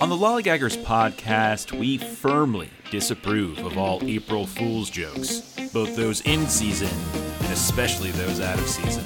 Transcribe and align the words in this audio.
On 0.00 0.08
the 0.08 0.14
Lollygaggers 0.14 0.80
podcast, 0.84 1.76
we 1.76 1.98
firmly 1.98 2.70
disapprove 2.88 3.58
of 3.58 3.76
all 3.76 4.00
April 4.04 4.46
Fool's 4.46 4.90
jokes, 4.90 5.40
both 5.72 5.96
those 5.96 6.20
in 6.20 6.46
season 6.46 6.96
and 7.40 7.52
especially 7.52 8.12
those 8.12 8.38
out 8.38 8.60
of 8.60 8.68
season. 8.68 9.04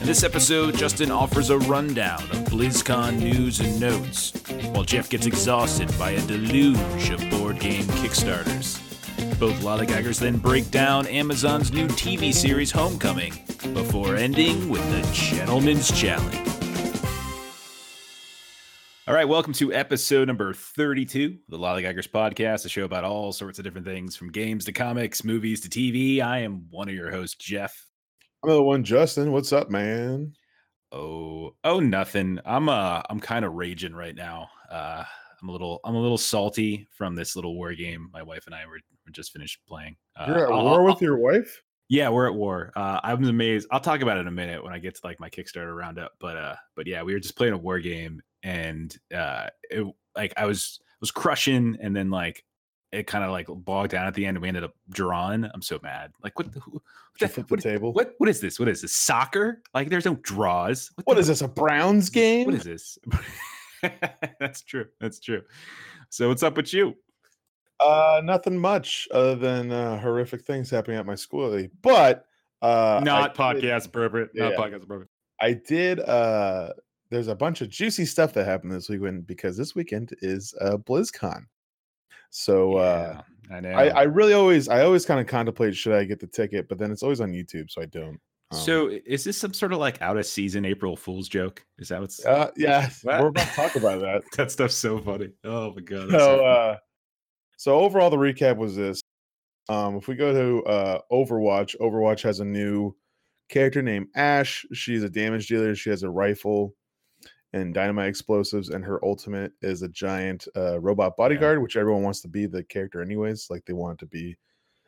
In 0.00 0.08
this 0.08 0.24
episode, 0.24 0.76
Justin 0.76 1.12
offers 1.12 1.50
a 1.50 1.58
rundown 1.58 2.20
of 2.32 2.38
BlizzCon 2.46 3.20
news 3.20 3.60
and 3.60 3.78
notes, 3.78 4.32
while 4.72 4.82
Jeff 4.82 5.08
gets 5.08 5.26
exhausted 5.26 5.88
by 5.96 6.10
a 6.10 6.26
deluge 6.26 7.10
of 7.10 7.20
board 7.30 7.60
game 7.60 7.84
Kickstarters. 7.84 8.80
Both 9.38 9.62
Lollygaggers 9.62 10.18
then 10.18 10.38
break 10.38 10.68
down 10.72 11.06
Amazon's 11.06 11.72
new 11.72 11.86
TV 11.86 12.34
series 12.34 12.72
Homecoming, 12.72 13.34
before 13.72 14.16
ending 14.16 14.68
with 14.68 14.84
the 14.90 15.08
Gentleman's 15.12 15.92
Challenge. 15.92 16.47
All 19.08 19.14
right, 19.14 19.26
welcome 19.26 19.54
to 19.54 19.72
episode 19.72 20.28
number 20.28 20.52
32 20.52 21.38
of 21.46 21.50
the 21.50 21.58
Lollygaggers 21.58 22.08
podcast, 22.10 22.66
a 22.66 22.68
show 22.68 22.84
about 22.84 23.04
all 23.04 23.32
sorts 23.32 23.58
of 23.58 23.64
different 23.64 23.86
things 23.86 24.14
from 24.14 24.30
games 24.30 24.66
to 24.66 24.72
comics, 24.72 25.24
movies 25.24 25.62
to 25.62 25.68
TV. 25.70 26.20
I 26.20 26.40
am 26.40 26.66
one 26.68 26.90
of 26.90 26.94
your 26.94 27.10
hosts, 27.10 27.36
Jeff. 27.42 27.86
I'm 28.44 28.50
the 28.50 28.62
one, 28.62 28.84
Justin. 28.84 29.32
What's 29.32 29.50
up, 29.50 29.70
man? 29.70 30.34
Oh, 30.92 31.54
oh, 31.64 31.80
nothing. 31.80 32.38
I'm 32.44 32.68
uh, 32.68 33.00
I'm 33.08 33.18
kind 33.18 33.46
of 33.46 33.54
raging 33.54 33.94
right 33.94 34.14
now. 34.14 34.48
Uh, 34.70 35.04
I'm 35.40 35.48
a 35.48 35.52
little, 35.52 35.80
I'm 35.84 35.94
a 35.94 36.00
little 36.00 36.18
salty 36.18 36.86
from 36.92 37.14
this 37.14 37.34
little 37.34 37.54
war 37.56 37.72
game 37.74 38.10
my 38.12 38.22
wife 38.22 38.44
and 38.44 38.54
I 38.54 38.66
were, 38.66 38.80
were 39.06 39.12
just 39.12 39.32
finished 39.32 39.60
playing. 39.66 39.96
Uh, 40.16 40.26
You're 40.28 40.46
at 40.48 40.52
I'll- 40.52 40.64
war 40.64 40.80
I'll- 40.80 40.86
with 40.94 41.00
your 41.00 41.16
wife? 41.16 41.62
Yeah, 41.90 42.10
we're 42.10 42.26
at 42.28 42.34
war. 42.34 42.70
Uh, 42.76 43.00
I'm 43.02 43.24
amazed. 43.24 43.66
I'll 43.70 43.80
talk 43.80 44.02
about 44.02 44.18
it 44.18 44.20
in 44.20 44.26
a 44.28 44.30
minute 44.30 44.62
when 44.62 44.74
I 44.74 44.78
get 44.78 44.96
to 44.96 45.00
like 45.04 45.18
my 45.18 45.30
Kickstarter 45.30 45.74
roundup. 45.74 46.12
But 46.20 46.36
uh, 46.36 46.54
but 46.76 46.86
yeah, 46.86 47.02
we 47.02 47.14
were 47.14 47.18
just 47.18 47.34
playing 47.34 47.54
a 47.54 47.58
war 47.58 47.80
game, 47.80 48.20
and 48.48 48.96
uh, 49.14 49.48
it 49.70 49.86
like 50.16 50.32
I 50.36 50.46
was 50.46 50.80
was 51.00 51.10
crushing, 51.10 51.76
and 51.80 51.94
then 51.94 52.10
like 52.10 52.44
it 52.90 53.06
kind 53.06 53.22
of 53.22 53.30
like 53.30 53.46
bogged 53.48 53.90
down 53.90 54.06
at 54.06 54.14
the 54.14 54.24
end, 54.24 54.36
and 54.36 54.42
we 54.42 54.48
ended 54.48 54.64
up 54.64 54.74
drawing. 54.90 55.44
I'm 55.52 55.62
so 55.62 55.78
mad. 55.82 56.12
Like 56.22 56.38
what? 56.38 56.52
the- 56.52 56.60
Who, 56.60 56.72
what, 57.20 57.34
the- 57.34 57.42
what, 57.42 57.60
table? 57.60 57.92
what 57.92 58.14
what 58.18 58.28
is 58.28 58.40
this? 58.40 58.58
What 58.58 58.68
is 58.68 58.80
this? 58.82 58.92
Soccer? 58.92 59.60
Like 59.74 59.90
there's 59.90 60.04
no 60.06 60.14
draws. 60.22 60.90
What 61.04 61.14
the- 61.14 61.20
is 61.20 61.26
this? 61.28 61.42
A 61.42 61.48
Browns 61.48 62.08
game? 62.10 62.46
What 62.46 62.54
is 62.54 62.64
this? 62.64 62.98
That's 64.40 64.62
true. 64.62 64.86
That's 65.00 65.20
true. 65.20 65.42
So 66.10 66.28
what's 66.28 66.42
up 66.42 66.56
with 66.56 66.72
you? 66.72 66.94
Uh, 67.80 68.20
nothing 68.24 68.58
much 68.58 69.06
other 69.12 69.36
than 69.36 69.70
uh, 69.70 69.98
horrific 70.00 70.42
things 70.42 70.68
happening 70.70 70.96
at 70.98 71.06
my 71.06 71.14
school. 71.14 71.48
lately. 71.50 71.70
But 71.82 72.24
uh, 72.62 73.00
Not 73.04 73.38
I 73.38 73.52
did- 73.52 73.62
podcast 73.64 73.86
appropriate. 73.86 74.30
Not 74.34 74.52
Yeah. 74.52 74.58
podcast 74.58 74.82
appropriate. 74.84 75.10
I 75.40 75.52
did. 75.52 76.00
Uh, 76.00 76.70
there's 77.10 77.28
a 77.28 77.34
bunch 77.34 77.60
of 77.60 77.68
juicy 77.70 78.04
stuff 78.04 78.32
that 78.34 78.44
happened 78.46 78.72
this 78.72 78.88
weekend 78.88 79.26
because 79.26 79.56
this 79.56 79.74
weekend 79.74 80.10
is 80.20 80.54
uh, 80.60 80.76
BlizzCon. 80.76 81.42
So 82.30 82.74
uh, 82.74 83.22
Yeah, 83.50 83.56
I 83.56 83.60
know. 83.60 83.70
I, 83.70 83.88
I 83.88 84.02
really 84.02 84.34
always, 84.34 84.68
I 84.68 84.82
always 84.82 85.06
kind 85.06 85.20
of 85.20 85.26
contemplate 85.26 85.74
should 85.74 85.94
I 85.94 86.04
get 86.04 86.20
the 86.20 86.26
ticket, 86.26 86.68
but 86.68 86.78
then 86.78 86.90
it's 86.90 87.02
always 87.02 87.20
on 87.20 87.32
YouTube, 87.32 87.70
so 87.70 87.80
I 87.80 87.86
don't. 87.86 88.18
Um, 88.50 88.58
So 88.58 88.88
is 89.06 89.24
this 89.24 89.38
some 89.38 89.54
sort 89.54 89.72
of 89.72 89.78
like 89.78 90.00
out 90.02 90.16
of 90.18 90.26
season 90.26 90.64
April 90.64 90.96
Fool's 90.96 91.28
joke? 91.28 91.64
Is 91.78 91.88
that 91.88 92.00
what's 92.00 92.24
uh, 92.24 92.50
yeah, 92.56 92.90
What? 93.02 93.20
we're 93.20 93.28
about 93.28 93.48
to 93.48 93.54
talk 93.54 93.76
about 93.76 94.00
that. 94.00 94.22
that 94.36 94.50
stuff's 94.50 94.76
so 94.76 94.98
funny? 94.98 95.30
Oh 95.44 95.72
my 95.74 95.80
god. 95.82 96.10
so 96.10 96.18
so 96.18 96.44
uh 96.44 96.76
so 97.56 97.78
overall 97.80 98.08
the 98.10 98.16
recap 98.16 98.56
was 98.56 98.76
this 98.76 99.00
um 99.68 99.96
if 99.96 100.06
we 100.08 100.14
go 100.14 100.32
to 100.32 100.64
uh 100.68 101.00
overwatch 101.10 101.76
overwatch 101.80 102.22
has 102.22 102.40
a 102.40 102.44
new 102.44 102.94
character 103.48 103.82
named 103.82 104.06
ash 104.14 104.64
she's 104.72 105.02
a 105.02 105.08
damage 105.10 105.48
dealer 105.48 105.74
she 105.74 105.90
has 105.90 106.02
a 106.04 106.08
rifle 106.10 106.74
and 107.52 107.72
dynamite 107.72 108.08
explosives 108.08 108.68
and 108.68 108.84
her 108.84 109.02
ultimate 109.04 109.52
is 109.62 109.82
a 109.82 109.88
giant 109.88 110.46
uh 110.56 110.78
robot 110.80 111.16
bodyguard 111.16 111.62
which 111.62 111.76
everyone 111.76 112.02
wants 112.02 112.20
to 112.20 112.28
be 112.28 112.46
the 112.46 112.62
character 112.64 113.00
anyways 113.00 113.46
like 113.50 113.64
they 113.64 113.72
want 113.72 113.94
it 113.94 114.04
to 114.04 114.06
be. 114.06 114.36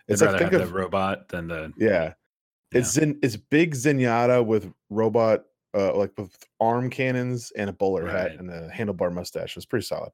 It's 0.09 0.23
like 0.23 0.39
think 0.39 0.53
of 0.53 0.69
the 0.69 0.75
robot 0.75 1.29
than 1.29 1.49
the 1.49 1.73
yeah. 1.77 2.15
It's 2.73 2.93
Zin, 2.93 3.19
it's 3.23 3.37
big 3.37 3.75
zenyatta 3.75 4.45
with 4.45 4.73
robot 4.91 5.45
uh 5.75 5.95
like 5.97 6.13
with 6.17 6.37
arm 6.61 6.91
cannons 6.91 7.53
and 7.57 7.71
a 7.71 7.73
bowler 7.73 8.07
hat 8.07 8.33
and 8.33 8.51
a 8.51 8.69
handlebar 8.69 9.13
mustache. 9.13 9.57
It's 9.57 9.67
pretty 9.67 9.87
solid. 9.87 10.11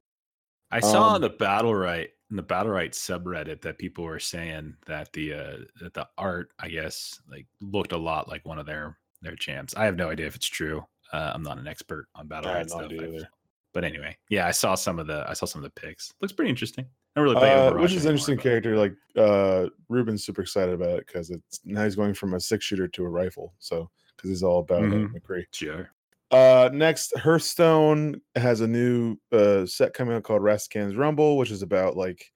I 0.70 0.80
saw 0.80 1.10
on 1.10 1.16
um, 1.16 1.22
the 1.22 1.30
Battlerite 1.30 2.08
in 2.30 2.36
the 2.36 2.42
Battlerite 2.42 2.92
subreddit 2.92 3.62
that 3.62 3.78
people 3.78 4.04
were 4.04 4.18
saying 4.18 4.74
that 4.86 5.12
the 5.12 5.34
uh 5.34 5.56
that 5.80 5.94
the 5.94 6.08
art, 6.18 6.50
I 6.58 6.68
guess, 6.68 7.20
like 7.30 7.46
looked 7.60 7.92
a 7.92 7.98
lot 7.98 8.28
like 8.28 8.44
one 8.44 8.58
of 8.58 8.66
their 8.66 8.98
their 9.22 9.36
champs. 9.36 9.74
I 9.76 9.84
have 9.84 9.96
no 9.96 10.10
idea 10.10 10.26
if 10.26 10.36
it's 10.36 10.46
true. 10.46 10.84
Uh, 11.12 11.32
I'm 11.34 11.42
not 11.42 11.58
an 11.58 11.66
expert 11.66 12.08
on 12.14 12.26
battle 12.26 12.50
I 12.50 12.54
right 12.54 12.58
had 12.58 12.70
no 12.70 12.78
stuff. 12.88 12.92
either. 12.92 13.28
But 13.72 13.84
anyway, 13.84 14.16
yeah, 14.30 14.46
I 14.46 14.52
saw 14.52 14.74
some 14.74 14.98
of 14.98 15.06
the 15.06 15.24
I 15.28 15.34
saw 15.34 15.44
some 15.46 15.62
of 15.62 15.70
the 15.74 15.80
pics. 15.80 16.12
Looks 16.20 16.32
pretty 16.32 16.48
interesting. 16.50 16.86
I 17.14 17.20
really 17.20 17.36
play 17.36 17.52
Uh, 17.52 17.74
which 17.74 17.92
is 17.92 18.04
an 18.04 18.10
anymore, 18.10 18.10
interesting 18.12 18.36
but- 18.36 18.42
character. 18.42 18.76
Like 18.76 18.94
uh, 19.16 19.66
Ruben's 19.88 20.24
super 20.24 20.42
excited 20.42 20.74
about 20.74 20.98
it 20.98 21.06
because 21.06 21.30
it's 21.30 21.60
now 21.64 21.84
he's 21.84 21.96
going 21.96 22.14
from 22.14 22.34
a 22.34 22.40
six 22.40 22.64
shooter 22.64 22.88
to 22.88 23.04
a 23.04 23.08
rifle. 23.08 23.54
So 23.58 23.90
because 24.16 24.30
he's 24.30 24.42
all 24.42 24.60
about 24.60 24.82
Mhm. 24.82 25.12
McCree. 25.12 25.44
Sure. 25.52 25.90
Uh, 26.30 26.70
next, 26.72 27.16
Hearthstone 27.18 28.20
has 28.34 28.60
a 28.62 28.66
new 28.66 29.16
uh, 29.30 29.64
set 29.66 29.92
coming 29.94 30.16
out 30.16 30.22
called 30.24 30.42
Rastakhan's 30.42 30.96
Rumble, 30.96 31.36
which 31.36 31.50
is 31.50 31.62
about 31.62 31.96
like 31.96 32.32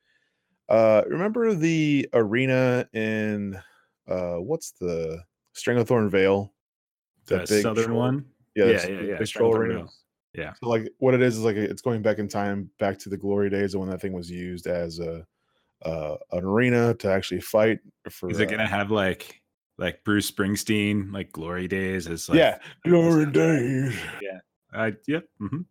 uh, 0.69 1.02
remember 1.08 1.54
the 1.54 2.08
arena 2.12 2.87
in 2.92 3.58
uh, 4.06 4.34
what's 4.37 4.72
the 4.72 5.22
Stranglethorn 5.56 6.10
Vale? 6.10 6.52
The 7.26 7.38
That 7.38 7.48
big 7.48 7.62
southern 7.62 7.84
troll- 7.87 7.98
one. 7.98 8.25
Yeah, 8.69 8.72
Yeah, 8.72 8.88
yeah, 8.88 9.00
yeah, 9.00 9.19
big 9.19 9.28
troll 9.28 9.54
Stranglethorn 9.54 9.88
Yeah. 10.34 10.53
So 10.62 10.69
like 10.69 10.88
what 10.98 11.15
it 11.15 11.22
is 11.22 11.38
is 11.38 11.44
like 11.44 11.56
it's 11.56 11.82
going 11.82 12.03
back 12.03 12.19
in 12.19 12.28
time, 12.28 12.71
back 12.78 12.98
to 13.00 13.09
the 13.09 13.16
glory 13.16 13.50
days 13.50 13.75
of 13.75 13.81
when 13.81 13.91
that 13.91 14.00
thing 14.00 14.12
was 14.12 14.31
used 14.31 14.66
as 14.66 14.98
a 14.98 15.26
uh, 15.82 16.16
an 16.32 16.44
arena 16.44 16.94
to 16.94 17.10
actually 17.10 17.41
fight 17.41 17.78
for. 18.10 18.31
Is 18.31 18.38
it 18.38 18.49
uh, 18.49 18.50
gonna 18.50 18.66
have 18.66 18.91
like 18.91 19.41
like 19.78 20.04
Bruce 20.04 20.31
Springsteen, 20.31 21.12
like 21.12 21.32
Glory 21.32 21.66
Days 21.66 22.06
as 22.06 22.28
like 22.28 22.38
yeah, 22.38 22.59
glory 22.84 23.26
days. 23.26 23.99
Yeah. 24.20 24.38
Uh, 24.72 24.91
yep. 25.09 25.25
mhm. 25.41 25.65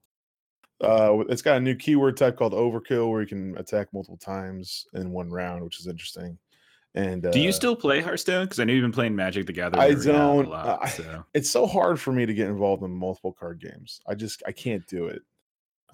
Uh, 0.81 1.23
it's 1.29 1.41
got 1.41 1.57
a 1.57 1.59
new 1.59 1.75
keyword 1.75 2.17
type 2.17 2.37
called 2.37 2.53
overkill, 2.53 3.11
where 3.11 3.21
you 3.21 3.27
can 3.27 3.57
attack 3.57 3.87
multiple 3.93 4.17
times 4.17 4.87
in 4.93 5.11
one 5.11 5.29
round, 5.29 5.63
which 5.63 5.79
is 5.79 5.87
interesting. 5.87 6.37
And 6.95 7.25
uh, 7.25 7.31
Do 7.31 7.39
you 7.39 7.51
still 7.51 7.75
play 7.75 8.01
Hearthstone? 8.01 8.45
Because 8.45 8.59
I 8.59 8.63
know 8.63 8.73
you've 8.73 8.81
been 8.81 8.91
playing 8.91 9.15
Magic 9.15 9.45
the 9.45 9.53
Gathering. 9.53 9.81
I 9.81 9.93
don't- 9.93 10.45
A 10.45 10.49
lot, 10.49 10.79
I- 10.81 10.89
so. 10.89 11.25
It's 11.33 11.49
so 11.49 11.67
hard 11.67 11.99
for 11.99 12.11
me 12.11 12.25
to 12.25 12.33
get 12.33 12.47
involved 12.47 12.83
in 12.83 12.91
multiple 12.91 13.31
card 13.31 13.59
games. 13.59 14.01
I 14.07 14.15
just 14.15 14.41
I 14.47 14.51
can't 14.51 14.85
do 14.87 15.05
it. 15.05 15.21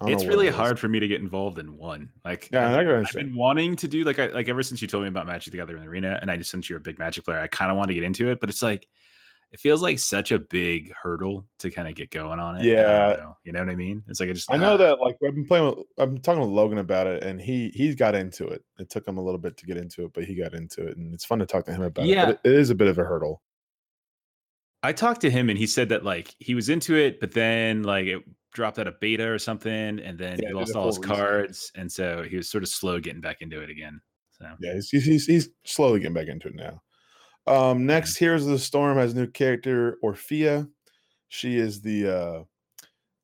It's 0.06 0.26
really 0.26 0.48
it 0.48 0.54
hard 0.54 0.78
for 0.78 0.88
me 0.88 1.00
to 1.00 1.08
get 1.08 1.22
involved 1.22 1.58
in 1.58 1.76
one. 1.78 2.10
Like, 2.22 2.50
Yeah, 2.52 2.68
I 2.68 2.80
I've, 2.80 3.06
I've 3.06 3.12
been 3.12 3.34
wanting 3.34 3.76
to 3.76 3.88
do 3.88 4.04
like 4.04 4.18
I, 4.18 4.26
like 4.26 4.46
ever 4.48 4.62
since 4.62 4.82
you 4.82 4.88
told 4.88 5.04
me 5.04 5.08
about 5.08 5.26
Magic 5.26 5.52
the 5.52 5.58
Gathering 5.58 5.78
in 5.78 5.84
the 5.84 5.90
Arena, 5.90 6.18
and 6.20 6.30
I 6.30 6.36
just 6.36 6.50
since 6.50 6.68
you're 6.68 6.78
a 6.78 6.82
big 6.82 6.98
Magic 6.98 7.24
player, 7.24 7.38
I 7.40 7.46
kind 7.46 7.70
of 7.70 7.78
want 7.78 7.88
to 7.88 7.94
get 7.94 8.02
into 8.02 8.28
it, 8.30 8.38
but 8.40 8.50
it's 8.50 8.62
like 8.62 8.86
it 9.52 9.60
feels 9.60 9.80
like 9.82 9.98
such 9.98 10.32
a 10.32 10.38
big 10.38 10.92
hurdle 11.00 11.46
to 11.60 11.70
kind 11.70 11.88
of 11.88 11.94
get 11.94 12.10
going 12.10 12.38
on 12.40 12.56
it. 12.56 12.64
Yeah. 12.64 13.16
know. 13.18 13.36
you 13.44 13.52
know 13.52 13.60
what 13.60 13.70
I 13.70 13.76
mean. 13.76 14.02
It's 14.08 14.20
like 14.20 14.28
I 14.28 14.32
just 14.32 14.52
I 14.52 14.56
know 14.56 14.74
ah, 14.74 14.76
that 14.76 15.00
like 15.00 15.16
I've 15.24 15.34
been 15.34 15.46
playing 15.46 15.66
with 15.66 15.86
I'm 15.98 16.18
talking 16.18 16.40
with 16.40 16.50
Logan 16.50 16.78
about 16.78 17.06
it 17.06 17.22
and 17.22 17.40
he 17.40 17.70
he's 17.74 17.94
got 17.94 18.14
into 18.14 18.46
it. 18.48 18.64
It 18.78 18.90
took 18.90 19.06
him 19.06 19.18
a 19.18 19.22
little 19.22 19.38
bit 19.38 19.56
to 19.58 19.66
get 19.66 19.76
into 19.76 20.04
it, 20.04 20.12
but 20.12 20.24
he 20.24 20.34
got 20.34 20.52
into 20.54 20.86
it 20.86 20.96
and 20.96 21.14
it's 21.14 21.24
fun 21.24 21.38
to 21.38 21.46
talk 21.46 21.64
to 21.66 21.72
him 21.72 21.82
about 21.82 22.06
Yeah. 22.06 22.30
it. 22.30 22.40
But 22.42 22.50
it 22.50 22.56
is 22.58 22.70
a 22.70 22.74
bit 22.74 22.88
of 22.88 22.98
a 22.98 23.04
hurdle. 23.04 23.42
I 24.82 24.92
talked 24.92 25.22
to 25.22 25.30
him 25.30 25.48
and 25.48 25.58
he 25.58 25.66
said 25.66 25.88
that 25.88 26.04
like 26.04 26.34
he 26.38 26.54
was 26.54 26.68
into 26.68 26.94
it, 26.96 27.20
but 27.20 27.32
then 27.32 27.82
like 27.82 28.06
it 28.06 28.22
dropped 28.52 28.78
out 28.78 28.86
of 28.88 28.98
beta 29.00 29.28
or 29.28 29.38
something, 29.38 30.00
and 30.00 30.18
then 30.18 30.38
Yeah, 30.40 30.48
he 30.48 30.54
lost 30.54 30.74
all 30.74 30.86
his 30.86 30.98
reset. 30.98 31.16
cards, 31.16 31.72
and 31.74 31.90
so 31.90 32.22
he 32.22 32.36
was 32.36 32.48
sort 32.48 32.62
of 32.64 32.68
slow 32.68 32.98
getting 33.00 33.20
back 33.20 33.38
into 33.42 33.60
it 33.62 33.70
again. 33.70 34.00
So 34.30 34.46
Yeah, 34.60 34.74
he's 34.74 34.90
he's, 34.90 35.04
he's, 35.04 35.26
he's 35.26 35.48
slowly 35.64 36.00
getting 36.00 36.14
back 36.14 36.28
into 36.28 36.48
it 36.48 36.54
now. 36.54 36.82
Um 37.46 37.86
next 37.86 38.16
Heroes 38.16 38.44
of 38.44 38.52
the 38.52 38.58
Storm 38.58 38.98
has 38.98 39.12
a 39.12 39.16
new 39.16 39.26
character, 39.26 39.98
Orphea. 40.02 40.68
She 41.28 41.58
is 41.58 41.80
the 41.80 42.08
uh 42.08 42.44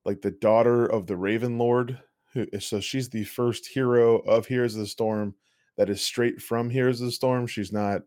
like 0.05 0.21
the 0.21 0.31
daughter 0.31 0.87
of 0.87 1.07
the 1.07 1.17
Raven 1.17 1.59
Lord. 1.59 1.99
Who 2.35 2.47
so 2.61 2.81
she's 2.81 3.09
the 3.09 3.25
first 3.25 3.67
hero 3.67 4.19
of 4.21 4.47
Heroes 4.47 4.75
of 4.75 4.81
the 4.81 4.87
Storm 4.87 5.35
that 5.77 5.91
is 5.91 6.01
straight 6.01 6.41
from 6.41 6.71
Heroes 6.71 7.01
of 7.01 7.07
the 7.07 7.13
Storm. 7.13 7.47
She's 7.47 7.73
not 7.73 8.03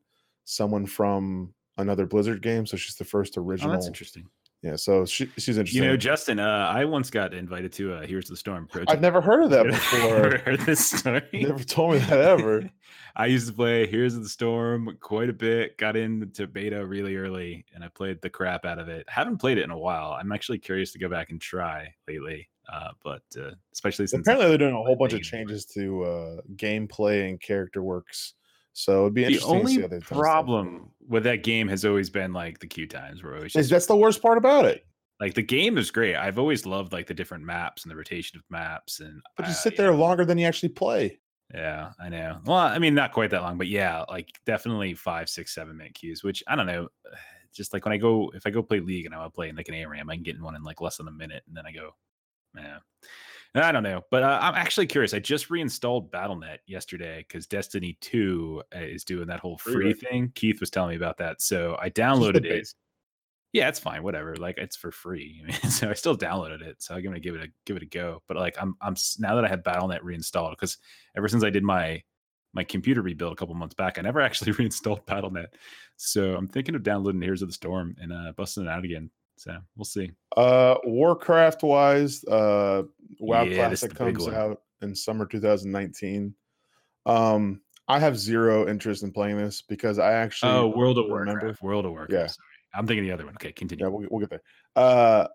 someone 0.45 0.85
from 0.85 1.53
another 1.77 2.05
Blizzard 2.05 2.41
game, 2.41 2.65
so 2.65 2.77
she's 2.77 2.95
the 2.95 3.05
first 3.05 3.37
original. 3.37 3.71
oh, 3.71 3.73
that's 3.73 3.87
interesting. 3.87 4.27
Yeah, 4.61 4.75
so 4.77 5.05
she, 5.05 5.29
she's 5.37 5.57
interesting. 5.57 5.83
You 5.83 5.89
know, 5.89 5.97
Justin, 5.97 6.39
uh, 6.39 6.71
I 6.73 6.85
once 6.85 7.11
got 7.11 7.35
invited 7.35 7.71
to 7.73 7.93
uh, 7.93 8.07
Here's 8.07 8.27
the 8.27 8.35
Storm. 8.35 8.67
Pro 8.67 8.83
I've 8.87 9.01
never 9.01 9.21
heard 9.21 9.43
of 9.43 9.51
that 9.51 9.65
before. 9.67 10.39
Heard 10.39 10.61
this 10.61 10.89
story. 10.89 11.21
Never 11.33 11.63
told 11.63 11.93
me 11.93 11.99
that 11.99 12.19
ever. 12.19 12.69
I 13.15 13.27
used 13.27 13.47
to 13.47 13.53
play 13.53 13.87
Here's 13.87 14.15
the 14.15 14.27
Storm 14.27 14.97
quite 14.99 15.29
a 15.29 15.33
bit. 15.33 15.77
Got 15.77 15.95
into 15.95 16.47
beta 16.47 16.85
really 16.85 17.15
early, 17.15 17.65
and 17.73 17.83
I 17.83 17.87
played 17.87 18.21
the 18.21 18.29
crap 18.29 18.65
out 18.65 18.79
of 18.79 18.89
it. 18.89 19.05
Haven't 19.07 19.37
played 19.37 19.57
it 19.57 19.63
in 19.63 19.71
a 19.71 19.77
while. 19.77 20.11
I'm 20.11 20.31
actually 20.31 20.59
curious 20.59 20.91
to 20.93 20.99
go 20.99 21.07
back 21.07 21.29
and 21.29 21.39
try 21.39 21.93
lately. 22.07 22.49
Uh, 22.71 22.89
but 23.03 23.21
uh, 23.39 23.51
especially 23.73 24.07
since 24.07 24.27
Apparently, 24.27 24.49
they're 24.49 24.57
doing 24.57 24.73
a 24.73 24.83
whole 24.83 24.95
bunch 24.95 25.13
of 25.13 25.21
changes 25.21 25.65
to 25.67 26.03
uh, 26.03 26.41
gameplay 26.55 27.29
and 27.29 27.39
character 27.39 27.83
works. 27.83 28.33
So 28.73 29.03
it'd 29.03 29.13
be 29.13 29.21
the 29.21 29.27
interesting 29.27 29.53
to 29.53 29.59
only 29.59 29.75
see 29.75 29.81
how 29.81 29.87
they 29.87 29.99
stuff. 29.99 30.17
problem 30.17 30.89
with 31.07 31.23
that 31.23 31.43
game 31.43 31.69
has 31.69 31.85
always 31.85 32.09
been 32.09 32.33
like 32.33 32.59
the 32.59 32.67
queue 32.67 32.87
times 32.87 33.23
were 33.23 33.35
always 33.35 33.53
just 33.53 33.69
that's 33.69 33.85
the 33.85 33.95
worst 33.95 34.21
part 34.21 34.37
about 34.37 34.65
it. 34.65 34.85
Like 35.21 35.33
the 35.33 35.43
game 35.43 35.77
is 35.77 35.91
great. 35.91 36.17
I've 36.17 36.37
always 36.37 36.65
loved 36.65 36.91
like 36.91 37.07
the 37.07 37.13
different 37.13 37.45
maps 37.45 37.83
and 37.83 37.91
the 37.91 37.95
rotation 37.95 38.37
of 38.37 38.43
maps 38.49 38.99
and 38.99 39.21
But 39.37 39.47
you 39.47 39.53
sit 39.53 39.77
there 39.77 39.93
longer 39.93 40.25
than 40.25 40.37
you 40.37 40.45
actually 40.45 40.69
play. 40.69 41.19
Yeah, 41.53 41.91
I 41.99 42.09
know. 42.09 42.39
Well, 42.45 42.57
I 42.57 42.79
mean, 42.79 42.95
not 42.95 43.11
quite 43.11 43.29
that 43.29 43.43
long, 43.43 43.57
but 43.57 43.67
yeah, 43.67 44.03
like 44.09 44.29
definitely 44.45 44.93
five, 44.93 45.29
six, 45.29 45.53
seven 45.53 45.77
minute 45.77 45.93
queues. 45.93 46.23
Which 46.23 46.43
I 46.47 46.55
don't 46.55 46.67
know. 46.67 46.89
Just 47.53 47.71
like 47.71 47.85
when 47.85 47.93
I 47.93 47.97
go, 47.97 48.33
if 48.35 48.45
I 48.45 48.49
go 48.49 48.61
play 48.61 48.81
League 48.81 49.05
and 49.05 49.15
I 49.15 49.17
want 49.17 49.31
to 49.31 49.35
play 49.35 49.47
in 49.47 49.55
like 49.55 49.69
an 49.69 49.75
ARAM, 49.75 50.09
I 50.09 50.15
can 50.15 50.23
get 50.23 50.35
in 50.35 50.43
one 50.43 50.57
in 50.57 50.63
like 50.63 50.81
less 50.81 50.97
than 50.97 51.07
a 51.07 51.11
minute, 51.11 51.41
and 51.47 51.55
then 51.55 51.65
I 51.65 51.71
go, 51.71 51.91
yeah. 52.53 52.79
I 53.63 53.71
don't 53.71 53.83
know, 53.83 54.01
but 54.11 54.21
uh, 54.21 54.39
I'm 54.41 54.55
actually 54.55 54.87
curious. 54.87 55.13
I 55.13 55.19
just 55.19 55.49
reinstalled 55.49 56.11
Battle.net 56.11 56.59
yesterday 56.67 57.25
because 57.25 57.47
Destiny 57.47 57.97
Two 58.01 58.61
uh, 58.75 58.79
is 58.79 59.05
doing 59.05 59.27
that 59.27 59.39
whole 59.39 59.57
Free, 59.57 59.93
thing. 59.93 60.31
Keith 60.35 60.59
was 60.59 60.69
telling 60.69 60.89
me 60.89 60.97
about 60.97 61.17
that, 61.19 61.41
so 61.41 61.77
I 61.79 61.89
downloaded 61.89 62.43
it. 62.43 62.67
Yeah, 63.55 63.69
it's 63.69 63.79
fine, 63.79 64.03
whatever. 64.03 64.35
Like 64.35 64.57
it's 64.57 64.75
for 64.75 64.91
free, 64.91 65.41
I 65.43 65.47
mean, 65.47 65.71
so 65.71 65.89
I 65.89 65.93
still 65.93 66.17
downloaded 66.17 66.61
it. 66.61 66.83
So 66.83 66.93
I'm 66.93 67.01
gonna 67.03 67.21
give 67.21 67.35
it 67.35 67.41
a 67.41 67.47
give 67.65 67.77
it 67.77 67.83
a 67.83 67.85
go. 67.85 68.21
But 68.27 68.35
like 68.35 68.57
I'm 68.61 68.75
I'm 68.81 68.95
now 69.17 69.35
that 69.35 69.45
I 69.45 69.47
have 69.47 69.63
Battle.net 69.63 70.03
reinstalled 70.03 70.51
because 70.51 70.77
ever 71.15 71.29
since 71.29 71.41
I 71.41 71.49
did 71.49 71.63
my 71.63 72.03
my 72.53 72.65
computer 72.65 73.01
rebuild 73.01 73.31
a 73.31 73.35
couple 73.37 73.55
months 73.55 73.73
back, 73.75 73.97
I 73.97 74.01
never 74.01 74.19
actually 74.27 74.51
reinstalled 74.51 75.05
Battle.net. 75.05 75.53
So 75.95 76.35
I'm 76.35 76.47
thinking 76.49 76.75
of 76.75 76.83
downloading 76.83 77.21
Heroes 77.21 77.41
of 77.41 77.47
the 77.47 77.53
Storm 77.53 77.95
and 78.01 78.11
uh, 78.11 78.33
busting 78.35 78.63
it 78.65 78.69
out 78.69 78.83
again. 78.83 79.09
So 79.37 79.55
we'll 79.77 79.85
see. 79.85 80.11
Uh, 80.35 80.75
Warcraft 80.83 81.63
wise, 81.63 82.25
uh, 82.25 82.83
WoW 83.21 83.43
Yeah, 83.43 83.55
Classic 83.67 83.95
comes 83.95 84.27
out 84.27 84.63
in 84.81 84.93
summer 84.93 85.25
2019. 85.25 86.33
Um, 87.05 87.61
I 87.87 87.99
have 87.99 88.17
zero 88.17 88.67
interest 88.67 89.03
in 89.03 89.11
playing 89.11 89.37
this 89.37 89.61
because 89.61 89.97
I 89.99 90.11
actually 90.13 90.51
Oh, 90.51 90.67
World 90.67 90.97
of 90.97 91.05
remember- 91.05 91.31
Warcraft. 91.41 91.61
World 91.63 91.85
of 91.85 91.91
Warcraft. 91.91 92.11
Yeah. 92.13 92.27
Sorry. 92.27 92.54
I'm 92.75 92.87
thinking 92.87 93.03
the 93.03 93.11
other 93.11 93.25
one. 93.25 93.35
Okay, 93.35 93.51
continue. 93.51 93.85
yeah, 93.85 93.89
we'll, 93.89 94.07
we'll 94.09 94.19
get 94.19 94.29
there. 94.29 94.41
Uh, 94.75 95.27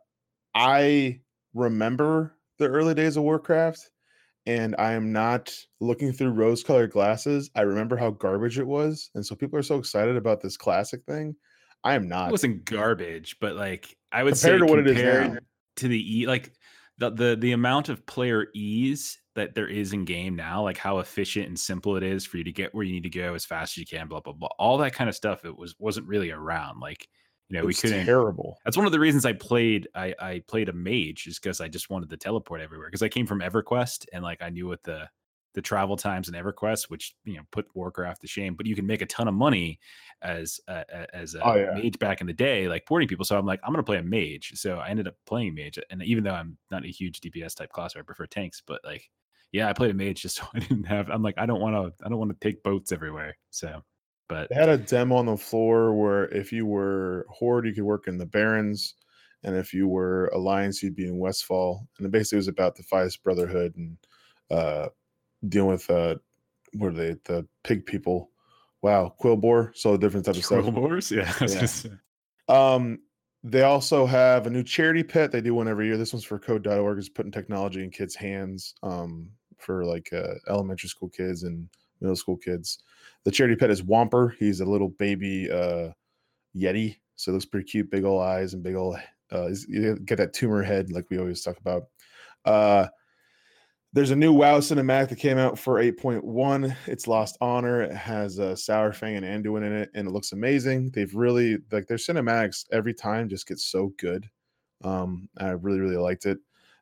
I 0.54 1.20
remember 1.54 2.36
the 2.58 2.66
early 2.68 2.94
days 2.94 3.16
of 3.16 3.22
Warcraft, 3.22 3.90
and 4.46 4.74
I 4.78 4.92
am 4.92 5.12
not 5.12 5.54
looking 5.80 6.12
through 6.12 6.30
rose-colored 6.30 6.90
glasses. 6.90 7.50
I 7.54 7.62
remember 7.62 7.96
how 7.96 8.10
garbage 8.10 8.58
it 8.58 8.66
was, 8.66 9.10
and 9.14 9.24
so 9.24 9.34
people 9.34 9.58
are 9.58 9.62
so 9.62 9.76
excited 9.78 10.16
about 10.16 10.40
this 10.40 10.56
classic 10.56 11.02
thing. 11.06 11.36
I 11.84 11.94
am 11.94 12.08
not. 12.08 12.28
it 12.28 12.32
wasn't 12.32 12.64
garbage, 12.64 13.36
but 13.40 13.56
like 13.56 13.96
I 14.12 14.22
would 14.22 14.34
Compared 14.34 14.60
say 14.60 14.66
to 14.66 14.70
what 14.70 14.78
it 14.80 14.86
is 14.86 14.96
compared 14.96 15.32
now. 15.34 15.38
to 15.76 15.88
the 15.88 16.18
e 16.20 16.26
like 16.26 16.52
the 16.98 17.10
the 17.10 17.36
the 17.40 17.52
amount 17.52 17.88
of 17.88 18.04
player 18.06 18.48
ease 18.54 19.18
that 19.36 19.54
there 19.54 19.68
is 19.68 19.92
in 19.94 20.04
game 20.04 20.36
now, 20.36 20.62
like 20.62 20.76
how 20.76 20.98
efficient 20.98 21.46
and 21.46 21.58
simple 21.58 21.96
it 21.96 22.02
is 22.02 22.26
for 22.26 22.36
you 22.36 22.44
to 22.44 22.52
get 22.52 22.74
where 22.74 22.84
you 22.84 22.92
need 22.92 23.04
to 23.04 23.08
go 23.08 23.32
as 23.34 23.46
fast 23.46 23.74
as 23.74 23.78
you 23.78 23.86
can, 23.86 24.08
blah 24.08 24.20
blah 24.20 24.34
blah, 24.34 24.48
all 24.58 24.76
that 24.78 24.92
kind 24.92 25.08
of 25.08 25.16
stuff. 25.16 25.44
It 25.46 25.56
was 25.56 25.74
wasn't 25.78 26.06
really 26.06 26.30
around. 26.30 26.80
Like 26.80 27.08
you 27.50 27.58
know, 27.58 27.66
we 27.66 27.72
It's 27.72 27.80
couldn't. 27.82 28.06
terrible. 28.06 28.58
That's 28.64 28.76
one 28.78 28.86
of 28.86 28.92
the 28.92 29.00
reasons 29.00 29.26
I 29.26 29.34
played. 29.34 29.88
I 29.94 30.14
I 30.20 30.42
played 30.48 30.68
a 30.70 30.72
mage 30.72 31.24
just 31.24 31.42
because 31.42 31.60
I 31.60 31.68
just 31.68 31.90
wanted 31.90 32.10
to 32.10 32.16
teleport 32.16 32.60
everywhere. 32.62 32.88
Because 32.88 33.02
I 33.02 33.08
came 33.10 33.26
from 33.26 33.40
EverQuest 33.40 34.06
and 34.12 34.22
like 34.24 34.42
I 34.42 34.50
knew 34.50 34.68
what 34.68 34.82
the 34.84 35.08
the 35.54 35.62
travel 35.62 35.96
times 35.96 36.28
in 36.28 36.34
EverQuest, 36.34 36.90
which 36.90 37.16
you 37.24 37.34
know 37.36 37.42
put 37.50 37.66
Warcraft 37.74 38.20
to 38.22 38.28
shame. 38.28 38.54
But 38.54 38.66
you 38.66 38.76
can 38.76 38.86
make 38.86 39.02
a 39.02 39.06
ton 39.06 39.28
of 39.28 39.34
money 39.34 39.80
as 40.22 40.60
a- 40.68 41.14
as 41.16 41.34
a 41.34 41.42
Oh, 41.44 41.54
yeah. 41.56 41.72
mage 41.74 41.98
back 41.98 42.20
in 42.20 42.26
the 42.28 42.32
day, 42.32 42.68
like 42.68 42.86
porting 42.86 43.08
people. 43.08 43.24
So 43.24 43.36
I'm 43.38 43.46
like, 43.46 43.60
I'm 43.64 43.72
gonna 43.72 43.82
play 43.82 43.98
a 43.98 44.02
mage. 44.02 44.52
So 44.54 44.78
I 44.78 44.88
ended 44.90 45.08
up 45.08 45.16
playing 45.26 45.54
mage, 45.54 45.78
and 45.90 46.02
even 46.04 46.22
though 46.24 46.34
I'm 46.34 46.56
not 46.70 46.84
a 46.84 46.88
huge 46.88 47.20
DPS 47.20 47.54
type 47.56 47.70
class, 47.72 47.96
I 47.96 48.02
prefer 48.02 48.26
tanks. 48.26 48.62
But 48.64 48.80
like, 48.84 49.10
yeah, 49.52 49.68
I 49.68 49.72
played 49.72 49.90
a 49.90 49.94
mage 49.94 50.22
just 50.22 50.36
so 50.40 50.44
I 50.54 50.60
didn't 50.60 50.84
have. 50.84 51.08
I'm 51.10 51.22
like, 51.22 51.34
I 51.38 51.46
don't 51.46 51.60
want 51.60 51.74
to. 51.98 52.04
I 52.04 52.08
don't 52.08 52.18
want 52.18 52.30
to 52.30 52.38
take 52.48 52.62
boats 52.62 52.92
everywhere. 52.92 53.36
So, 53.50 53.82
but 54.30 54.48
They 54.48 54.54
had 54.54 54.68
a 54.68 54.78
demo 54.78 55.16
on 55.16 55.26
the 55.26 55.36
floor 55.36 55.92
where 55.94 56.24
if 56.28 56.52
you 56.52 56.64
were 56.64 57.26
Horde, 57.28 57.66
you 57.66 57.74
could 57.74 57.84
work 57.84 58.06
in 58.06 58.16
the 58.16 58.26
Barrens, 58.26 58.94
and 59.42 59.56
if 59.56 59.74
you 59.74 59.88
were 59.88 60.28
Alliance, 60.28 60.82
you'd 60.82 60.94
be 60.94 61.06
in 61.06 61.18
Westfall. 61.18 61.86
And 61.98 62.06
it 62.06 62.12
basically 62.12 62.36
was 62.36 62.48
about 62.48 62.76
the 62.76 62.82
Defias 62.82 63.20
Brotherhood 63.22 63.74
and 63.76 63.96
uh, 64.50 64.88
dealing 65.48 65.70
with 65.70 65.90
uh, 65.90 66.16
what 66.74 66.88
are 66.88 66.92
they? 66.92 67.16
The 67.24 67.46
pig 67.64 67.84
people. 67.84 68.30
Wow, 68.82 69.14
Quilboar. 69.20 69.76
So 69.76 69.96
different 69.96 70.26
type 70.26 70.36
of 70.36 70.44
stuff. 70.44 70.64
Wars, 70.66 71.10
yeah. 71.10 71.32
Yeah. 71.46 71.66
Um, 72.48 73.00
they 73.42 73.62
also 73.62 74.06
have 74.06 74.46
a 74.46 74.50
new 74.50 74.62
charity 74.62 75.02
pet. 75.02 75.32
They 75.32 75.40
do 75.40 75.54
one 75.54 75.68
every 75.68 75.86
year. 75.86 75.96
This 75.96 76.12
one's 76.12 76.24
for 76.24 76.38
Code.org. 76.38 76.98
Is 76.98 77.08
putting 77.08 77.32
technology 77.32 77.82
in 77.82 77.90
kids' 77.90 78.14
hands 78.14 78.74
um, 78.82 79.30
for 79.58 79.84
like 79.84 80.10
uh, 80.12 80.34
elementary 80.48 80.88
school 80.88 81.08
kids 81.08 81.42
and 81.42 81.68
middle 82.00 82.16
school 82.16 82.36
kids. 82.36 82.78
The 83.24 83.30
charity 83.30 83.56
pet 83.56 83.70
is 83.70 83.82
Whomper. 83.82 84.34
He's 84.38 84.60
a 84.60 84.64
little 84.64 84.88
baby 84.88 85.50
uh, 85.50 85.90
Yeti. 86.56 86.96
So 87.16 87.30
it 87.30 87.34
looks 87.34 87.44
pretty 87.44 87.68
cute. 87.68 87.90
Big 87.90 88.04
old 88.04 88.22
eyes 88.22 88.54
and 88.54 88.62
big 88.62 88.76
old. 88.76 88.96
Uh, 89.30 89.50
get 90.04 90.16
that 90.16 90.32
tumor 90.32 90.62
head 90.62 90.90
like 90.90 91.06
we 91.10 91.18
always 91.18 91.42
talk 91.42 91.58
about. 91.58 91.84
Uh, 92.44 92.86
there's 93.92 94.10
a 94.12 94.16
new 94.16 94.32
WoW 94.32 94.60
cinematic 94.60 95.08
that 95.08 95.18
came 95.18 95.36
out 95.36 95.58
for 95.58 95.82
8.1. 95.82 96.76
It's 96.86 97.08
Lost 97.08 97.36
Honor. 97.40 97.82
It 97.82 97.94
has 97.94 98.38
uh, 98.38 98.52
Saurfang 98.52 99.16
and 99.16 99.44
Anduin 99.44 99.66
in 99.66 99.72
it, 99.72 99.90
and 99.94 100.06
it 100.06 100.12
looks 100.12 100.32
amazing. 100.32 100.90
They've 100.90 101.14
really 101.14 101.58
like 101.72 101.88
their 101.88 101.96
cinematics 101.96 102.66
every 102.70 102.94
time 102.94 103.28
just 103.28 103.48
gets 103.48 103.64
so 103.64 103.92
good. 103.98 104.28
Um, 104.82 105.28
I 105.38 105.50
really 105.50 105.80
really 105.80 105.96
liked 105.96 106.24
it. 106.24 106.38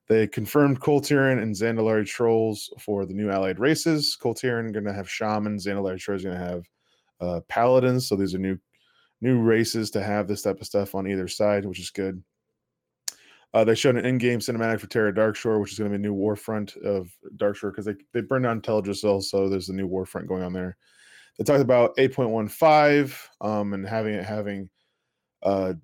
They 0.08 0.26
confirmed 0.26 0.81
Kul 0.81 1.02
Tiran 1.02 1.43
and 1.43 1.55
Zandalari 1.55 2.06
trolls 2.06 2.72
for 2.81 3.05
the 3.05 3.12
new 3.12 3.31
allied 3.31 3.58
races. 3.58 4.16
Kul 4.16 4.34
Tiran 4.34 4.72
going 4.72 4.87
to 4.87 4.93
have 4.93 5.10
shamans. 5.10 5.66
Zandalari 5.66 5.99
trolls 5.99 6.25
going 6.25 6.38
to 6.38 6.44
have 6.44 6.64
uh, 7.20 7.40
paladins. 7.49 8.08
So 8.08 8.16
these 8.16 8.34
are 8.34 8.38
new 8.38 8.58
new 9.20 9.40
races 9.40 9.90
to 9.90 10.02
have 10.02 10.28
this 10.28 10.43
type 10.43 10.60
of 10.60 10.66
stuff 10.66 10.94
on 10.94 11.06
either 11.06 11.28
side, 11.28 11.64
which 11.64 11.81
is 11.81 11.90
good. 11.90 12.22
Uh, 13.52 13.64
they 13.64 13.75
showed 13.75 13.96
an 13.96 14.05
in-game 14.05 14.38
cinematic 14.38 14.78
for 14.78 14.87
Terra 14.87 15.12
Darkshore, 15.12 15.60
which 15.60 15.72
is 15.72 15.78
going 15.78 15.90
to 15.90 15.99
be 15.99 16.00
a 16.05 16.08
new 16.08 16.14
warfront 16.14 16.76
of 16.84 17.10
Darkshore 17.37 17.72
because 17.72 17.87
they, 17.87 17.94
they 18.12 18.20
burned 18.20 18.44
down 18.44 18.60
Teldrassil, 18.60 19.22
so 19.22 19.49
there's 19.49 19.70
a 19.70 19.75
new 19.75 19.88
warfront 19.88 20.28
going 20.28 20.43
on 20.43 20.52
there. 20.52 20.76
They 21.38 21.44
talked 21.44 21.62
about 21.62 21.96
8.15 21.96 23.16
um, 23.40 23.72
and 23.72 23.88
having 23.88 24.14
it 24.14 24.25
having 24.25 24.69
uh, 25.43 25.75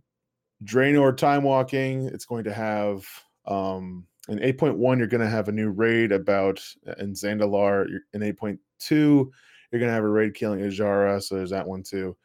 Draenor 0.65 1.17
time 1.17 1.43
walking. 1.43 2.06
It's 2.06 2.26
going 2.26 2.44
to 2.44 2.53
have 2.53 3.06
um, 3.47 4.06
in 4.29 4.38
8.1 4.41 4.99
you're 4.99 5.06
going 5.09 5.21
to 5.21 5.29
have 5.29 5.49
a 5.49 5.53
new 5.53 5.71
raid 5.71 6.12
about 6.12 6.65
uh, 6.87 6.94
in 6.99 7.12
Zandalar. 7.12 7.87
In 8.12 8.23
8.2 8.23 8.59
you're 8.91 9.81
going 9.81 9.88
to 9.88 9.94
have 9.94 10.05
a 10.05 10.09
raid 10.09 10.35
killing 10.35 10.61
Azshara, 10.61 11.23
so 11.23 11.35
there's 11.37 11.50
that 11.50 11.67
one 11.67 11.82
too. 11.82 12.17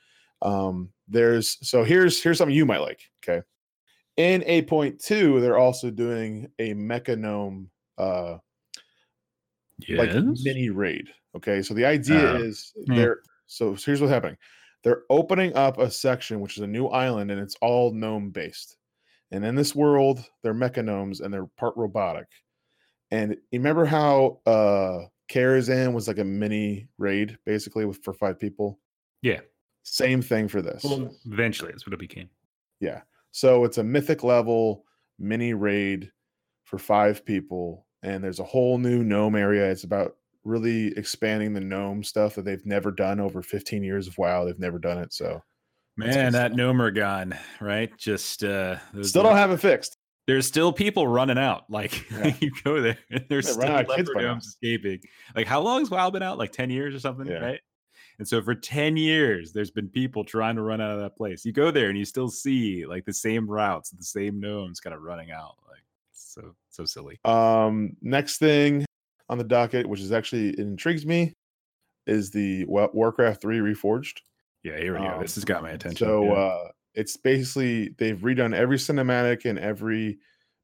Um, 0.42 0.92
there's 1.08 1.58
so 1.68 1.84
here's 1.84 2.22
here's 2.22 2.38
something 2.38 2.56
you 2.56 2.66
might 2.66 2.80
like. 2.80 3.02
Okay, 3.24 3.46
in 4.18 4.42
8.2 4.44 5.42
they're 5.42 5.58
also 5.58 5.92
doing 5.92 6.52
a 6.60 6.74
mecha 6.76 7.18
gnome 7.18 7.72
uh 7.98 8.38
like 9.96 10.12
mini 10.44 10.70
raid. 10.70 11.10
Okay, 11.36 11.62
so 11.62 11.74
the 11.74 11.86
idea 11.86 12.32
Oh. 12.32 12.36
is 12.36 12.74
Hmm. 12.88 12.96
they're 12.96 13.22
so 13.48 13.74
here's 13.76 14.02
what's 14.02 14.14
happening. 14.14 14.38
They're 14.84 15.04
opening 15.10 15.54
up 15.56 15.78
a 15.78 15.92
section 15.92 16.40
which 16.42 16.58
is 16.58 16.64
a 16.64 16.68
new 16.68 16.88
island 16.88 17.32
and 17.32 17.40
it's 17.42 17.56
all 17.62 17.92
gnome 17.94 18.32
based. 18.32 18.78
And 19.32 19.46
in 19.46 19.56
this 19.56 19.76
world, 19.76 20.24
they're 20.42 20.54
mecha 20.54 20.84
gnomes 20.84 21.22
and 21.22 21.34
they're 21.34 21.46
part 21.58 21.76
robotic. 21.78 22.28
And 23.12 23.38
you 23.52 23.60
remember 23.60 23.86
how 23.86 24.40
uh 24.46 25.06
Karazhan 25.32 25.94
was 25.94 26.08
like 26.08 26.18
a 26.18 26.24
mini 26.24 26.88
raid 26.98 27.38
basically 27.46 27.86
with 27.86 28.04
for 28.04 28.14
five 28.14 28.40
people? 28.40 28.80
Yeah. 29.22 29.42
Same 29.84 30.22
thing 30.22 30.48
for 30.48 30.62
this. 30.62 30.84
Well, 30.84 31.16
eventually, 31.26 31.72
that's 31.72 31.86
what 31.86 31.94
it 31.94 32.00
became. 32.00 32.30
Yeah. 32.80 33.02
So 33.32 33.64
it's 33.64 33.78
a 33.78 33.84
mythic 33.84 34.24
level 34.24 34.86
mini 35.20 35.54
raid 35.54 36.12
for 36.64 36.78
five 36.78 37.26
people, 37.26 37.86
and 38.04 38.24
there's 38.24 38.40
a 38.40 38.44
whole 38.44 38.78
new 38.78 39.04
gnome 39.04 39.36
area. 39.36 39.70
It's 39.70 39.84
about 39.84 40.16
really 40.44 40.88
expanding 40.98 41.54
the 41.54 41.60
gnome 41.60 42.04
stuff 42.04 42.36
that 42.36 42.46
they've 42.46 42.66
never 42.66 42.92
done 42.92 43.20
over 43.20 43.42
15 43.42 43.84
years 43.84 44.08
of 44.08 44.18
WoW. 44.18 44.46
They've 44.46 44.60
never 44.60 44.80
done 44.80 44.98
it. 44.98 45.14
So 45.14 45.42
Man, 46.00 46.34
that 46.34 46.52
stuff. 46.54 46.60
Gnomeregan, 46.60 47.38
right? 47.62 47.96
Just 47.98 48.44
uh 48.44 48.78
those- 48.94 49.10
still 49.10 49.24
don't 49.24 49.36
have 49.38 49.52
it 49.52 49.58
fixed. 49.60 49.96
there's 50.28 50.46
still 50.48 50.72
people 50.74 51.08
running 51.08 51.38
out. 51.38 51.64
Like 51.70 52.10
Yeah. 52.12 52.34
you 52.40 52.52
go 52.64 52.82
there 52.82 52.98
and 53.10 53.26
there's 53.30 53.46
They 53.48 53.52
still 53.54 53.68
run 53.70 53.86
kids 53.86 54.10
leper 54.10 54.22
gnomes 54.22 54.48
escaping. 54.48 55.00
Like 55.36 55.48
how 55.48 55.62
long 55.62 55.80
has 55.82 55.90
WoW 55.90 56.10
been 56.12 56.24
out? 56.24 56.38
Like 56.38 56.52
10 56.52 56.70
years 56.70 56.94
or 56.96 57.00
something, 57.00 57.26
Yeah. 57.28 57.40
right? 57.40 57.60
And 58.20 58.28
so 58.28 58.42
for 58.42 58.54
10 58.54 58.98
years, 58.98 59.54
there's 59.54 59.72
been 59.72 59.88
people 59.88 60.26
trying 60.26 60.56
to 60.58 60.62
run 60.62 60.82
out 60.82 60.92
of 60.92 61.00
that 61.00 61.16
place. 61.16 61.46
You 61.46 61.54
go 61.54 61.72
there 61.72 61.88
and 61.90 61.98
you 61.98 62.04
still 62.04 62.28
see 62.30 62.86
like 62.86 63.06
the 63.06 63.14
same 63.14 63.50
routes, 63.50 63.92
the 63.92 64.04
same 64.04 64.40
gnomes 64.42 64.80
kind 64.82 64.94
of 64.94 65.02
running 65.02 65.32
out. 65.32 65.56
Like 65.70 65.84
so 66.12 66.54
so 66.70 66.84
silly. 66.86 67.18
Um, 67.26 67.96
next 68.02 68.38
thing 68.40 68.86
on 69.30 69.38
the 69.38 69.44
docket, 69.46 69.86
which 69.88 70.02
is 70.02 70.12
actually 70.12 70.50
it 70.50 70.60
intrigues 70.60 71.06
me, 71.06 71.34
is 72.08 72.30
the 72.30 72.66
Warcraft 72.66 73.42
3 73.42 73.60
Reforged. 73.60 74.18
Yeah, 74.64 74.78
here 74.78 74.94
we 74.94 75.00
go. 75.00 75.14
Um, 75.14 75.22
This 75.22 75.36
has 75.36 75.46
got 75.46 75.62
my 75.62 75.72
attention. 75.72 76.06
So 76.06 76.26
yeah. 76.26 76.32
uh, 76.32 76.68
it's 76.94 77.18
basically 77.18 77.90
they've 77.98 78.18
redone 78.18 78.54
every 78.54 78.78
cinematic 78.78 79.46
and 79.46 79.58
every 79.60 80.20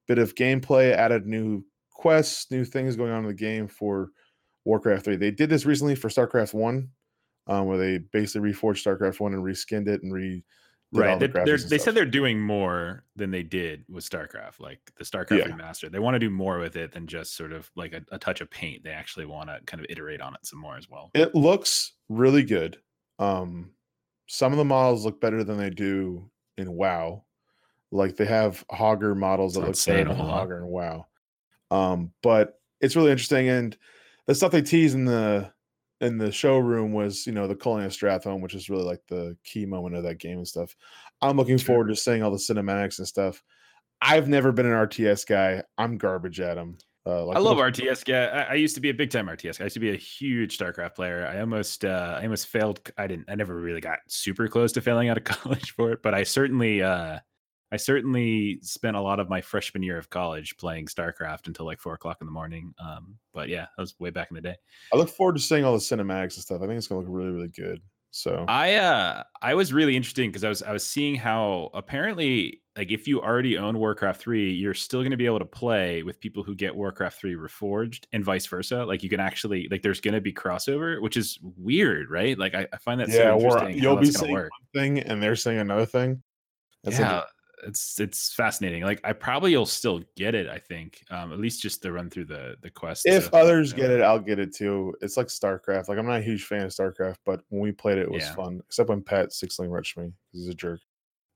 bit 0.08 0.18
of 0.18 0.36
gameplay, 0.36 0.94
added 0.94 1.25
new 1.25 1.64
quests, 1.92 2.52
new 2.52 2.66
things 2.66 2.96
going 2.96 3.12
on 3.12 3.24
in 3.24 3.28
the 3.28 3.34
game 3.34 3.68
for 3.68 4.10
Warcraft 4.66 5.06
3. 5.06 5.16
They 5.16 5.32
did 5.32 5.50
this 5.50 5.66
recently 5.66 5.96
for 5.96 6.10
StarCraft 6.10 6.54
1, 6.54 6.90
um, 7.48 7.66
where 7.68 7.78
they 7.78 8.00
basically 8.00 8.52
reforged 8.52 8.84
StarCraft 8.84 9.20
1 9.20 9.34
and 9.34 9.44
reskinned 9.44 9.88
it 9.88 10.04
and 10.04 10.12
re 10.12 10.44
right. 10.94 11.20
the 11.20 11.28
They, 11.28 11.56
they 11.56 11.78
said 11.78 11.96
they're 11.96 12.06
doing 12.06 12.40
more 12.40 13.04
than 13.16 13.32
they 13.32 13.44
did 13.44 13.86
with 13.90 14.08
StarCraft, 14.08 14.60
like 14.60 14.80
the 14.98 15.06
StarCraft 15.06 15.40
Yeah. 15.40 15.48
remaster. 15.48 15.92
They 15.92 16.00
want 16.00 16.16
to 16.16 16.20
do 16.20 16.30
more 16.30 16.60
with 16.60 16.75
it 16.75 16.92
than 16.92 17.08
just 17.08 17.36
sort 17.36 17.54
of 17.54 17.70
like 17.75 17.94
a, 17.94 18.02
a 18.12 18.20
touch 18.20 18.42
of 18.42 18.50
paint. 18.50 18.84
They 18.84 18.92
actually 18.92 19.25
want 19.25 19.50
to 19.50 19.60
kind 19.66 19.80
of 19.80 19.88
iterate 19.90 20.22
on 20.22 20.34
it 20.34 20.46
some 20.46 20.60
more 20.60 20.78
as 20.78 20.90
well. 20.90 21.12
it 21.14 21.36
looks 21.36 21.94
really 22.10 22.44
good. 22.44 22.78
Um, 23.20 23.72
some 24.27 24.51
of 24.51 24.58
the 24.58 24.65
models 24.65 25.05
look 25.05 25.22
better 25.22 25.44
than 25.44 25.58
they 25.58 25.70
do 25.70 26.29
in 26.58 26.72
WoW. 26.72 27.24
Like 27.91 28.15
they 28.15 28.25
have 28.25 28.65
Hogger 28.72 29.15
models 29.15 29.53
that 29.53 29.62
look 29.62 29.86
better 29.86 30.10
than. 30.10 30.17
Hogger 30.17 30.58
and 30.58 30.67
WoW. 30.67 31.05
Um, 31.72 32.12
but 32.22 32.60
it's 32.82 32.96
really 32.96 33.12
interesting, 33.12 33.50
and 33.50 33.77
the 34.27 34.36
stuff 34.36 34.51
they 34.51 34.62
tease 34.62 34.94
in 34.94 35.05
the 35.05 35.51
in 36.01 36.17
the 36.17 36.32
showroom 36.32 36.91
was, 36.91 37.25
you 37.25 37.32
know, 37.34 37.48
the 37.48 37.55
Culling 37.55 37.86
of 37.86 37.91
Stratholme, 37.91 38.41
which 38.41 38.53
is 38.53 38.70
really 38.70 38.84
like 38.84 39.01
the 39.08 39.38
key 39.44 39.65
moment 39.65 39.96
of 39.96 40.03
that 40.03 40.20
game 40.20 40.38
and 40.38 40.48
stuff. 40.48 40.75
I'm 41.22 41.38
looking 41.38 41.58
forward 41.58 41.88
to 41.88 41.96
seeing 41.96 42.22
all 42.22 42.32
the 42.32 42.38
cinematics 42.38 43.00
and 43.00 43.08
stuff. 43.08 43.41
I've 44.01 44.27
never 44.27 44.51
been 44.51 44.65
an 44.65 44.74
RTS 44.74 45.25
guy. 45.25 45.63
I'm 45.77 45.98
garbage 45.98 46.39
at 46.39 46.55
them. 46.55 46.77
Uh, 47.08 47.24
like 47.26 47.38
I 47.38 47.40
love 47.40 47.58
most- 47.58 47.80
RTS. 47.80 48.08
Yeah, 48.08 48.46
I, 48.50 48.54
I 48.54 48.56
used 48.56 48.76
to 48.76 48.82
be 48.82 48.90
a 48.90 48.94
big 48.94 49.12
time 49.12 49.28
RTS. 49.28 49.60
guy. 49.60 49.64
I 49.64 49.66
used 49.66 49.76
to 49.76 49.80
be 49.80 49.92
a 49.92 49.96
huge 49.96 50.58
StarCraft 50.58 50.96
player. 50.96 51.28
I 51.28 51.40
almost, 51.40 51.86
uh, 51.86 52.18
I 52.20 52.24
almost 52.24 52.48
failed. 52.48 52.80
I 52.98 53.08
didn't. 53.08 53.30
I 53.30 53.36
never 53.36 53.56
really 53.56 53.82
got 53.82 54.00
super 54.08 54.48
close 54.48 54.72
to 54.74 54.82
failing 54.82 55.10
out 55.10 55.18
of 55.18 55.24
college 55.26 55.72
for 55.72 55.92
it, 55.92 56.02
but 56.02 56.14
I 56.14 56.24
certainly, 56.24 56.82
uh, 56.82 57.20
I 57.72 57.78
certainly 57.78 58.60
spent 58.62 58.96
a 58.96 59.02
lot 59.02 59.20
of 59.20 59.28
my 59.30 59.42
freshman 59.42 59.84
year 59.84 59.98
of 59.98 60.10
college 60.10 60.56
playing 60.58 60.86
StarCraft 60.86 61.48
until 61.48 61.66
like 61.66 61.80
four 61.80 61.94
o'clock 61.94 62.18
in 62.22 62.26
the 62.28 62.32
morning. 62.32 62.74
Um, 62.80 63.16
but 63.34 63.50
yeah, 63.50 63.66
that 63.76 63.82
was 63.82 63.96
way 64.00 64.12
back 64.12 64.30
in 64.32 64.36
the 64.36 64.42
day. 64.42 64.56
I 64.94 64.98
look 64.98 65.10
forward 65.10 65.36
to 65.36 65.42
seeing 65.42 65.66
all 65.66 65.74
the 65.74 65.80
cinematics 65.80 66.36
and 66.36 66.44
stuff. 66.44 66.62
I 66.62 66.68
think 66.68 66.78
it's 66.78 66.88
gonna 66.88 67.02
look 67.02 67.10
really, 67.12 67.32
really 67.32 67.50
good. 67.50 67.82
So 68.12 68.46
I 68.48 68.76
uh 68.76 69.24
I 69.42 69.56
was 69.56 69.74
really 69.74 69.96
interesting 69.96 70.30
because 70.30 70.44
I 70.46 70.50
was 70.50 70.64
I 70.64 70.72
was 70.72 70.86
seeing 70.86 71.16
how 71.16 71.70
apparently 71.74 72.62
like 72.77 72.91
if 72.91 73.08
you 73.08 73.22
already 73.22 73.58
own 73.58 73.77
Warcraft 73.79 74.20
3, 74.22 74.51
you're 74.53 74.74
still 74.74 75.00
going 75.01 75.12
to 75.12 75.17
be 75.17 75.25
able 75.25 75.39
to 75.39 75.46
play 75.46 76.03
with 76.03 76.20
people 76.20 76.44
who 76.44 76.53
get 76.55 76.75
Warcraft 76.75 77.20
3 77.20 77.36
reforged 77.36 78.03
and 78.12 78.24
vice 78.24 78.46
versa. 78.48 78.84
Like 78.86 79.01
you 79.01 79.10
can 79.10 79.20
actually 79.22 79.67
like 79.72 79.82
there's 79.82 80.01
going 80.01 80.13
to 80.13 80.22
be 80.22 80.34
crossover, 80.34 81.01
which 81.01 81.15
is 81.15 81.39
weird, 81.58 82.10
right? 82.10 82.38
Like 82.38 82.53
I, 82.53 82.67
I 82.74 82.77
find 82.77 83.00
that 83.00 83.10
yeah, 83.10 83.15
so 83.15 83.39
or 83.39 83.41
interesting. 83.58 83.77
you'll 83.84 83.96
be 83.98 84.12
saying 84.12 84.34
work. 84.34 84.51
one 84.51 84.82
thing 84.84 85.00
and 85.00 85.24
they're 85.24 85.36
saying 85.38 85.60
another 85.60 85.86
thing. 85.86 86.22
That's 86.84 87.00
yeah, 87.00 87.15
inter- 87.15 87.27
it's 87.67 88.00
it's 88.00 88.34
fascinating. 88.34 88.84
Like 88.84 89.00
I 89.05 89.13
probably 89.13 89.55
will 89.55 89.65
still 89.65 90.01
get 90.17 90.36
it. 90.36 90.48
I 90.50 90.60
think 90.60 91.01
um 91.10 91.32
at 91.32 91.39
least 91.39 91.62
just 91.62 91.82
to 91.84 91.94
run 91.94 92.10
through 92.10 92.25
the 92.25 92.58
the 92.62 92.70
quest. 92.70 93.05
if 93.05 93.34
others 93.34 93.72
get 93.72 93.89
it, 93.89 94.01
I'll 94.01 94.20
get 94.20 94.38
it 94.38 94.53
too. 94.53 94.94
It's 95.01 95.15
like 95.15 95.27
StarCraft. 95.27 95.88
Like 95.88 95.98
I'm 95.98 96.05
not 96.05 96.20
a 96.20 96.24
huge 96.24 96.44
fan 96.44 96.63
of 96.63 96.72
StarCraft, 96.72 97.15
but 97.25 97.39
when 97.50 97.62
we 97.62 97.72
played 97.72 97.98
it, 98.00 98.01
it 98.03 98.12
was 98.12 98.24
Yeah. 98.24 98.36
fun. 98.36 98.60
Except 98.67 98.89
when 98.89 99.01
Pat 99.01 99.29
Sixling 99.29 99.70
rushed 99.72 99.98
me 99.98 100.08
because 100.08 100.46
he's 100.46 100.50
a 100.50 100.53
jerk. 100.53 100.82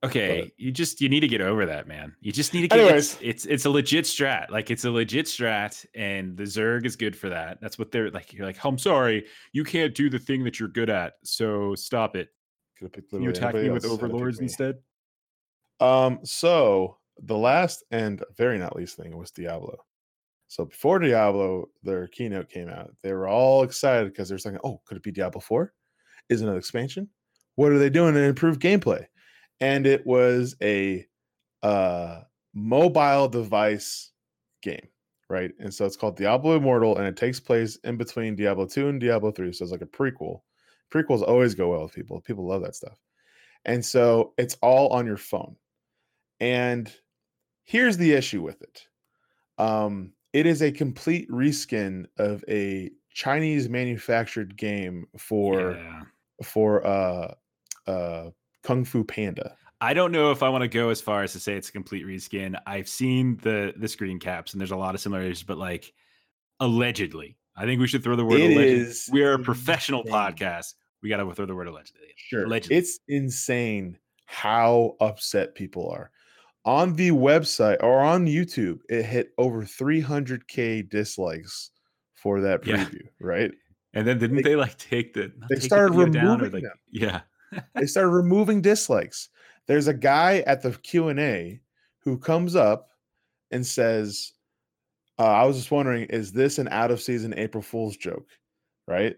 Okay, 0.01 0.49
you 0.55 0.71
just 0.71 1.01
you 1.01 1.09
need 1.09 1.19
to 1.19 1.27
get 1.27 1.41
over 1.41 1.65
that, 1.65 1.85
man. 1.85 2.15
You 2.21 2.31
just 2.31 2.53
need 2.53 2.61
to 2.61 2.67
get 2.69 2.79
Anyways. 2.79 3.15
it's, 3.15 3.21
it's 3.21 3.45
it's 3.45 3.65
a 3.65 3.69
legit 3.69 4.05
strat. 4.05 4.49
Like 4.49 4.71
it's 4.71 4.85
a 4.85 4.91
legit 4.91 5.25
strat, 5.25 5.85
and 5.93 6.37
the 6.37 6.43
Zerg 6.43 6.85
is 6.85 6.95
good 6.95 7.17
for 7.17 7.27
that. 7.27 7.59
That's 7.59 7.77
what 7.77 7.91
they're 7.91 8.09
like. 8.09 8.31
You're 8.31 8.45
like, 8.45 8.63
I'm 8.63 8.77
sorry, 8.77 9.25
you 9.51 9.65
can't 9.65 9.93
do 9.93 10.09
the 10.09 10.19
thing 10.19 10.45
that 10.45 10.57
you're 10.57 10.69
good 10.69 10.89
at, 10.89 11.15
so 11.23 11.75
stop 11.75 12.15
it. 12.15 12.29
Could 12.77 12.85
have 12.85 12.93
picked 12.93 13.09
Can 13.09 13.21
you 13.21 13.29
attack 13.29 13.55
me 13.55 13.69
with 13.69 13.83
else, 13.83 13.91
had 13.91 13.91
to 13.91 13.97
pick 13.97 14.03
overlords 14.05 14.39
me. 14.39 14.45
instead? 14.45 14.77
Um, 15.81 16.19
so 16.23 16.97
the 17.21 17.37
last 17.37 17.83
and 17.91 18.23
very 18.37 18.57
not 18.57 18.77
least 18.77 18.95
thing 18.95 19.17
was 19.17 19.31
Diablo. 19.31 19.83
So 20.47 20.63
before 20.63 20.99
Diablo, 20.99 21.67
their 21.83 22.07
keynote 22.07 22.49
came 22.49 22.69
out. 22.69 22.91
They 23.03 23.11
were 23.11 23.27
all 23.27 23.63
excited 23.63 24.13
because 24.13 24.29
they're 24.29 24.37
saying, 24.37 24.59
"Oh, 24.63 24.79
could 24.85 24.95
it 24.95 25.03
be 25.03 25.11
Diablo 25.11 25.41
Four? 25.41 25.73
Is 26.29 26.39
it 26.39 26.45
another 26.45 26.59
expansion? 26.59 27.09
What 27.55 27.73
are 27.73 27.79
they 27.79 27.89
doing 27.89 28.13
to 28.13 28.23
improve 28.23 28.59
gameplay?" 28.59 29.05
And 29.61 29.85
it 29.85 30.05
was 30.05 30.55
a 30.61 31.05
uh, 31.63 32.21
mobile 32.53 33.27
device 33.27 34.11
game, 34.61 34.87
right? 35.29 35.51
And 35.59 35.73
so 35.73 35.85
it's 35.85 35.97
called 35.97 36.17
Diablo 36.17 36.55
Immortal, 36.55 36.97
and 36.97 37.05
it 37.05 37.17
takes 37.17 37.39
place 37.39 37.77
in 37.83 37.97
between 37.97 38.35
Diablo 38.35 38.65
Two 38.65 38.87
and 38.87 38.99
Diablo 38.99 39.31
Three. 39.31 39.51
So 39.51 39.63
it's 39.63 39.71
like 39.71 39.81
a 39.81 39.85
prequel. 39.85 40.41
Prequels 40.91 41.21
always 41.21 41.55
go 41.55 41.69
well 41.69 41.83
with 41.83 41.93
people. 41.93 42.21
People 42.21 42.47
love 42.47 42.63
that 42.63 42.75
stuff. 42.75 42.97
And 43.65 43.83
so 43.83 44.33
it's 44.37 44.57
all 44.61 44.89
on 44.89 45.05
your 45.05 45.17
phone. 45.17 45.55
And 46.39 46.91
here's 47.65 47.97
the 47.97 48.13
issue 48.13 48.41
with 48.41 48.61
it. 48.61 48.87
Um, 49.57 50.13
it 50.33 50.45
is 50.45 50.61
a 50.61 50.71
complete 50.71 51.29
reskin 51.29 52.05
of 52.17 52.43
a 52.47 52.91
Chinese 53.11 53.67
manufactured 53.67 54.55
game 54.55 55.05
for 55.17 55.73
yeah. 55.73 56.03
for 56.43 56.85
uh 56.85 57.33
uh 57.87 58.29
Kung 58.63 58.83
Fu 58.85 59.03
Panda. 59.03 59.55
I 59.81 59.93
don't 59.93 60.11
know 60.11 60.31
if 60.31 60.43
I 60.43 60.49
want 60.49 60.63
to 60.63 60.67
go 60.67 60.89
as 60.89 60.99
far 61.01 61.23
as 61.23 61.31
to 61.33 61.39
say 61.39 61.53
it's 61.53 61.69
a 61.69 61.71
complete 61.71 62.05
reskin. 62.05 62.59
I've 62.67 62.89
seen 62.89 63.37
the 63.37 63.73
the 63.77 63.87
screen 63.87 64.19
caps, 64.19 64.53
and 64.53 64.59
there's 64.59 64.71
a 64.71 64.75
lot 64.75 64.93
of 64.95 65.01
similarities, 65.01 65.41
but 65.43 65.57
like 65.57 65.93
allegedly, 66.59 67.37
I 67.55 67.65
think 67.65 67.79
we 67.79 67.87
should 67.87 68.03
throw 68.03 68.15
the 68.15 68.25
word. 68.25 68.41
It 68.41 68.51
allegedly. 68.55 68.93
We 69.11 69.23
are 69.23 69.33
a 69.33 69.39
professional 69.39 70.01
insane. 70.01 70.13
podcast. 70.13 70.73
We 71.01 71.09
got 71.09 71.17
to 71.17 71.33
throw 71.33 71.45
the 71.45 71.55
word 71.55 71.67
allegedly. 71.67 72.07
Sure. 72.17 72.43
Allegedly. 72.45 72.75
It's 72.77 72.99
insane 73.07 73.97
how 74.25 74.95
upset 74.99 75.55
people 75.55 75.89
are. 75.89 76.11
On 76.65 76.93
the 76.95 77.11
website 77.11 77.77
or 77.81 78.01
on 78.01 78.25
YouTube, 78.27 78.79
it 78.89 79.03
hit 79.05 79.31
over 79.37 79.63
300k 79.63 80.89
dislikes 80.89 81.71
for 82.15 82.41
that 82.41 82.67
Yeah. 82.67 82.83
preview, 82.83 83.07
right? 83.21 83.51
And 83.93 84.05
then 84.05 84.19
didn't 84.19 84.35
They- 84.37 84.41
they, 84.43 84.55
like 84.57 84.77
take 84.77 85.13
the 85.13 85.31
they 85.49 85.55
the 85.55 85.61
started 85.61 85.95
or 85.95 86.03
removing 86.05 86.51
like 86.51 86.63
them. 86.63 86.73
yeah 86.91 87.21
they 87.75 87.85
started 87.85 88.09
removing 88.09 88.61
dislikes. 88.61 89.29
There's 89.67 89.87
a 89.87 89.93
guy 89.93 90.43
at 90.47 90.61
the 90.61 90.71
Q&A 90.71 91.61
who 91.99 92.17
comes 92.17 92.55
up 92.55 92.89
and 93.51 93.65
says, 93.65 94.33
uh, 95.19 95.23
I 95.23 95.45
was 95.45 95.57
just 95.57 95.71
wondering, 95.71 96.05
is 96.05 96.31
this 96.31 96.57
an 96.57 96.67
out 96.69 96.91
of 96.91 97.01
season 97.01 97.33
April 97.37 97.61
Fool's 97.61 97.97
joke? 97.97 98.27
Right? 98.87 99.15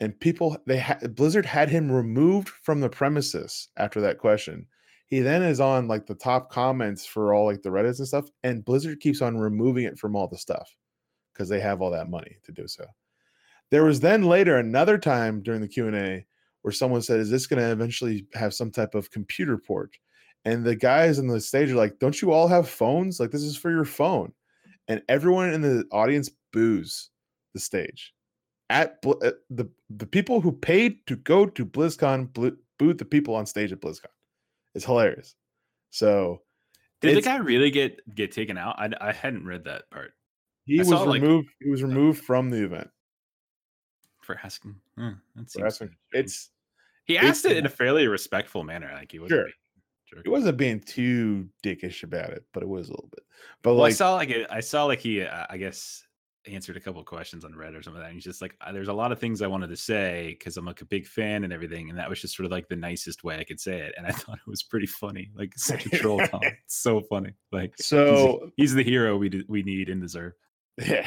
And 0.00 0.18
people, 0.18 0.56
they 0.66 0.78
had 0.78 1.14
Blizzard 1.14 1.46
had 1.46 1.68
him 1.70 1.90
removed 1.90 2.50
from 2.62 2.80
the 2.80 2.88
premises 2.88 3.68
after 3.76 4.00
that 4.02 4.18
question. 4.18 4.66
He 5.06 5.20
then 5.20 5.42
is 5.42 5.58
on 5.58 5.88
like 5.88 6.06
the 6.06 6.14
top 6.14 6.50
comments 6.50 7.06
for 7.06 7.32
all 7.32 7.46
like 7.46 7.62
the 7.62 7.70
Reddits 7.70 7.98
and 7.98 8.06
stuff, 8.06 8.26
and 8.42 8.64
Blizzard 8.64 9.00
keeps 9.00 9.22
on 9.22 9.38
removing 9.38 9.84
it 9.84 9.98
from 9.98 10.14
all 10.14 10.28
the 10.28 10.36
stuff 10.36 10.68
because 11.32 11.48
they 11.48 11.60
have 11.60 11.80
all 11.80 11.90
that 11.90 12.10
money 12.10 12.36
to 12.44 12.52
do 12.52 12.68
so. 12.68 12.84
There 13.70 13.84
was 13.84 14.00
then 14.00 14.22
later 14.24 14.58
another 14.58 14.98
time 14.98 15.42
during 15.42 15.60
the 15.60 15.68
Q 15.68 15.86
and 15.86 15.96
A 15.96 16.26
where 16.68 16.72
someone 16.72 17.00
said, 17.00 17.18
"Is 17.18 17.30
this 17.30 17.46
going 17.46 17.62
to 17.62 17.72
eventually 17.72 18.26
have 18.34 18.52
some 18.52 18.70
type 18.70 18.94
of 18.94 19.10
computer 19.10 19.56
port?" 19.56 19.96
And 20.44 20.64
the 20.66 20.76
guys 20.76 21.18
on 21.18 21.26
the 21.26 21.40
stage 21.40 21.70
are 21.70 21.76
like, 21.76 21.98
"Don't 21.98 22.20
you 22.20 22.30
all 22.30 22.46
have 22.46 22.68
phones? 22.68 23.18
Like 23.18 23.30
this 23.30 23.42
is 23.42 23.56
for 23.56 23.70
your 23.70 23.86
phone." 23.86 24.34
And 24.86 25.00
everyone 25.08 25.50
in 25.54 25.62
the 25.62 25.84
audience 25.92 26.30
boos 26.52 27.08
the 27.54 27.60
stage. 27.60 28.12
At 28.68 28.98
uh, 29.06 29.30
the 29.48 29.66
the 29.88 30.04
people 30.06 30.42
who 30.42 30.52
paid 30.52 31.06
to 31.06 31.16
go 31.16 31.46
to 31.46 31.64
BlizzCon 31.64 32.34
bl- 32.34 32.48
booed 32.78 32.98
the 32.98 33.06
people 33.06 33.34
on 33.34 33.46
stage 33.46 33.72
at 33.72 33.80
BlizzCon. 33.80 34.12
It's 34.74 34.84
hilarious. 34.84 35.34
So 35.88 36.42
did 37.00 37.16
the 37.16 37.22
guy 37.22 37.36
really 37.38 37.70
get 37.70 37.98
get 38.14 38.30
taken 38.32 38.58
out 38.58 38.78
I, 38.78 38.90
I 39.00 39.12
hadn't 39.12 39.46
read 39.46 39.64
that 39.64 39.88
part 39.90 40.12
he 40.66 40.76
I 40.78 40.82
was 40.82 40.88
saw, 40.90 41.02
like- 41.04 41.22
removed. 41.22 41.48
he 41.62 41.70
was 41.70 41.82
removed 41.82 42.22
from 42.22 42.50
the 42.50 42.62
event. 42.62 42.90
for 44.20 44.38
asking 44.44 44.74
that 44.96 45.16
for 45.52 45.64
asking- 45.66 45.96
It's 46.12 46.50
he 47.08 47.16
it's- 47.16 47.28
asked 47.30 47.44
it 47.46 47.56
in 47.56 47.66
a 47.66 47.70
fairly 47.70 48.06
respectful 48.06 48.62
manner 48.62 48.90
like 48.94 49.10
he 49.10 49.18
wasn't 49.18 49.40
Sure. 49.40 49.44
being 49.44 50.22
he 50.24 50.30
wasn't 50.30 50.56
being 50.56 50.80
too 50.80 51.48
dickish 51.64 52.02
about 52.02 52.30
it, 52.30 52.44
but 52.54 52.62
it 52.62 52.68
was 52.68 52.88
a 52.88 52.92
little 52.92 53.10
bit. 53.14 53.24
But 53.62 53.74
well, 53.74 53.84
I 53.84 53.90
saw 53.90 54.14
like 54.14 54.32
I 54.50 54.60
saw 54.60 54.84
like 54.84 55.00
he 55.00 55.22
uh, 55.22 55.44
I 55.50 55.56
guess 55.58 56.02
answered 56.46 56.78
a 56.78 56.80
couple 56.80 56.98
of 56.98 57.06
questions 57.06 57.44
on 57.44 57.52
Reddit 57.52 57.78
or 57.78 57.82
something 57.82 57.94
like 58.00 58.04
that. 58.04 58.06
And 58.06 58.14
he's 58.14 58.24
just 58.24 58.40
like, 58.40 58.54
"Uh, 58.62 58.72
there's 58.72 58.88
a 58.88 58.92
lot 58.92 59.12
of 59.12 59.18
things 59.18 59.42
I 59.42 59.46
wanted 59.48 59.68
to 59.68 59.76
say 59.76 60.34
because 60.38 60.56
I'm 60.56 60.64
like 60.64 60.80
a 60.80 60.86
big 60.86 61.06
fan 61.06 61.44
and 61.44 61.52
everything, 61.52 61.90
and 61.90 61.98
that 61.98 62.08
was 62.08 62.22
just 62.22 62.34
sort 62.36 62.46
of 62.46 62.52
like 62.52 62.68
the 62.68 62.76
nicest 62.76 63.22
way 63.22 63.36
I 63.38 63.44
could 63.44 63.60
say 63.60 63.80
it. 63.80 63.92
And 63.98 64.06
I 64.06 64.10
thought 64.12 64.38
it 64.38 64.48
was 64.50 64.62
pretty 64.62 64.86
funny, 64.86 65.30
like 65.36 65.52
such 65.58 65.84
a 65.84 65.90
troll 65.90 66.26
comment. 66.26 66.54
So 66.68 67.02
funny. 67.02 67.32
Like 67.52 67.74
so 67.78 68.50
he's 68.56 68.72
the 68.72 68.82
hero 68.84 69.18
we 69.18 69.28
d- 69.28 69.44
we 69.46 69.62
need 69.62 69.90
and 69.90 70.00
deserve. 70.00 70.32
yeah 70.78 71.06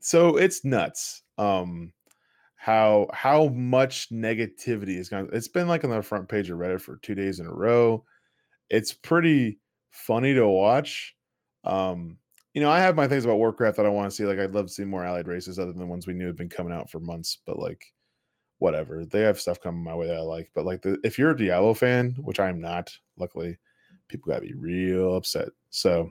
so 0.00 0.36
it's 0.36 0.62
nuts 0.64 1.22
um 1.38 1.92
how 2.62 3.08
how 3.12 3.48
much 3.48 4.08
negativity 4.10 4.96
is 4.96 5.08
going 5.08 5.28
it's 5.32 5.48
been 5.48 5.66
like 5.66 5.82
on 5.82 5.90
the 5.90 6.00
front 6.00 6.28
page 6.28 6.48
of 6.48 6.58
reddit 6.58 6.80
for 6.80 6.96
two 6.98 7.16
days 7.16 7.40
in 7.40 7.46
a 7.46 7.52
row. 7.52 8.04
It's 8.70 8.92
pretty 8.92 9.58
funny 9.90 10.32
to 10.32 10.46
watch 10.46 11.16
um 11.64 12.16
you 12.54 12.62
know 12.62 12.70
i 12.70 12.78
have 12.78 12.94
my 12.94 13.08
things 13.08 13.24
about 13.24 13.36
warcraft 13.36 13.76
that 13.76 13.84
i 13.84 13.88
want 13.88 14.08
to 14.08 14.14
see 14.16 14.24
like 14.24 14.38
i'd 14.38 14.54
love 14.54 14.66
to 14.66 14.72
see 14.72 14.84
more 14.84 15.04
allied 15.04 15.26
races 15.26 15.58
other 15.58 15.72
than 15.72 15.80
the 15.80 15.86
ones 15.86 16.06
we 16.06 16.14
knew 16.14 16.26
had 16.26 16.36
been 16.36 16.48
coming 16.48 16.72
out 16.72 16.88
for 16.88 16.98
months 17.00 17.38
but 17.46 17.58
like 17.58 17.84
whatever 18.58 19.04
they 19.04 19.20
have 19.20 19.40
stuff 19.40 19.60
coming 19.60 19.82
my 19.82 19.94
way 19.94 20.06
that 20.06 20.16
i 20.16 20.20
like 20.20 20.48
but 20.54 20.64
like 20.64 20.80
the, 20.82 20.98
if 21.04 21.18
you're 21.18 21.32
a 21.32 21.36
diablo 21.36 21.74
fan 21.74 22.14
which 22.20 22.40
i'm 22.40 22.60
not 22.60 22.90
luckily 23.18 23.58
people 24.08 24.32
gotta 24.32 24.46
be 24.46 24.54
real 24.54 25.16
upset 25.16 25.48
so 25.70 26.08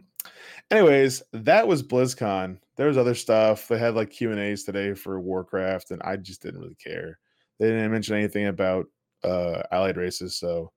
anyways 0.71 1.21
that 1.33 1.67
was 1.67 1.83
blizzcon 1.83 2.57
there 2.77 2.87
was 2.87 2.97
other 2.97 3.15
stuff 3.15 3.67
they 3.67 3.77
had 3.77 3.95
like 3.95 4.09
q 4.09 4.31
and 4.31 4.39
a's 4.39 4.63
today 4.63 4.93
for 4.93 5.19
warcraft 5.19 5.91
and 5.91 6.01
i 6.03 6.15
just 6.15 6.41
didn't 6.41 6.59
really 6.59 6.75
care 6.75 7.17
they 7.59 7.67
didn't 7.67 7.91
mention 7.91 8.15
anything 8.15 8.47
about 8.47 8.85
uh 9.23 9.61
allied 9.71 9.97
races 9.97 10.35
so 10.37 10.71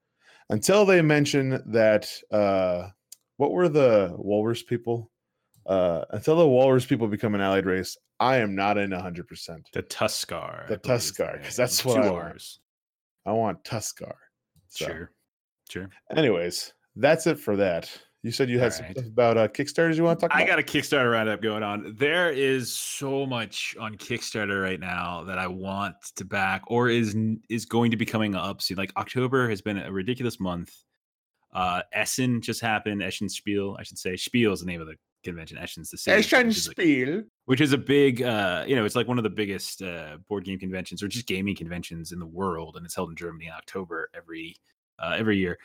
until 0.50 0.84
they 0.84 1.00
mention 1.00 1.62
that 1.66 2.10
uh 2.30 2.88
what 3.36 3.52
were 3.52 3.68
the 3.68 4.12
walrus 4.16 4.62
people 4.62 5.10
uh 5.66 6.04
until 6.10 6.36
the 6.36 6.46
walrus 6.46 6.84
people 6.86 7.08
become 7.08 7.34
an 7.34 7.40
allied 7.40 7.66
race 7.66 7.96
i 8.20 8.36
am 8.36 8.54
not 8.54 8.76
in 8.78 8.90
100% 8.90 9.26
The 9.72 9.82
Tuskarr. 9.82 10.68
The 10.68 10.78
Tuskarr, 10.78 11.42
'cause 11.42 11.56
that's 11.56 11.78
two 11.78 11.88
what 11.88 12.02
I 12.02 12.10
want. 12.10 12.34
Rs. 12.36 12.60
i 13.26 13.32
want 13.32 13.64
tuskarr 13.64 14.14
so 14.68 14.86
Sure. 14.86 15.10
Sure. 15.70 15.88
anyways 16.14 16.72
that's 16.96 17.26
it 17.26 17.38
for 17.40 17.56
that 17.56 17.90
you 18.24 18.32
said 18.32 18.48
you 18.50 18.58
had 18.58 18.72
some 18.72 18.86
Alright. 18.86 18.96
stuff 18.98 19.06
about 19.06 19.36
uh 19.36 19.46
kickstarters 19.48 19.96
you 19.96 20.02
want 20.02 20.18
to 20.18 20.26
talk 20.26 20.34
about? 20.34 20.42
I 20.42 20.46
got 20.46 20.58
a 20.58 20.62
Kickstarter 20.62 21.12
roundup 21.12 21.40
going 21.42 21.62
on. 21.62 21.94
There 21.96 22.30
is 22.32 22.72
so 22.72 23.24
much 23.26 23.76
on 23.78 23.96
Kickstarter 23.96 24.60
right 24.62 24.80
now 24.80 25.22
that 25.24 25.38
I 25.38 25.46
want 25.46 25.94
to 26.16 26.24
back, 26.24 26.62
or 26.66 26.88
is 26.88 27.14
is 27.48 27.64
going 27.66 27.90
to 27.92 27.96
be 27.96 28.06
coming 28.06 28.34
up 28.34 28.62
soon. 28.62 28.76
Like 28.78 28.92
October 28.96 29.48
has 29.48 29.60
been 29.60 29.78
a 29.78 29.92
ridiculous 29.92 30.40
month. 30.40 30.72
Uh, 31.52 31.82
Essen 31.92 32.40
just 32.40 32.60
happened. 32.60 33.00
Essen 33.02 33.28
Spiel, 33.28 33.76
I 33.78 33.84
should 33.84 33.98
say. 33.98 34.16
Spiel 34.16 34.52
is 34.52 34.60
the 34.60 34.66
name 34.66 34.80
of 34.80 34.88
the 34.88 34.96
convention. 35.22 35.56
Essen's 35.56 35.88
the 35.90 35.96
city, 35.96 36.16
which 36.16 36.32
is, 36.56 36.66
like- 36.66 36.74
Spiel. 36.74 37.22
which 37.44 37.60
is 37.60 37.72
a 37.72 37.78
big, 37.78 38.22
uh, 38.22 38.64
you 38.66 38.74
know, 38.74 38.84
it's 38.84 38.96
like 38.96 39.06
one 39.06 39.18
of 39.18 39.24
the 39.24 39.30
biggest 39.30 39.80
uh, 39.80 40.16
board 40.28 40.44
game 40.44 40.58
conventions 40.58 41.00
or 41.02 41.08
just 41.08 41.26
gaming 41.26 41.54
conventions 41.54 42.10
in 42.10 42.18
the 42.18 42.26
world, 42.26 42.76
and 42.76 42.84
it's 42.84 42.94
held 42.96 43.10
in 43.10 43.16
Germany 43.16 43.46
in 43.46 43.52
October 43.52 44.10
every 44.14 44.56
uh, 44.98 45.14
every 45.16 45.36
year. 45.38 45.58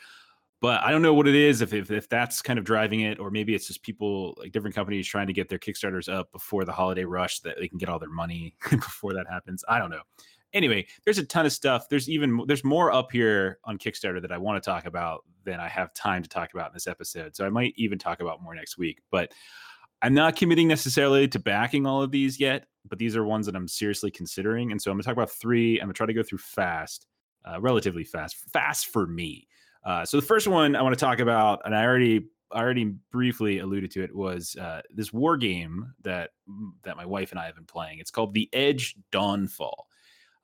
But 0.61 0.83
I 0.83 0.91
don't 0.91 1.01
know 1.01 1.13
what 1.13 1.27
it 1.27 1.35
is 1.35 1.61
if, 1.61 1.73
if 1.73 1.89
if 1.89 2.09
that's 2.09 2.41
kind 2.41 2.59
of 2.59 2.65
driving 2.65 3.01
it, 3.01 3.19
or 3.19 3.31
maybe 3.31 3.55
it's 3.55 3.67
just 3.67 3.81
people 3.81 4.35
like 4.37 4.51
different 4.51 4.75
companies 4.75 5.07
trying 5.07 5.27
to 5.27 5.33
get 5.33 5.47
their 5.47 5.59
kickstarters 5.59 6.11
up 6.11 6.31
before 6.31 6.65
the 6.65 6.71
holiday 6.71 7.05
rush 7.05 7.39
that 7.41 7.57
they 7.59 7.67
can 7.67 7.77
get 7.77 7.87
all 7.87 7.99
their 7.99 8.09
money 8.09 8.55
before 8.69 9.13
that 9.13 9.27
happens. 9.29 9.63
I 9.69 9.79
don't 9.79 9.89
know. 9.89 10.01
Anyway, 10.51 10.85
there's 11.05 11.19
a 11.19 11.25
ton 11.25 11.45
of 11.45 11.53
stuff. 11.53 11.87
There's 11.89 12.09
even 12.09 12.43
there's 12.47 12.63
more 12.63 12.91
up 12.91 13.11
here 13.11 13.59
on 13.63 13.77
Kickstarter 13.77 14.21
that 14.21 14.31
I 14.31 14.37
want 14.37 14.61
to 14.61 14.67
talk 14.69 14.85
about 14.85 15.23
than 15.45 15.59
I 15.59 15.67
have 15.67 15.93
time 15.93 16.23
to 16.23 16.29
talk 16.29 16.53
about 16.53 16.67
in 16.67 16.73
this 16.73 16.87
episode. 16.87 17.35
So 17.35 17.45
I 17.45 17.49
might 17.49 17.73
even 17.77 17.99
talk 17.99 18.19
about 18.19 18.41
more 18.41 18.55
next 18.55 18.77
week. 18.77 18.99
But 19.11 19.31
I'm 20.01 20.13
not 20.13 20.35
committing 20.35 20.67
necessarily 20.67 21.27
to 21.27 21.39
backing 21.39 21.85
all 21.85 22.01
of 22.01 22.11
these 22.11 22.39
yet, 22.39 22.65
but 22.87 22.99
these 22.99 23.15
are 23.15 23.23
ones 23.23 23.45
that 23.45 23.55
I'm 23.55 23.67
seriously 23.67 24.11
considering. 24.11 24.71
And 24.71 24.81
so 24.81 24.91
I'm 24.91 24.95
going 24.95 25.03
to 25.03 25.07
talk 25.07 25.17
about 25.17 25.31
three. 25.31 25.79
I'm 25.79 25.87
going 25.87 25.93
to 25.93 25.97
try 25.97 26.07
to 26.07 26.13
go 26.13 26.23
through 26.23 26.37
fast, 26.37 27.05
uh, 27.45 27.59
relatively 27.59 28.03
fast, 28.03 28.37
fast 28.51 28.87
for 28.87 29.05
me. 29.05 29.47
Uh, 29.83 30.05
so 30.05 30.17
the 30.17 30.25
first 30.25 30.47
one 30.47 30.75
I 30.75 30.81
want 30.81 30.97
to 30.97 30.99
talk 30.99 31.19
about, 31.19 31.61
and 31.65 31.75
I 31.75 31.83
already 31.83 32.27
I 32.51 32.59
already 32.59 32.95
briefly 33.11 33.59
alluded 33.59 33.91
to 33.91 34.03
it, 34.03 34.15
was 34.15 34.55
uh, 34.55 34.81
this 34.93 35.13
war 35.13 35.37
game 35.37 35.93
that 36.03 36.31
that 36.83 36.97
my 36.97 37.05
wife 37.05 37.31
and 37.31 37.39
I 37.39 37.45
have 37.45 37.55
been 37.55 37.65
playing. 37.65 37.99
It's 37.99 38.11
called 38.11 38.33
The 38.33 38.49
Edge 38.53 38.95
Dawnfall. 39.11 39.85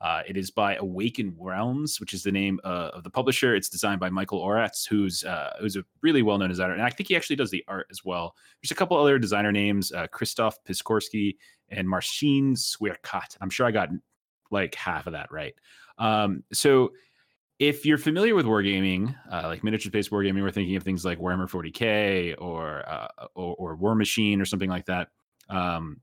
Uh, 0.01 0.21
it 0.27 0.37
is 0.37 0.51
by 0.51 0.75
Awaken 0.75 1.33
Realms, 1.39 1.99
which 1.99 2.13
is 2.13 2.21
the 2.21 2.31
name 2.31 2.59
uh, 2.63 2.91
of 2.93 3.03
the 3.03 3.09
publisher. 3.09 3.55
It's 3.55 3.69
designed 3.69 3.99
by 3.99 4.09
Michael 4.09 4.41
Oracz, 4.41 4.85
who's 4.87 5.23
uh, 5.23 5.53
who's 5.59 5.77
a 5.77 5.85
really 6.01 6.21
well 6.21 6.37
known 6.37 6.49
designer, 6.49 6.73
and 6.73 6.81
I 6.81 6.89
think 6.89 7.07
he 7.09 7.15
actually 7.15 7.37
does 7.37 7.49
the 7.49 7.63
art 7.67 7.87
as 7.89 8.03
well. 8.03 8.35
There's 8.61 8.71
a 8.71 8.75
couple 8.75 8.97
other 8.97 9.17
designer 9.17 9.51
names: 9.51 9.91
uh, 9.91 10.07
Christoph 10.07 10.63
Piskorski 10.63 11.37
and 11.69 11.89
Marcin 11.89 12.55
Swierkat. 12.55 13.37
I'm 13.41 13.49
sure 13.49 13.65
I 13.65 13.71
got 13.71 13.89
like 14.51 14.75
half 14.75 15.07
of 15.07 15.13
that 15.13 15.31
right. 15.31 15.55
Um, 15.97 16.43
so 16.51 16.91
if 17.59 17.85
you're 17.85 17.97
familiar 17.97 18.35
with 18.35 18.45
wargaming, 18.45 19.15
uh, 19.31 19.43
like 19.45 19.63
miniature-based 19.63 20.11
wargaming, 20.11 20.41
we're 20.41 20.51
thinking 20.51 20.75
of 20.75 20.83
things 20.83 21.05
like 21.05 21.19
Warhammer 21.19 21.49
40k 21.49 22.35
or 22.37 22.87
uh, 22.87 23.07
or, 23.35 23.55
or 23.55 23.75
War 23.75 23.95
Machine 23.95 24.41
or 24.41 24.45
something 24.45 24.69
like 24.69 24.85
that, 24.85 25.09
um, 25.49 26.01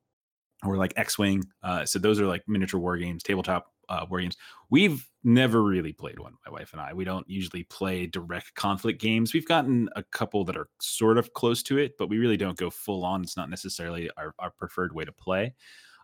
or 0.65 0.77
like 0.77 0.95
X-wing. 0.97 1.45
Uh, 1.63 1.85
so 1.85 1.99
those 1.99 2.21
are 2.21 2.27
like 2.27 2.43
miniature 2.49 2.81
war 2.81 2.97
games, 2.97 3.23
tabletop 3.23 3.67
uh, 3.91 4.07
war 4.09 4.21
games. 4.21 4.37
We've 4.71 5.07
never 5.25 5.63
really 5.63 5.93
played 5.93 6.19
one, 6.19 6.35
my 6.47 6.53
wife 6.53 6.73
and 6.73 6.81
I. 6.81 6.95
We 6.95 7.05
don't 7.05 7.29
usually 7.29 7.65
play 7.65 8.07
direct 8.07 8.55
conflict 8.55 9.01
games. 9.01 9.35
We've 9.35 9.47
gotten 9.47 9.91
a 9.95 10.03
couple 10.05 10.45
that 10.47 10.57
are 10.57 10.69
sort 10.81 11.19
of 11.19 11.35
close 11.35 11.63
to 11.65 11.79
it, 11.79 11.93
but 11.99 12.09
we 12.09 12.19
really 12.19 12.39
don't 12.39 12.57
go 12.57 12.71
full 12.71 13.05
on. 13.05 13.23
It's 13.23 13.37
not 13.37 13.51
necessarily 13.51 14.11
our, 14.17 14.35
our 14.39 14.51
preferred 14.51 14.95
way 14.95 15.05
to 15.05 15.13
play. 15.13 15.55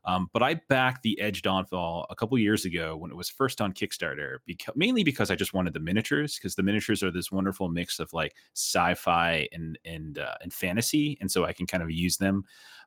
Um, 0.08 0.30
but 0.32 0.42
I 0.42 0.54
backed 0.70 1.02
the 1.02 1.20
Edge 1.20 1.42
Dawnfall 1.42 2.06
a 2.08 2.16
couple 2.16 2.38
years 2.38 2.64
ago 2.64 2.96
when 2.96 3.10
it 3.10 3.16
was 3.16 3.28
first 3.28 3.60
on 3.60 3.74
Kickstarter, 3.74 4.38
mainly 4.74 5.04
because 5.04 5.30
I 5.30 5.34
just 5.34 5.52
wanted 5.52 5.74
the 5.74 5.80
miniatures, 5.80 6.36
because 6.36 6.54
the 6.54 6.62
miniatures 6.62 7.02
are 7.02 7.10
this 7.10 7.30
wonderful 7.30 7.68
mix 7.68 7.98
of 7.98 8.10
like 8.14 8.34
sci-fi 8.54 9.46
and 9.52 9.78
and 9.84 10.18
uh, 10.18 10.34
and 10.40 10.50
fantasy, 10.50 11.18
and 11.20 11.30
so 11.30 11.44
I 11.44 11.52
can 11.52 11.66
kind 11.66 11.82
of 11.82 11.90
use 11.90 12.16
them 12.16 12.44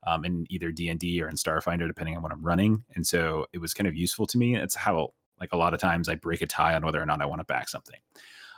um, 0.07 0.25
in 0.25 0.47
either 0.49 0.71
D 0.71 0.89
and 0.89 0.99
D 0.99 1.21
or 1.21 1.29
in 1.29 1.35
Starfinder, 1.35 1.85
depending 1.87 2.17
on 2.17 2.23
what 2.23 2.31
I'm 2.31 2.41
running. 2.41 2.83
And 2.95 3.05
so 3.05 3.45
it 3.53 3.59
was 3.59 3.75
kind 3.75 3.87
of 3.87 3.95
useful 3.95 4.25
to 4.25 4.39
me. 4.39 4.55
It's 4.55 4.73
how 4.73 5.13
like 5.39 5.53
a 5.53 5.57
lot 5.57 5.75
of 5.75 5.79
times 5.79 6.09
I 6.09 6.15
break 6.15 6.41
a 6.41 6.47
tie 6.47 6.73
on 6.73 6.83
whether 6.83 6.99
or 6.99 7.05
not 7.05 7.21
I 7.21 7.27
want 7.27 7.39
to 7.39 7.45
back 7.45 7.69
something. 7.69 7.99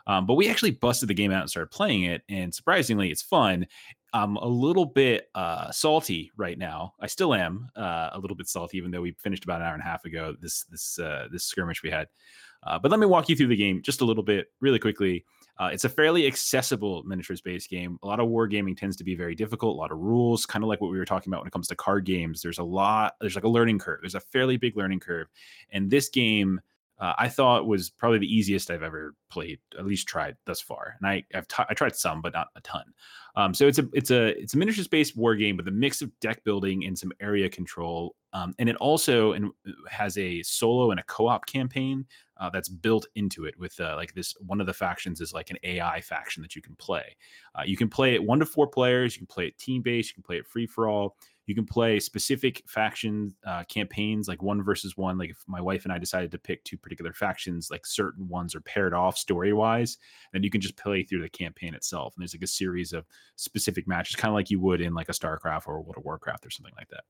Um, 0.08 0.26
but 0.26 0.36
we 0.36 0.50
actually 0.50 0.72
busted 0.72 1.10
the 1.10 1.14
game 1.14 1.32
out 1.32 1.42
and 1.42 1.50
started 1.50 1.72
playing 1.72 2.04
it, 2.04 2.22
and 2.30 2.56
surprisingly, 2.56 3.12
it's 3.12 3.22
fun. 3.22 3.68
I'm 4.14 4.36
a 4.38 4.48
little 4.48 4.86
bit 4.86 5.30
uh, 5.34 5.72
salty 5.72 6.32
right 6.38 6.58
now. 6.58 6.94
I 7.00 7.08
still 7.08 7.34
am 7.34 7.70
uh, 7.76 8.12
a 8.14 8.20
little 8.20 8.38
bit 8.38 8.48
salty, 8.48 8.78
even 8.78 8.92
though 8.92 9.02
we 9.02 9.14
finished 9.14 9.44
about 9.44 9.62
an 9.62 9.68
hour 9.68 9.74
and 9.74 9.82
a 9.82 9.86
half 9.86 10.06
ago. 10.06 10.36
This 10.40 10.64
this 10.66 11.00
uh, 11.00 11.28
this 11.32 11.46
skirmish 11.46 11.82
we 11.82 11.90
had. 11.90 12.08
Uh, 12.66 12.80
but 12.80 12.92
let 12.92 13.00
me 13.00 13.06
walk 13.06 13.28
you 13.28 13.36
through 13.36 13.48
the 13.48 13.56
game 13.56 13.82
just 13.82 14.02
a 14.02 14.06
little 14.06 14.24
bit, 14.24 14.48
really 14.62 14.80
quickly. 14.80 15.26
Uh, 15.60 15.70
it's 15.72 15.84
a 15.84 15.90
fairly 15.90 16.26
accessible 16.26 17.04
miniatures 17.04 17.42
based 17.42 17.70
game. 17.70 18.00
A 18.04 18.08
lot 18.08 18.20
of 18.20 18.28
wargaming 18.28 18.78
tends 18.78 18.96
to 18.98 19.04
be 19.04 19.16
very 19.16 19.36
difficult, 19.36 19.76
a 19.76 19.80
lot 19.80 19.92
of 19.92 20.00
rules, 20.00 20.46
kind 20.46 20.64
of 20.64 20.70
like 20.70 20.82
what 20.82 20.92
we 20.92 20.98
were 20.98 21.06
talking 21.06 21.32
about 21.32 21.42
when 21.42 21.48
it 21.48 21.52
comes 21.52 21.68
to 21.68 21.76
card 21.76 22.06
games. 22.06 22.42
There's 22.42 22.60
a 22.60 22.64
lot, 22.64 23.16
there's 23.20 23.36
like 23.36 23.44
a 23.44 23.50
learning 23.50 23.80
curve. 23.80 24.00
There's 24.02 24.16
a 24.16 24.20
fairly 24.20 24.58
big 24.58 24.78
learning 24.78 25.02
curve. 25.02 25.28
And 25.72 25.92
this 25.92 26.10
game, 26.10 26.60
uh, 27.00 27.14
I 27.18 27.28
thought 27.28 27.68
was 27.68 27.90
probably 27.90 28.20
the 28.20 28.34
easiest 28.34 28.70
I've 28.70 28.84
ever 28.84 29.16
played, 29.30 29.60
at 29.78 29.86
least 29.86 30.08
tried 30.08 30.36
thus 30.46 30.62
far. 30.62 30.96
And 31.00 31.10
I, 31.10 31.24
I've 31.34 31.48
t- 31.48 31.64
I 31.68 31.74
tried 31.74 31.96
some, 31.96 32.22
but 32.22 32.34
not 32.34 32.48
a 32.56 32.62
ton. 32.62 32.86
Um, 33.36 33.54
so 33.54 33.68
it's 33.68 33.80
a 33.80 33.90
it's 33.94 34.12
a 34.12 34.40
it's 34.40 34.54
a 34.54 34.58
miniatures 34.58 34.88
based 34.88 35.18
war 35.18 35.36
game 35.36 35.58
with 35.58 35.68
a 35.68 35.72
mix 35.72 36.02
of 36.02 36.18
deck 36.20 36.44
building 36.44 36.86
and 36.86 36.98
some 36.98 37.12
area 37.20 37.50
control. 37.50 38.16
Um, 38.34 38.54
and 38.60 38.70
it 38.70 38.76
also 38.78 39.34
and 39.34 39.52
has 39.90 40.18
a 40.18 40.44
solo 40.44 40.92
and 40.92 41.00
a 41.00 41.04
co 41.04 41.28
op 41.28 41.46
campaign 41.48 42.06
uh, 42.40 42.50
that's 42.50 42.70
built 42.70 43.08
into 43.16 43.46
it 43.46 43.58
with 43.58 43.80
uh, 43.80 43.96
like 43.96 44.14
this. 44.14 44.36
One 44.46 44.62
of 44.62 44.68
the 44.68 44.74
factions 44.74 45.20
is 45.20 45.34
like 45.34 45.50
an 45.50 45.58
AI 45.64 46.00
faction 46.02 46.44
that 46.44 46.56
you 46.56 46.62
can 46.62 46.76
play. 46.76 47.16
Uh, 47.56 47.64
you 47.66 47.76
can 47.76 47.90
play 47.90 48.14
it 48.14 48.24
one 48.24 48.40
to 48.40 48.46
four 48.46 48.68
players. 48.68 49.16
You 49.16 49.22
can 49.22 49.28
play 49.28 49.48
it 49.48 49.58
team 49.58 49.82
based. 49.82 50.12
You 50.12 50.16
can 50.16 50.24
play 50.24 50.38
it 50.38 50.48
free 50.48 50.68
for 50.68 50.88
all. 50.88 51.16
You 51.46 51.56
can 51.56 51.66
play 51.66 52.00
specific 52.00 52.64
faction 52.68 53.36
uh, 53.46 53.64
campaigns, 53.66 54.28
like 54.28 54.42
one 54.42 54.64
versus 54.64 54.96
one. 54.96 55.18
Like 55.18 55.32
if 55.32 55.38
my 55.48 55.60
wife 55.60 55.84
and 55.84 55.92
I 55.92 55.98
decided 55.98 56.32
to 56.32 56.38
pick 56.38 56.64
two 56.64 56.78
particular 56.78 57.14
factions, 57.14 57.70
like 57.70 57.86
certain 57.86 58.28
ones 58.30 58.56
are 58.56 58.62
paired 58.62 58.94
off 58.94 59.18
story 59.18 59.52
wise, 59.52 59.98
then 60.32 60.44
you 60.44 60.50
can 60.50 60.62
just 60.62 60.78
play 60.78 61.04
through 61.04 61.22
the 61.22 61.30
campaign 61.30 61.74
itself. 61.74 62.14
And 62.16 62.22
there's 62.22 62.34
like 62.34 62.44
a 62.44 62.48
series 62.48 62.94
of 62.94 63.06
specific 63.36 63.88
matches, 63.88 64.16
kind 64.16 64.30
of 64.30 64.36
like 64.36 64.50
you 64.50 64.60
would 64.62 64.80
in 64.80 64.94
like 64.94 65.10
a 65.10 65.14
StarCraft 65.14 65.68
or 65.68 65.82
World 65.82 65.98
of 65.98 66.06
Warcraft 66.06 66.46
or 66.46 66.50
something 66.50 66.74
like 66.78 66.90
that. 66.90 67.04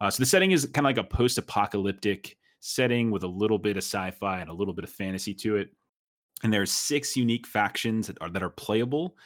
Uh, 0.00 0.10
so 0.10 0.22
the 0.22 0.26
setting 0.26 0.52
is 0.52 0.64
kind 0.64 0.86
of 0.86 0.96
like 0.96 0.98
a 0.98 1.04
post-apocalyptic 1.04 2.36
setting 2.60 3.10
with 3.10 3.22
a 3.22 3.28
little 3.28 3.58
bit 3.58 3.76
of 3.76 3.82
sci-fi 3.82 4.40
and 4.40 4.48
a 4.48 4.54
little 4.54 4.74
bit 4.74 4.84
of 4.84 4.90
fantasy 4.90 5.34
to 5.34 5.56
it. 5.56 5.70
And 6.42 6.52
there's 6.52 6.70
six 6.70 7.16
unique 7.16 7.46
factions 7.46 8.06
that 8.06 8.16
are 8.20 8.30
that 8.30 8.44
are 8.44 8.50
playable. 8.50 9.16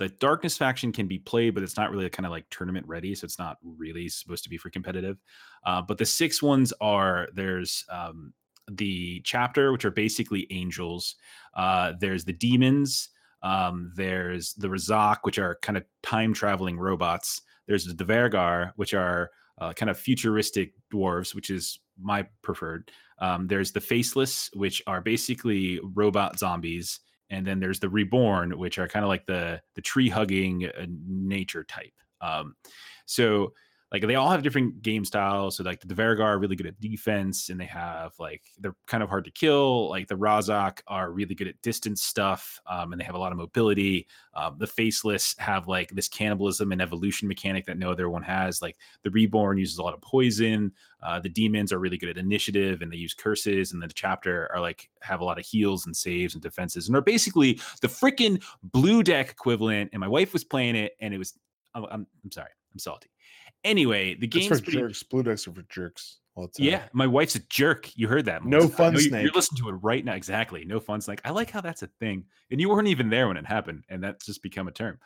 The 0.00 0.08
darkness 0.08 0.56
faction 0.56 0.92
can 0.92 1.06
be 1.06 1.18
played, 1.18 1.54
but 1.54 1.62
it's 1.62 1.76
not 1.76 1.90
really 1.90 2.08
kind 2.08 2.24
of 2.24 2.32
like 2.32 2.46
tournament 2.48 2.86
ready, 2.88 3.14
so 3.14 3.26
it's 3.26 3.38
not 3.38 3.58
really 3.62 4.08
supposed 4.08 4.42
to 4.44 4.50
be 4.50 4.56
for 4.56 4.70
competitive. 4.70 5.18
Uh, 5.66 5.82
but 5.82 5.98
the 5.98 6.06
six 6.06 6.42
ones 6.42 6.72
are 6.80 7.28
there's 7.34 7.84
um, 7.90 8.32
the 8.70 9.20
chapter, 9.26 9.72
which 9.72 9.84
are 9.84 9.90
basically 9.90 10.46
angels. 10.48 11.16
Uh, 11.54 11.92
there's 12.00 12.24
the 12.24 12.32
demons. 12.32 13.10
Um, 13.42 13.92
there's 13.94 14.54
the 14.54 14.68
Razak, 14.68 15.18
which 15.24 15.38
are 15.38 15.58
kind 15.60 15.76
of 15.76 15.84
time 16.02 16.32
traveling 16.32 16.78
robots. 16.78 17.42
There's 17.68 17.84
the 17.84 17.92
Dvergar, 17.92 18.72
which 18.76 18.94
are 18.94 19.30
uh, 19.58 19.74
kind 19.74 19.90
of 19.90 19.98
futuristic 19.98 20.72
dwarves, 20.90 21.34
which 21.34 21.50
is 21.50 21.78
my 22.00 22.26
preferred. 22.40 22.90
Um, 23.18 23.48
there's 23.48 23.72
the 23.72 23.82
Faceless, 23.82 24.48
which 24.54 24.82
are 24.86 25.02
basically 25.02 25.78
robot 25.94 26.38
zombies, 26.38 27.00
and 27.30 27.46
then 27.46 27.60
there's 27.60 27.80
the 27.80 27.88
Reborn, 27.88 28.58
which 28.58 28.78
are 28.78 28.88
kind 28.88 29.04
of 29.04 29.08
like 29.08 29.26
the 29.26 29.60
the 29.74 29.82
tree 29.82 30.08
hugging 30.08 30.66
uh, 30.66 30.86
nature 31.06 31.64
type. 31.64 31.94
Um, 32.20 32.54
so 33.06 33.54
like 33.92 34.06
they 34.06 34.14
all 34.14 34.30
have 34.30 34.42
different 34.42 34.82
game 34.82 35.04
styles. 35.04 35.56
So 35.56 35.64
like 35.64 35.80
the 35.80 35.92
Dvergar 35.92 36.20
are 36.20 36.38
really 36.38 36.54
good 36.54 36.68
at 36.68 36.80
defense, 36.80 37.48
and 37.48 37.58
they 37.58 37.66
have 37.66 38.12
like 38.20 38.42
they're 38.58 38.76
kind 38.86 39.02
of 39.02 39.08
hard 39.08 39.24
to 39.24 39.32
kill. 39.32 39.88
Like 39.88 40.06
the 40.06 40.14
Razak 40.14 40.80
are 40.86 41.10
really 41.10 41.34
good 41.34 41.48
at 41.48 41.60
distance 41.60 42.02
stuff, 42.02 42.60
um, 42.66 42.92
and 42.92 43.00
they 43.00 43.04
have 43.04 43.16
a 43.16 43.18
lot 43.18 43.32
of 43.32 43.38
mobility. 43.38 44.06
Um, 44.34 44.56
the 44.58 44.66
Faceless 44.66 45.34
have 45.38 45.66
like 45.66 45.90
this 45.90 46.08
cannibalism 46.08 46.70
and 46.70 46.80
evolution 46.80 47.26
mechanic 47.26 47.66
that 47.66 47.78
no 47.78 47.90
other 47.90 48.08
one 48.08 48.22
has. 48.22 48.62
Like 48.62 48.76
the 49.02 49.10
Reborn 49.10 49.58
uses 49.58 49.78
a 49.78 49.82
lot 49.82 49.94
of 49.94 50.00
poison. 50.00 50.72
Uh, 51.02 51.18
the 51.18 51.28
demons 51.28 51.72
are 51.72 51.80
really 51.80 51.98
good 51.98 52.10
at 52.10 52.18
initiative, 52.18 52.82
and 52.82 52.92
they 52.92 52.96
use 52.96 53.14
curses. 53.14 53.72
And 53.72 53.82
then 53.82 53.88
the 53.88 53.94
chapter 53.94 54.48
are 54.54 54.60
like 54.60 54.88
have 55.00 55.20
a 55.20 55.24
lot 55.24 55.38
of 55.38 55.44
heals 55.44 55.86
and 55.86 55.96
saves 55.96 56.34
and 56.34 56.42
defenses, 56.42 56.86
and 56.86 56.96
are 56.96 57.00
basically 57.00 57.60
the 57.80 57.88
freaking 57.88 58.40
blue 58.62 59.02
deck 59.02 59.30
equivalent. 59.30 59.90
And 59.92 59.98
my 59.98 60.08
wife 60.08 60.32
was 60.32 60.44
playing 60.44 60.76
it, 60.76 60.92
and 61.00 61.12
it 61.12 61.18
was 61.18 61.34
I'm, 61.74 61.84
I'm, 61.84 62.06
I'm 62.24 62.30
sorry, 62.30 62.50
I'm 62.72 62.78
salty. 62.78 63.10
Anyway, 63.64 64.14
the 64.14 64.26
game's 64.26 64.48
for 64.58 64.64
pretty, 64.64 64.78
jerks. 64.78 65.02
Blue 65.02 65.22
decks 65.22 65.46
are 65.46 65.52
for 65.52 65.62
jerks. 65.68 66.18
yeah, 66.56 66.84
my 66.92 67.06
wife's 67.06 67.34
a 67.34 67.40
jerk. 67.48 67.90
You 67.94 68.08
heard 68.08 68.24
that? 68.24 68.44
Melissa. 68.44 68.68
No 68.68 68.74
fun 68.74 68.98
snake. 68.98 69.24
You're 69.24 69.32
listening 69.32 69.62
to 69.62 69.68
it 69.68 69.78
right 69.82 70.04
now. 70.04 70.14
Exactly. 70.14 70.64
No 70.64 70.80
fun 70.80 71.00
snake. 71.00 71.20
I 71.24 71.30
like 71.30 71.50
how 71.50 71.60
that's 71.60 71.82
a 71.82 71.88
thing, 71.98 72.24
and 72.50 72.60
you 72.60 72.68
weren't 72.68 72.88
even 72.88 73.10
there 73.10 73.28
when 73.28 73.36
it 73.36 73.46
happened, 73.46 73.84
and 73.88 74.02
that's 74.02 74.26
just 74.26 74.42
become 74.42 74.68
a 74.68 74.72
term. 74.72 74.98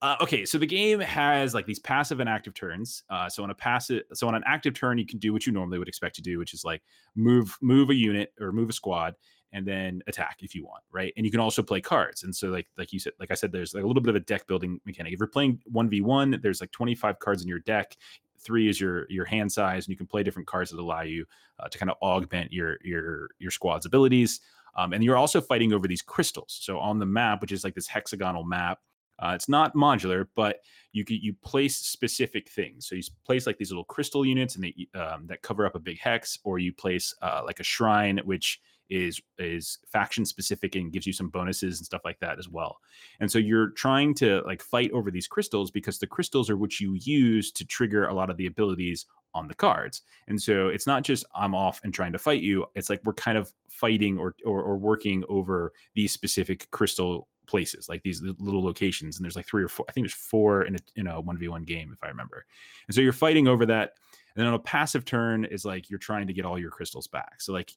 Uh, 0.00 0.14
okay, 0.20 0.44
so 0.44 0.58
the 0.58 0.66
game 0.66 1.00
has 1.00 1.54
like 1.54 1.66
these 1.66 1.80
passive 1.80 2.20
and 2.20 2.28
active 2.28 2.54
turns. 2.54 3.02
Uh, 3.10 3.28
so 3.28 3.42
on 3.42 3.50
a 3.50 3.54
passive, 3.54 4.04
so 4.14 4.28
on 4.28 4.34
an 4.36 4.44
active 4.46 4.74
turn, 4.74 4.96
you 4.96 5.06
can 5.06 5.18
do 5.18 5.32
what 5.32 5.44
you 5.44 5.52
normally 5.52 5.78
would 5.78 5.88
expect 5.88 6.14
to 6.14 6.22
do, 6.22 6.38
which 6.38 6.54
is 6.54 6.64
like 6.64 6.82
move 7.16 7.56
move 7.60 7.90
a 7.90 7.94
unit 7.94 8.32
or 8.40 8.52
move 8.52 8.68
a 8.68 8.72
squad, 8.72 9.14
and 9.52 9.66
then 9.66 10.02
attack 10.06 10.38
if 10.42 10.54
you 10.54 10.64
want, 10.64 10.82
right? 10.90 11.12
And 11.16 11.24
you 11.24 11.32
can 11.32 11.40
also 11.40 11.62
play 11.62 11.80
cards. 11.80 12.22
And 12.22 12.34
so 12.34 12.48
like 12.48 12.66
like 12.76 12.92
you 12.92 12.98
said, 12.98 13.14
like 13.18 13.30
I 13.30 13.34
said, 13.34 13.52
there's 13.52 13.74
like 13.74 13.84
a 13.84 13.86
little 13.86 14.02
bit 14.02 14.10
of 14.10 14.16
a 14.16 14.20
deck 14.20 14.46
building 14.46 14.80
mechanic. 14.84 15.12
If 15.12 15.18
you're 15.18 15.28
playing 15.28 15.60
one 15.66 15.88
v 15.88 16.00
one, 16.00 16.38
there's 16.42 16.60
like 16.60 16.70
25 16.72 17.18
cards 17.18 17.42
in 17.42 17.48
your 17.48 17.60
deck. 17.60 17.96
Three 18.40 18.68
is 18.68 18.80
your 18.80 19.10
your 19.10 19.24
hand 19.24 19.50
size, 19.50 19.86
and 19.86 19.92
you 19.92 19.96
can 19.96 20.06
play 20.06 20.22
different 20.22 20.46
cards 20.46 20.70
that 20.70 20.78
allow 20.78 21.02
you 21.02 21.24
uh, 21.58 21.68
to 21.68 21.78
kind 21.78 21.90
of 21.90 21.96
augment 22.02 22.52
your 22.52 22.78
your 22.84 23.30
your 23.38 23.50
squad's 23.50 23.86
abilities. 23.86 24.40
Um, 24.76 24.92
and 24.92 25.02
you're 25.02 25.16
also 25.16 25.40
fighting 25.40 25.72
over 25.72 25.88
these 25.88 26.02
crystals. 26.02 26.56
So 26.60 26.78
on 26.78 27.00
the 27.00 27.06
map, 27.06 27.40
which 27.40 27.50
is 27.50 27.64
like 27.64 27.74
this 27.74 27.88
hexagonal 27.88 28.44
map, 28.44 28.78
uh, 29.18 29.32
it's 29.34 29.48
not 29.48 29.74
modular, 29.74 30.26
but 30.36 30.60
you 30.92 31.04
you 31.08 31.34
place 31.42 31.76
specific 31.76 32.48
things. 32.48 32.86
So 32.86 32.94
you 32.94 33.02
place 33.24 33.46
like 33.46 33.58
these 33.58 33.70
little 33.70 33.84
crystal 33.84 34.24
units, 34.24 34.54
and 34.54 34.64
they 34.64 34.98
um, 34.98 35.26
that 35.26 35.42
cover 35.42 35.66
up 35.66 35.74
a 35.74 35.80
big 35.80 35.98
hex, 35.98 36.38
or 36.44 36.58
you 36.58 36.72
place 36.72 37.14
uh, 37.22 37.42
like 37.44 37.60
a 37.60 37.64
shrine, 37.64 38.20
which 38.24 38.60
is 38.90 39.20
is 39.38 39.78
faction 39.86 40.24
specific 40.24 40.74
and 40.74 40.92
gives 40.92 41.06
you 41.06 41.12
some 41.12 41.28
bonuses 41.28 41.78
and 41.78 41.86
stuff 41.86 42.02
like 42.04 42.18
that 42.20 42.38
as 42.38 42.48
well. 42.48 42.78
And 43.20 43.30
so 43.30 43.38
you're 43.38 43.70
trying 43.70 44.14
to 44.14 44.42
like 44.46 44.62
fight 44.62 44.90
over 44.92 45.10
these 45.10 45.28
crystals 45.28 45.70
because 45.70 45.98
the 45.98 46.06
crystals 46.06 46.50
are 46.50 46.56
what 46.56 46.80
you 46.80 46.94
use 46.94 47.52
to 47.52 47.64
trigger 47.64 48.06
a 48.06 48.14
lot 48.14 48.30
of 48.30 48.36
the 48.36 48.46
abilities 48.46 49.06
on 49.34 49.48
the 49.48 49.54
cards. 49.54 50.02
And 50.26 50.40
so 50.40 50.68
it's 50.68 50.86
not 50.86 51.02
just 51.02 51.24
I'm 51.34 51.54
off 51.54 51.80
and 51.84 51.92
trying 51.92 52.12
to 52.12 52.18
fight 52.18 52.40
you. 52.40 52.66
It's 52.74 52.90
like 52.90 53.00
we're 53.04 53.14
kind 53.14 53.38
of 53.38 53.52
fighting 53.68 54.18
or 54.18 54.34
or, 54.44 54.62
or 54.62 54.76
working 54.76 55.24
over 55.28 55.72
these 55.94 56.12
specific 56.12 56.70
crystal 56.70 57.28
places, 57.46 57.88
like 57.88 58.02
these 58.02 58.22
little 58.22 58.62
locations. 58.62 59.16
And 59.16 59.24
there's 59.24 59.36
like 59.36 59.46
three 59.46 59.64
or 59.64 59.68
four. 59.68 59.86
I 59.88 59.92
think 59.92 60.04
there's 60.04 60.14
four 60.14 60.62
in 60.62 60.76
a 60.76 60.78
in 60.96 61.06
a 61.06 61.20
one 61.20 61.38
v 61.38 61.48
one 61.48 61.64
game 61.64 61.90
if 61.92 62.02
I 62.02 62.08
remember. 62.08 62.44
And 62.86 62.94
so 62.94 63.00
you're 63.00 63.12
fighting 63.12 63.48
over 63.48 63.66
that. 63.66 63.94
And 64.34 64.42
then 64.42 64.46
on 64.46 64.54
a 64.54 64.58
passive 64.58 65.04
turn 65.04 65.44
is 65.44 65.64
like 65.64 65.90
you're 65.90 65.98
trying 65.98 66.26
to 66.28 66.32
get 66.32 66.44
all 66.44 66.58
your 66.58 66.70
crystals 66.70 67.08
back. 67.08 67.40
So 67.40 67.52
like 67.52 67.72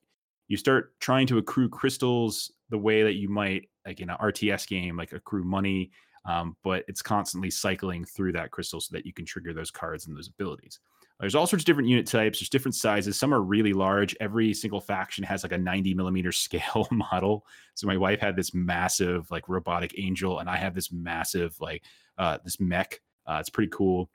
you 0.52 0.58
start 0.58 1.00
trying 1.00 1.26
to 1.28 1.38
accrue 1.38 1.70
crystals 1.70 2.52
the 2.70 2.78
way 2.78 3.04
that 3.04 3.14
you 3.14 3.30
might 3.30 3.70
like 3.86 4.02
in 4.02 4.10
an 4.10 4.18
RTS 4.22 4.68
game, 4.68 4.98
like 4.98 5.14
accrue 5.14 5.46
money. 5.46 5.92
Um, 6.26 6.58
but 6.62 6.84
it's 6.90 7.02
constantly 7.02 7.50
cycling 7.50 8.04
through 8.04 8.34
that 8.34 8.52
crystal 8.52 8.82
so 8.82 8.94
that 8.94 9.06
you 9.06 9.14
can 9.14 9.26
trigger 9.26 9.54
those 9.54 9.72
cards 9.72 10.08
and 10.08 10.16
those 10.16 10.28
abilities. 10.28 10.80
There's 11.22 11.36
all 11.36 11.48
sorts 11.48 11.62
of 11.62 11.66
different 11.68 11.88
unit 11.88 12.06
types. 12.06 12.40
There's 12.40 12.50
different 12.50 12.76
sizes. 12.76 13.18
Some 13.18 13.34
are 13.34 13.42
really 13.42 13.72
large. 13.72 14.14
Every 14.20 14.54
single 14.54 14.82
faction 14.82 15.24
has 15.24 15.42
like 15.42 15.54
a 15.54 15.58
90 15.58 15.94
millimeter 15.94 16.32
scale 16.34 16.86
model. 16.92 17.46
So 17.76 17.88
my 17.88 17.96
wife 17.96 18.20
had 18.20 18.36
this 18.36 18.54
massive 18.54 19.32
like 19.32 19.48
robotic 19.48 19.94
angel, 19.98 20.40
and 20.40 20.50
I 20.50 20.58
have 20.58 20.76
this 20.76 20.92
massive 20.92 21.56
like 21.62 21.84
uh, 22.18 22.40
this 22.44 22.60
mech. 22.60 23.00
Uh, 23.26 23.38
it's 23.40 23.50
pretty 23.50 23.72
cool. 23.74 24.10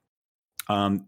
Um, 0.69 1.07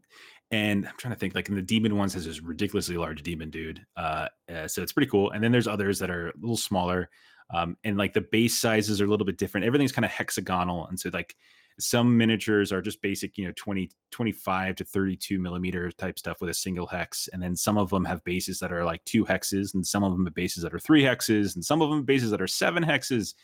and 0.50 0.86
I'm 0.86 0.94
trying 0.96 1.12
to 1.12 1.20
think 1.20 1.34
like 1.34 1.48
in 1.48 1.54
the 1.54 1.62
demon 1.62 1.96
ones 1.96 2.14
has 2.14 2.24
this 2.24 2.40
ridiculously 2.40 2.96
large 2.96 3.22
demon 3.22 3.50
dude. 3.50 3.84
Uh, 3.96 4.28
uh, 4.52 4.66
so 4.66 4.82
it's 4.82 4.92
pretty 4.92 5.10
cool. 5.10 5.30
And 5.30 5.42
then 5.44 5.52
there's 5.52 5.66
others 5.66 5.98
that 5.98 6.10
are 6.10 6.28
a 6.28 6.32
little 6.40 6.56
smaller. 6.56 7.10
Um, 7.52 7.76
and 7.84 7.96
like 7.96 8.14
the 8.14 8.26
base 8.32 8.58
sizes 8.58 9.00
are 9.00 9.04
a 9.04 9.08
little 9.08 9.26
bit 9.26 9.38
different. 9.38 9.66
Everything's 9.66 9.92
kind 9.92 10.04
of 10.04 10.10
hexagonal. 10.10 10.86
And 10.86 10.98
so 10.98 11.10
like 11.12 11.34
some 11.80 12.16
miniatures 12.16 12.72
are 12.72 12.82
just 12.82 13.00
basic, 13.02 13.38
you 13.38 13.46
know, 13.46 13.52
20, 13.56 13.90
25 14.10 14.76
to 14.76 14.84
32 14.84 15.38
millimeter 15.38 15.90
type 15.92 16.18
stuff 16.18 16.40
with 16.40 16.50
a 16.50 16.54
single 16.54 16.86
hex. 16.86 17.28
And 17.32 17.42
then 17.42 17.54
some 17.54 17.78
of 17.78 17.90
them 17.90 18.04
have 18.04 18.24
bases 18.24 18.58
that 18.58 18.72
are 18.72 18.84
like 18.84 19.04
two 19.04 19.24
hexes, 19.24 19.74
and 19.74 19.86
some 19.86 20.02
of 20.02 20.12
them 20.12 20.24
have 20.26 20.34
bases 20.34 20.62
that 20.64 20.74
are 20.74 20.80
three 20.80 21.02
hexes, 21.02 21.54
and 21.54 21.64
some 21.64 21.80
of 21.80 21.90
them 21.90 22.04
bases 22.04 22.30
that 22.32 22.42
are 22.42 22.48
seven 22.48 22.82
hexes. 22.82 23.34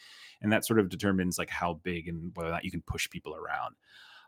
And 0.42 0.52
that 0.52 0.66
sort 0.66 0.80
of 0.80 0.88
determines 0.88 1.38
like 1.38 1.48
how 1.48 1.80
big 1.84 2.08
and 2.08 2.32
whether 2.34 2.48
or 2.50 2.52
not 2.52 2.64
you 2.64 2.70
can 2.70 2.82
push 2.82 3.08
people 3.08 3.36
around. 3.36 3.76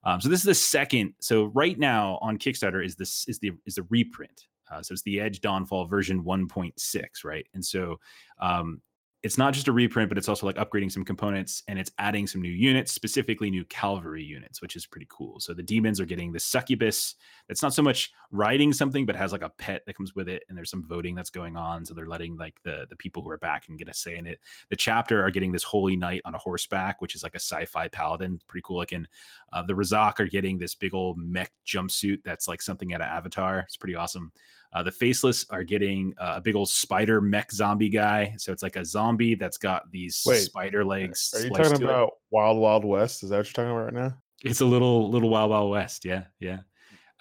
Um, 0.06 0.20
so 0.20 0.28
this 0.28 0.40
is 0.40 0.46
the 0.46 0.54
second. 0.54 1.14
So 1.18 1.46
right 1.46 1.78
now 1.78 2.18
on 2.22 2.38
Kickstarter 2.38 2.82
is 2.82 2.94
this 2.94 3.24
is 3.28 3.40
the 3.40 3.50
is 3.66 3.74
the 3.74 3.82
reprint. 3.90 4.46
Uh, 4.70 4.82
so 4.82 4.92
it's 4.92 5.02
the 5.02 5.20
Edge 5.20 5.40
Dawnfall 5.40 5.88
version 5.88 6.24
1.6, 6.24 7.02
right? 7.24 7.46
And 7.54 7.64
so 7.64 8.00
um, 8.40 8.80
it's 9.22 9.38
not 9.38 9.54
just 9.54 9.66
a 9.68 9.72
reprint, 9.72 10.08
but 10.08 10.18
it's 10.18 10.28
also 10.28 10.46
like 10.46 10.56
upgrading 10.56 10.92
some 10.92 11.04
components 11.04 11.62
and 11.68 11.78
it's 11.78 11.90
adding 11.98 12.26
some 12.26 12.42
new 12.42 12.50
units, 12.50 12.92
specifically 12.92 13.50
new 13.50 13.64
cavalry 13.64 14.22
units, 14.22 14.60
which 14.62 14.76
is 14.76 14.86
pretty 14.86 15.06
cool. 15.10 15.40
So 15.40 15.54
the 15.54 15.62
demons 15.62 16.00
are 16.00 16.04
getting 16.04 16.32
the 16.32 16.38
succubus. 16.38 17.14
It's 17.48 17.62
not 17.62 17.74
so 17.74 17.82
much 17.82 18.12
riding 18.30 18.72
something, 18.72 19.06
but 19.06 19.16
has 19.16 19.32
like 19.32 19.42
a 19.42 19.48
pet 19.48 19.82
that 19.86 19.96
comes 19.96 20.14
with 20.14 20.28
it, 20.28 20.44
and 20.48 20.56
there's 20.56 20.70
some 20.70 20.86
voting 20.86 21.14
that's 21.14 21.30
going 21.30 21.56
on. 21.56 21.84
So 21.84 21.94
they're 21.94 22.06
letting 22.06 22.36
like 22.36 22.54
the 22.62 22.86
the 22.88 22.96
people 22.96 23.22
who 23.22 23.30
are 23.30 23.38
back 23.38 23.68
and 23.68 23.78
get 23.78 23.88
a 23.88 23.94
say 23.94 24.16
in 24.16 24.26
it. 24.26 24.38
The 24.70 24.76
chapter 24.76 25.24
are 25.24 25.30
getting 25.30 25.52
this 25.52 25.64
holy 25.64 25.96
knight 25.96 26.22
on 26.24 26.34
a 26.34 26.38
horseback, 26.38 27.00
which 27.00 27.14
is 27.14 27.22
like 27.22 27.34
a 27.34 27.40
sci-fi 27.40 27.88
paladin, 27.88 28.40
pretty 28.46 28.62
cool 28.64 28.76
looking. 28.76 29.06
Uh, 29.52 29.62
the 29.62 29.74
Razak 29.74 30.20
are 30.20 30.28
getting 30.28 30.58
this 30.58 30.74
big 30.74 30.94
old 30.94 31.18
mech 31.18 31.52
jumpsuit 31.66 32.22
that's 32.24 32.48
like 32.48 32.62
something 32.62 32.92
out 32.92 33.00
of 33.00 33.06
Avatar. 33.06 33.60
It's 33.60 33.76
pretty 33.76 33.94
awesome. 33.94 34.30
Uh, 34.72 34.82
the 34.82 34.92
faceless 34.92 35.46
are 35.50 35.64
getting 35.64 36.14
uh, 36.18 36.34
a 36.36 36.40
big 36.40 36.54
old 36.54 36.68
spider 36.68 37.20
mech 37.20 37.50
zombie 37.52 37.88
guy. 37.88 38.34
So 38.38 38.52
it's 38.52 38.62
like 38.62 38.76
a 38.76 38.84
zombie 38.84 39.34
that's 39.34 39.58
got 39.58 39.90
these 39.90 40.22
Wait, 40.26 40.40
spider 40.40 40.84
legs. 40.84 41.32
Are 41.34 41.42
you 41.44 41.50
talking 41.50 41.82
about 41.82 42.08
it. 42.08 42.14
Wild 42.30 42.58
Wild 42.58 42.84
West? 42.84 43.22
Is 43.22 43.30
that 43.30 43.38
what 43.38 43.46
you're 43.46 43.52
talking 43.52 43.70
about 43.70 43.94
right 43.94 43.94
now? 43.94 44.16
It's 44.44 44.60
a 44.60 44.66
little 44.66 45.10
little 45.10 45.30
Wild 45.30 45.50
Wild 45.50 45.70
West. 45.70 46.04
Yeah, 46.04 46.24
yeah. 46.40 46.60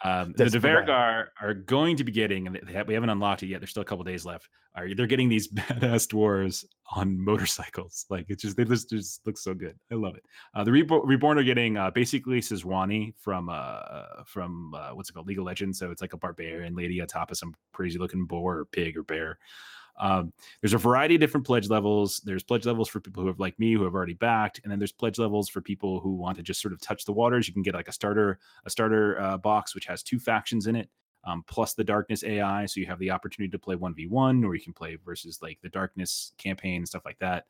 Um, 0.05 0.33
the 0.37 0.43
Dvergar 0.45 1.29
are 1.41 1.53
going 1.55 1.97
to 1.97 2.03
be 2.03 2.11
getting, 2.11 2.45
and 2.45 2.69
have, 2.69 2.87
we 2.87 2.93
haven't 2.93 3.09
unlocked 3.09 3.41
it 3.41 3.47
yet. 3.47 3.59
There's 3.59 3.71
still 3.71 3.81
a 3.81 3.85
couple 3.85 4.03
days 4.03 4.23
left. 4.23 4.49
Are 4.75 4.93
they're 4.93 5.07
getting 5.07 5.29
these 5.29 5.47
badass 5.51 6.07
dwarves 6.07 6.63
on 6.95 7.19
motorcycles? 7.19 8.05
Like 8.11 8.27
it's 8.29 8.43
just 8.43 8.55
they 8.55 8.65
just, 8.65 8.91
just 8.91 9.25
look 9.25 9.35
so 9.35 9.55
good. 9.55 9.75
I 9.91 9.95
love 9.95 10.15
it. 10.15 10.23
Uh, 10.53 10.63
the 10.63 10.71
Reborn, 10.71 11.07
Reborn 11.07 11.39
are 11.39 11.43
getting 11.43 11.75
uh, 11.75 11.89
basically 11.89 12.39
Sejuani 12.39 13.15
from 13.17 13.49
uh, 13.49 14.23
from 14.27 14.75
uh, 14.75 14.89
what's 14.89 15.09
it 15.09 15.13
called, 15.13 15.27
League 15.27 15.39
of 15.39 15.45
Legends. 15.45 15.79
So 15.79 15.89
it's 15.89 16.01
like 16.01 16.13
a 16.13 16.17
barbarian 16.17 16.75
lady 16.75 17.01
on 17.01 17.07
top 17.07 17.31
of 17.31 17.37
some 17.37 17.55
crazy 17.73 17.97
looking 17.97 18.25
boar 18.25 18.59
or 18.59 18.65
pig 18.65 18.95
or 18.97 19.03
bear. 19.03 19.39
Um, 19.99 20.33
there's 20.61 20.73
a 20.73 20.77
variety 20.77 21.15
of 21.15 21.21
different 21.21 21.45
pledge 21.45 21.69
levels. 21.69 22.21
There's 22.25 22.43
pledge 22.43 22.65
levels 22.65 22.89
for 22.89 22.99
people 22.99 23.21
who 23.21 23.27
have 23.27 23.39
like 23.39 23.57
me 23.59 23.73
who 23.73 23.83
have 23.83 23.93
already 23.93 24.13
backed, 24.13 24.59
and 24.63 24.71
then 24.71 24.79
there's 24.79 24.91
pledge 24.91 25.17
levels 25.19 25.49
for 25.49 25.61
people 25.61 25.99
who 25.99 26.15
want 26.15 26.37
to 26.37 26.43
just 26.43 26.61
sort 26.61 26.73
of 26.73 26.81
touch 26.81 27.05
the 27.05 27.13
waters. 27.13 27.47
You 27.47 27.53
can 27.53 27.63
get 27.63 27.75
like 27.75 27.87
a 27.87 27.93
starter 27.93 28.39
a 28.65 28.69
starter 28.69 29.19
uh, 29.19 29.37
box 29.37 29.73
which 29.73 29.85
has 29.85 30.03
two 30.03 30.19
factions 30.19 30.67
in 30.67 30.75
it. 30.75 30.89
Um, 31.27 31.43
plus 31.47 31.73
the 31.73 31.83
darkness 31.83 32.23
AI, 32.23 32.67
so 32.67 32.79
you 32.79 32.85
have 32.85 32.99
the 32.99 33.09
opportunity 33.09 33.49
to 33.49 33.57
play 33.57 33.75
one 33.75 33.95
v 33.95 34.05
one, 34.05 34.43
or 34.43 34.53
you 34.53 34.61
can 34.61 34.73
play 34.73 34.95
versus 35.03 35.39
like 35.41 35.57
the 35.63 35.69
darkness 35.69 36.33
campaign 36.37 36.77
and 36.77 36.87
stuff 36.87 37.03
like 37.03 37.17
that. 37.17 37.45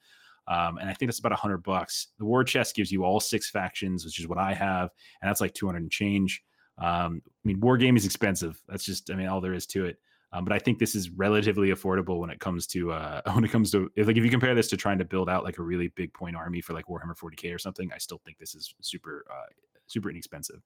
Um, 0.47 0.77
and 0.77 0.89
I 0.89 0.93
think 0.93 1.09
that's 1.09 1.19
about 1.19 1.33
a 1.33 1.35
hundred 1.35 1.57
bucks. 1.57 2.07
The 2.17 2.23
war 2.23 2.43
chest 2.45 2.75
gives 2.75 2.91
you 2.91 3.03
all 3.03 3.19
six 3.19 3.49
factions, 3.49 4.05
which 4.05 4.19
is 4.19 4.27
what 4.27 4.37
I 4.37 4.53
have, 4.53 4.91
and 5.21 5.27
that's 5.27 5.41
like 5.41 5.53
two 5.53 5.65
hundred 5.65 5.81
and 5.83 5.91
change. 5.91 6.41
Um, 6.77 7.21
I 7.25 7.47
mean, 7.47 7.59
war 7.59 7.77
game 7.77 7.97
is 7.97 8.05
expensive. 8.05 8.61
That's 8.67 8.85
just, 8.85 9.09
I 9.09 9.15
mean, 9.15 9.27
all 9.27 9.41
there 9.41 9.53
is 9.53 9.65
to 9.67 9.85
it. 9.85 9.97
Um, 10.35 10.43
but 10.43 10.53
I 10.53 10.59
think 10.59 10.79
this 10.79 10.95
is 10.95 11.09
relatively 11.11 11.69
affordable 11.69 12.19
when 12.19 12.29
it 12.29 12.39
comes 12.39 12.67
to 12.67 12.91
uh, 12.91 13.21
when 13.33 13.45
it 13.45 13.51
comes 13.51 13.71
to 13.71 13.89
if, 13.95 14.07
like 14.07 14.17
if 14.17 14.23
you 14.23 14.29
compare 14.29 14.53
this 14.53 14.67
to 14.69 14.77
trying 14.77 14.97
to 14.97 15.05
build 15.05 15.29
out 15.29 15.43
like 15.43 15.57
a 15.59 15.63
really 15.63 15.87
big 15.89 16.13
point 16.13 16.35
army 16.35 16.61
for 16.61 16.73
like 16.73 16.87
Warhammer 16.87 17.17
40k 17.17 17.55
or 17.55 17.59
something. 17.59 17.89
I 17.93 17.97
still 17.97 18.19
think 18.25 18.37
this 18.37 18.53
is 18.53 18.73
super 18.81 19.25
uh, 19.31 19.45
super 19.87 20.09
inexpensive. 20.09 20.61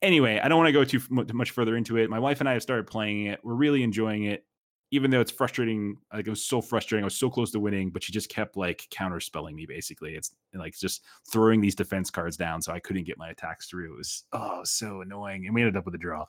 Anyway, 0.00 0.40
I 0.42 0.48
don't 0.48 0.58
want 0.58 0.68
to 0.68 0.72
go 0.72 0.84
too 0.84 1.00
much 1.10 1.50
further 1.50 1.76
into 1.76 1.98
it. 1.98 2.08
My 2.08 2.18
wife 2.18 2.40
and 2.40 2.48
I 2.48 2.52
have 2.52 2.62
started 2.62 2.86
playing 2.86 3.26
it. 3.26 3.40
We're 3.42 3.54
really 3.54 3.82
enjoying 3.82 4.24
it, 4.24 4.46
even 4.90 5.10
though 5.10 5.20
it's 5.20 5.30
frustrating. 5.30 5.98
Like 6.10 6.26
it 6.26 6.30
was 6.30 6.46
so 6.46 6.62
frustrating. 6.62 7.04
I 7.04 7.06
was 7.06 7.16
so 7.16 7.28
close 7.28 7.50
to 7.50 7.60
winning, 7.60 7.90
but 7.90 8.02
she 8.02 8.12
just 8.12 8.30
kept 8.30 8.56
like 8.56 8.86
counter 8.90 9.20
spelling 9.20 9.54
me. 9.54 9.66
Basically, 9.66 10.14
it's 10.14 10.32
like 10.54 10.78
just 10.78 11.04
throwing 11.30 11.60
these 11.60 11.74
defense 11.74 12.10
cards 12.10 12.38
down, 12.38 12.62
so 12.62 12.72
I 12.72 12.80
couldn't 12.80 13.04
get 13.04 13.18
my 13.18 13.28
attacks 13.28 13.66
through. 13.66 13.92
It 13.92 13.98
was 13.98 14.24
oh 14.32 14.62
so 14.64 15.02
annoying, 15.02 15.44
and 15.44 15.54
we 15.54 15.60
ended 15.60 15.76
up 15.76 15.84
with 15.84 15.94
a 15.94 15.98
draw. 15.98 16.24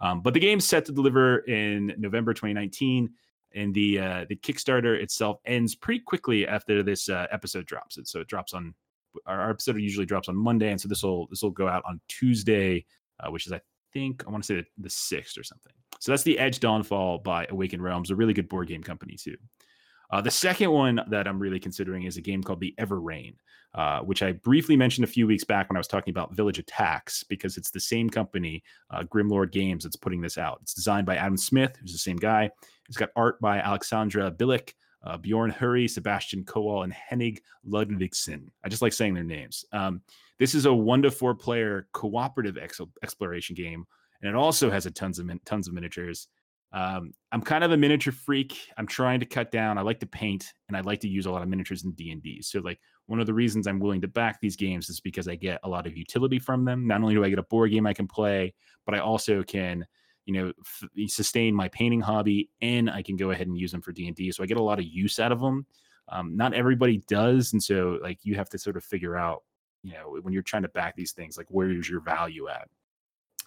Um, 0.00 0.20
but 0.20 0.34
the 0.34 0.40
game's 0.40 0.66
set 0.66 0.84
to 0.86 0.92
deliver 0.92 1.38
in 1.38 1.94
November 1.98 2.34
2019, 2.34 3.10
and 3.54 3.74
the 3.74 3.98
uh, 3.98 4.24
the 4.28 4.36
Kickstarter 4.36 5.00
itself 5.00 5.38
ends 5.46 5.74
pretty 5.74 6.00
quickly 6.00 6.46
after 6.46 6.82
this 6.82 7.08
uh, 7.08 7.26
episode 7.30 7.66
drops. 7.66 7.98
So 8.04 8.20
it 8.20 8.26
drops 8.26 8.52
on 8.52 8.74
our, 9.26 9.50
episode 9.50 9.78
usually 9.78 10.06
drops 10.06 10.28
on 10.28 10.36
Monday, 10.36 10.70
and 10.70 10.80
so 10.80 10.88
this 10.88 11.02
will 11.02 11.26
this 11.28 11.42
will 11.42 11.50
go 11.50 11.68
out 11.68 11.82
on 11.86 12.00
Tuesday, 12.08 12.84
uh, 13.20 13.30
which 13.30 13.46
is 13.46 13.52
I 13.52 13.60
think 13.92 14.24
I 14.26 14.30
want 14.30 14.44
to 14.44 14.46
say 14.46 14.54
the, 14.56 14.66
the 14.82 14.90
sixth 14.90 15.38
or 15.38 15.44
something. 15.44 15.72
So 16.00 16.12
that's 16.12 16.22
the 16.22 16.38
Edge 16.38 16.60
Dawnfall 16.60 17.22
by 17.22 17.46
Awakened 17.48 17.82
Realms, 17.82 18.10
a 18.10 18.16
really 18.16 18.34
good 18.34 18.48
board 18.48 18.68
game 18.68 18.82
company 18.82 19.16
too. 19.16 19.36
Uh, 20.10 20.20
the 20.20 20.30
second 20.30 20.70
one 20.70 21.00
that 21.08 21.26
I'm 21.26 21.38
really 21.38 21.58
considering 21.58 22.04
is 22.04 22.16
a 22.16 22.20
game 22.20 22.42
called 22.42 22.60
The 22.60 22.74
Everrain, 22.78 23.34
uh, 23.76 24.00
which 24.00 24.22
I 24.22 24.32
briefly 24.32 24.74
mentioned 24.74 25.04
a 25.04 25.08
few 25.08 25.26
weeks 25.26 25.44
back 25.44 25.68
when 25.68 25.76
I 25.76 25.80
was 25.80 25.86
talking 25.86 26.10
about 26.10 26.34
Village 26.34 26.58
Attacks, 26.58 27.22
because 27.22 27.58
it's 27.58 27.70
the 27.70 27.78
same 27.78 28.08
company, 28.08 28.62
uh, 28.90 29.02
Grimlord 29.02 29.52
Games, 29.52 29.84
that's 29.84 29.96
putting 29.96 30.22
this 30.22 30.38
out. 30.38 30.58
It's 30.62 30.72
designed 30.72 31.06
by 31.06 31.16
Adam 31.16 31.36
Smith, 31.36 31.76
who's 31.78 31.92
the 31.92 31.98
same 31.98 32.16
guy. 32.16 32.50
It's 32.88 32.96
got 32.96 33.10
art 33.16 33.38
by 33.40 33.58
Alexandra 33.58 34.30
Bilic, 34.30 34.72
uh, 35.04 35.18
Bjorn 35.18 35.52
Hurri, 35.52 35.88
Sebastian 35.90 36.44
Kowal, 36.44 36.84
and 36.84 36.92
Henning 36.92 37.38
Ludvigsen. 37.68 38.48
I 38.64 38.68
just 38.70 38.82
like 38.82 38.94
saying 38.94 39.12
their 39.12 39.24
names. 39.24 39.64
Um, 39.72 40.00
this 40.38 40.54
is 40.54 40.64
a 40.64 40.72
one 40.72 41.02
to 41.02 41.10
four 41.10 41.34
player 41.34 41.86
cooperative 41.92 42.56
ex- 42.56 42.80
exploration 43.02 43.54
game, 43.54 43.86
and 44.22 44.30
it 44.30 44.34
also 44.34 44.70
has 44.70 44.86
a 44.86 44.90
tons 44.90 45.18
of 45.18 45.26
min- 45.26 45.40
tons 45.44 45.68
of 45.68 45.74
miniatures. 45.74 46.28
Um, 46.72 47.12
I'm 47.30 47.42
kind 47.42 47.62
of 47.62 47.72
a 47.72 47.76
miniature 47.76 48.12
freak. 48.12 48.58
I'm 48.76 48.86
trying 48.86 49.20
to 49.20 49.26
cut 49.26 49.50
down. 49.50 49.78
I 49.78 49.82
like 49.82 50.00
to 50.00 50.06
paint, 50.06 50.52
and 50.68 50.76
I 50.76 50.80
like 50.80 51.00
to 51.00 51.08
use 51.08 51.26
a 51.26 51.30
lot 51.30 51.42
of 51.42 51.48
miniatures 51.48 51.84
in 51.84 51.92
D 51.92 52.10
and 52.10 52.22
D. 52.22 52.42
So, 52.42 52.60
like 52.60 52.80
one 53.06 53.20
of 53.20 53.26
the 53.26 53.34
reasons 53.34 53.66
I'm 53.66 53.80
willing 53.80 54.00
to 54.00 54.08
back 54.08 54.40
these 54.40 54.56
games 54.56 54.88
is 54.88 55.00
because 55.00 55.28
I 55.28 55.36
get 55.36 55.60
a 55.62 55.68
lot 55.68 55.86
of 55.86 55.96
utility 55.96 56.38
from 56.38 56.64
them. 56.64 56.86
Not 56.86 57.00
only 57.00 57.14
do 57.14 57.24
I 57.24 57.30
get 57.30 57.38
a 57.38 57.44
board 57.44 57.70
game 57.70 57.86
I 57.86 57.92
can 57.92 58.08
play, 58.08 58.54
but 58.84 58.94
I 58.94 58.98
also 58.98 59.42
can, 59.42 59.86
you 60.24 60.34
know, 60.34 60.52
f- 60.60 61.10
sustain 61.10 61.54
my 61.54 61.68
painting 61.68 62.00
hobby, 62.00 62.50
and 62.60 62.90
I 62.90 63.02
can 63.02 63.16
go 63.16 63.30
ahead 63.30 63.46
and 63.46 63.56
use 63.56 63.72
them 63.72 63.82
for 63.82 63.92
D 63.92 64.08
and 64.08 64.16
D. 64.16 64.32
So 64.32 64.42
I 64.42 64.46
get 64.46 64.56
a 64.56 64.62
lot 64.62 64.78
of 64.78 64.84
use 64.84 65.18
out 65.20 65.32
of 65.32 65.40
them. 65.40 65.66
Um, 66.08 66.36
not 66.36 66.54
everybody 66.54 66.98
does, 67.08 67.52
and 67.52 67.62
so 67.62 67.98
like 68.02 68.18
you 68.22 68.34
have 68.34 68.48
to 68.50 68.58
sort 68.58 68.76
of 68.76 68.84
figure 68.84 69.16
out, 69.16 69.42
you 69.82 69.92
know, 69.92 70.18
when 70.22 70.32
you're 70.32 70.42
trying 70.42 70.62
to 70.62 70.68
back 70.68 70.96
these 70.96 71.12
things, 71.12 71.36
like 71.36 71.46
where 71.48 71.70
is 71.70 71.88
your 71.88 72.00
value 72.00 72.48
at? 72.48 72.68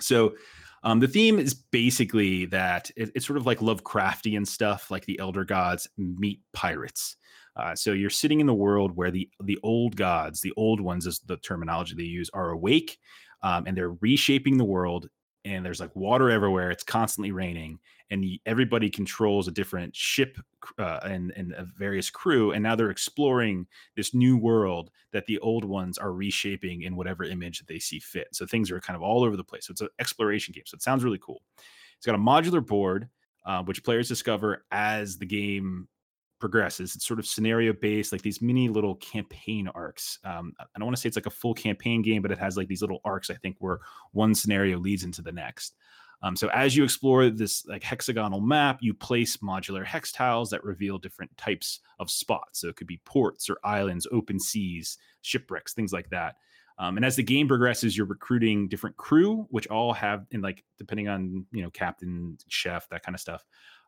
So 0.02 0.36
um, 0.84 1.00
the 1.00 1.08
theme 1.08 1.40
is 1.40 1.54
basically 1.54 2.46
that 2.48 2.90
it, 2.96 3.12
it's 3.16 3.26
sort 3.26 3.38
of 3.38 3.46
like 3.46 3.60
Lovecraftian 3.60 4.48
stuff, 4.48 4.90
like 4.90 5.06
the 5.06 5.20
elder 5.20 5.44
gods 5.44 5.90
meet 5.98 6.42
pirates. 6.54 7.18
Uh, 7.60 7.76
so 7.76 7.92
you're 7.92 8.10
sitting 8.10 8.40
in 8.40 8.48
the 8.48 8.54
world 8.54 8.96
where 8.96 9.12
the 9.12 9.30
the 9.44 9.60
old 9.64 9.96
gods, 9.96 10.42
the 10.42 10.54
old 10.58 10.80
ones, 10.80 11.06
is 11.06 11.20
the 11.20 11.38
terminology 11.38 11.96
they 11.96 12.04
use, 12.04 12.30
are 12.34 12.50
awake, 12.50 12.98
um, 13.44 13.66
and 13.68 13.78
they're 13.78 13.94
reshaping 13.94 14.58
the 14.58 14.66
world 14.66 15.10
and 15.46 15.66
there's 15.66 15.80
like 15.80 15.96
water 15.96 16.30
everywhere. 16.30 16.70
It's 16.70 16.84
constantly 16.84 17.32
raining, 17.32 17.80
and 18.10 18.26
everybody 18.46 18.90
controls 18.90 19.48
a 19.48 19.52
different 19.52 19.96
ship 19.96 20.38
uh, 20.78 21.00
and 21.04 21.32
and 21.36 21.54
a 21.54 21.64
various 21.64 22.10
crew. 22.10 22.52
And 22.52 22.64
now 22.64 22.76
they're 22.76 22.92
exploring 22.92 23.68
this 23.96 24.14
new 24.14 24.38
world 24.38 24.92
that 25.12 25.26
the 25.28 25.40
old 25.40 25.64
ones 25.64 25.98
are 25.98 26.14
reshaping 26.14 26.84
in 26.84 26.96
whatever 26.96 27.24
image 27.24 27.60
that 27.60 27.68
they 27.68 27.80
see 27.80 28.00
fit. 28.00 28.28
So 28.34 28.46
things 28.46 28.70
are 28.70 28.80
kind 28.80 28.98
of 28.98 29.04
all 29.04 29.24
over 29.24 29.38
the 29.38 29.44
place. 29.44 29.68
So 29.68 29.72
it's 29.72 29.82
an 29.82 29.90
exploration 30.00 30.52
game. 30.54 30.66
So 30.66 30.76
it 30.76 30.82
sounds 30.82 31.04
really 31.04 31.20
cool. 31.20 31.42
It's 31.98 32.06
got 32.06 32.16
a 32.16 32.20
modular 32.20 32.66
board, 32.66 33.10
uh, 33.46 33.64
which 33.64 33.84
players 33.84 34.08
discover 34.08 34.66
as 34.72 35.18
the 35.18 35.26
game 35.26 35.88
progresses. 36.40 36.96
It's 36.96 37.08
sort 37.08 37.20
of 37.20 37.28
scenario 37.28 37.74
based, 37.74 38.12
like 38.12 38.22
these 38.22 38.42
mini 38.42 38.70
little 38.70 38.96
campaign 38.96 39.68
arcs. 39.70 40.20
Um, 40.24 40.54
I 40.60 40.66
don't 40.78 40.86
want 40.86 40.96
to 40.96 41.02
say 41.02 41.08
it's 41.08 41.18
like 41.18 41.26
a 41.26 41.32
full 41.32 41.54
campaign 41.54 42.02
game, 42.02 42.22
but 42.22 42.32
it 42.32 42.40
has 42.40 42.58
like 42.58 42.68
these 42.68 42.82
little 42.82 43.02
arcs. 43.06 43.30
I 43.30 43.36
think 43.36 43.58
where 43.60 43.80
one 44.12 44.34
scenario 44.34 44.78
leads 44.78 45.04
into 45.04 45.22
the 45.22 45.32
next. 45.32 45.76
Um, 46.22 46.36
so 46.36 46.50
as 46.50 46.76
you 46.76 46.84
explore 46.84 47.30
this 47.30 47.66
like 47.66 47.84
hexagonal 47.84 48.42
map, 48.42 48.80
you 48.82 48.94
place 48.94 49.38
modular 49.38 49.86
hex 49.86 50.12
tiles 50.12 50.50
that 50.50 50.64
reveal 50.64 50.98
different 50.98 51.36
types 51.38 51.80
of 52.00 52.12
spots. 52.12 52.60
So 52.60 52.68
it 52.68 52.76
could 52.76 52.88
be 52.88 53.02
ports 53.06 53.50
or 53.50 53.58
islands, 53.64 54.08
open 54.12 54.40
seas, 54.40 54.98
shipwrecks, 55.22 55.74
things 55.74 55.94
like 55.94 56.10
that. 56.10 56.36
Um, 56.78 56.96
and 56.96 57.06
as 57.06 57.18
the 57.18 57.24
game 57.24 57.48
progresses, 57.48 57.96
you're 57.96 58.06
recruiting 58.06 58.70
different 58.70 58.96
crew, 58.96 59.46
which 59.50 59.68
all 59.68 59.94
have, 59.94 60.26
in 60.32 60.42
like 60.42 60.64
depending 60.78 61.10
on 61.10 61.46
you 61.52 61.62
know 61.62 61.70
captain, 61.70 62.38
chef, 62.48 62.88
that 62.90 63.04
kind 63.04 63.14
of 63.14 63.20
stuff, 63.20 63.44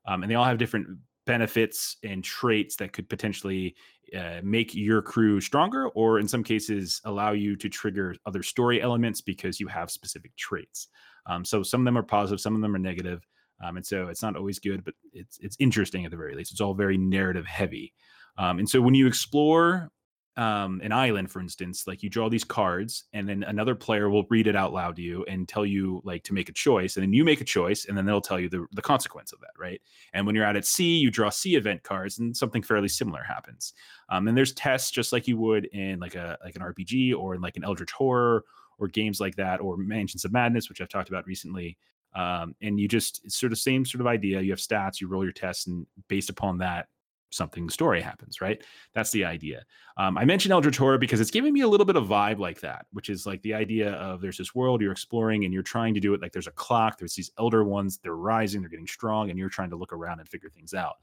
um, 0.06 0.24
and 0.24 0.32
they 0.32 0.36
all 0.36 0.44
have 0.44 0.58
different 0.58 0.88
benefits 1.26 1.98
and 2.04 2.24
traits 2.24 2.76
that 2.78 2.94
could 2.94 3.10
potentially 3.10 3.76
uh, 4.18 4.42
make 4.44 4.74
your 4.74 5.02
crew 5.02 5.40
stronger 5.40 5.88
or 5.90 6.20
in 6.20 6.28
some 6.28 6.44
cases 6.44 7.02
allow 7.06 7.32
you 7.32 7.56
to 7.56 7.70
trigger 7.70 8.16
other 8.26 8.44
story 8.44 8.82
elements 8.82 9.22
because 9.22 9.60
you 9.60 9.68
have 9.68 9.92
specific 9.92 10.36
traits. 10.36 10.88
Um, 11.28 11.46
so 11.46 11.64
some 11.64 11.82
of 11.82 11.86
them 11.86 11.98
are 11.98 12.04
positive 12.04 12.42
some 12.42 12.56
of 12.56 12.62
them 12.62 12.76
are 12.76 12.80
negative 12.80 13.26
um, 13.64 13.78
and 13.78 13.86
so 13.86 14.08
it's 14.08 14.24
not 14.24 14.36
always 14.36 14.60
good 14.60 14.84
but 14.84 14.96
it's 15.14 15.38
it's 15.40 15.56
interesting 15.60 16.04
at 16.06 16.12
the 16.12 16.18
very 16.18 16.36
least. 16.36 16.52
It's 16.52 16.62
all 16.62 16.74
very 16.74 16.98
narrative 16.98 17.46
heavy. 17.46 17.94
Um, 18.38 18.60
and 18.60 18.68
so 18.68 18.82
when 18.82 18.96
you 18.96 19.08
explore 19.08 19.92
um, 20.38 20.80
an 20.82 20.94
island, 20.94 21.30
for 21.30 21.42
instance, 21.42 21.88
like 21.88 22.02
you 22.02 22.10
draw 22.10 22.30
these 22.30 22.44
cards, 22.44 23.04
and 23.12 23.28
then 23.28 23.44
another 23.44 23.76
player 23.76 24.10
will 24.10 24.26
read 24.30 24.48
it 24.48 24.56
out 24.56 24.72
loud 24.72 24.96
to 24.96 25.02
you 25.02 25.26
and 25.26 25.48
tell 25.48 25.66
you 25.66 26.02
like 26.06 26.24
to 26.24 26.34
make 26.34 26.48
a 26.48 26.54
choice, 26.54 26.96
and 26.96 27.04
then 27.04 27.12
you 27.12 27.26
make 27.26 27.42
a 27.42 27.46
choice, 27.46 27.86
and 27.86 27.98
then 27.98 28.06
they'll 28.06 28.22
tell 28.22 28.40
you 28.40 28.48
the, 28.48 28.66
the 28.72 28.82
consequence 28.82 29.34
of 29.34 29.42
that, 29.42 29.52
right? 29.60 29.82
And 30.14 30.26
when 30.26 30.34
you're 30.34 30.46
out 30.46 30.56
at 30.56 30.66
sea, 30.66 30.98
you 30.98 31.12
draw 31.12 31.30
sea 31.30 31.56
event 31.56 31.84
cards, 31.84 32.20
and 32.20 32.36
something 32.36 32.64
fairly 32.64 32.88
similar 32.88 33.24
happens. 33.24 33.74
Um, 34.10 34.28
and 34.28 34.38
there's 34.38 34.54
tests 34.54 34.90
just 34.90 35.12
like 35.12 35.28
you 35.28 35.38
would 35.38 35.66
in 35.66 36.00
like 36.00 36.16
a 36.16 36.38
like 36.44 36.56
an 36.56 36.62
RPG 36.62 37.14
or 37.16 37.36
in 37.36 37.42
like 37.42 37.58
an 37.58 37.66
Eldritch 37.66 37.92
horror 37.92 38.46
or 38.80 38.88
games 38.88 39.20
like 39.20 39.36
that, 39.36 39.60
or 39.60 39.76
Mansions 39.76 40.24
of 40.24 40.32
Madness, 40.32 40.70
which 40.70 40.80
I've 40.80 40.90
talked 40.90 41.10
about 41.10 41.28
recently. 41.28 41.78
Um, 42.16 42.56
and 42.62 42.80
you 42.80 42.88
just 42.88 43.22
it's 43.26 43.40
sort 43.40 43.52
of 43.52 43.58
same 43.58 43.86
sort 43.86 44.02
of 44.02 44.08
idea. 44.08 44.42
You 44.42 44.52
have 44.52 44.60
stats, 44.60 45.02
you 45.02 45.08
roll 45.08 45.24
your 45.24 45.34
tests, 45.34 45.68
and 45.68 45.86
based 46.08 46.30
upon 46.30 46.58
that, 46.60 46.88
something 47.32 47.70
story 47.70 48.02
happens, 48.02 48.42
right? 48.42 48.64
That's 48.94 49.12
the 49.12 49.26
idea. 49.26 49.64
Um, 49.98 50.18
I 50.18 50.26
mentioned 50.26 50.52
Eldritch 50.52 50.78
Horror 50.78 50.98
because 50.98 51.20
it's 51.20 51.32
giving 51.32 51.54
me 51.54 51.62
a 51.62 51.68
little 51.68 51.86
bit 51.86 51.96
of 51.96 52.06
vibe 52.06 52.40
like 52.40 52.62
that, 52.62 52.86
which 52.92 53.10
is 53.10 53.26
like 53.26 53.42
the 53.42 53.54
idea 53.54 53.94
of 53.94 54.22
there's 54.22 54.38
this 54.38 54.54
world 54.54 54.82
you're 54.82 54.92
exploring 54.92 55.46
and 55.46 55.54
you're 55.54 55.64
trying 55.64 55.94
to 55.94 56.00
do 56.00 56.14
it 56.14 56.22
like 56.22 56.32
there's 56.32 56.48
a 56.48 56.52
clock, 56.52 56.98
there's 56.98 57.16
these 57.16 57.32
elder 57.40 57.64
ones, 57.64 57.98
they're 57.98 58.16
rising, 58.16 58.62
they're 58.62 58.70
getting 58.70 58.88
strong, 58.88 59.30
and 59.30 59.40
you're 59.40 59.50
trying 59.50 59.70
to 59.70 59.76
look 59.76 59.94
around 59.94 60.20
and 60.20 60.30
figure 60.30 60.50
things 60.50 60.74
out. 60.74 60.96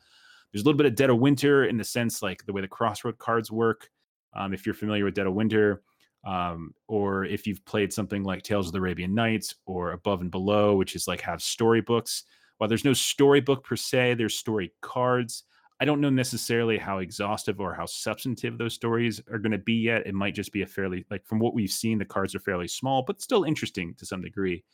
There's 0.53 0.63
a 0.63 0.65
little 0.65 0.79
bit 0.79 0.87
of 0.87 0.95
Dead 0.95 1.11
of 1.11 1.19
Winter 1.19 1.65
in 1.65 1.77
the 1.77 1.85
sense 1.85 2.23
like 2.23 2.45
the 2.47 2.53
way 2.53 2.61
the 2.61 2.69
crossroad 2.69 3.19
cards 3.19 3.51
work. 3.51 3.91
Um, 4.35 4.53
if 4.53 4.67
you're 4.67 4.75
familiar 4.75 5.05
with 5.05 5.15
Dead 5.15 5.27
of 5.27 5.35
Winter, 5.35 5.83
um, 6.25 6.75
or 6.89 7.25
if 7.25 7.47
you've 7.47 7.65
played 7.65 7.93
something 7.93 8.23
like 8.23 8.43
Tales 8.43 8.67
of 8.67 8.73
the 8.73 8.79
Arabian 8.79 9.15
Nights 9.15 9.55
or 9.67 9.93
Above 9.93 10.21
and 10.21 10.31
Below, 10.31 10.77
which 10.77 10.95
is 10.95 11.09
like 11.09 11.21
have 11.23 11.43
storybooks. 11.43 12.25
While 12.59 12.69
there's 12.69 12.85
no 12.85 12.93
storybook 12.93 13.65
per 13.65 13.77
se, 13.77 14.15
there's 14.15 14.37
story 14.37 14.73
cards 14.83 15.45
I 15.81 15.85
don't 15.85 16.01
know 16.01 16.11
necessarily 16.11 16.77
how 16.77 16.99
exhaustive 16.99 17.61
or 17.61 17.73
how 17.73 17.87
substantive 17.87 18.59
those 18.59 18.75
stories 18.75 19.21
are 19.31 19.39
going 19.39 19.53
to 19.53 19.59
be 19.59 19.75
yet. 19.75 20.07
It 20.07 20.15
might 20.15 20.35
just 20.35 20.53
be 20.53 20.63
a 20.63 20.67
fairly 20.67 21.07
like 21.11 21.25
from 21.25 21.39
what 21.39 21.55
we've 21.55 21.71
seen, 21.71 21.99
the 21.99 22.05
cards 22.05 22.35
are 22.35 22.41
fairly 22.41 22.67
small, 22.67 23.03
but 23.03 23.23
still 23.23 23.45
interesting 23.45 23.95
to 23.99 24.07
some 24.07 24.21
degree. 24.21 24.65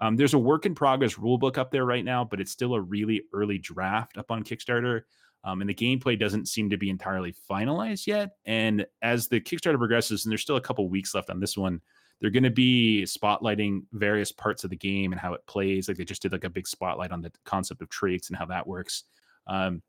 Um, 0.00 0.16
there's 0.16 0.34
a 0.34 0.38
work 0.38 0.66
in 0.66 0.74
progress 0.74 1.18
rule 1.18 1.38
book 1.38 1.58
up 1.58 1.70
there 1.70 1.84
right 1.84 2.04
now, 2.04 2.24
but 2.24 2.40
it's 2.40 2.52
still 2.52 2.74
a 2.74 2.80
really 2.80 3.22
early 3.32 3.58
draft 3.58 4.18
up 4.18 4.30
on 4.30 4.44
Kickstarter. 4.44 5.02
Um, 5.44 5.60
and 5.60 5.68
the 5.68 5.74
gameplay 5.74 6.18
doesn't 6.18 6.48
seem 6.48 6.70
to 6.70 6.76
be 6.76 6.88
entirely 6.88 7.34
finalized 7.50 8.06
yet. 8.06 8.30
And 8.44 8.86
as 9.02 9.28
the 9.28 9.40
Kickstarter 9.40 9.78
progresses, 9.78 10.24
and 10.24 10.30
there's 10.32 10.42
still 10.42 10.56
a 10.56 10.60
couple 10.60 10.88
weeks 10.88 11.14
left 11.14 11.30
on 11.30 11.38
this 11.38 11.56
one, 11.56 11.80
they're 12.20 12.30
going 12.30 12.44
to 12.44 12.50
be 12.50 13.02
spotlighting 13.02 13.82
various 13.92 14.32
parts 14.32 14.64
of 14.64 14.70
the 14.70 14.76
game 14.76 15.12
and 15.12 15.20
how 15.20 15.34
it 15.34 15.46
plays. 15.46 15.88
Like 15.88 15.98
they 15.98 16.04
just 16.04 16.22
did 16.22 16.32
like 16.32 16.44
a 16.44 16.50
big 16.50 16.66
spotlight 16.66 17.10
on 17.10 17.20
the 17.20 17.32
concept 17.44 17.82
of 17.82 17.90
traits 17.90 18.28
and 18.28 18.38
how 18.38 18.46
that 18.46 18.66
works. 18.66 19.04
Um, 19.46 19.82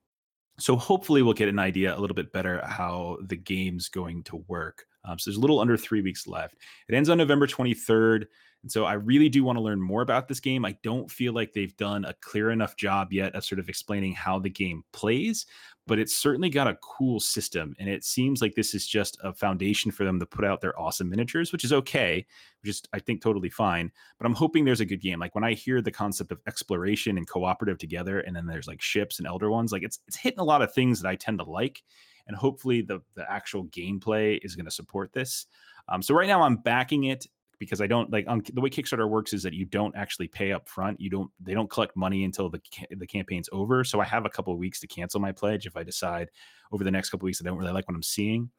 so 0.58 0.76
hopefully 0.76 1.22
we'll 1.22 1.34
get 1.34 1.50
an 1.50 1.60
idea 1.60 1.96
a 1.96 2.00
little 2.00 2.16
bit 2.16 2.32
better 2.32 2.66
how 2.66 3.18
the 3.22 3.36
game's 3.36 3.90
going 3.90 4.24
to 4.24 4.38
work. 4.48 4.86
Um, 5.04 5.20
so 5.20 5.30
there's 5.30 5.38
a 5.38 5.42
little 5.42 5.60
under 5.60 5.78
three 5.78 6.02
weeks 6.02 6.28
left. 6.28 6.56
It 6.88 6.96
ends 6.96 7.10
on 7.10 7.18
November 7.18 7.48
23rd. 7.48 8.26
And 8.64 8.72
so 8.72 8.86
I 8.86 8.94
really 8.94 9.30
do 9.30 9.44
want 9.44 9.58
to 9.58 9.62
learn 9.62 9.80
more 9.80 10.02
about 10.02 10.28
this 10.28 10.40
game. 10.40 10.66
I 10.66 10.76
don't 10.82 11.12
feel 11.12 11.34
like 11.34 11.54
they've 11.54 11.76
done 11.78 12.06
a 12.06 12.16
clear 12.22 12.50
enough 12.50 12.76
job 12.76 13.14
yet 13.14 13.36
of 13.36 13.46
sort 13.46 13.60
of 13.60 13.70
explaining 13.70 14.14
how 14.14 14.40
the 14.40 14.50
game 14.50 14.84
plays, 14.92 15.46
but 15.88 16.00
it's 16.00 16.18
certainly 16.18 16.50
got 16.50 16.68
a 16.68 16.78
cool 16.82 17.20
system. 17.20 17.76
And 17.80 17.88
it 17.88 18.04
seems 18.04 18.42
like 18.42 18.56
this 18.56 18.74
is 18.74 18.88
just 18.88 19.18
a 19.24 19.34
foundation 19.34 19.92
for 19.92 20.04
them 20.04 20.20
to 20.20 20.26
put 20.26 20.44
out 20.44 20.62
their 20.62 20.80
awesome 20.80 21.10
miniatures, 21.10 21.52
which 21.52 21.64
is 21.64 21.74
okay, 21.74 22.26
which 22.62 22.70
is, 22.72 22.84
I 22.94 23.00
think, 23.00 23.22
totally 23.22 23.50
fine. 23.50 23.92
But 24.18 24.26
I'm 24.26 24.34
hoping 24.34 24.66
there's 24.66 24.82
a 24.82 24.86
good 24.86 25.02
game. 25.02 25.20
Like 25.20 25.36
when 25.36 25.44
I 25.44 25.54
hear 25.54 25.82
the 25.82 25.92
concept 25.92 26.32
of 26.32 26.42
exploration 26.48 27.18
and 27.18 27.28
cooperative 27.28 27.78
together, 27.78 28.22
and 28.22 28.36
then 28.36 28.48
there's 28.48 28.68
like 28.68 28.82
ships 28.82 29.20
and 29.20 29.28
elder 29.28 29.52
ones, 29.52 29.72
like 29.72 29.84
it's 29.84 30.00
it's 30.08 30.18
hitting 30.18 30.40
a 30.40 30.44
lot 30.46 30.62
of 30.62 30.74
things 30.74 31.02
that 31.02 31.10
I 31.10 31.16
tend 31.16 31.40
to 31.40 31.46
like. 31.46 31.84
And 32.28 32.36
hopefully 32.36 32.82
the 32.82 33.02
the 33.16 33.30
actual 33.32 33.66
gameplay 33.66 34.40
is 34.42 34.56
going 34.56 34.66
to 34.66 34.72
support 34.72 35.14
this. 35.14 35.46
Um, 35.88 36.02
so 36.02 36.16
right 36.16 36.28
now 36.28 36.42
I'm 36.42 36.58
backing 36.58 37.06
it 37.06 37.28
because 37.60 37.82
I 37.82 37.88
don't 37.88 38.12
like 38.12 38.26
on 38.28 38.42
the 38.54 38.62
way 38.62 38.70
Kickstarter 38.70 39.10
works 39.10 39.34
is 39.34 39.44
that 39.44 39.54
you 39.54 39.66
don't 39.66 39.96
actually 39.96 40.28
pay 40.28 40.52
up 40.52 40.68
front. 40.68 41.00
You 41.00 41.10
don't 41.10 41.32
they 41.40 41.54
don't 41.54 41.70
collect 41.70 41.96
money 41.96 42.24
until 42.24 42.50
the 42.50 42.62
the 42.92 43.08
campaign's 43.08 43.50
over. 43.52 43.84
So 43.84 44.00
I 44.00 44.06
have 44.06 44.26
a 44.26 44.30
couple 44.30 44.54
of 44.54 44.60
weeks 44.60 44.80
to 44.82 44.88
cancel 44.88 45.20
my 45.20 45.32
pledge 45.32 45.66
if 45.66 45.76
I 45.78 45.84
decide 45.84 46.30
over 46.72 46.84
the 46.84 46.92
next 46.92 47.10
couple 47.10 47.26
weeks 47.26 47.42
I 47.42 47.48
don't 47.48 47.58
really 47.58 47.74
like 47.74 47.88
what 47.88 47.96
I'm 47.96 48.04
seeing. 48.04 48.50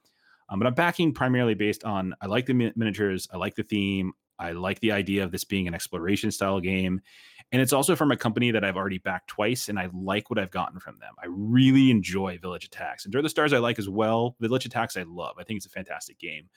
Um, 0.49 0.59
but 0.61 0.67
I'm 0.67 0.75
backing 0.75 1.13
primarily 1.13 1.55
based 1.55 1.85
on 1.85 2.15
I 2.21 2.27
like 2.27 2.47
the 2.47 2.55
miniatures, 2.55 3.29
I 3.33 3.37
like 3.37 3.57
the 3.57 3.65
theme, 3.65 4.13
I 4.39 4.53
like 4.53 4.81
the 4.81 4.93
idea 4.93 5.25
of 5.25 5.33
this 5.33 5.45
being 5.45 5.67
an 5.67 5.75
exploration 5.75 6.31
style 6.31 6.61
game. 6.61 7.01
And 7.53 7.63
it's 7.63 7.73
also 7.73 7.95
from 7.95 8.11
a 8.11 8.17
company 8.17 8.51
that 8.51 8.65
I've 8.65 8.77
already 8.77 8.99
backed 8.99 9.29
twice, 9.29 9.69
and 9.69 9.79
I 9.79 9.89
like 9.93 10.31
what 10.31 10.39
I've 10.39 10.51
gotten 10.51 10.81
from 10.81 10.99
them. 10.99 11.15
I 11.23 11.27
really 11.29 11.91
enjoy 11.91 12.39
Village 12.39 12.65
Attacks. 12.65 13.05
And 13.05 13.11
Endure 13.11 13.23
the 13.23 13.29
Stars, 13.29 13.53
I 13.53 13.59
like 13.59 13.79
as 13.79 13.89
well. 13.89 14.37
Village 14.41 14.67
Attacks, 14.67 14.97
I 14.97 15.05
love. 15.07 15.37
I 15.39 15.45
think 15.45 15.59
it's 15.59 15.67
a 15.67 15.71
fantastic 15.71 16.19
game. 16.19 16.49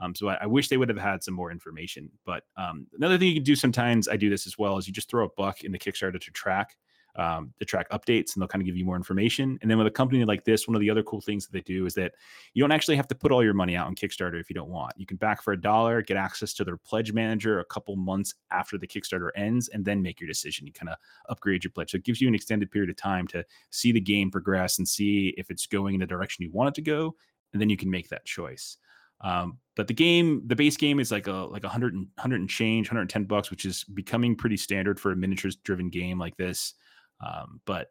Um, 0.00 0.14
so 0.14 0.28
I, 0.28 0.34
I, 0.42 0.46
wish 0.46 0.68
they 0.68 0.76
would 0.76 0.88
have 0.88 0.98
had 0.98 1.22
some 1.22 1.34
more 1.34 1.52
information. 1.52 2.10
But 2.26 2.42
um, 2.56 2.86
another 2.96 3.16
thing 3.16 3.28
you 3.28 3.34
can 3.34 3.44
do 3.44 3.54
sometimes, 3.54 4.08
I 4.08 4.16
do 4.16 4.28
this 4.28 4.46
as 4.46 4.58
well, 4.58 4.76
is 4.76 4.86
you 4.88 4.92
just 4.92 5.08
throw 5.08 5.24
a 5.24 5.28
buck 5.36 5.62
in 5.62 5.72
the 5.72 5.78
Kickstarter 5.78 6.20
to 6.20 6.30
track 6.32 6.76
um, 7.16 7.52
the 7.58 7.64
track 7.64 7.88
updates, 7.90 8.34
and 8.34 8.40
they'll 8.40 8.48
kind 8.48 8.62
of 8.62 8.66
give 8.66 8.76
you 8.76 8.84
more 8.84 8.96
information. 8.96 9.58
And 9.62 9.70
then 9.70 9.78
with 9.78 9.86
a 9.86 9.90
company 9.90 10.24
like 10.24 10.44
this, 10.44 10.66
one 10.66 10.74
of 10.74 10.80
the 10.80 10.90
other 10.90 11.02
cool 11.02 11.20
things 11.20 11.46
that 11.46 11.52
they 11.52 11.60
do 11.60 11.86
is 11.86 11.94
that 11.94 12.12
you 12.54 12.62
don't 12.62 12.72
actually 12.72 12.96
have 12.96 13.06
to 13.08 13.14
put 13.14 13.30
all 13.30 13.42
your 13.42 13.54
money 13.54 13.76
out 13.76 13.86
on 13.86 13.94
Kickstarter 13.94 14.40
if 14.40 14.50
you 14.50 14.54
don't 14.54 14.68
want. 14.68 14.94
You 14.96 15.06
can 15.06 15.16
back 15.16 15.42
for 15.42 15.52
a 15.52 15.60
dollar, 15.60 16.02
get 16.02 16.16
access 16.16 16.52
to 16.54 16.64
their 16.64 16.76
pledge 16.76 17.12
manager 17.12 17.60
a 17.60 17.64
couple 17.66 17.94
months 17.96 18.34
after 18.50 18.78
the 18.78 18.86
Kickstarter 18.86 19.30
ends, 19.36 19.68
and 19.68 19.84
then 19.84 20.02
make 20.02 20.20
your 20.20 20.28
decision. 20.28 20.66
You 20.66 20.72
kind 20.72 20.88
of 20.88 20.96
upgrade 21.28 21.64
your 21.64 21.70
pledge. 21.70 21.92
So 21.92 21.96
it 21.96 22.04
gives 22.04 22.20
you 22.20 22.28
an 22.28 22.34
extended 22.34 22.70
period 22.70 22.90
of 22.90 22.96
time 22.96 23.26
to 23.28 23.44
see 23.70 23.92
the 23.92 24.00
game 24.00 24.30
progress 24.30 24.78
and 24.78 24.88
see 24.88 25.34
if 25.36 25.50
it's 25.50 25.66
going 25.66 25.94
in 25.94 26.00
the 26.00 26.06
direction 26.06 26.44
you 26.44 26.50
want 26.50 26.70
it 26.70 26.74
to 26.74 26.82
go, 26.82 27.14
and 27.52 27.60
then 27.60 27.70
you 27.70 27.76
can 27.76 27.90
make 27.90 28.08
that 28.08 28.24
choice. 28.24 28.78
Um, 29.20 29.58
but 29.76 29.88
the 29.88 29.94
game, 29.94 30.42
the 30.46 30.56
base 30.56 30.76
game 30.76 31.00
is 31.00 31.10
like 31.10 31.26
a 31.26 31.32
like 31.32 31.64
a 31.64 31.68
hundred 31.68 31.94
and 31.94 32.06
hundred 32.18 32.40
and 32.40 32.48
change, 32.48 32.88
110 32.88 33.24
bucks, 33.24 33.50
which 33.50 33.64
is 33.64 33.84
becoming 33.84 34.36
pretty 34.36 34.56
standard 34.56 35.00
for 35.00 35.12
a 35.12 35.16
miniatures 35.16 35.56
driven 35.56 35.90
game 35.90 36.18
like 36.18 36.36
this. 36.36 36.74
Um, 37.20 37.60
but 37.64 37.90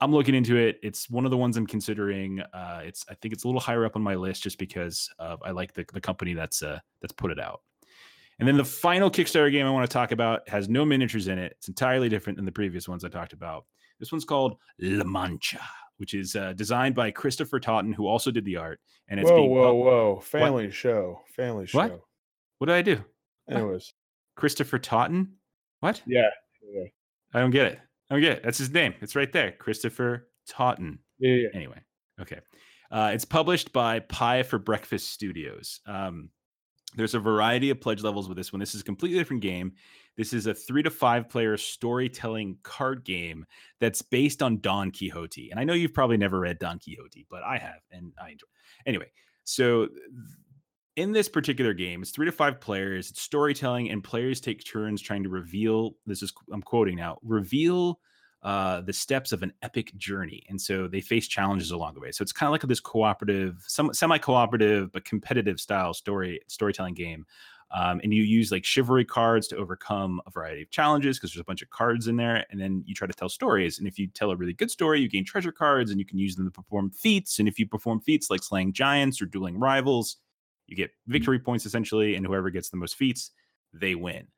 I'm 0.00 0.12
looking 0.12 0.34
into 0.34 0.56
it. 0.56 0.78
It's 0.82 1.08
one 1.08 1.24
of 1.24 1.30
the 1.30 1.36
ones 1.36 1.56
I'm 1.56 1.66
considering. 1.66 2.40
Uh, 2.40 2.82
it's 2.84 3.04
I 3.08 3.14
think 3.14 3.32
it's 3.32 3.44
a 3.44 3.48
little 3.48 3.60
higher 3.60 3.84
up 3.84 3.96
on 3.96 4.02
my 4.02 4.14
list 4.14 4.42
just 4.42 4.58
because 4.58 5.10
of, 5.18 5.42
I 5.42 5.50
like 5.50 5.72
the 5.72 5.84
the 5.92 6.00
company 6.00 6.34
that's 6.34 6.62
uh, 6.62 6.78
that's 7.00 7.12
put 7.12 7.30
it 7.30 7.40
out. 7.40 7.62
And 8.38 8.48
then 8.48 8.56
the 8.56 8.64
final 8.64 9.10
Kickstarter 9.10 9.50
game 9.50 9.66
I 9.66 9.70
want 9.70 9.88
to 9.88 9.92
talk 9.92 10.12
about 10.12 10.48
has 10.48 10.68
no 10.68 10.84
miniatures 10.84 11.28
in 11.28 11.38
it. 11.38 11.52
It's 11.58 11.68
entirely 11.68 12.08
different 12.08 12.36
than 12.36 12.44
the 12.44 12.52
previous 12.52 12.88
ones 12.88 13.04
I 13.04 13.08
talked 13.08 13.32
about. 13.32 13.64
This 14.00 14.10
one's 14.10 14.24
called 14.24 14.56
La 14.80 15.04
Mancha, 15.04 15.60
which 15.98 16.14
is 16.14 16.36
uh, 16.36 16.52
designed 16.54 16.94
by 16.94 17.10
Christopher 17.10 17.60
Totten, 17.60 17.92
who 17.92 18.06
also 18.06 18.30
did 18.30 18.44
the 18.44 18.56
art. 18.56 18.80
And 19.08 19.20
it's 19.20 19.30
whoa, 19.30 19.36
being 19.36 19.50
whoa, 19.50 19.66
pub- 19.66 19.84
whoa! 19.84 20.20
Family 20.20 20.70
show, 20.70 21.20
family 21.36 21.66
show. 21.66 21.78
What? 21.78 22.00
What 22.58 22.66
did 22.68 22.76
I 22.76 22.82
do? 22.82 23.04
Anyways, 23.50 23.92
Christopher 24.36 24.78
Totten? 24.78 25.34
What? 25.80 26.02
yeah, 26.06 26.30
yeah, 26.72 26.84
I 27.34 27.40
don't 27.40 27.50
get 27.50 27.66
it. 27.66 27.80
I 28.10 28.14
don't 28.14 28.22
get 28.22 28.38
it. 28.38 28.42
That's 28.42 28.58
his 28.58 28.70
name. 28.70 28.94
It's 29.00 29.16
right 29.16 29.32
there. 29.32 29.52
Christopher 29.52 30.28
Totten. 30.48 30.98
yeah. 31.18 31.34
yeah. 31.34 31.48
Anyway, 31.54 31.80
okay. 32.20 32.40
Uh, 32.90 33.10
it's 33.12 33.24
published 33.24 33.72
by 33.72 33.98
Pie 34.00 34.42
for 34.44 34.58
Breakfast 34.58 35.10
Studios. 35.10 35.80
Um, 35.86 36.30
there's 36.94 37.14
a 37.14 37.18
variety 37.18 37.70
of 37.70 37.80
pledge 37.80 38.02
levels 38.02 38.28
with 38.28 38.36
this 38.36 38.52
one. 38.52 38.60
This 38.60 38.74
is 38.74 38.82
a 38.82 38.84
completely 38.84 39.18
different 39.18 39.42
game. 39.42 39.72
This 40.16 40.32
is 40.32 40.46
a 40.46 40.54
three 40.54 40.82
to 40.82 40.90
five 40.90 41.28
player 41.28 41.56
storytelling 41.56 42.58
card 42.62 43.04
game 43.04 43.44
that's 43.80 44.02
based 44.02 44.42
on 44.42 44.60
Don 44.60 44.90
Quixote. 44.90 45.50
And 45.50 45.58
I 45.58 45.64
know 45.64 45.74
you've 45.74 45.94
probably 45.94 46.16
never 46.16 46.40
read 46.40 46.58
Don 46.58 46.78
Quixote, 46.78 47.26
but 47.30 47.42
I 47.42 47.58
have, 47.58 47.80
and 47.90 48.12
I 48.22 48.30
enjoy. 48.30 48.46
Anyway, 48.86 49.10
so 49.44 49.88
in 50.96 51.12
this 51.12 51.28
particular 51.28 51.74
game, 51.74 52.02
it's 52.02 52.12
three 52.12 52.26
to 52.26 52.32
five 52.32 52.60
players. 52.60 53.10
It's 53.10 53.20
storytelling, 53.20 53.90
and 53.90 54.04
players 54.04 54.40
take 54.40 54.64
turns 54.64 55.02
trying 55.02 55.24
to 55.24 55.28
reveal. 55.28 55.96
This 56.06 56.22
is 56.22 56.32
I'm 56.52 56.62
quoting 56.62 56.96
now. 56.96 57.18
Reveal 57.22 57.98
uh, 58.42 58.82
the 58.82 58.92
steps 58.92 59.32
of 59.32 59.42
an 59.42 59.52
epic 59.62 59.96
journey, 59.96 60.44
and 60.48 60.60
so 60.60 60.86
they 60.86 61.00
face 61.00 61.26
challenges 61.26 61.72
along 61.72 61.94
the 61.94 62.00
way. 62.00 62.12
So 62.12 62.22
it's 62.22 62.32
kind 62.32 62.48
of 62.48 62.52
like 62.52 62.62
this 62.62 62.78
cooperative, 62.78 63.64
some 63.66 63.92
semi-cooperative 63.92 64.92
but 64.92 65.04
competitive 65.04 65.58
style 65.58 65.94
story 65.94 66.40
storytelling 66.46 66.94
game. 66.94 67.26
Um, 67.74 68.00
and 68.04 68.14
you 68.14 68.22
use 68.22 68.52
like 68.52 68.64
chivalry 68.64 69.04
cards 69.04 69.48
to 69.48 69.56
overcome 69.56 70.20
a 70.26 70.30
variety 70.30 70.62
of 70.62 70.70
challenges 70.70 71.18
because 71.18 71.32
there's 71.32 71.40
a 71.40 71.44
bunch 71.44 71.60
of 71.60 71.70
cards 71.70 72.06
in 72.06 72.16
there, 72.16 72.46
and 72.50 72.60
then 72.60 72.84
you 72.86 72.94
try 72.94 73.08
to 73.08 73.12
tell 73.12 73.28
stories. 73.28 73.80
And 73.80 73.88
if 73.88 73.98
you 73.98 74.06
tell 74.06 74.30
a 74.30 74.36
really 74.36 74.52
good 74.52 74.70
story, 74.70 75.00
you 75.00 75.08
gain 75.08 75.24
treasure 75.24 75.50
cards, 75.50 75.90
and 75.90 75.98
you 75.98 76.06
can 76.06 76.16
use 76.16 76.36
them 76.36 76.44
to 76.44 76.52
perform 76.52 76.90
feats. 76.90 77.40
And 77.40 77.48
if 77.48 77.58
you 77.58 77.66
perform 77.66 78.00
feats 78.00 78.30
like 78.30 78.44
slaying 78.44 78.74
giants 78.74 79.20
or 79.20 79.26
dueling 79.26 79.58
rivals, 79.58 80.18
you 80.68 80.76
get 80.76 80.92
victory 81.08 81.40
points 81.40 81.66
essentially, 81.66 82.14
and 82.14 82.24
whoever 82.24 82.48
gets 82.48 82.70
the 82.70 82.76
most 82.76 82.94
feats, 82.94 83.32
they 83.72 83.96
win. 83.96 84.28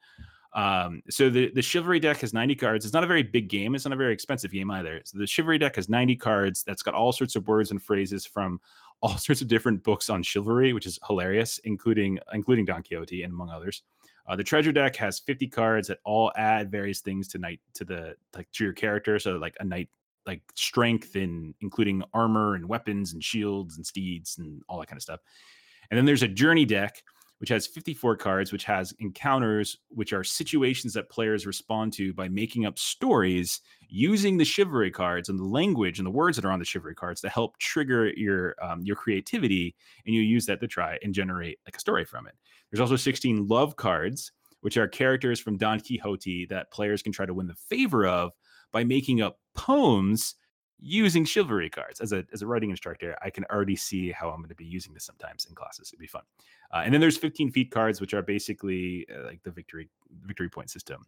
Um, 0.55 1.03
so 1.11 1.29
the 1.29 1.51
the 1.51 1.61
chivalry 1.61 2.01
deck 2.01 2.17
has 2.19 2.33
90 2.33 2.55
cards. 2.55 2.87
It's 2.87 2.95
not 2.95 3.05
a 3.05 3.07
very 3.07 3.23
big 3.23 3.49
game. 3.49 3.75
It's 3.75 3.85
not 3.85 3.93
a 3.93 3.97
very 3.97 4.15
expensive 4.15 4.51
game 4.51 4.71
either. 4.71 5.03
So 5.05 5.19
the 5.19 5.27
chivalry 5.27 5.59
deck 5.59 5.77
has 5.77 5.91
90 5.91 6.17
cards. 6.17 6.65
That's 6.67 6.83
got 6.83 6.95
all 6.95 7.13
sorts 7.13 7.37
of 7.37 7.47
words 7.47 7.71
and 7.71 7.83
phrases 7.83 8.25
from 8.25 8.61
all 9.01 9.17
sorts 9.19 9.43
of 9.43 9.49
different 9.49 9.83
books 9.83 10.11
on 10.11 10.23
chivalry, 10.23 10.73
which 10.73 10.87
is 10.87 10.99
hilarious, 11.07 11.59
including 11.65 12.19
including 12.33 12.65
Don 12.65 12.83
Quixote 12.83 13.23
and 13.23 13.33
among 13.33 13.51
others. 13.51 13.83
Uh, 14.29 14.35
the 14.35 14.45
treasure 14.45 14.73
deck 14.73 14.97
has 14.97 15.21
50 15.21 15.47
cards 15.49 15.89
that 15.89 15.99
all 16.05 16.33
add 16.37 16.71
various 16.71 17.01
things 17.01 17.29
to 17.29 17.39
night 17.39 17.61
to 17.75 17.85
the 17.85 18.15
like 18.35 18.51
to 18.53 18.65
your 18.65 18.73
character. 18.73 19.19
So 19.19 19.37
like 19.37 19.55
a 19.61 19.65
knight 19.65 19.89
like 20.27 20.43
strength 20.55 21.15
and 21.15 21.55
including 21.61 22.03
armor 22.13 22.57
and 22.57 22.69
weapons 22.69 23.13
and 23.13 23.23
shields 23.23 23.77
and 23.77 23.87
steeds 23.87 24.39
and 24.39 24.61
all 24.69 24.81
that 24.81 24.87
kind 24.87 24.99
of 24.99 25.03
stuff. 25.03 25.21
And 25.91 25.97
then 25.97 26.05
there's 26.05 26.25
a 26.25 26.29
journey 26.29 26.65
deck, 26.65 27.03
which 27.39 27.51
has 27.51 27.67
54 27.67 28.17
cards, 28.17 28.53
which 28.53 28.65
has 28.65 28.95
encounters, 28.99 29.79
which 29.89 30.13
are 30.13 30.25
situations 30.25 30.95
that 30.95 31.11
players 31.11 31.47
respond 31.47 31.93
to 31.95 32.15
by 32.15 32.29
making 32.29 32.65
up 32.65 32.79
stories 32.79 33.61
using 33.89 34.37
the 34.37 34.45
chivalry 34.45 34.91
cards 34.91 35.29
and 35.29 35.39
the 35.39 35.45
language 35.45 35.99
and 35.99 36.07
the 36.07 36.11
words 36.11 36.37
that 36.37 36.45
are 36.45 36.51
on 36.51 36.59
the 36.59 36.65
chivalry 36.65 36.95
cards 36.95 37.21
to 37.21 37.29
help 37.29 37.59
trigger 37.59 38.09
your 38.17 38.55
um, 38.63 38.81
your 38.83 38.97
creativity, 38.97 39.75
and 40.07 40.15
you 40.15 40.23
use 40.23 40.47
that 40.47 40.61
to 40.61 40.67
try 40.67 40.99
and 41.03 41.15
generate 41.15 41.59
like 41.67 41.77
a 41.77 41.81
story 41.81 42.05
from 42.05 42.27
it. 42.27 42.35
There's 42.71 42.81
also 42.81 42.97
16 42.97 43.47
love 43.47 43.77
cards, 43.77 44.33
which 44.63 44.77
are 44.77 44.89
characters 44.89 45.39
from 45.39 45.59
Don 45.59 45.81
Quixote 45.81 46.47
that 46.47 46.73
players 46.73 47.03
can 47.03 47.13
try 47.13 47.27
to 47.27 47.35
win 47.35 47.47
the 47.47 47.55
favor 47.55 48.07
of 48.07 48.33
by 48.73 48.83
making 48.83 49.21
up 49.21 49.39
poems 49.55 50.35
using 50.79 51.25
chivalry 51.25 51.71
cards. 51.71 52.01
As 52.01 52.13
a 52.13 52.25
as 52.33 52.43
a 52.43 52.47
writing 52.47 52.71
instructor 52.71 53.17
i 53.23 53.31
can 53.31 53.45
already 53.45 53.77
see 53.77 54.11
how 54.11 54.31
i'm 54.31 54.39
going 54.39 54.49
to 54.49 54.55
be 54.55 54.65
using 54.65 54.95
this 54.95 55.05
sometimes 55.05 55.47
in 55.47 55.55
classes. 55.55 55.91
It'd 55.91 56.01
be 56.01 56.07
fun 56.07 56.23
uh, 56.73 56.83
and 56.85 56.93
then 56.93 57.01
there's 57.01 57.17
15 57.17 57.51
feat 57.51 57.71
cards 57.71 58.01
which 58.01 58.15
are 58.15 58.23
basically 58.23 59.07
uh, 59.15 59.25
like 59.25 59.43
the 59.43 59.51
victory 59.51 59.89
victory 60.23 60.49
point 60.49 60.71
system. 60.71 61.05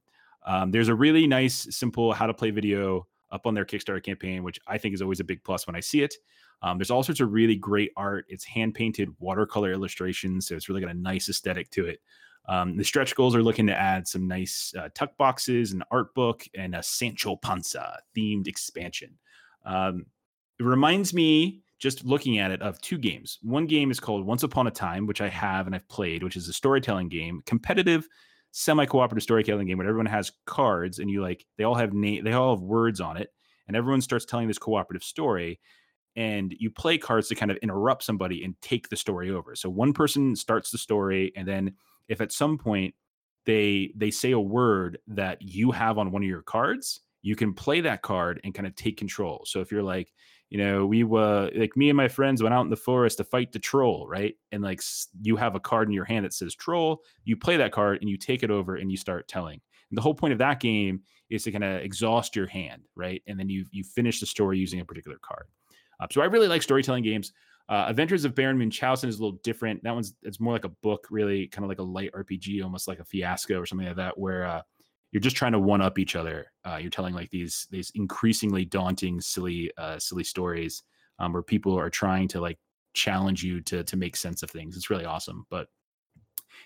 Um, 0.47 0.71
there's 0.71 0.89
a 0.89 0.95
really 0.95 1.27
nice 1.27 1.67
simple 1.77 2.13
how 2.13 2.27
to 2.27 2.35
play 2.35 2.51
video 2.51 3.07
up 3.31 3.47
on 3.47 3.55
their 3.55 3.65
kickstarter 3.65 4.03
campaign 4.03 4.43
which 4.43 4.59
i 4.67 4.79
think 4.79 4.95
is 4.95 5.03
always 5.03 5.21
a 5.21 5.25
big 5.25 5.43
plus 5.45 5.67
when 5.67 5.77
i 5.77 5.81
see 5.81 6.03
it. 6.03 6.15
Um, 6.61 6.79
there's 6.79 6.91
all 6.91 7.05
sorts 7.05 7.21
of 7.21 7.33
really 7.33 7.55
great 7.55 7.93
art. 7.97 8.27
It's 8.29 8.45
hand 8.45 8.75
painted 8.75 9.11
watercolor 9.21 9.73
illustrations 9.73 10.47
so 10.49 10.57
it's 10.57 10.69
really 10.69 10.81
got 10.81 10.91
a 10.91 10.95
nice 10.95 11.29
aesthetic 11.29 11.71
to 11.71 11.87
it. 11.87 12.01
Um, 12.49 12.77
the 12.77 12.85
stretch 12.85 13.15
goals 13.15 13.37
are 13.37 13.43
looking 13.43 13.67
to 13.67 13.79
add 13.79 14.09
some 14.09 14.27
nice 14.27 14.73
uh, 14.77 14.89
tuck 14.95 15.17
boxes, 15.19 15.73
an 15.73 15.83
art 15.91 16.15
book, 16.15 16.45
and 16.55 16.75
a 16.75 16.83
Sancho 16.83 17.37
Panza 17.37 17.99
themed 18.17 18.49
expansion. 18.49 19.19
Um, 19.67 20.07
it 20.59 20.65
reminds 20.65 21.13
me, 21.13 21.61
just 21.79 22.05
looking 22.05 22.39
at 22.39 22.51
it, 22.51 22.61
of 22.63 22.81
two 22.81 22.99
games. 22.99 23.39
One 23.43 23.67
game 23.67 23.91
is 23.91 24.01
called 24.01 24.27
Once 24.27 24.43
Upon 24.43 24.67
a 24.67 24.71
Time, 24.71 25.07
which 25.07 25.21
I 25.21 25.29
have 25.29 25.67
and 25.67 25.75
I've 25.75 25.89
played, 25.89 26.23
which 26.23 26.37
is 26.37 26.49
a 26.49 26.53
storytelling 26.53 27.09
game, 27.09 27.43
competitive, 27.47 28.09
semi-cooperative 28.51 29.23
storytelling 29.23 29.67
game 29.67 29.79
where 29.79 29.87
everyone 29.87 30.07
has 30.07 30.33
cards 30.47 30.99
and 30.99 31.11
you 31.11 31.23
like 31.23 31.45
they 31.57 31.65
all 31.65 31.75
have 31.75 31.93
name, 31.93 32.25
they 32.25 32.33
all 32.33 32.57
have 32.57 32.63
words 32.63 33.01
on 33.01 33.17
it, 33.17 33.31
and 33.67 33.77
everyone 33.77 34.01
starts 34.01 34.25
telling 34.25 34.49
this 34.49 34.59
cooperative 34.59 35.05
story. 35.05 35.61
And 36.17 36.53
you 36.59 36.71
play 36.71 36.99
cards 36.99 37.29
to 37.29 37.37
kind 37.37 37.51
of 37.51 37.59
interrupt 37.59 38.03
somebody 38.03 38.43
and 38.43 38.61
take 38.61 38.89
the 38.89 38.97
story 38.97 39.31
over. 39.31 39.55
So 39.55 39.71
one 39.71 39.93
person 39.93 40.35
starts 40.35 40.71
the 40.73 40.79
story, 40.79 41.33
and 41.37 41.47
then 41.47 41.75
if 42.09 42.21
at 42.21 42.33
some 42.33 42.59
point 42.59 42.95
they 43.47 43.93
they 43.95 44.11
say 44.11 44.33
a 44.33 44.41
word 44.41 44.99
that 45.07 45.41
you 45.41 45.71
have 45.71 45.97
on 45.97 46.11
one 46.11 46.23
of 46.23 46.29
your 46.29 46.43
cards, 46.43 47.01
you 47.23 47.37
can 47.37 47.53
play 47.53 47.81
that 47.81 48.03
card 48.03 48.41
and 48.45 48.55
kind 48.55 48.67
of 48.67 48.75
take 48.75 48.97
control. 48.97 49.43
So 49.47 49.61
if 49.61 49.73
you're 49.73 49.83
like, 49.83 50.13
you 50.51 50.59
know, 50.59 50.87
we 50.87 51.05
were 51.05 51.51
like 51.55 51.77
me 51.77 51.91
and 51.91 51.97
my 51.97 52.09
friends 52.09 52.43
went 52.43 52.55
out 52.55 52.63
in 52.63 52.71
the 52.71 52.77
forest 52.77 53.19
to 53.19 53.25
fight 53.25 53.53
the 53.53 53.59
troll, 53.59 54.07
right? 54.09 54.35
And 54.53 54.63
like 54.63 54.81
you 55.23 55.37
have 55.37 55.55
a 55.55 55.61
card 55.61 55.89
in 55.89 55.95
your 55.95 56.05
hand 56.05 56.25
that 56.25 56.33
says 56.33 56.55
troll, 56.55 57.03
you 57.25 57.37
play 57.37 57.57
that 57.59 57.73
card 57.73 57.99
and 58.01 58.09
you 58.09 58.17
take 58.17 58.43
it 58.43 58.51
over 58.51 58.77
and 58.77 58.91
you 58.91 58.97
start 58.97 59.29
telling. 59.29 59.61
And 59.91 59.97
the 59.97 60.03
whole 60.03 60.15
point 60.15 60.33
of 60.33 60.39
that 60.39 60.61
game 60.61 61.03
is 61.29 61.45
to 61.45 61.53
kind 61.53 61.65
of 61.65 61.83
exhaust 61.83 62.35
your 62.35 62.47
hand, 62.47 62.83
right? 62.95 63.23
And 63.27 63.39
then 63.39 63.49
you 63.49 63.67
you 63.71 63.85
finish 63.85 64.21
the 64.21 64.27
story 64.27 64.59
using 64.59 64.81
a 64.81 64.85
particular 64.85 65.19
card. 65.21 65.47
Uh, 66.01 66.07
so 66.11 66.23
I 66.23 66.27
really 66.27 66.49
like 66.49 66.63
storytelling 66.63 67.05
games. 67.05 67.33
Uh, 67.69 67.85
Adventures 67.89 68.25
of 68.25 68.35
Baron 68.35 68.57
Munchausen 68.57 69.11
is 69.11 69.19
a 69.19 69.23
little 69.23 69.39
different. 69.45 69.83
That 69.83 69.95
one's 69.95 70.15
it's 70.23 70.41
more 70.41 70.55
like 70.55 70.65
a 70.65 70.71
book, 70.71 71.07
really, 71.11 71.49
kind 71.49 71.65
of 71.65 71.69
like 71.69 71.81
a 71.81 71.83
light 71.83 72.11
RPG, 72.13 72.63
almost 72.63 72.89
like 72.89 73.01
a 73.01 73.05
fiasco 73.05 73.61
or 73.61 73.67
something 73.67 73.87
like 73.87 73.97
that, 73.97 74.17
where 74.17 74.47
uh, 74.47 74.63
you're 75.13 75.21
just 75.21 75.37
trying 75.37 75.53
to 75.53 75.59
one 75.59 75.81
up 75.81 75.99
each 75.99 76.17
other. 76.17 76.53
Uh, 76.65 76.77
you're 76.77 76.91
telling 76.91 77.15
like 77.15 77.31
these 77.31 77.67
these 77.71 77.91
increasingly 77.95 78.65
daunting, 78.65 79.21
silly, 79.21 79.71
uh, 79.79 79.99
silly 79.99 80.25
stories 80.25 80.83
um, 81.19 81.33
where 81.33 81.43
people 81.43 81.79
are 81.79 81.91
trying 81.91 82.29
to 82.29 82.41
like 82.41 82.59
challenge 82.95 83.43
you 83.43 83.61
to 83.63 83.85
to 83.85 83.97
make 83.97 84.17
sense 84.17 84.43
of 84.43 84.51
things. 84.51 84.77
It's 84.77 84.91
really 84.91 85.05
awesome. 85.05 85.47
But 85.51 85.69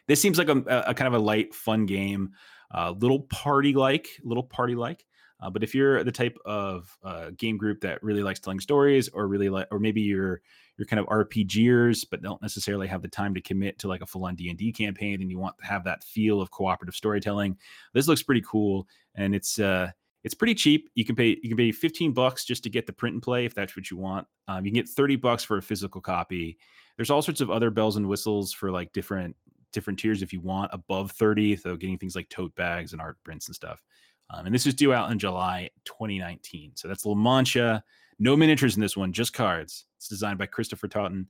this 0.09 0.21
seems 0.21 0.39
like 0.39 0.49
a, 0.49 0.85
a 0.87 0.95
kind 0.95 1.09
of 1.09 1.15
a 1.15 1.25
light, 1.25 1.55
fun 1.55 1.87
game, 1.87 2.33
uh, 2.75 2.93
little 2.99 3.21
party 3.21 3.75
like, 3.75 4.09
little 4.25 4.43
party 4.43 4.75
like. 4.75 5.05
Uh, 5.41 5.51
but 5.51 5.63
if 5.65 5.75
you're 5.75 6.05
the 6.05 6.13
type 6.13 6.39
of 6.45 6.97
uh, 7.03 7.31
game 7.37 7.57
group 7.57 7.81
that 7.81 8.03
really 8.03 8.23
likes 8.23 8.41
telling 8.41 8.61
stories, 8.61 9.09
or 9.09 9.27
really 9.27 9.49
like, 9.49 9.67
or 9.71 9.79
maybe 9.79 10.01
you're 10.01 10.41
you're 10.79 10.87
kind 10.87 11.01
of 11.01 11.07
RPGers, 11.07 12.05
but 12.11 12.23
don't 12.23 12.41
necessarily 12.43 12.87
have 12.87 13.03
the 13.03 13.09
time 13.09 13.35
to 13.35 13.41
commit 13.41 13.79
to 13.81 13.89
like 13.89 14.03
a 14.03 14.07
full 14.07 14.25
on 14.25 14.35
D 14.35 14.49
and 14.49 14.59
D 14.59 14.73
campaign, 14.73 15.21
and 15.21 15.31
you 15.31 15.39
want 15.39 15.57
to 15.59 15.67
have 15.67 15.85
that 15.85 16.03
feel 16.03 16.41
of 16.41 16.51
cooperative 16.51 16.95
storytelling, 16.95 17.57
this 17.95 18.09
looks 18.09 18.23
pretty 18.23 18.43
cool, 18.47 18.87
and 19.15 19.35
it's 19.35 19.59
uh 19.59 19.91
it's 20.25 20.35
pretty 20.35 20.55
cheap. 20.55 20.89
You 20.95 21.05
can 21.05 21.17
pay 21.17 21.39
you 21.43 21.49
can 21.49 21.57
pay 21.57 21.73
15 21.73 22.13
bucks 22.13 22.45
just 22.45 22.63
to 22.65 22.71
get 22.71 22.87
the 22.87 22.93
print 22.93 23.15
and 23.15 23.23
play 23.23 23.45
if 23.45 23.55
that's 23.55 23.77
what 23.77 23.91
you 23.91 23.97
want. 23.97 24.27
Um, 24.49 24.65
you 24.65 24.71
can 24.71 24.81
get 24.81 24.89
30 24.89 25.17
bucks 25.17 25.45
for 25.45 25.57
a 25.57 25.63
physical 25.63 26.01
copy. 26.01 26.59
There's 26.97 27.11
all 27.11 27.23
sorts 27.23 27.41
of 27.41 27.51
other 27.51 27.71
bells 27.71 27.97
and 27.97 28.09
whistles 28.09 28.53
for 28.53 28.71
like 28.71 28.93
different 28.93 29.37
different 29.73 29.99
tiers 29.99 30.23
if 30.23 30.33
you 30.33 30.41
want 30.41 30.71
above 30.73 31.13
30, 31.13 31.57
so 31.57 31.77
getting 31.77 31.99
things 31.99 32.15
like 32.15 32.29
tote 32.29 32.55
bags 32.55 32.93
and 32.93 33.01
art 33.01 33.17
prints 33.25 33.49
and 33.49 33.55
stuff. 33.55 33.83
Um, 34.31 34.47
and 34.47 34.55
this 34.55 34.67
is 34.67 34.75
due 34.75 34.93
out 34.93 35.11
in 35.11 35.19
July 35.19 35.71
2019. 35.85 36.73
So 36.75 36.89
that's 36.89 37.05
La 37.05 37.15
Mancha. 37.15 37.83
No 38.23 38.37
miniatures 38.37 38.77
in 38.77 38.81
this 38.81 38.97
one, 38.97 39.13
just 39.13 39.33
cards. 39.33 39.87
It's 39.97 40.07
designed 40.07 40.39
by 40.39 40.47
Christopher 40.47 40.87
Totten 40.87 41.27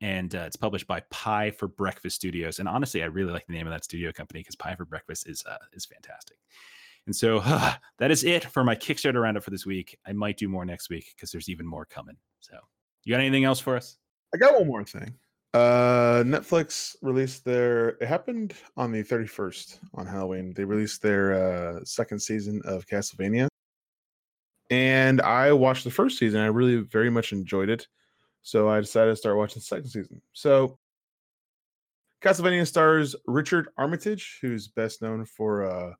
and 0.00 0.32
uh, 0.32 0.44
it's 0.46 0.54
published 0.54 0.86
by 0.86 1.00
Pie 1.10 1.50
for 1.50 1.66
Breakfast 1.66 2.14
Studios. 2.14 2.60
And 2.60 2.68
honestly, 2.68 3.02
I 3.02 3.06
really 3.06 3.32
like 3.32 3.48
the 3.48 3.52
name 3.52 3.66
of 3.66 3.72
that 3.72 3.82
studio 3.82 4.12
company 4.12 4.38
because 4.40 4.54
Pie 4.54 4.76
for 4.76 4.84
Breakfast 4.84 5.28
is 5.28 5.42
uh, 5.44 5.56
is 5.72 5.86
fantastic. 5.86 6.36
And 7.06 7.16
so 7.16 7.38
uh, 7.44 7.74
that 7.98 8.12
is 8.12 8.22
it 8.22 8.44
for 8.44 8.62
my 8.62 8.76
Kickstarter 8.76 9.20
roundup 9.22 9.42
for 9.42 9.50
this 9.50 9.66
week. 9.66 9.98
I 10.06 10.12
might 10.12 10.36
do 10.36 10.48
more 10.48 10.64
next 10.64 10.88
week 10.88 11.12
because 11.16 11.32
there's 11.32 11.48
even 11.48 11.66
more 11.66 11.84
coming. 11.84 12.16
So, 12.38 12.54
you 13.02 13.12
got 13.12 13.18
anything 13.18 13.42
else 13.42 13.58
for 13.58 13.74
us? 13.74 13.96
I 14.32 14.36
got 14.36 14.56
one 14.56 14.68
more 14.68 14.84
thing. 14.84 15.14
Uh, 15.52 16.22
Netflix 16.24 16.94
released 17.02 17.44
their. 17.44 17.88
It 18.00 18.06
happened 18.06 18.54
on 18.76 18.92
the 18.92 19.02
31st 19.02 19.80
on 19.94 20.06
Halloween. 20.06 20.54
They 20.54 20.62
released 20.62 21.02
their 21.02 21.32
uh, 21.32 21.80
second 21.82 22.20
season 22.20 22.62
of 22.64 22.86
Castlevania. 22.86 23.48
And 24.70 25.20
I 25.20 25.52
watched 25.52 25.84
the 25.84 25.90
first 25.90 26.18
season. 26.18 26.40
I 26.40 26.46
really 26.46 26.76
very 26.76 27.10
much 27.10 27.32
enjoyed 27.32 27.68
it, 27.68 27.86
so 28.42 28.68
I 28.68 28.80
decided 28.80 29.12
to 29.12 29.16
start 29.16 29.36
watching 29.36 29.60
the 29.60 29.64
second 29.64 29.88
season. 29.88 30.20
So, 30.32 30.78
Castlevania 32.22 32.66
stars 32.66 33.14
Richard 33.26 33.68
Armitage, 33.76 34.38
who's 34.40 34.68
best 34.68 35.02
known 35.02 35.24
for 35.24 35.64
uh, 35.64 35.92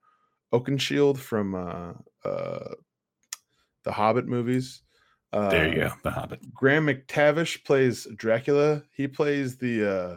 Oakenshield 0.53 1.19
from 1.19 1.55
uh, 1.55 1.93
uh, 2.29 2.75
the 3.85 3.93
Hobbit 3.93 4.27
movies. 4.27 4.83
Uh, 5.33 5.51
there 5.51 5.69
you 5.69 5.75
go, 5.77 5.93
The 6.03 6.11
Hobbit. 6.11 6.55
Graham 6.55 6.87
McTavish 6.87 7.65
plays 7.65 8.07
Dracula. 8.17 8.83
He 8.93 9.07
plays 9.07 9.59
the 9.59 9.91
uh, 9.91 10.17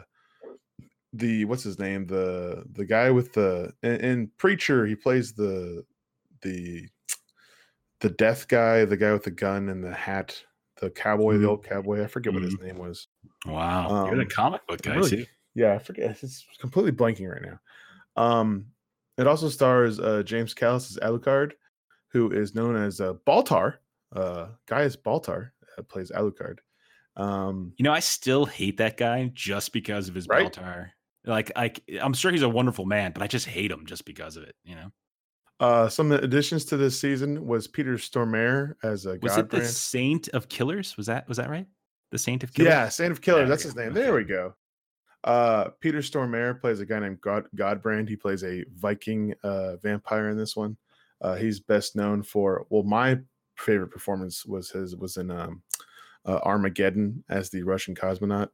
the 1.12 1.44
what's 1.44 1.64
his 1.64 1.78
name 1.78 2.06
the 2.06 2.64
the 2.72 2.84
guy 2.84 3.10
with 3.10 3.32
the 3.32 3.72
in, 3.82 3.96
in 3.96 4.30
Preacher. 4.38 4.86
He 4.86 4.94
plays 4.94 5.32
the 5.32 5.84
the 6.42 6.88
the 8.00 8.10
death 8.10 8.48
guy, 8.48 8.84
the 8.84 8.96
guy 8.96 9.12
with 9.12 9.24
the 9.24 9.30
gun 9.30 9.68
and 9.68 9.82
the 9.84 9.92
hat, 9.94 10.42
the 10.80 10.90
cowboy, 10.90 11.34
Mhm. 11.36 11.40
the 11.42 11.48
old 11.48 11.64
cowboy. 11.64 12.02
I 12.02 12.06
forget 12.06 12.32
what 12.32 12.42
his 12.42 12.56
Mhm. 12.56 12.62
name 12.64 12.78
was. 12.78 13.08
Wow, 13.46 14.06
you're 14.06 14.16
the 14.16 14.22
Um, 14.22 14.28
comic 14.28 14.66
book 14.66 14.82
guy. 14.82 14.94
really- 14.94 15.08
see? 15.24 15.28
Yeah, 15.54 15.74
I 15.74 15.78
forget. 15.78 16.22
It's 16.22 16.46
completely 16.58 16.92
blanking 16.92 17.28
right 17.30 17.42
now. 17.42 17.60
Um, 18.16 18.66
it 19.18 19.26
also 19.26 19.48
stars 19.48 19.98
uh, 20.00 20.22
James 20.22 20.54
Callis 20.54 20.90
as 20.90 20.96
Alucard, 21.02 21.52
who 22.08 22.30
is 22.32 22.54
known 22.54 22.76
as 22.76 23.00
uh, 23.00 23.14
Baltar. 23.26 23.78
Uh, 24.12 24.48
Gaius 24.66 24.96
Baltar 24.96 25.50
uh, 25.78 25.82
plays 25.82 26.10
Alucard. 26.10 26.58
Um, 27.16 27.74
You 27.76 27.82
know, 27.84 27.92
I 27.92 28.00
still 28.00 28.46
hate 28.46 28.78
that 28.78 28.96
guy 28.96 29.30
just 29.34 29.72
because 29.72 30.08
of 30.08 30.14
his 30.14 30.26
Right? 30.26 30.52
Baltar. 30.52 30.90
Like, 31.24 31.52
I, 31.54 31.72
I'm 32.00 32.14
sure 32.14 32.32
he's 32.32 32.42
a 32.42 32.48
wonderful 32.48 32.86
man, 32.86 33.12
but 33.12 33.22
I 33.22 33.26
just 33.26 33.46
hate 33.46 33.70
him 33.70 33.84
just 33.86 34.04
because 34.06 34.36
of 34.36 34.44
it. 34.44 34.56
You 34.64 34.74
know, 34.76 34.92
uh, 35.60 35.88
some 35.88 36.10
additions 36.10 36.64
to 36.66 36.76
this 36.76 36.98
season 36.98 37.46
was 37.46 37.68
Peter 37.68 37.94
Stormare 37.94 38.74
as 38.82 39.06
a 39.06 39.18
was 39.22 39.36
it 39.36 39.50
the 39.50 39.58
Godbrand. 39.58 39.66
Saint 39.66 40.28
of 40.28 40.48
Killers? 40.48 40.96
Was 40.96 41.06
that 41.06 41.28
was 41.28 41.36
that 41.36 41.50
right? 41.50 41.66
The 42.10 42.18
Saint 42.18 42.42
of 42.42 42.52
Killers. 42.52 42.70
Yeah, 42.70 42.88
Saint 42.88 43.12
of 43.12 43.20
Killers. 43.20 43.42
There 43.42 43.48
That's 43.48 43.62
his 43.62 43.76
name. 43.76 43.92
There 43.92 44.14
we 44.14 44.24
go. 44.24 44.54
Uh, 45.22 45.68
Peter 45.80 45.98
Stormare 45.98 46.58
plays 46.58 46.80
a 46.80 46.86
guy 46.86 46.98
named 46.98 47.20
God 47.20 47.44
Godbrand. 47.54 48.08
He 48.08 48.16
plays 48.16 48.42
a 48.42 48.64
Viking 48.74 49.34
uh, 49.42 49.76
vampire 49.76 50.30
in 50.30 50.38
this 50.38 50.56
one. 50.56 50.76
Uh, 51.20 51.34
he's 51.34 51.60
best 51.60 51.94
known 51.94 52.22
for 52.22 52.66
well, 52.70 52.82
my 52.82 53.18
favorite 53.56 53.90
performance 53.90 54.46
was 54.46 54.70
his 54.70 54.96
was 54.96 55.18
in 55.18 55.30
um, 55.30 55.62
uh, 56.24 56.38
Armageddon 56.42 57.22
as 57.28 57.50
the 57.50 57.62
Russian 57.62 57.94
cosmonaut. 57.94 58.48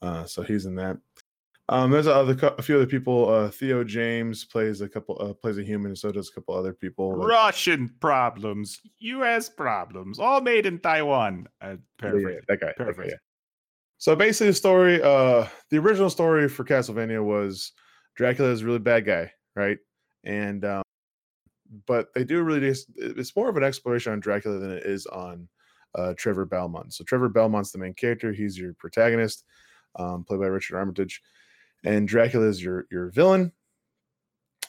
Uh, 0.00 0.24
so 0.24 0.42
he's 0.42 0.66
in 0.66 0.76
that. 0.76 0.96
Um, 1.72 1.90
there's 1.90 2.06
a, 2.06 2.14
other, 2.14 2.54
a 2.58 2.62
few 2.62 2.76
other 2.76 2.86
people. 2.86 3.28
Uh, 3.28 3.48
Theo 3.50 3.82
James 3.82 4.44
plays 4.44 4.80
a 4.80 4.88
couple 4.88 5.16
uh, 5.20 5.32
plays 5.32 5.58
a 5.58 5.62
human. 5.62 5.88
and 5.92 5.98
So 5.98 6.12
does 6.12 6.28
a 6.28 6.32
couple 6.32 6.54
other 6.54 6.72
people. 6.72 7.16
like- 7.18 7.28
Russian 7.28 7.88
problems, 8.00 8.80
U.S. 8.98 9.48
problems, 9.48 10.18
all 10.18 10.40
made 10.40 10.66
in 10.66 10.78
Taiwan. 10.80 11.46
Uh, 11.60 11.66
Yeah, 11.68 11.72
yeah, 11.72 11.76
paraphrase. 11.98 12.40
that 12.48 12.60
guy. 12.60 12.72
Paraphrase. 12.76 13.10
yeah. 13.12 13.18
So 13.98 14.16
basically, 14.16 14.48
the 14.48 14.54
story, 14.54 15.00
uh, 15.02 15.46
the 15.70 15.78
original 15.78 16.10
story 16.10 16.48
for 16.48 16.64
Castlevania 16.64 17.22
was 17.24 17.72
Dracula 18.16 18.50
is 18.50 18.62
a 18.62 18.66
really 18.66 18.78
bad 18.80 19.04
guy, 19.06 19.32
right? 19.56 19.78
And 20.24 20.64
um, 20.64 20.82
but 21.86 22.12
they 22.14 22.24
do 22.24 22.42
really 22.42 22.60
just 22.60 22.88
it's 22.96 23.34
more 23.34 23.48
of 23.48 23.56
an 23.56 23.64
exploration 23.64 24.12
on 24.12 24.20
Dracula 24.20 24.58
than 24.58 24.72
it 24.72 24.84
is 24.84 25.06
on 25.06 25.48
uh, 25.94 26.14
Trevor 26.16 26.44
Belmont. 26.44 26.92
So 26.94 27.04
Trevor 27.04 27.28
Belmont's 27.28 27.70
the 27.72 27.78
main 27.78 27.94
character; 27.94 28.32
he's 28.32 28.58
your 28.58 28.74
protagonist, 28.74 29.44
um, 29.98 30.24
played 30.24 30.40
by 30.40 30.46
Richard 30.46 30.76
Armitage, 30.76 31.22
and 31.84 32.08
Dracula 32.08 32.46
is 32.46 32.62
your 32.62 32.86
your 32.90 33.10
villain. 33.10 33.52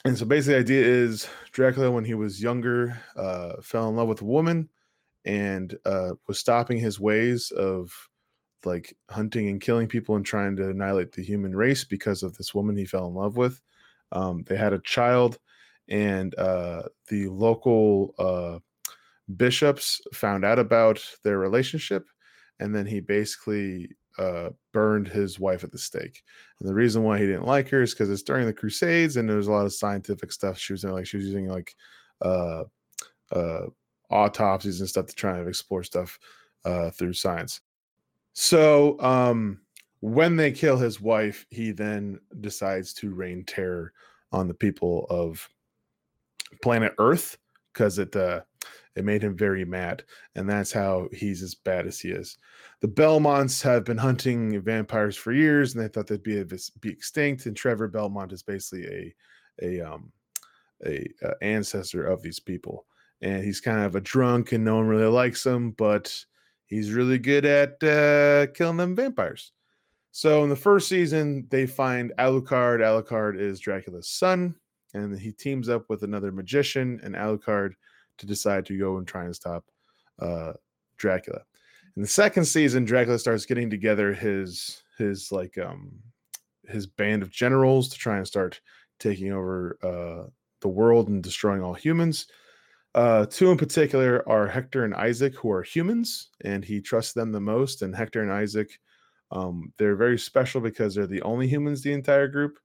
And 0.04 0.18
so 0.18 0.26
basically, 0.26 0.54
the 0.54 0.60
idea 0.60 0.84
is 0.84 1.28
Dracula, 1.52 1.90
when 1.90 2.04
he 2.04 2.14
was 2.14 2.42
younger, 2.42 3.00
uh, 3.16 3.54
fell 3.62 3.88
in 3.88 3.96
love 3.96 4.08
with 4.08 4.20
a 4.20 4.26
woman 4.26 4.68
and 5.24 5.78
uh, 5.86 6.12
was 6.28 6.38
stopping 6.38 6.78
his 6.78 7.00
ways 7.00 7.50
of 7.52 7.90
like 8.66 8.94
hunting 9.10 9.48
and 9.48 9.60
killing 9.60 9.88
people 9.88 10.16
and 10.16 10.24
trying 10.24 10.56
to 10.56 10.68
annihilate 10.68 11.12
the 11.12 11.22
human 11.22 11.54
race 11.54 11.84
because 11.84 12.22
of 12.22 12.36
this 12.36 12.54
woman 12.54 12.76
he 12.76 12.84
fell 12.84 13.06
in 13.06 13.14
love 13.14 13.36
with. 13.36 13.60
Um, 14.12 14.44
they 14.46 14.56
had 14.56 14.72
a 14.72 14.78
child, 14.80 15.38
and 15.88 16.34
uh, 16.38 16.82
the 17.08 17.28
local 17.28 18.14
uh, 18.18 18.58
bishops 19.36 20.00
found 20.12 20.44
out 20.44 20.58
about 20.58 21.02
their 21.22 21.38
relationship, 21.38 22.06
and 22.60 22.74
then 22.74 22.86
he 22.86 23.00
basically 23.00 23.90
uh, 24.18 24.50
burned 24.72 25.08
his 25.08 25.38
wife 25.38 25.64
at 25.64 25.72
the 25.72 25.78
stake. 25.78 26.22
And 26.60 26.68
the 26.68 26.74
reason 26.74 27.02
why 27.02 27.18
he 27.18 27.26
didn't 27.26 27.46
like 27.46 27.68
her 27.70 27.82
is 27.82 27.92
because 27.92 28.10
it's 28.10 28.22
during 28.22 28.46
the 28.46 28.52
Crusades, 28.52 29.16
and 29.16 29.28
there's 29.28 29.48
a 29.48 29.52
lot 29.52 29.66
of 29.66 29.72
scientific 29.72 30.32
stuff 30.32 30.58
she 30.58 30.72
was 30.72 30.82
doing. 30.82 30.94
Like 30.94 31.06
she 31.06 31.16
was 31.16 31.26
using 31.26 31.48
like 31.48 31.74
uh, 32.22 32.64
uh, 33.32 33.66
autopsies 34.10 34.80
and 34.80 34.88
stuff 34.88 35.06
to 35.06 35.14
try 35.14 35.38
and 35.38 35.48
explore 35.48 35.82
stuff 35.82 36.18
uh, 36.64 36.90
through 36.90 37.12
science. 37.12 37.60
So 38.32 39.00
um, 39.00 39.60
when 40.00 40.36
they 40.36 40.52
kill 40.52 40.76
his 40.76 41.00
wife, 41.00 41.46
he 41.50 41.72
then 41.72 42.18
decides 42.40 42.92
to 42.94 43.14
rain 43.14 43.44
terror 43.44 43.92
on 44.32 44.48
the 44.48 44.54
people 44.54 45.06
of 45.08 45.48
planet 46.62 46.94
Earth 46.98 47.38
because 47.72 47.98
it 47.98 48.14
uh, 48.14 48.40
it 48.96 49.04
made 49.04 49.22
him 49.22 49.36
very 49.36 49.64
mad, 49.64 50.04
and 50.34 50.48
that's 50.48 50.72
how 50.72 51.08
he's 51.12 51.42
as 51.42 51.54
bad 51.54 51.86
as 51.86 51.98
he 51.98 52.10
is. 52.10 52.38
The 52.80 52.88
Belmonts 52.88 53.62
have 53.62 53.84
been 53.84 53.98
hunting 53.98 54.60
vampires 54.60 55.16
for 55.16 55.32
years, 55.32 55.74
and 55.74 55.82
they 55.82 55.88
thought 55.88 56.06
they'd 56.06 56.22
be 56.22 56.42
be 56.80 56.90
extinct. 56.90 57.46
And 57.46 57.56
Trevor 57.56 57.88
Belmont 57.88 58.32
is 58.32 58.42
basically 58.42 58.86
a 58.86 59.14
a 59.62 59.80
um 59.80 60.12
a, 60.86 61.06
uh 61.24 61.34
ancestor 61.42 62.04
of 62.04 62.22
these 62.22 62.40
people, 62.40 62.86
and 63.20 63.42
he's 63.42 63.60
kind 63.60 63.84
of 63.84 63.96
a 63.96 64.00
drunk, 64.00 64.52
and 64.52 64.64
no 64.64 64.76
one 64.76 64.86
really 64.86 65.06
likes 65.06 65.44
him, 65.44 65.72
but 65.72 66.24
he's 66.66 66.92
really 66.92 67.18
good 67.18 67.44
at 67.44 67.82
uh, 67.82 68.52
killing 68.52 68.76
them 68.76 68.96
vampires. 68.96 69.52
So 70.12 70.44
in 70.44 70.48
the 70.48 70.56
first 70.56 70.88
season, 70.88 71.46
they 71.50 71.66
find 71.66 72.12
Alucard. 72.18 72.78
Alucard 72.80 73.40
is 73.40 73.58
Dracula's 73.58 74.08
son, 74.08 74.54
and 74.92 75.18
he 75.18 75.32
teams 75.32 75.68
up 75.68 75.86
with 75.88 76.04
another 76.04 76.30
magician 76.30 77.00
and 77.02 77.16
Alucard 77.16 77.72
to 78.18 78.26
decide 78.26 78.66
to 78.66 78.78
go 78.78 78.98
and 78.98 79.06
try 79.06 79.24
and 79.24 79.34
stop 79.34 79.64
uh, 80.20 80.52
Dracula. 80.96 81.42
In 81.96 82.02
the 82.02 82.08
second 82.08 82.44
season, 82.44 82.84
Dracula 82.84 83.18
starts 83.18 83.46
getting 83.46 83.70
together 83.70 84.12
his 84.12 84.82
his 84.98 85.30
like 85.32 85.58
um 85.58 85.92
his 86.68 86.86
band 86.86 87.22
of 87.22 87.30
generals 87.30 87.88
to 87.88 87.98
try 87.98 88.16
and 88.16 88.26
start 88.26 88.60
taking 88.98 89.32
over 89.32 89.78
uh, 89.82 90.28
the 90.60 90.68
world 90.68 91.08
and 91.08 91.22
destroying 91.22 91.62
all 91.62 91.74
humans. 91.74 92.26
Uh, 92.94 93.26
two 93.26 93.50
in 93.50 93.56
particular 93.56 94.26
are 94.28 94.46
Hector 94.46 94.84
and 94.84 94.94
Isaac, 94.94 95.34
who 95.34 95.50
are 95.50 95.62
humans, 95.62 96.30
and 96.44 96.64
he 96.64 96.80
trusts 96.80 97.12
them 97.12 97.32
the 97.32 97.40
most. 97.40 97.82
And 97.82 97.94
Hector 97.94 98.22
and 98.22 98.32
Isaac, 98.32 98.78
um, 99.32 99.72
they're 99.78 99.96
very 99.96 100.18
special 100.18 100.60
because 100.60 100.94
they're 100.94 101.06
the 101.06 101.22
only 101.22 101.48
humans 101.48 101.82
the 101.82 101.92
entire 101.92 102.28
group. 102.28 102.58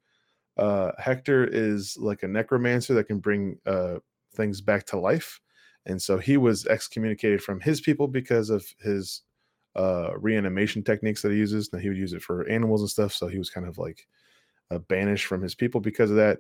Uh, 0.56 0.92
Hector 1.00 1.46
is 1.46 1.98
like 1.98 2.24
a 2.24 2.28
necromancer 2.28 2.94
that 2.94 3.08
can 3.08 3.20
bring 3.20 3.58
uh, 3.66 3.96
things 4.34 4.62
back 4.62 4.86
to 4.88 5.00
life, 5.00 5.40
and 5.86 6.02
so 6.02 6.18
he 6.18 6.38
was 6.38 6.66
excommunicated 6.68 7.42
from 7.42 7.60
his 7.60 7.82
people 7.82 8.08
because 8.08 8.50
of 8.50 8.66
his 8.80 9.22
uh, 9.76 10.12
reanimation 10.18 10.84
techniques 10.84 11.22
that 11.22 11.32
he 11.32 11.38
uses. 11.38 11.72
Now 11.72 11.80
he 11.80 11.90
would 11.90 11.98
use 11.98 12.14
it 12.14 12.22
for 12.22 12.48
animals 12.48 12.82
and 12.82 12.90
stuff, 12.90 13.14
so 13.14 13.28
he 13.28 13.38
was 13.38 13.50
kind 13.50 13.68
of 13.68 13.78
like 13.78 14.08
uh, 14.72 14.80
banished 14.80 15.26
from 15.26 15.42
his 15.42 15.56
people 15.56 15.82
because 15.82 16.12
of 16.12 16.18
that. 16.18 16.40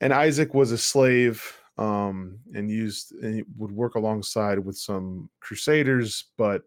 And 0.00 0.12
Isaac 0.12 0.54
was 0.54 0.72
a 0.72 0.78
slave 0.78 1.58
um, 1.78 2.38
and 2.54 2.70
used 2.70 3.12
and 3.22 3.34
he 3.34 3.44
would 3.56 3.72
work 3.72 3.94
alongside 3.94 4.58
with 4.58 4.76
some 4.76 5.28
crusaders, 5.40 6.26
but 6.36 6.62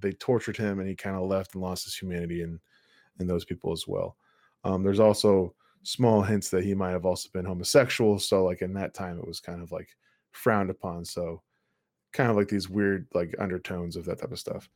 they 0.00 0.12
tortured 0.12 0.56
him 0.56 0.80
and 0.80 0.88
he 0.88 0.94
kind 0.94 1.16
of 1.16 1.22
left 1.22 1.54
and 1.54 1.62
lost 1.62 1.84
his 1.84 1.96
humanity 1.96 2.42
and 2.42 2.58
and 3.18 3.30
those 3.30 3.44
people 3.44 3.72
as 3.72 3.86
well. 3.86 4.16
Um, 4.64 4.82
there's 4.82 5.00
also 5.00 5.54
small 5.84 6.22
hints 6.22 6.50
that 6.50 6.64
he 6.64 6.74
might 6.74 6.90
have 6.90 7.06
also 7.06 7.28
been 7.32 7.44
homosexual. 7.44 8.18
So 8.18 8.44
like 8.44 8.62
in 8.62 8.74
that 8.74 8.94
time, 8.94 9.18
it 9.18 9.26
was 9.26 9.40
kind 9.40 9.62
of 9.62 9.70
like 9.70 9.88
frowned 10.32 10.70
upon. 10.70 11.04
So 11.04 11.42
kind 12.12 12.30
of 12.30 12.36
like 12.36 12.48
these 12.48 12.68
weird 12.68 13.06
like 13.14 13.34
undertones 13.38 13.96
of 13.96 14.04
that 14.06 14.20
type 14.20 14.32
of 14.32 14.38
stuff. 14.38 14.68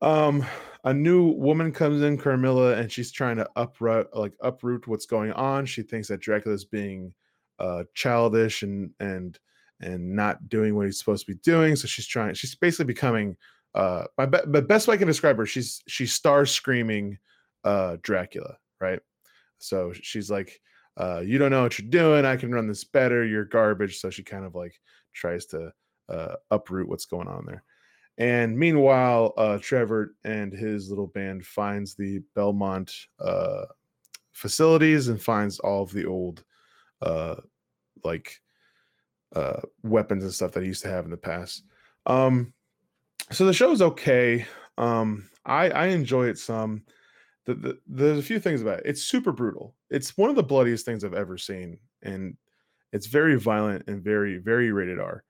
Um, 0.00 0.44
a 0.84 0.92
new 0.92 1.28
woman 1.28 1.70
comes 1.70 2.02
in, 2.02 2.18
Carmilla, 2.18 2.76
and 2.76 2.90
she's 2.90 3.12
trying 3.12 3.36
to 3.36 3.48
uproot 3.54 4.08
like 4.16 4.32
uproot 4.40 4.88
what's 4.88 5.06
going 5.06 5.32
on. 5.32 5.64
She 5.64 5.82
thinks 5.82 6.08
that 6.08 6.20
Dracula's 6.20 6.64
being 6.64 7.14
uh 7.58 7.84
childish 7.94 8.62
and 8.62 8.90
and 8.98 9.38
and 9.80 10.16
not 10.16 10.48
doing 10.48 10.74
what 10.74 10.86
he's 10.86 10.98
supposed 10.98 11.26
to 11.26 11.32
be 11.32 11.38
doing. 11.44 11.76
So 11.76 11.86
she's 11.86 12.06
trying, 12.06 12.34
she's 12.34 12.54
basically 12.54 12.86
becoming 12.86 13.36
uh 13.74 14.04
my 14.18 14.26
be- 14.26 14.38
the 14.46 14.62
best 14.62 14.88
way 14.88 14.94
I 14.94 14.98
can 14.98 15.06
describe 15.06 15.36
her, 15.36 15.46
she's 15.46 15.82
she's 15.86 16.12
star 16.12 16.46
screaming 16.46 17.18
uh 17.62 17.96
Dracula, 18.02 18.56
right? 18.80 19.00
So 19.62 19.92
she's 19.92 20.30
like, 20.30 20.60
uh, 20.96 21.20
you 21.24 21.38
don't 21.38 21.50
know 21.50 21.62
what 21.62 21.78
you're 21.78 21.88
doing, 21.88 22.24
I 22.24 22.36
can 22.36 22.52
run 22.52 22.66
this 22.66 22.84
better, 22.84 23.24
you're 23.24 23.44
garbage. 23.44 23.98
So 23.98 24.10
she 24.10 24.22
kind 24.22 24.44
of 24.44 24.54
like 24.54 24.78
tries 25.12 25.46
to 25.46 25.72
uh 26.08 26.34
uproot 26.50 26.88
what's 26.88 27.06
going 27.06 27.28
on 27.28 27.46
there. 27.46 27.64
And 28.18 28.58
meanwhile, 28.58 29.32
uh, 29.38 29.58
Trevor 29.58 30.14
and 30.24 30.52
his 30.52 30.90
little 30.90 31.06
band 31.06 31.46
finds 31.46 31.94
the 31.94 32.20
Belmont 32.34 32.94
uh, 33.18 33.64
facilities 34.32 35.08
and 35.08 35.20
finds 35.20 35.58
all 35.60 35.82
of 35.82 35.92
the 35.92 36.04
old, 36.04 36.44
uh, 37.00 37.36
like, 38.04 38.38
uh, 39.34 39.60
weapons 39.82 40.24
and 40.24 40.32
stuff 40.32 40.52
that 40.52 40.62
he 40.62 40.68
used 40.68 40.82
to 40.82 40.90
have 40.90 41.06
in 41.06 41.10
the 41.10 41.16
past. 41.16 41.64
Um, 42.04 42.52
so 43.30 43.46
the 43.46 43.54
show's 43.54 43.80
okay. 43.80 44.46
Um, 44.76 45.30
I 45.46 45.70
I 45.70 45.86
enjoy 45.86 46.26
it 46.26 46.38
some. 46.38 46.82
The, 47.44 47.54
the, 47.54 47.78
there's 47.86 48.18
a 48.18 48.22
few 48.22 48.38
things 48.38 48.62
about 48.62 48.80
it. 48.80 48.86
It's 48.86 49.02
super 49.02 49.32
brutal. 49.32 49.74
It's 49.90 50.16
one 50.16 50.30
of 50.30 50.36
the 50.36 50.42
bloodiest 50.42 50.84
things 50.84 51.04
I've 51.04 51.14
ever 51.14 51.36
seen, 51.36 51.78
and 52.02 52.36
it's 52.92 53.06
very 53.06 53.36
violent 53.36 53.84
and 53.88 54.02
very 54.02 54.38
very 54.38 54.70
rated 54.72 55.00
R. 55.00 55.24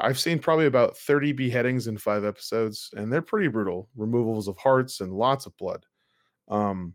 I've 0.00 0.20
seen 0.20 0.38
probably 0.38 0.66
about 0.66 0.96
30 0.96 1.32
beheadings 1.32 1.88
in 1.88 1.98
five 1.98 2.24
episodes, 2.24 2.90
and 2.96 3.12
they're 3.12 3.22
pretty 3.22 3.48
brutal. 3.48 3.88
Removals 3.96 4.46
of 4.46 4.56
hearts 4.56 5.00
and 5.00 5.12
lots 5.12 5.46
of 5.46 5.56
blood. 5.56 5.84
Um, 6.48 6.94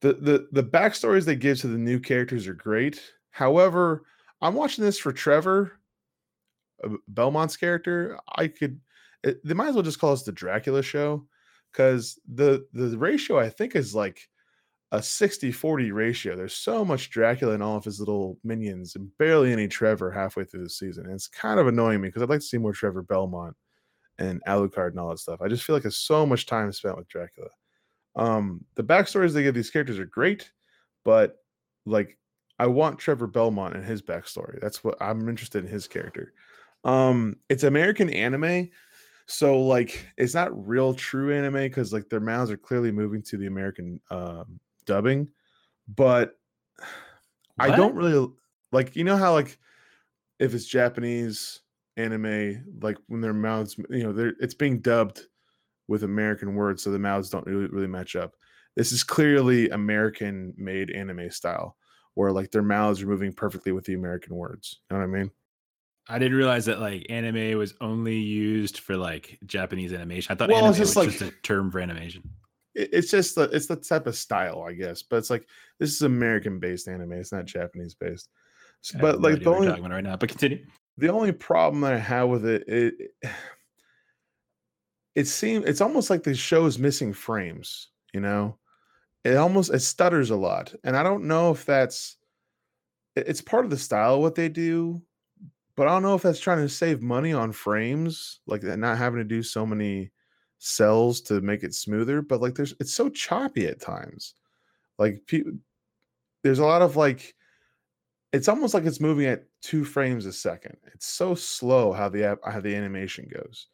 the 0.00 0.14
the 0.14 0.48
the 0.52 0.64
backstories 0.64 1.24
they 1.24 1.36
give 1.36 1.60
to 1.60 1.68
the 1.68 1.78
new 1.78 1.98
characters 1.98 2.46
are 2.46 2.54
great. 2.54 3.00
However, 3.30 4.02
I'm 4.42 4.54
watching 4.54 4.84
this 4.84 4.98
for 4.98 5.12
Trevor, 5.12 5.72
uh, 6.84 6.90
Belmont's 7.08 7.56
character. 7.56 8.18
I 8.36 8.48
could 8.48 8.80
it, 9.22 9.40
they 9.46 9.54
might 9.54 9.68
as 9.68 9.74
well 9.74 9.84
just 9.84 10.00
call 10.00 10.12
us 10.12 10.24
the 10.24 10.32
Dracula 10.32 10.82
show 10.82 11.26
because 11.72 12.18
the 12.32 12.66
the 12.72 12.96
ratio 12.98 13.38
I 13.38 13.48
think 13.48 13.74
is 13.74 13.94
like 13.94 14.28
a 14.92 15.02
60 15.02 15.50
40 15.52 15.90
ratio. 15.90 16.36
There's 16.36 16.54
so 16.56 16.84
much 16.84 17.10
Dracula 17.10 17.54
and 17.54 17.62
all 17.62 17.76
of 17.76 17.84
his 17.84 17.98
little 17.98 18.38
minions 18.44 18.94
and 18.94 19.08
barely 19.16 19.50
any 19.50 19.66
Trevor 19.66 20.10
halfway 20.10 20.44
through 20.44 20.64
the 20.64 20.70
season. 20.70 21.06
And 21.06 21.14
it's 21.14 21.28
kind 21.28 21.58
of 21.58 21.66
annoying 21.66 22.02
me 22.02 22.08
because 22.08 22.22
I'd 22.22 22.28
like 22.28 22.40
to 22.40 22.46
see 22.46 22.58
more 22.58 22.74
Trevor 22.74 23.02
Belmont 23.02 23.56
and 24.18 24.42
Alucard 24.46 24.90
and 24.90 25.00
all 25.00 25.08
that 25.08 25.18
stuff. 25.18 25.40
I 25.40 25.48
just 25.48 25.64
feel 25.64 25.74
like 25.74 25.82
there's 25.82 25.96
so 25.96 26.26
much 26.26 26.44
time 26.44 26.70
spent 26.72 26.98
with 26.98 27.08
Dracula. 27.08 27.48
Um, 28.16 28.66
the 28.74 28.84
backstories 28.84 29.32
they 29.32 29.42
give 29.42 29.54
these 29.54 29.70
characters 29.70 29.98
are 29.98 30.04
great, 30.04 30.50
but 31.06 31.36
like 31.86 32.18
I 32.58 32.66
want 32.66 32.98
Trevor 32.98 33.26
Belmont 33.26 33.74
and 33.74 33.84
his 33.84 34.02
backstory. 34.02 34.60
That's 34.60 34.84
what 34.84 35.00
I'm 35.00 35.26
interested 35.26 35.64
in 35.64 35.70
his 35.70 35.88
character. 35.88 36.34
Um, 36.84 37.36
it's 37.48 37.64
American 37.64 38.10
anime, 38.10 38.68
so 39.26 39.60
like 39.60 40.06
it's 40.16 40.34
not 40.34 40.66
real 40.66 40.94
true 40.94 41.32
anime 41.34 41.54
because 41.54 41.92
like 41.92 42.08
their 42.08 42.20
mouths 42.20 42.50
are 42.50 42.56
clearly 42.56 42.92
moving 42.92 43.22
to 43.22 43.36
the 43.36 43.46
American 43.46 44.00
um 44.10 44.60
dubbing, 44.84 45.28
but 45.88 46.38
what? 47.56 47.70
I 47.70 47.76
don't 47.76 47.94
really 47.94 48.28
like 48.72 48.96
you 48.96 49.04
know 49.04 49.16
how 49.16 49.32
like 49.32 49.58
if 50.38 50.54
it's 50.54 50.66
Japanese 50.66 51.62
anime, 51.96 52.64
like 52.82 52.98
when 53.06 53.20
their 53.20 53.34
mouths, 53.34 53.76
you 53.90 54.02
know, 54.02 54.12
they're 54.12 54.34
it's 54.40 54.54
being 54.54 54.80
dubbed 54.80 55.22
with 55.88 56.04
American 56.04 56.54
words, 56.54 56.82
so 56.82 56.90
the 56.90 56.98
mouths 56.98 57.30
don't 57.30 57.46
really, 57.46 57.66
really 57.66 57.86
match 57.86 58.16
up. 58.16 58.34
This 58.76 58.92
is 58.92 59.04
clearly 59.04 59.68
American 59.70 60.54
made 60.56 60.90
anime 60.90 61.30
style, 61.30 61.76
where 62.14 62.32
like 62.32 62.50
their 62.50 62.62
mouths 62.62 63.02
are 63.02 63.06
moving 63.06 63.32
perfectly 63.32 63.72
with 63.72 63.84
the 63.84 63.94
American 63.94 64.34
words. 64.36 64.80
You 64.90 64.96
know 64.96 65.06
what 65.06 65.16
I 65.16 65.18
mean? 65.20 65.30
I 66.08 66.18
didn't 66.18 66.36
realize 66.36 66.66
that 66.66 66.80
like 66.80 67.06
anime 67.08 67.56
was 67.58 67.74
only 67.80 68.18
used 68.18 68.80
for 68.80 68.96
like 68.96 69.38
Japanese 69.46 69.92
animation. 69.92 70.32
I 70.32 70.34
thought 70.36 70.48
well, 70.48 70.64
anime 70.64 70.80
was 70.80 70.96
like, 70.96 71.10
just 71.10 71.22
a 71.22 71.30
term 71.42 71.70
for 71.70 71.80
animation 71.80 72.22
it's 72.74 73.10
just 73.10 73.34
the 73.34 73.42
it's 73.44 73.66
the 73.66 73.76
type 73.76 74.06
of 74.06 74.16
style, 74.16 74.64
I 74.66 74.72
guess. 74.72 75.02
But 75.02 75.16
it's 75.16 75.30
like 75.30 75.46
this 75.78 75.92
is 75.92 76.02
American 76.02 76.58
based 76.58 76.88
anime. 76.88 77.12
It's 77.12 77.32
not 77.32 77.44
Japanese 77.44 77.94
based. 77.94 78.28
So, 78.80 78.98
but 78.98 79.20
like 79.20 79.42
the 79.42 79.50
only 79.50 79.68
right 79.68 80.04
now. 80.04 80.16
But 80.16 80.30
continue. 80.30 80.64
The 80.98 81.08
only 81.08 81.32
problem 81.32 81.82
that 81.82 81.94
I 81.94 81.98
have 81.98 82.28
with 82.28 82.46
it, 82.46 82.64
it 82.66 82.94
it 85.14 85.26
seems 85.26 85.66
it's 85.66 85.80
almost 85.80 86.10
like 86.10 86.22
the 86.22 86.34
show 86.34 86.66
is 86.66 86.78
missing 86.78 87.12
frames. 87.12 87.88
You 88.14 88.20
know, 88.20 88.58
it 89.24 89.36
almost 89.36 89.72
it 89.72 89.80
stutters 89.80 90.30
a 90.30 90.36
lot, 90.36 90.74
and 90.84 90.96
I 90.96 91.02
don't 91.02 91.24
know 91.24 91.50
if 91.50 91.64
that's 91.64 92.16
it's 93.16 93.42
part 93.42 93.64
of 93.64 93.70
the 93.70 93.76
style 93.76 94.14
of 94.14 94.20
what 94.20 94.34
they 94.34 94.48
do, 94.48 95.02
but 95.76 95.88
I 95.88 95.90
don't 95.90 96.02
know 96.02 96.14
if 96.14 96.22
that's 96.22 96.40
trying 96.40 96.58
to 96.58 96.68
save 96.68 97.02
money 97.02 97.32
on 97.32 97.52
frames, 97.52 98.40
like 98.46 98.62
not 98.62 98.98
having 98.98 99.18
to 99.18 99.24
do 99.24 99.42
so 99.42 99.64
many 99.66 100.10
cells 100.58 101.20
to 101.22 101.40
make 101.40 101.64
it 101.64 101.74
smoother, 101.74 102.22
but 102.22 102.40
like 102.40 102.54
there's 102.54 102.74
it's 102.80 102.94
so 102.94 103.08
choppy 103.08 103.66
at 103.66 103.80
times. 103.80 104.34
Like 104.98 105.22
pe- 105.26 105.42
there's 106.42 106.58
a 106.58 106.64
lot 106.64 106.82
of 106.82 106.96
like 106.96 107.34
it's 108.32 108.48
almost 108.48 108.74
like 108.74 108.84
it's 108.84 109.00
moving 109.00 109.26
at 109.26 109.44
two 109.60 109.84
frames 109.84 110.26
a 110.26 110.32
second. 110.32 110.76
It's 110.94 111.06
so 111.06 111.34
slow 111.34 111.92
how 111.92 112.08
the 112.08 112.38
how 112.44 112.60
the 112.60 112.74
animation 112.74 113.28
goes. 113.32 113.68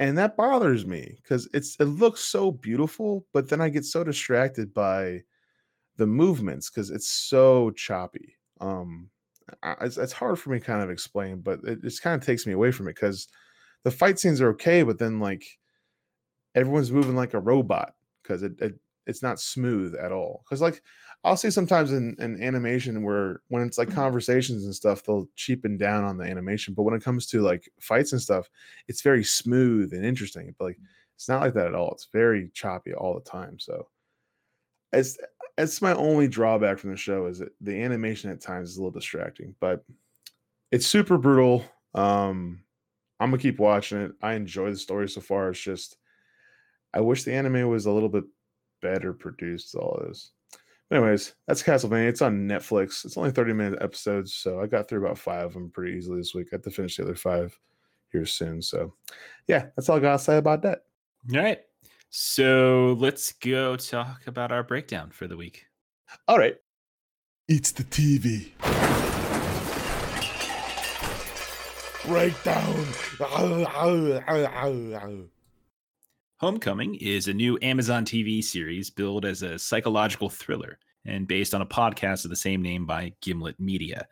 And 0.00 0.16
that 0.18 0.36
bothers 0.36 0.86
me 0.86 1.18
because 1.22 1.48
it's 1.52 1.76
it 1.80 1.86
looks 1.86 2.20
so 2.20 2.52
beautiful, 2.52 3.26
but 3.32 3.48
then 3.48 3.60
I 3.60 3.68
get 3.68 3.84
so 3.84 4.04
distracted 4.04 4.72
by 4.72 5.22
the 5.96 6.06
movements 6.06 6.70
because 6.70 6.90
it's 6.90 7.08
so 7.08 7.70
choppy. 7.72 8.36
Um 8.60 9.10
it's, 9.80 9.96
it's 9.96 10.12
hard 10.12 10.38
for 10.38 10.50
me 10.50 10.60
kind 10.60 10.82
of 10.82 10.90
explain, 10.90 11.40
but 11.40 11.60
it 11.64 11.82
just 11.82 12.02
kind 12.02 12.20
of 12.20 12.26
takes 12.26 12.46
me 12.46 12.52
away 12.52 12.70
from 12.70 12.88
it 12.88 12.94
because 12.94 13.28
the 13.84 13.90
fight 13.90 14.18
scenes 14.18 14.40
are 14.40 14.50
okay, 14.50 14.82
but 14.82 14.98
then 14.98 15.20
like 15.20 15.44
everyone's 16.54 16.92
moving 16.92 17.16
like 17.16 17.34
a 17.34 17.40
robot 17.40 17.94
because 18.22 18.42
it, 18.42 18.52
it, 18.60 18.74
it's 19.06 19.22
not 19.22 19.40
smooth 19.40 19.94
at 19.94 20.12
all. 20.12 20.42
Because 20.44 20.60
like 20.60 20.82
I'll 21.24 21.36
see 21.36 21.50
sometimes 21.50 21.92
in, 21.92 22.16
in 22.18 22.42
animation 22.42 23.02
where 23.02 23.40
when 23.48 23.62
it's 23.62 23.78
like 23.78 23.88
mm-hmm. 23.88 23.96
conversations 23.96 24.64
and 24.64 24.74
stuff, 24.74 25.02
they'll 25.02 25.28
cheapen 25.36 25.76
down 25.76 26.04
on 26.04 26.16
the 26.16 26.24
animation. 26.24 26.74
But 26.74 26.84
when 26.84 26.94
it 26.94 27.02
comes 27.02 27.26
to 27.28 27.40
like 27.40 27.68
fights 27.80 28.12
and 28.12 28.20
stuff, 28.20 28.48
it's 28.86 29.02
very 29.02 29.24
smooth 29.24 29.92
and 29.92 30.04
interesting. 30.04 30.54
But 30.58 30.66
like 30.66 30.78
it's 31.16 31.28
not 31.28 31.40
like 31.40 31.54
that 31.54 31.66
at 31.66 31.74
all. 31.74 31.92
It's 31.92 32.08
very 32.12 32.50
choppy 32.54 32.94
all 32.94 33.14
the 33.14 33.28
time. 33.28 33.58
So 33.58 33.88
it's 34.92 35.18
it's 35.58 35.82
my 35.82 35.92
only 35.94 36.28
drawback 36.28 36.78
from 36.78 36.90
the 36.90 36.96
show 36.96 37.26
is 37.26 37.38
that 37.40 37.52
the 37.60 37.82
animation 37.82 38.30
at 38.30 38.40
times 38.40 38.70
is 38.70 38.76
a 38.76 38.80
little 38.80 38.98
distracting, 38.98 39.54
but 39.60 39.84
it's 40.70 40.86
super 40.86 41.18
brutal. 41.18 41.64
Um 41.94 42.62
I'm 43.20 43.30
gonna 43.30 43.42
keep 43.42 43.58
watching 43.58 43.98
it. 43.98 44.12
I 44.22 44.34
enjoy 44.34 44.70
the 44.70 44.76
story 44.76 45.08
so 45.08 45.20
far. 45.20 45.50
It's 45.50 45.60
just 45.60 45.96
I 46.94 47.00
wish 47.00 47.24
the 47.24 47.34
anime 47.34 47.68
was 47.68 47.86
a 47.86 47.92
little 47.92 48.08
bit 48.08 48.24
better 48.80 49.12
produced. 49.12 49.74
All 49.74 50.00
this. 50.06 50.30
Anyways, 50.90 51.34
that's 51.46 51.62
Castlevania. 51.62 52.08
It's 52.08 52.22
on 52.22 52.48
Netflix. 52.48 53.04
It's 53.04 53.18
only 53.18 53.30
30 53.30 53.52
minute 53.52 53.82
episodes, 53.82 54.32
so 54.32 54.60
I 54.60 54.66
got 54.66 54.88
through 54.88 55.04
about 55.04 55.18
five 55.18 55.46
of 55.46 55.52
them 55.52 55.70
pretty 55.70 55.98
easily 55.98 56.18
this 56.18 56.34
week. 56.34 56.48
I 56.50 56.56
have 56.56 56.62
to 56.62 56.70
finish 56.70 56.96
the 56.96 57.02
other 57.02 57.14
five 57.14 57.58
here 58.10 58.24
soon. 58.24 58.62
So, 58.62 58.94
yeah, 59.46 59.66
that's 59.76 59.90
all 59.90 59.98
I 59.98 60.00
gotta 60.00 60.18
say 60.18 60.38
about 60.38 60.62
that. 60.62 60.84
All 61.34 61.42
right. 61.42 61.60
So 62.10 62.96
let's 62.98 63.32
go 63.32 63.76
talk 63.76 64.26
about 64.26 64.50
our 64.50 64.62
breakdown 64.62 65.10
for 65.10 65.26
the 65.26 65.36
week. 65.36 65.66
All 66.26 66.38
right. 66.38 66.56
It's 67.48 67.72
the 67.72 67.84
TV. 67.84 68.52
Breakdown. 72.06 72.86
Homecoming 76.40 76.94
is 76.94 77.28
a 77.28 77.34
new 77.34 77.58
Amazon 77.60 78.06
TV 78.06 78.42
series 78.42 78.88
billed 78.88 79.26
as 79.26 79.42
a 79.42 79.58
psychological 79.58 80.30
thriller 80.30 80.78
and 81.04 81.28
based 81.28 81.54
on 81.54 81.60
a 81.60 81.66
podcast 81.66 82.24
of 82.24 82.30
the 82.30 82.36
same 82.36 82.62
name 82.62 82.86
by 82.86 83.12
Gimlet 83.20 83.60
Media. 83.60 84.06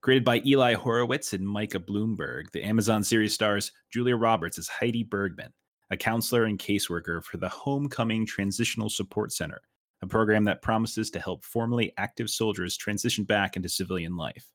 Created 0.00 0.24
by 0.24 0.40
Eli 0.46 0.74
Horowitz 0.74 1.32
and 1.32 1.46
Micah 1.46 1.80
Bloomberg, 1.80 2.50
the 2.52 2.62
Amazon 2.62 3.04
series 3.04 3.34
stars 3.34 3.72
Julia 3.92 4.16
Roberts 4.16 4.58
as 4.58 4.68
Heidi 4.68 5.02
Bergman, 5.02 5.52
a 5.92 5.96
counselor 5.96 6.44
and 6.44 6.58
caseworker 6.58 7.22
for 7.22 7.36
the 7.36 7.48
Homecoming 7.48 8.26
Transitional 8.26 8.90
Support 8.90 9.32
Center, 9.32 9.60
a 10.02 10.06
program 10.06 10.42
that 10.44 10.62
promises 10.62 11.10
to 11.10 11.20
help 11.20 11.44
formerly 11.44 11.92
active 11.98 12.28
soldiers 12.28 12.76
transition 12.76 13.22
back 13.22 13.54
into 13.54 13.68
civilian 13.68 14.16
life. 14.16 14.46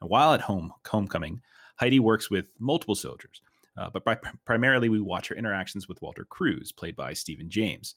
Now, 0.00 0.08
while 0.08 0.32
at 0.32 0.40
home, 0.40 0.72
Homecoming, 0.86 1.42
Heidi 1.76 2.00
works 2.00 2.30
with 2.30 2.48
multiple 2.58 2.94
soldiers 2.94 3.42
uh, 3.78 3.88
but 3.90 4.04
by, 4.04 4.18
primarily 4.44 4.88
we 4.88 5.00
watch 5.00 5.28
her 5.28 5.36
interactions 5.36 5.88
with 5.88 6.02
Walter 6.02 6.24
Cruz, 6.24 6.72
played 6.72 6.96
by 6.96 7.12
Stephan 7.12 7.48
James. 7.48 7.94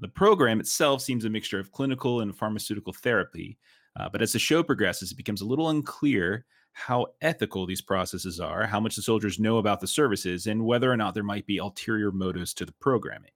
The 0.00 0.08
program 0.08 0.60
itself 0.60 1.02
seems 1.02 1.24
a 1.24 1.30
mixture 1.30 1.60
of 1.60 1.72
clinical 1.72 2.20
and 2.20 2.36
pharmaceutical 2.36 2.92
therapy, 2.92 3.58
uh, 3.98 4.08
but 4.08 4.22
as 4.22 4.32
the 4.32 4.38
show 4.38 4.62
progresses, 4.62 5.12
it 5.12 5.16
becomes 5.16 5.40
a 5.40 5.46
little 5.46 5.68
unclear 5.68 6.46
how 6.80 7.06
ethical 7.20 7.66
these 7.66 7.80
processes 7.80 8.40
are, 8.40 8.66
how 8.66 8.80
much 8.80 8.96
the 8.96 9.02
soldiers 9.02 9.38
know 9.38 9.58
about 9.58 9.80
the 9.80 9.86
services, 9.86 10.46
and 10.46 10.64
whether 10.64 10.90
or 10.90 10.96
not 10.96 11.14
there 11.14 11.22
might 11.22 11.46
be 11.46 11.58
ulterior 11.58 12.10
motives 12.10 12.54
to 12.54 12.64
the 12.64 12.72
programming. 12.72 13.32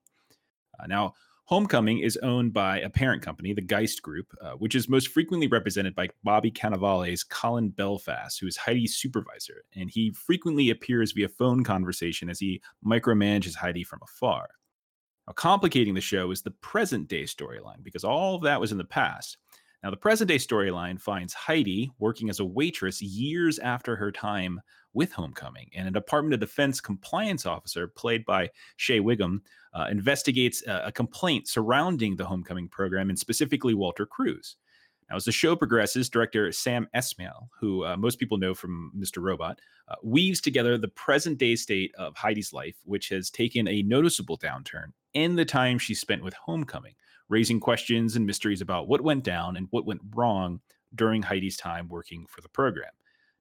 Uh, 0.81 0.87
now, 0.87 1.15
Homecoming 1.47 1.99
is 1.99 2.17
owned 2.23 2.55
by 2.55 2.81
a 2.81 2.89
parent 2.89 3.21
company, 3.21 3.53
the 3.53 3.61
Geist 3.61 4.01
Group, 4.01 4.35
uh, 4.41 4.53
which 4.53 4.75
is 4.75 4.89
most 4.89 5.09
frequently 5.09 5.47
represented 5.47 5.95
by 5.95 6.09
Bobby 6.23 6.51
Cannavale's 6.51 7.23
Colin 7.23 7.69
Belfast, 7.69 8.41
who 8.41 8.47
is 8.47 8.57
Heidi's 8.57 8.97
supervisor, 8.97 9.63
and 9.77 9.91
he 9.91 10.11
frequently 10.13 10.71
appears 10.71 11.13
via 11.13 11.29
phone 11.29 11.63
conversation 11.63 12.31
as 12.31 12.41
he 12.41 12.63
micromanages 12.85 13.55
Heidi 13.55 13.85
from 13.85 14.01
afar. 14.03 14.49
Now, 15.27 15.35
complicating 15.35 15.93
the 15.93 16.01
show 16.01 16.31
is 16.31 16.41
the 16.41 16.51
present 16.51 17.09
day 17.09 17.25
storyline 17.25 17.83
because 17.83 18.05
all 18.05 18.37
of 18.37 18.43
that 18.43 18.61
was 18.61 18.73
in 18.73 18.79
the 18.79 18.85
past. 18.85 19.37
Now, 19.85 19.91
the 19.91 19.99
present 19.99 20.29
day 20.29 20.37
storyline 20.37 20.99
finds 20.99 21.35
Heidi 21.35 21.91
working 21.99 22.31
as 22.31 22.41
a 22.41 22.45
waitress 22.45 23.03
years 23.03 23.59
after 23.59 23.97
her 23.97 24.11
time 24.11 24.63
with 24.95 25.13
Homecoming, 25.13 25.69
and 25.75 25.87
a 25.87 25.91
Department 25.91 26.33
of 26.33 26.41
Defense 26.41 26.81
compliance 26.81 27.45
officer, 27.45 27.87
played 27.89 28.25
by 28.25 28.49
Shea 28.79 29.01
Whigham, 29.01 29.43
uh, 29.75 29.89
investigates 29.91 30.67
a, 30.67 30.85
a, 30.87 30.93
complaint 30.93 31.49
surrounding 31.49 32.17
the 32.17 32.25
Homecoming 32.25 32.67
program 32.67 33.11
and 33.11 33.19
specifically 33.19 33.75
Walter 33.75 34.07
Cruz. 34.07 34.57
Now, 35.11 35.17
as 35.17 35.27
the 35.27 35.33
show 35.33 35.55
progresses, 35.55 36.09
director 36.09 36.51
Sam 36.51 36.89
Esmail, 36.97 37.49
who 37.61 37.85
uh, 37.85 37.99
most 37.99 38.19
people 38.19 38.39
know 38.39 38.55
from 38.55 38.91
Mr. 38.97 39.23
Robot, 39.23 39.59
uh, 39.89 39.97
weaves 40.03 40.41
together 40.41 40.79
the 40.79 40.89
present 40.89 41.37
day 41.37 41.57
state 41.57 41.95
of 41.99 42.17
Heidi's 42.17 42.55
life, 42.55 42.77
which 42.85 43.11
has 43.11 43.29
taken 43.29 43.69
a 43.69 43.83
noticeable 43.83 44.39
downturn, 44.39 44.93
in 45.13 45.37
the 45.37 45.45
time 45.45 45.79
she 45.79 45.95
spent 45.95 46.25
with 46.25 46.33
Homecoming, 46.33 46.95
raising 47.29 47.61
questions 47.61 48.17
and 48.17 48.27
mysteries 48.27 48.61
about 48.61 48.89
what 48.89 49.01
went 49.01 49.25
down 49.25 49.57
and 49.57 49.69
what 49.71 49.87
went 49.87 50.01
wrong 50.15 50.61
during 50.95 51.23
Heidi's 51.23 51.57
time 51.57 51.89
working 51.89 52.27
for 52.29 52.41
the 52.41 52.49
program. 52.49 52.91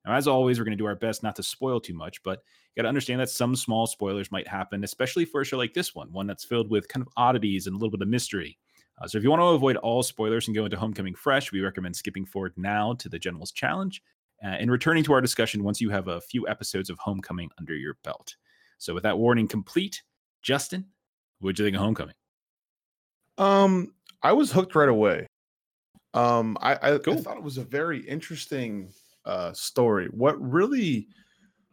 Now, 0.06 0.16
as 0.16 0.28
always, 0.28 0.60
we're 0.60 0.66
going 0.66 0.78
to 0.78 0.82
do 0.82 0.88
our 0.88 0.96
best 0.96 1.24
not 1.24 1.36
to 1.38 1.44
spoil 1.44 1.80
too 1.80 1.94
much, 1.94 2.22
but 2.24 2.40
you 2.40 2.82
got 2.82 2.84
to 2.84 2.90
understand 2.90 3.22
that 3.22 3.30
some 3.30 3.56
small 3.56 3.88
spoilers 3.88 4.32
might 4.32 4.48
happen, 4.48 4.84
especially 4.84 5.26
for 5.26 5.42
a 5.42 5.46
show 5.46 5.58
like 5.58 5.74
this 5.74 5.96
one, 5.96 6.12
one 6.12 6.28
that's 6.28 6.44
filled 6.44 6.70
with 6.70 6.88
kind 6.88 7.06
of 7.06 7.12
oddities 7.16 7.68
and 7.68 7.76
a 7.76 7.78
little 7.78 7.92
bit 7.92 8.02
of 8.02 8.08
mystery. 8.08 8.58
Uh, 9.02 9.08
so, 9.08 9.18
if 9.18 9.24
you 9.24 9.30
want 9.30 9.42
to 9.42 9.46
avoid 9.48 9.78
all 9.78 10.04
spoilers 10.04 10.48
and 10.48 10.56
go 10.56 10.66
into 10.66 10.78
Homecoming 10.78 11.16
fresh, 11.16 11.52
we 11.52 11.62
recommend 11.62 11.96
skipping 11.96 12.26
forward 12.26 12.54
now 12.58 12.94
to 12.96 13.10
the 13.10 13.18
Gentleman's 13.18 13.52
Challenge 13.52 14.02
uh, 14.44 14.48
and 14.48 14.70
returning 14.70 15.04
to 15.06 15.14
our 15.14 15.22
discussion 15.22 15.64
once 15.64 15.82
you 15.82 15.90
have 15.90 16.10
a 16.10 16.22
few 16.22 16.48
episodes 16.48 16.90
of 16.90 17.00
Homecoming 17.00 17.50
under 17.58 17.76
your 17.76 17.98
belt. 18.04 18.36
So, 18.78 18.94
with 18.94 19.04
that 19.04 19.18
warning 19.18 19.48
complete, 19.48 20.04
Justin, 20.42 20.86
what'd 21.40 21.58
you 21.58 21.66
think 21.66 21.76
of 21.76 21.82
Homecoming? 21.82 22.16
Um, 23.38 23.94
I 24.22 24.34
was 24.34 24.52
hooked 24.52 24.76
right 24.76 24.90
away. 24.90 25.28
Um, 26.14 26.58
I, 26.62 26.74
I, 26.82 26.98
cool. 27.00 27.16
I 27.16 27.22
thought 27.22 27.38
it 27.38 27.44
was 27.44 27.58
a 27.58 27.64
very 27.64 28.00
interesting 28.08 28.94
uh, 29.26 29.54
story. 29.54 30.08
What 30.12 30.40
really 30.40 31.08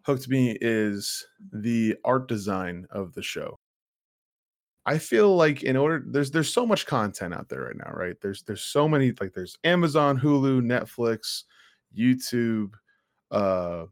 hooked 0.05 0.29
me 0.29 0.57
is 0.61 1.27
the 1.53 1.97
art 2.05 2.29
design 2.29 2.87
of 2.91 3.13
the 3.15 3.23
show. 3.23 3.57
I 4.87 4.99
feel 4.99 5.37
like 5.37 5.63
in 5.63 5.77
order 5.77 6.03
there's 6.07 6.31
there's 6.31 6.53
so 6.53 6.67
much 6.67 6.87
content 6.87 7.35
out 7.35 7.49
there 7.49 7.63
right 7.65 7.77
now, 7.77 7.93
right? 7.93 8.17
There's 8.21 8.43
there's 8.45 8.63
so 8.63 8.89
many 8.89 9.13
like 9.21 9.35
there's 9.35 9.57
Amazon, 9.65 10.19
Hulu, 10.19 10.63
Netflix, 10.63 11.45
YouTube, 11.97 12.73
uh 13.31 13.87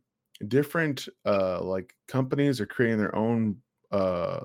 different 0.48 1.08
uh 1.26 1.60
like 1.62 1.94
companies 2.06 2.60
are 2.60 2.66
creating 2.66 2.98
their 2.98 3.14
own 3.14 3.56
uh 3.92 4.40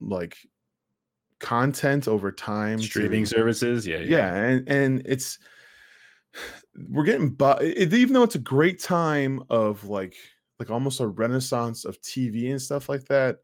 like 0.00 0.36
content 1.44 2.08
over 2.08 2.32
time 2.32 2.80
streaming 2.80 3.24
to, 3.24 3.28
services 3.28 3.86
yeah, 3.86 3.98
yeah 3.98 4.16
yeah 4.16 4.34
and 4.34 4.66
and 4.66 5.02
it's 5.04 5.38
we're 6.88 7.04
getting 7.04 7.28
but 7.28 7.62
even 7.62 8.14
though 8.14 8.22
it's 8.22 8.34
a 8.34 8.38
great 8.38 8.82
time 8.82 9.42
of 9.50 9.84
like 9.84 10.14
like 10.58 10.70
almost 10.70 11.00
a 11.00 11.06
renaissance 11.06 11.84
of 11.84 12.00
TV 12.00 12.50
and 12.50 12.62
stuff 12.62 12.88
like 12.88 13.04
that 13.04 13.40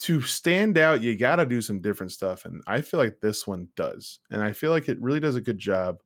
to 0.00 0.22
stand 0.22 0.78
out 0.78 1.02
you 1.02 1.18
got 1.18 1.36
to 1.36 1.44
do 1.44 1.60
some 1.60 1.82
different 1.82 2.10
stuff 2.10 2.46
and 2.46 2.62
I 2.66 2.80
feel 2.80 2.98
like 2.98 3.20
this 3.20 3.46
one 3.46 3.68
does 3.76 4.20
and 4.30 4.42
I 4.42 4.52
feel 4.52 4.70
like 4.70 4.88
it 4.88 5.00
really 5.02 5.20
does 5.20 5.36
a 5.36 5.40
good 5.42 5.58
job 5.58 5.98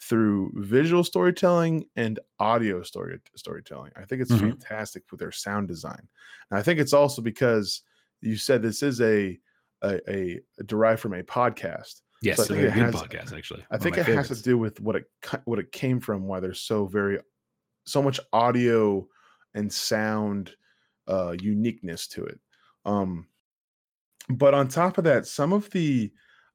through 0.00 0.52
visual 0.54 1.04
storytelling 1.04 1.84
and 1.96 2.20
audio 2.38 2.82
story 2.82 3.18
storytelling. 3.34 3.90
I 3.96 4.04
think 4.04 4.22
it's 4.22 4.30
mm-hmm. 4.30 4.50
fantastic 4.50 5.02
with 5.10 5.20
their 5.20 5.32
sound 5.32 5.68
design. 5.68 6.08
And 6.50 6.58
I 6.58 6.62
think 6.62 6.78
it's 6.78 6.92
also 6.92 7.20
because 7.20 7.82
you 8.20 8.36
said 8.36 8.62
this 8.62 8.82
is 8.82 9.00
a 9.00 9.38
a, 9.82 10.00
a, 10.10 10.40
a 10.58 10.62
derived 10.64 11.00
from 11.00 11.14
a 11.14 11.22
podcast. 11.22 12.00
Yes, 12.20 12.38
so 12.38 12.42
I 12.42 12.46
think 12.46 12.62
it 12.62 12.70
has, 12.72 12.94
podcast 12.94 13.36
actually. 13.36 13.64
I 13.70 13.78
think 13.78 13.96
it 13.96 14.04
favorites. 14.04 14.28
has 14.28 14.38
to 14.38 14.44
do 14.44 14.58
with 14.58 14.80
what 14.80 14.96
it 14.96 15.04
what 15.44 15.58
it 15.58 15.70
came 15.70 16.00
from. 16.00 16.26
Why 16.26 16.40
there's 16.40 16.60
so 16.60 16.86
very 16.86 17.20
so 17.86 18.02
much 18.02 18.18
audio 18.32 19.06
and 19.54 19.72
sound 19.72 20.50
uh, 21.06 21.36
uniqueness 21.40 22.08
to 22.08 22.24
it. 22.24 22.40
Um, 22.84 23.28
but 24.28 24.52
on 24.52 24.68
top 24.68 24.98
of 24.98 25.04
that, 25.04 25.26
some 25.26 25.52
of 25.52 25.70
the 25.70 26.12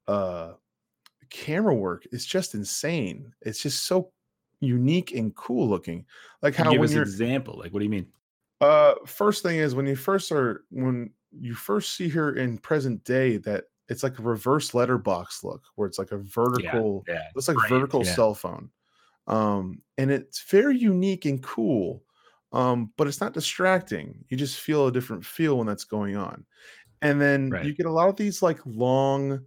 uh, 0.07 0.53
camera 1.29 1.73
work 1.73 2.05
is 2.11 2.25
just 2.25 2.55
insane. 2.55 3.33
It's 3.41 3.61
just 3.61 3.85
so 3.85 4.11
unique 4.59 5.13
and 5.13 5.35
cool 5.35 5.67
looking. 5.67 6.05
Like 6.41 6.55
how 6.55 6.71
give 6.71 6.79
when 6.79 6.89
us 6.89 6.95
an 6.95 7.01
example. 7.01 7.55
Like 7.57 7.73
what 7.73 7.79
do 7.79 7.85
you 7.85 7.91
mean? 7.91 8.07
Uh, 8.61 8.95
first 9.05 9.43
thing 9.43 9.59
is 9.59 9.75
when 9.75 9.87
you 9.87 9.95
first 9.95 10.31
are 10.31 10.63
when 10.69 11.09
you 11.39 11.53
first 11.53 11.95
see 11.95 12.09
her 12.09 12.35
in 12.35 12.57
present 12.57 13.03
day 13.03 13.37
that 13.37 13.65
it's 13.89 14.03
like 14.03 14.17
a 14.19 14.23
reverse 14.23 14.73
letterbox 14.73 15.43
look 15.43 15.63
where 15.75 15.87
it's 15.87 15.99
like 15.99 16.11
a 16.11 16.17
vertical 16.17 17.03
yeah, 17.07 17.15
yeah. 17.15 17.23
looks 17.35 17.47
like 17.47 17.57
right. 17.57 17.71
a 17.71 17.73
vertical 17.73 18.05
yeah. 18.05 18.13
cell 18.13 18.33
phone 18.33 18.69
um 19.27 19.81
and 19.97 20.11
it's 20.11 20.43
very 20.43 20.77
unique 20.77 21.25
and 21.25 21.43
cool 21.43 22.03
um 22.51 22.91
but 22.97 23.07
it's 23.07 23.21
not 23.21 23.33
distracting 23.33 24.23
you 24.29 24.37
just 24.37 24.59
feel 24.59 24.87
a 24.87 24.91
different 24.91 25.25
feel 25.25 25.57
when 25.57 25.67
that's 25.67 25.85
going 25.85 26.15
on 26.15 26.45
and 27.01 27.21
then 27.21 27.49
right. 27.49 27.65
you 27.65 27.73
get 27.73 27.85
a 27.85 27.91
lot 27.91 28.09
of 28.09 28.15
these 28.15 28.41
like 28.41 28.59
long 28.65 29.39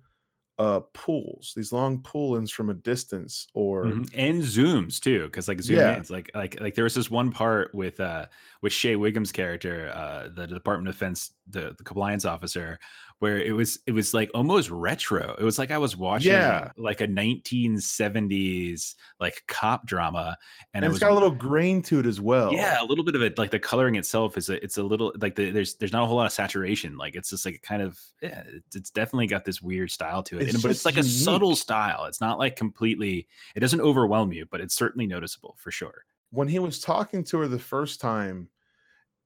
uh 0.59 0.81
pulls 0.95 1.53
these 1.55 1.73
long 1.73 2.01
pull-ins 2.01 2.51
from 2.51 2.71
a 2.71 2.75
distance 2.75 3.47
or 3.53 3.85
mm-hmm. 3.85 4.05
and 4.15 4.43
zooms 4.43 4.99
too 4.99 5.25
because 5.25 5.49
like 5.49 5.61
zoom 5.61 5.77
yeah. 5.77 5.97
ins 5.97 6.11
like 6.11 6.31
like 6.35 6.59
like 6.61 6.75
there 6.75 6.85
was 6.85 6.95
this 6.95 7.11
one 7.11 7.31
part 7.31 7.75
with 7.75 8.01
uh 8.01 8.25
with 8.63 8.73
Shea 8.73 8.97
Whigham's 8.97 9.33
character 9.33 9.93
uh 9.95 10.29
the 10.35 10.47
department 10.47 10.89
of 10.89 10.95
defense 10.95 11.33
the, 11.49 11.75
the 11.77 11.85
compliance 11.85 12.25
officer 12.25 12.79
where 13.19 13.41
it 13.41 13.53
was 13.53 13.79
it 13.87 13.93
was 13.93 14.13
like 14.13 14.31
almost 14.35 14.71
retro. 14.71 15.35
It 15.39 15.45
was 15.45 15.59
like 15.59 15.71
I 15.71 15.79
was 15.79 15.97
watching 15.97 16.33
yeah. 16.33 16.71
like 16.77 17.01
a 17.01 17.09
1970s 17.09 18.95
like 19.19 19.43
cop 19.49 19.87
drama, 19.87 20.37
and, 20.75 20.85
and 20.85 20.85
it 20.85 20.89
was 20.89 20.99
got 20.99 21.11
a 21.11 21.15
little 21.15 21.31
grain 21.31 21.81
to 21.83 21.99
it 22.01 22.07
as 22.07 22.21
well. 22.21 22.53
Yeah, 22.53 22.83
a 22.83 22.85
little 22.85 23.05
bit 23.05 23.15
of 23.15 23.23
it. 23.23 23.39
Like 23.39 23.51
the 23.51 23.59
coloring 23.59 23.95
itself 23.95 24.37
is 24.37 24.51
a, 24.51 24.63
it's 24.63 24.77
a 24.77 24.83
little 24.83 25.15
like 25.21 25.35
the, 25.35 25.51
there's 25.51 25.77
there's 25.77 25.93
not 25.93 26.03
a 26.03 26.07
whole 26.07 26.17
lot 26.17 26.27
of 26.27 26.33
saturation. 26.33 26.99
Like 26.99 27.15
it's 27.15 27.31
just 27.31 27.47
like 27.47 27.63
kind 27.63 27.81
of 27.81 27.99
yeah, 28.21 28.43
it's 28.75 28.91
definitely 28.91 29.29
got 29.29 29.45
this 29.45 29.63
weird 29.63 29.91
style 29.91 30.23
to 30.25 30.39
it. 30.39 30.53
And, 30.53 30.63
but 30.63 30.71
it's 30.71 30.85
like 30.85 30.97
unique. 30.97 31.11
a 31.11 31.15
subtle 31.15 31.57
style. 31.57 32.05
It's 32.05 32.21
not 32.21 32.39
like 32.39 32.57
completely. 32.57 33.29
It 33.55 33.61
doesn't 33.61 33.81
overwhelm 33.81 34.33
you, 34.33 34.47
but 34.51 34.61
it's 34.61 34.75
certainly 34.75 35.07
noticeable 35.07 35.57
for 35.59 35.71
sure. 35.71 36.05
When 36.31 36.49
he 36.49 36.59
was 36.59 36.81
talking 36.81 37.25
to 37.25 37.39
her 37.39 37.49
the 37.49 37.59
first 37.59 38.01
time 38.01 38.49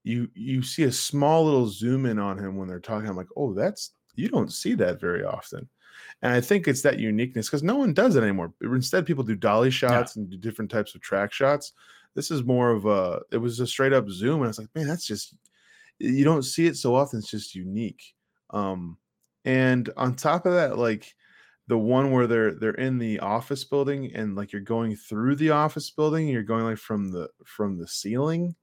you 0.03 0.29
you 0.33 0.61
see 0.61 0.83
a 0.83 0.91
small 0.91 1.45
little 1.45 1.67
zoom 1.67 2.05
in 2.05 2.19
on 2.19 2.37
him 2.37 2.57
when 2.57 2.67
they're 2.67 2.79
talking. 2.79 3.07
I'm 3.07 3.17
like, 3.17 3.29
oh, 3.35 3.53
that's 3.53 3.91
you 4.15 4.29
don't 4.29 4.51
see 4.51 4.73
that 4.75 4.99
very 4.99 5.23
often. 5.23 5.67
And 6.21 6.33
I 6.33 6.41
think 6.41 6.67
it's 6.67 6.81
that 6.81 6.99
uniqueness 6.99 7.47
because 7.47 7.63
no 7.63 7.75
one 7.75 7.93
does 7.93 8.15
it 8.15 8.23
anymore. 8.23 8.53
Instead, 8.61 9.05
people 9.05 9.23
do 9.23 9.35
dolly 9.35 9.71
shots 9.71 10.15
yeah. 10.15 10.21
and 10.21 10.29
do 10.29 10.37
different 10.37 10.71
types 10.71 10.95
of 10.95 11.01
track 11.01 11.31
shots. 11.31 11.73
This 12.15 12.31
is 12.31 12.43
more 12.43 12.71
of 12.71 12.85
a 12.85 13.21
it 13.31 13.37
was 13.37 13.59
a 13.59 13.67
straight 13.67 13.93
up 13.93 14.09
zoom, 14.09 14.37
and 14.37 14.45
I 14.45 14.47
was 14.47 14.59
like, 14.59 14.75
man, 14.75 14.87
that's 14.87 15.05
just 15.05 15.35
you 15.99 16.23
don't 16.23 16.43
see 16.43 16.65
it 16.65 16.77
so 16.77 16.95
often. 16.95 17.19
It's 17.19 17.29
just 17.29 17.55
unique. 17.55 18.01
Um, 18.49 18.97
and 19.45 19.89
on 19.97 20.15
top 20.15 20.45
of 20.45 20.53
that, 20.53 20.77
like 20.77 21.13
the 21.67 21.77
one 21.77 22.11
where 22.11 22.27
they're 22.27 22.53
they're 22.53 22.71
in 22.71 22.97
the 22.97 23.19
office 23.19 23.63
building 23.63 24.13
and 24.13 24.35
like 24.35 24.51
you're 24.51 24.61
going 24.61 24.95
through 24.95 25.35
the 25.35 25.51
office 25.51 25.89
building, 25.89 26.27
you're 26.27 26.43
going 26.43 26.65
like 26.65 26.77
from 26.77 27.11
the 27.11 27.29
from 27.45 27.77
the 27.77 27.87
ceiling 27.87 28.55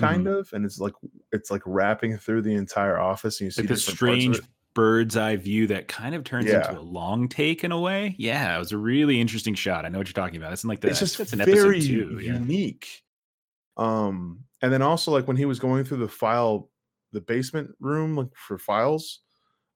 kind 0.00 0.26
mm-hmm. 0.26 0.38
of, 0.38 0.52
and 0.52 0.64
it's 0.64 0.78
like 0.78 0.94
it's 1.32 1.50
like 1.50 1.62
wrapping 1.66 2.16
through 2.18 2.42
the 2.42 2.54
entire 2.54 2.98
office, 2.98 3.40
and 3.40 3.46
you 3.46 3.50
see 3.50 3.62
like 3.62 3.68
the 3.68 3.76
strange 3.76 4.40
bird's 4.74 5.16
eye 5.16 5.36
view 5.36 5.66
that 5.66 5.88
kind 5.88 6.14
of 6.14 6.24
turns 6.24 6.46
yeah. 6.46 6.68
into 6.68 6.78
a 6.78 6.82
long 6.82 7.28
take 7.28 7.64
in 7.64 7.72
a 7.72 7.80
way. 7.80 8.14
Yeah, 8.18 8.56
it 8.56 8.58
was 8.58 8.72
a 8.72 8.78
really 8.78 9.20
interesting 9.20 9.54
shot. 9.54 9.84
I 9.84 9.88
know 9.88 9.98
what 9.98 10.06
you're 10.06 10.12
talking 10.12 10.36
about. 10.36 10.52
It's 10.52 10.64
in 10.64 10.68
like 10.68 10.80
the, 10.80 10.88
it's 10.88 11.00
just 11.00 11.18
it's 11.20 11.32
an 11.32 11.40
very 11.40 11.78
episode 11.78 11.88
two, 11.88 12.18
unique. 12.20 13.02
Yeah. 13.78 13.84
Um, 13.84 14.44
and 14.62 14.72
then 14.72 14.82
also 14.82 15.10
like 15.10 15.26
when 15.26 15.36
he 15.36 15.44
was 15.44 15.58
going 15.58 15.84
through 15.84 15.98
the 15.98 16.08
file, 16.08 16.70
the 17.12 17.20
basement 17.20 17.70
room 17.80 18.16
like 18.16 18.28
for 18.34 18.58
files, 18.58 19.20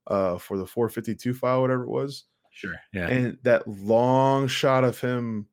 uh, 0.07 0.39
for 0.39 0.59
the 0.59 0.67
452 0.67 1.35
file, 1.35 1.63
whatever 1.63 1.85
it 1.85 1.91
was. 1.91 2.25
Sure. 2.53 2.75
Yeah. 2.93 3.09
And 3.09 3.39
that 3.43 3.67
long 3.67 4.47
shot 4.47 4.85
of 4.85 5.01
him 5.01 5.47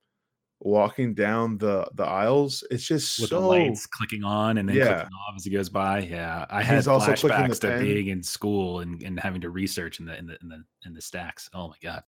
walking 0.61 1.13
down 1.13 1.57
the 1.57 1.89
the 1.95 2.05
aisles. 2.05 2.63
It's 2.71 2.85
just 2.85 3.19
with 3.19 3.29
so, 3.29 3.41
the 3.41 3.47
lights 3.47 3.85
clicking 3.85 4.23
on 4.23 4.57
and 4.57 4.69
then 4.69 4.75
yeah. 4.75 4.85
clicking 4.85 5.17
off 5.27 5.35
as 5.35 5.43
he 5.43 5.49
goes 5.49 5.69
by. 5.69 5.99
Yeah, 5.99 6.45
I 6.49 6.61
had 6.61 6.87
also 6.87 7.11
flashbacks 7.13 7.59
to 7.61 7.79
being 7.79 8.07
in 8.07 8.23
school 8.23 8.79
and, 8.79 9.01
and 9.03 9.19
having 9.19 9.41
to 9.41 9.49
research 9.49 9.99
in 9.99 10.05
the 10.05 10.17
in 10.17 10.27
the 10.27 10.37
in 10.41 10.49
the 10.49 10.63
in 10.85 10.93
the 10.93 11.01
stacks. 11.01 11.49
Oh 11.53 11.69
my 11.69 11.75
god. 11.83 12.03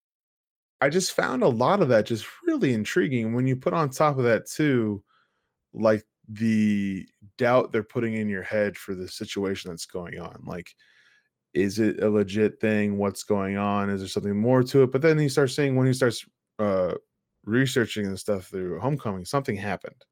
I 0.82 0.88
just 0.88 1.12
found 1.12 1.42
a 1.42 1.48
lot 1.48 1.82
of 1.82 1.88
that 1.88 2.06
just 2.06 2.26
really 2.46 2.72
intriguing. 2.72 3.34
When 3.34 3.46
you 3.46 3.54
put 3.54 3.74
on 3.74 3.90
top 3.90 4.18
of 4.18 4.24
that 4.24 4.46
too, 4.46 5.02
like 5.74 6.04
the 6.28 7.06
doubt 7.36 7.70
they're 7.70 7.82
putting 7.82 8.14
in 8.14 8.28
your 8.28 8.42
head 8.42 8.76
for 8.76 8.94
the 8.94 9.06
situation 9.06 9.70
that's 9.70 9.84
going 9.84 10.18
on. 10.18 10.42
Like, 10.46 10.70
is 11.52 11.78
it 11.78 12.02
a 12.02 12.08
legit 12.08 12.60
thing? 12.60 12.96
What's 12.96 13.24
going 13.24 13.58
on? 13.58 13.90
Is 13.90 14.00
there 14.00 14.08
something 14.08 14.36
more 14.36 14.62
to 14.62 14.84
it? 14.84 14.92
But 14.92 15.02
then 15.02 15.18
you 15.18 15.28
start 15.28 15.50
seeing 15.50 15.76
when 15.76 15.86
he 15.86 15.92
starts 15.92 16.24
uh 16.58 16.94
researching 17.44 18.06
and 18.06 18.18
stuff 18.18 18.46
through 18.46 18.78
homecoming 18.80 19.24
something 19.24 19.56
happened 19.56 20.04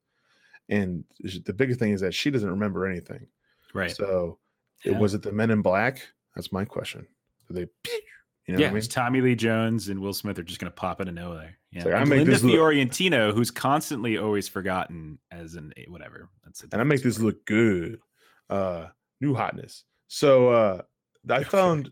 and 0.69 1.05
the 1.45 1.53
biggest 1.53 1.81
thing 1.81 1.93
is 1.93 2.01
that 2.01 2.15
she 2.15 2.31
doesn't 2.31 2.51
remember 2.51 2.87
anything 2.87 3.27
right 3.75 3.95
so 3.95 4.39
yeah. 4.85 4.93
it 4.93 4.99
was 4.99 5.15
it 5.15 5.23
the 5.23 5.33
men 5.33 5.51
in 5.51 5.63
black 5.63 6.07
that's 6.35 6.53
my 6.53 6.65
question 6.65 7.07
Did 7.49 7.57
they 7.57 7.91
you 8.47 8.55
know 8.55 8.61
yeah, 8.61 8.69
I 8.69 8.73
mean? 8.73 8.83
Tommy 8.83 9.21
Lee 9.21 9.35
Jones 9.35 9.89
and 9.89 10.01
Will 10.01 10.15
Smith 10.15 10.39
are 10.39 10.43
just 10.43 10.59
going 10.59 10.73
to 10.73 10.75
pop 10.75 11.03
out 11.03 11.09
of 11.09 11.13
nowhere. 11.13 11.59
Yeah, 11.71 11.85
like, 11.85 11.95
I 11.95 12.05
make 12.05 12.27
Linda 12.27 12.39
Fiorentino, 12.39 13.27
look... 13.27 13.37
who's 13.37 13.51
constantly 13.51 14.17
always 14.17 14.49
forgotten 14.49 15.19
as 15.31 15.55
an 15.55 15.75
whatever. 15.89 16.31
That's 16.45 16.63
it. 16.63 16.71
and 16.73 16.81
I 16.81 16.85
make 16.85 17.03
this 17.03 17.19
look 17.19 17.45
good. 17.45 18.01
Uh, 18.49 18.87
new 19.21 19.35
hotness. 19.35 19.85
So 20.07 20.49
uh, 20.49 20.83
I 21.29 21.45
found 21.45 21.91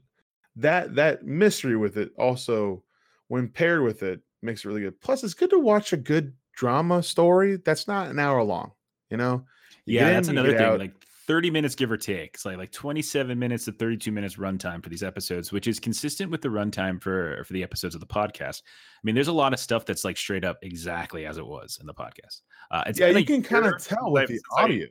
that 0.57 0.95
that 0.95 1.24
mystery 1.24 1.76
with 1.76 1.97
it 1.97 2.12
also, 2.16 2.82
when 3.28 3.49
paired 3.49 3.82
with 3.82 4.03
it, 4.03 4.20
makes 4.47 4.64
it 4.64 4.68
really 4.68 4.80
good. 4.80 5.01
Plus, 5.01 5.22
it's 5.22 5.34
good 5.34 5.51
to 5.51 5.59
watch 5.59 5.92
a 5.92 5.97
good 5.97 6.32
drama 6.55 7.03
story 7.03 7.59
that's 7.64 7.86
not 7.86 8.09
an 8.09 8.18
hour 8.18 8.42
long. 8.42 8.72
You 9.11 9.18
know, 9.18 9.44
You 9.84 9.99
yeah, 9.99 10.11
that's 10.11 10.28
another 10.28 10.57
thing. 10.57 10.64
Out. 10.66 10.80
Like 10.80 10.94
30 11.26 11.51
minutes 11.51 11.74
give 11.74 11.90
or 11.90 11.97
take. 11.97 12.34
It's 12.34 12.44
like 12.44 12.57
like 12.57 12.72
27 12.72 13.38
minutes 13.38 13.64
to 13.66 13.72
32 13.72 14.11
minutes 14.12 14.36
runtime 14.36 14.82
for 14.82 14.88
these 14.88 15.03
episodes, 15.03 15.53
which 15.53 15.66
is 15.66 15.80
consistent 15.80 16.30
with 16.30 16.40
the 16.40 16.49
runtime 16.49 17.01
for 17.01 17.44
for 17.44 17.53
the 17.53 17.62
episodes 17.62 17.94
of 17.94 18.01
the 18.01 18.07
podcast. 18.07 18.62
I 18.62 19.01
mean, 19.03 19.14
there's 19.14 19.28
a 19.28 19.32
lot 19.32 19.53
of 19.53 19.59
stuff 19.59 19.84
that's 19.84 20.05
like 20.05 20.16
straight 20.16 20.44
up 20.44 20.59
exactly 20.62 21.26
as 21.26 21.36
it 21.36 21.47
was 21.47 21.78
in 21.80 21.86
the 21.86 21.94
podcast. 21.94 22.42
Uh, 22.70 22.84
it's 22.86 22.99
yeah, 22.99 23.09
you 23.09 23.24
can 23.24 23.42
kind 23.42 23.66
of 23.66 23.82
tell 23.82 24.11
with 24.11 24.28
the 24.28 24.40
audio. 24.57 24.86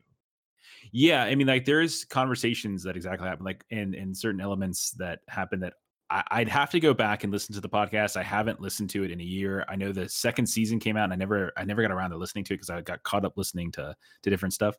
Yeah, 0.92 1.24
I 1.24 1.36
mean, 1.36 1.48
like 1.48 1.66
there's 1.66 2.06
conversations 2.06 2.84
that 2.84 2.96
exactly 2.96 3.28
happen, 3.28 3.46
like 3.46 3.66
in 3.70 3.94
in 3.94 4.14
certain 4.14 4.42
elements 4.42 4.92
that 4.92 5.20
happen 5.28 5.62
that 5.62 5.74
I, 6.10 6.40
would 6.40 6.50
have 6.50 6.70
to 6.72 6.80
go 6.80 6.94
back 6.94 7.24
and 7.24 7.34
listen 7.34 7.56
to 7.56 7.62
the 7.62 7.70
podcast. 7.70 8.16
I 8.16 8.24
haven't 8.24 8.62
listened 8.62 8.90
to 8.92 9.04
it 9.04 9.12
in 9.12 9.20
a 9.20 9.24
year. 9.24 9.66
I 9.68 9.76
know 9.76 9.92
the 9.92 10.08
second 10.08 10.46
season 10.46 10.80
came 10.80 10.98
out, 10.98 11.06
and 11.06 11.14
I 11.14 11.16
never 11.16 11.52
I 11.58 11.66
never 11.66 11.82
got 11.82 11.92
around 11.92 12.12
to 12.12 12.18
listening 12.18 12.44
to 12.46 12.54
it 12.54 12.58
because 12.58 12.70
I 12.70 12.82
got 12.82 13.04
caught 13.04 13.26
up 13.26 13.38
listening 13.38 13.72
to 13.74 13.96
to 14.24 14.30
different 14.30 14.54
stuff 14.54 14.76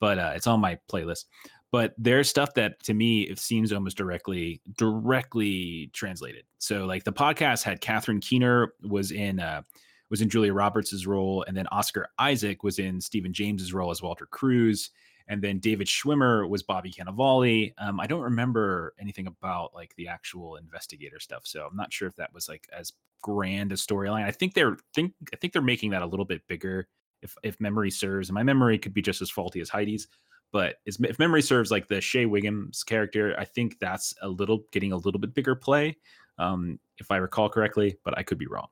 but 0.00 0.18
uh, 0.18 0.32
it's 0.34 0.46
on 0.46 0.60
my 0.60 0.78
playlist. 0.90 1.24
But 1.70 1.94
there's 1.98 2.30
stuff 2.30 2.54
that 2.54 2.82
to 2.84 2.94
me 2.94 3.22
it 3.22 3.38
seems 3.38 3.72
almost 3.72 3.96
directly 3.96 4.62
directly 4.78 5.90
translated. 5.92 6.44
So 6.58 6.86
like 6.86 7.04
the 7.04 7.12
podcast 7.12 7.62
had 7.62 7.80
Catherine 7.80 8.20
Keener 8.20 8.72
was 8.82 9.12
in 9.12 9.38
uh, 9.38 9.62
was 10.08 10.22
in 10.22 10.30
Julia 10.30 10.54
Roberts's 10.54 11.06
role, 11.06 11.44
and 11.46 11.54
then 11.56 11.66
Oscar 11.66 12.08
Isaac 12.18 12.62
was 12.62 12.78
in 12.78 13.00
Stephan 13.00 13.34
James's 13.34 13.74
role 13.74 13.90
as 13.90 14.00
Walter 14.00 14.26
Cruz, 14.26 14.90
and 15.28 15.42
then 15.42 15.58
David 15.58 15.86
Schwimmer 15.86 16.48
was 16.48 16.62
Bobby 16.62 16.90
Cannavale. 16.90 17.72
Um, 17.78 18.00
I 18.00 18.06
don't 18.06 18.22
remember 18.22 18.94
anything 18.98 19.26
about 19.26 19.74
like 19.74 19.94
the 19.96 20.08
actual 20.08 20.56
investigator 20.56 21.20
stuff, 21.20 21.42
so 21.44 21.66
I'm 21.70 21.76
not 21.76 21.92
sure 21.92 22.08
if 22.08 22.16
that 22.16 22.32
was 22.32 22.48
like 22.48 22.66
as 22.72 22.92
grand 23.22 23.72
a 23.72 23.76
storyline. 23.76 24.24
I 24.24 24.30
think 24.30 24.54
they're 24.54 24.78
think 24.94 25.12
I 25.32 25.36
think 25.36 25.52
they're 25.52 25.62
making 25.62 25.90
that 25.90 26.02
a 26.02 26.06
little 26.06 26.24
bit 26.24 26.42
bigger 26.48 26.88
if 27.22 27.34
if 27.42 27.60
memory 27.60 27.90
serves. 27.90 28.30
And 28.30 28.34
my 28.34 28.42
memory 28.42 28.78
could 28.78 28.94
be 28.94 29.02
just 29.02 29.20
as 29.20 29.30
faulty 29.30 29.60
as 29.60 29.68
Heidi's, 29.68 30.08
but 30.50 30.76
if 30.86 31.18
memory 31.18 31.42
serves, 31.42 31.70
like 31.70 31.88
the 31.88 32.00
Shea 32.00 32.24
Whigham's 32.24 32.82
character, 32.82 33.34
I 33.38 33.44
think 33.44 33.78
that's 33.78 34.14
a 34.22 34.28
little 34.28 34.64
getting 34.72 34.92
a 34.92 34.96
little 34.96 35.20
bit 35.20 35.34
bigger 35.34 35.54
play, 35.54 35.98
um, 36.38 36.80
if 36.96 37.10
I 37.10 37.18
recall 37.18 37.50
correctly. 37.50 37.98
But 38.02 38.16
I 38.16 38.22
could 38.22 38.38
be 38.38 38.46
wrong. 38.46 38.68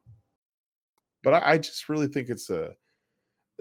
But 1.23 1.35
I, 1.35 1.53
I 1.53 1.59
just 1.59 1.89
really 1.91 2.09
think 2.09 2.31
it's 2.31 2.49
a 2.49 2.71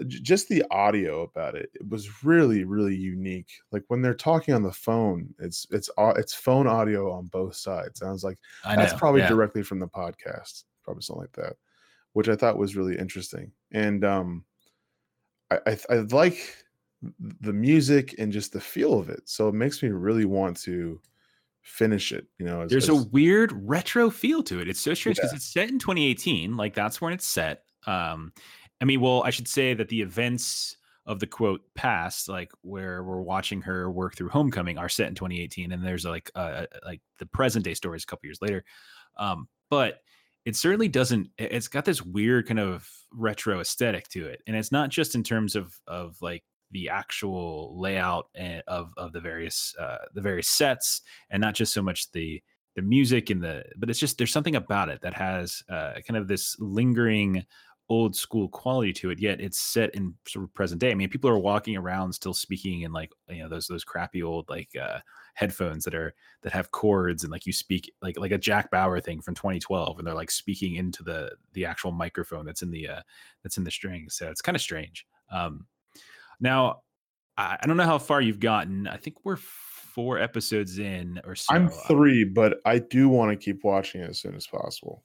just 0.06 0.48
the 0.48 0.62
audio 0.70 1.22
about 1.22 1.54
it 1.54 1.70
it 1.74 1.88
was 1.88 2.22
really 2.22 2.64
really 2.64 2.94
unique 2.94 3.50
like 3.72 3.82
when 3.88 4.02
they're 4.02 4.12
talking 4.12 4.52
on 4.52 4.62
the 4.62 4.72
phone 4.72 5.26
it's 5.38 5.66
it's 5.70 5.88
it's 5.98 6.34
phone 6.34 6.66
audio 6.66 7.10
on 7.10 7.26
both 7.26 7.56
sides 7.56 8.02
and 8.02 8.10
i 8.10 8.12
was 8.12 8.22
like 8.22 8.38
that's 8.64 8.92
probably 8.92 9.22
yeah. 9.22 9.28
directly 9.28 9.62
from 9.62 9.78
the 9.78 9.88
podcast 9.88 10.64
probably 10.84 11.02
something 11.02 11.22
like 11.22 11.32
that 11.32 11.56
which 12.12 12.28
i 12.28 12.36
thought 12.36 12.58
was 12.58 12.76
really 12.76 12.98
interesting 12.98 13.50
and 13.72 14.04
um 14.04 14.44
I, 15.50 15.58
I, 15.66 15.78
I 15.90 15.94
like 15.96 16.38
the 17.40 17.52
music 17.52 18.14
and 18.18 18.32
just 18.32 18.52
the 18.52 18.60
feel 18.60 18.98
of 18.98 19.08
it. 19.08 19.22
So 19.26 19.48
it 19.48 19.54
makes 19.54 19.82
me 19.82 19.90
really 19.90 20.24
want 20.24 20.56
to 20.62 21.00
finish 21.62 22.12
it. 22.12 22.26
You 22.38 22.46
know, 22.46 22.62
as, 22.62 22.70
there's 22.70 22.88
as, 22.88 23.04
a 23.04 23.08
weird 23.08 23.52
retro 23.68 24.10
feel 24.10 24.42
to 24.44 24.60
it. 24.60 24.68
It's 24.68 24.80
so 24.80 24.94
strange 24.94 25.16
because 25.16 25.32
yeah. 25.32 25.36
it's 25.36 25.52
set 25.52 25.68
in 25.68 25.78
2018. 25.78 26.56
Like 26.56 26.74
that's 26.74 27.00
when 27.00 27.12
it's 27.12 27.26
set. 27.26 27.62
Um, 27.86 28.32
I 28.80 28.84
mean, 28.84 29.00
well, 29.00 29.22
I 29.24 29.30
should 29.30 29.48
say 29.48 29.74
that 29.74 29.88
the 29.88 30.02
events 30.02 30.76
of 31.06 31.20
the 31.20 31.26
quote 31.26 31.60
past, 31.74 32.28
like 32.28 32.50
where 32.62 33.02
we're 33.04 33.20
watching 33.20 33.62
her 33.62 33.90
work 33.90 34.16
through 34.16 34.28
Homecoming, 34.28 34.76
are 34.76 34.88
set 34.88 35.08
in 35.08 35.14
2018, 35.14 35.72
and 35.72 35.84
there's 35.84 36.04
like 36.04 36.30
uh 36.34 36.66
like 36.84 37.00
the 37.18 37.26
present 37.26 37.64
day 37.64 37.74
stories 37.74 38.04
a 38.04 38.06
couple 38.06 38.26
years 38.26 38.42
later. 38.42 38.64
Um, 39.16 39.48
but 39.70 40.00
it 40.46 40.54
certainly 40.54 40.88
doesn't 40.88 41.28
it's 41.36 41.68
got 41.68 41.84
this 41.84 42.02
weird 42.02 42.46
kind 42.46 42.60
of 42.60 42.88
retro 43.12 43.60
aesthetic 43.60 44.08
to 44.08 44.26
it 44.26 44.40
and 44.46 44.56
it's 44.56 44.72
not 44.72 44.88
just 44.88 45.14
in 45.14 45.22
terms 45.22 45.56
of 45.56 45.78
of 45.86 46.16
like 46.22 46.44
the 46.70 46.88
actual 46.88 47.78
layout 47.78 48.28
eh, 48.36 48.60
of 48.68 48.92
of 48.96 49.12
the 49.12 49.20
various 49.20 49.74
uh 49.78 49.98
the 50.14 50.20
various 50.20 50.48
sets 50.48 51.02
and 51.30 51.40
not 51.40 51.54
just 51.54 51.74
so 51.74 51.82
much 51.82 52.10
the 52.12 52.40
the 52.76 52.82
music 52.82 53.30
and 53.30 53.42
the 53.42 53.64
but 53.76 53.90
it's 53.90 53.98
just 53.98 54.18
there's 54.18 54.32
something 54.32 54.56
about 54.56 54.88
it 54.88 55.00
that 55.02 55.14
has 55.14 55.62
uh 55.68 55.94
kind 56.06 56.16
of 56.16 56.28
this 56.28 56.56
lingering 56.60 57.44
old 57.88 58.16
school 58.16 58.48
quality 58.48 58.92
to 58.92 59.10
it 59.10 59.20
yet 59.20 59.40
it's 59.40 59.58
set 59.58 59.94
in 59.94 60.12
sort 60.26 60.44
of 60.44 60.52
present 60.54 60.80
day. 60.80 60.90
I 60.90 60.94
mean 60.94 61.08
people 61.08 61.30
are 61.30 61.38
walking 61.38 61.76
around 61.76 62.12
still 62.12 62.34
speaking 62.34 62.82
in 62.82 62.92
like 62.92 63.12
you 63.28 63.42
know 63.42 63.48
those 63.48 63.66
those 63.66 63.84
crappy 63.84 64.22
old 64.22 64.48
like 64.48 64.70
uh 64.80 64.98
headphones 65.34 65.84
that 65.84 65.94
are 65.94 66.14
that 66.42 66.52
have 66.52 66.72
cords 66.72 67.22
and 67.22 67.30
like 67.30 67.46
you 67.46 67.52
speak 67.52 67.92
like 68.02 68.18
like 68.18 68.32
a 68.32 68.38
jack 68.38 68.70
bauer 68.70 69.00
thing 69.00 69.20
from 69.20 69.34
2012 69.34 69.98
and 69.98 70.06
they're 70.06 70.14
like 70.14 70.30
speaking 70.30 70.74
into 70.74 71.02
the 71.02 71.30
the 71.52 71.64
actual 71.64 71.92
microphone 71.92 72.44
that's 72.44 72.62
in 72.62 72.70
the 72.70 72.88
uh 72.88 73.00
that's 73.42 73.56
in 73.56 73.64
the 73.64 73.70
strings. 73.70 74.16
So 74.16 74.28
it's 74.30 74.42
kind 74.42 74.56
of 74.56 74.62
strange. 74.62 75.06
Um 75.30 75.66
now 76.40 76.82
I, 77.36 77.58
I 77.60 77.66
don't 77.66 77.76
know 77.76 77.84
how 77.84 77.98
far 77.98 78.20
you've 78.20 78.40
gotten. 78.40 78.88
I 78.88 78.96
think 78.96 79.16
we're 79.24 79.36
four 79.36 80.18
episodes 80.18 80.78
in 80.78 81.20
or 81.24 81.34
so. 81.34 81.54
I'm 81.54 81.70
three 81.70 82.22
but 82.22 82.60
i 82.66 82.78
do 82.78 83.08
want 83.08 83.30
to 83.30 83.42
keep 83.42 83.64
watching 83.64 84.02
it 84.02 84.10
as 84.10 84.18
soon 84.18 84.34
as 84.34 84.46
possible 84.46 85.02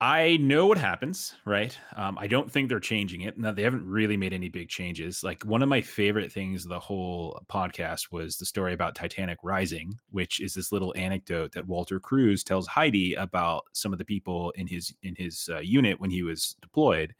I 0.00 0.36
know 0.38 0.66
what 0.66 0.76
happens, 0.76 1.34
right? 1.46 1.78
Um, 1.96 2.18
I 2.18 2.26
don't 2.26 2.50
think 2.50 2.68
they're 2.68 2.80
changing 2.80 3.22
it. 3.22 3.38
Now 3.38 3.52
they 3.52 3.62
haven't 3.62 3.86
really 3.86 4.16
made 4.16 4.32
any 4.32 4.48
big 4.48 4.68
changes. 4.68 5.22
Like 5.22 5.42
one 5.44 5.62
of 5.62 5.68
my 5.68 5.80
favorite 5.80 6.30
things 6.32 6.64
the 6.64 6.80
whole 6.80 7.40
podcast 7.48 8.12
was 8.12 8.36
the 8.36 8.44
story 8.44 8.74
about 8.74 8.94
Titanic 8.94 9.38
Rising, 9.42 9.98
which 10.10 10.40
is 10.40 10.52
this 10.52 10.72
little 10.72 10.92
anecdote 10.96 11.52
that 11.52 11.66
Walter 11.66 12.00
Cruz 12.00 12.44
tells 12.44 12.66
Heidi 12.66 13.14
about 13.14 13.64
some 13.72 13.92
of 13.92 13.98
the 13.98 14.04
people 14.04 14.50
in 14.56 14.66
his 14.66 14.92
in 15.02 15.14
his 15.16 15.48
uh, 15.50 15.60
unit 15.60 16.00
when 16.00 16.10
he 16.10 16.22
was 16.22 16.56
deployed. 16.60 17.14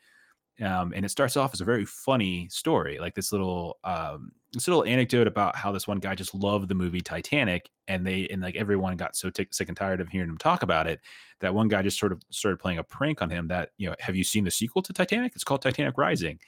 Um, 0.63 0.93
and 0.95 1.05
it 1.05 1.09
starts 1.09 1.37
off 1.37 1.53
as 1.53 1.61
a 1.61 1.65
very 1.65 1.85
funny 1.85 2.49
story, 2.49 2.99
like 3.01 3.15
this 3.15 3.33
little 3.33 3.79
um, 3.83 4.31
this 4.53 4.69
little 4.69 4.85
anecdote 4.85 5.27
about 5.27 5.57
how 5.57 5.73
this 5.73 5.89
one 5.89 5.99
guy 5.99 6.15
just 6.15 6.33
loved 6.33 6.69
the 6.69 6.77
movie 6.77 7.01
Titanic, 7.01 7.69
and 7.89 8.07
they 8.07 8.29
and 8.29 8.41
like 8.41 8.55
everyone 8.55 8.97
got 8.97 9.17
so 9.17 9.31
t- 9.31 9.49
sick 9.51 9.69
and 9.69 9.77
tired 9.77 10.01
of 10.01 10.09
hearing 10.09 10.29
him 10.29 10.39
talk 10.39 10.63
about 10.63 10.87
it 10.87 11.01
that 11.41 11.55
one 11.55 11.69
guy 11.69 11.83
just 11.83 11.99
sort 11.99 12.13
of 12.13 12.23
started 12.31 12.59
playing 12.59 12.79
a 12.79 12.85
prank 12.85 13.21
on 13.21 13.31
him. 13.31 13.49
That 13.49 13.71
you 13.77 13.89
know, 13.89 13.97
have 14.01 14.17
you 14.17 14.25
seen 14.25 14.45
the 14.45 14.51
sequel 14.51 14.83
to 14.83 14.93
Titanic? 14.93 15.33
It's 15.35 15.45
called 15.45 15.63
Titanic 15.63 15.99
Rising, 15.99 16.39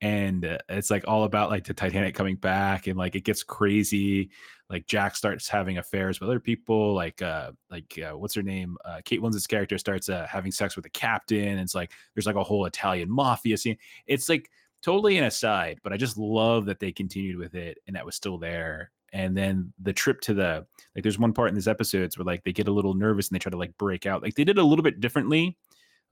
and 0.00 0.44
uh, 0.44 0.58
it's 0.68 0.90
like 0.90 1.04
all 1.06 1.24
about 1.24 1.50
like 1.50 1.64
the 1.64 1.74
Titanic 1.74 2.14
coming 2.14 2.36
back 2.36 2.86
and 2.86 2.98
like 2.98 3.14
it 3.14 3.24
gets 3.24 3.42
crazy. 3.42 4.30
Like 4.70 4.86
Jack 4.86 5.16
starts 5.16 5.48
having 5.48 5.78
affairs 5.78 6.20
with 6.20 6.28
other 6.28 6.40
people. 6.40 6.94
Like 6.94 7.20
uh 7.20 7.52
like 7.70 7.98
uh, 7.98 8.16
what's 8.16 8.34
her 8.34 8.42
name? 8.42 8.76
Uh, 8.84 9.00
Kate 9.04 9.20
Winslet's 9.20 9.46
character 9.46 9.76
starts 9.76 10.08
uh, 10.08 10.26
having 10.30 10.52
sex 10.52 10.76
with 10.76 10.84
the 10.84 10.90
captain. 10.90 11.48
And 11.48 11.60
it's 11.60 11.74
like 11.74 11.92
there's 12.14 12.26
like 12.26 12.36
a 12.36 12.44
whole 12.44 12.66
Italian 12.66 13.10
mafia 13.10 13.56
scene. 13.58 13.76
It's 14.06 14.28
like 14.28 14.48
totally 14.80 15.18
an 15.18 15.24
aside, 15.24 15.80
but 15.82 15.92
I 15.92 15.96
just 15.96 16.16
love 16.16 16.66
that 16.66 16.80
they 16.80 16.92
continued 16.92 17.36
with 17.36 17.54
it 17.54 17.78
and 17.86 17.96
that 17.96 18.06
was 18.06 18.14
still 18.14 18.38
there. 18.38 18.92
And 19.12 19.36
then 19.36 19.72
the 19.82 19.92
trip 19.92 20.20
to 20.22 20.34
the 20.34 20.66
like 20.94 21.02
there's 21.02 21.18
one 21.18 21.32
part 21.32 21.48
in 21.48 21.56
these 21.56 21.68
episodes 21.68 22.16
where 22.16 22.24
like 22.24 22.44
they 22.44 22.52
get 22.52 22.68
a 22.68 22.72
little 22.72 22.94
nervous 22.94 23.28
and 23.28 23.34
they 23.34 23.40
try 23.40 23.50
to 23.50 23.58
like 23.58 23.76
break 23.76 24.06
out. 24.06 24.22
Like 24.22 24.36
they 24.36 24.44
did 24.44 24.58
a 24.58 24.64
little 24.64 24.84
bit 24.84 25.00
differently. 25.00 25.58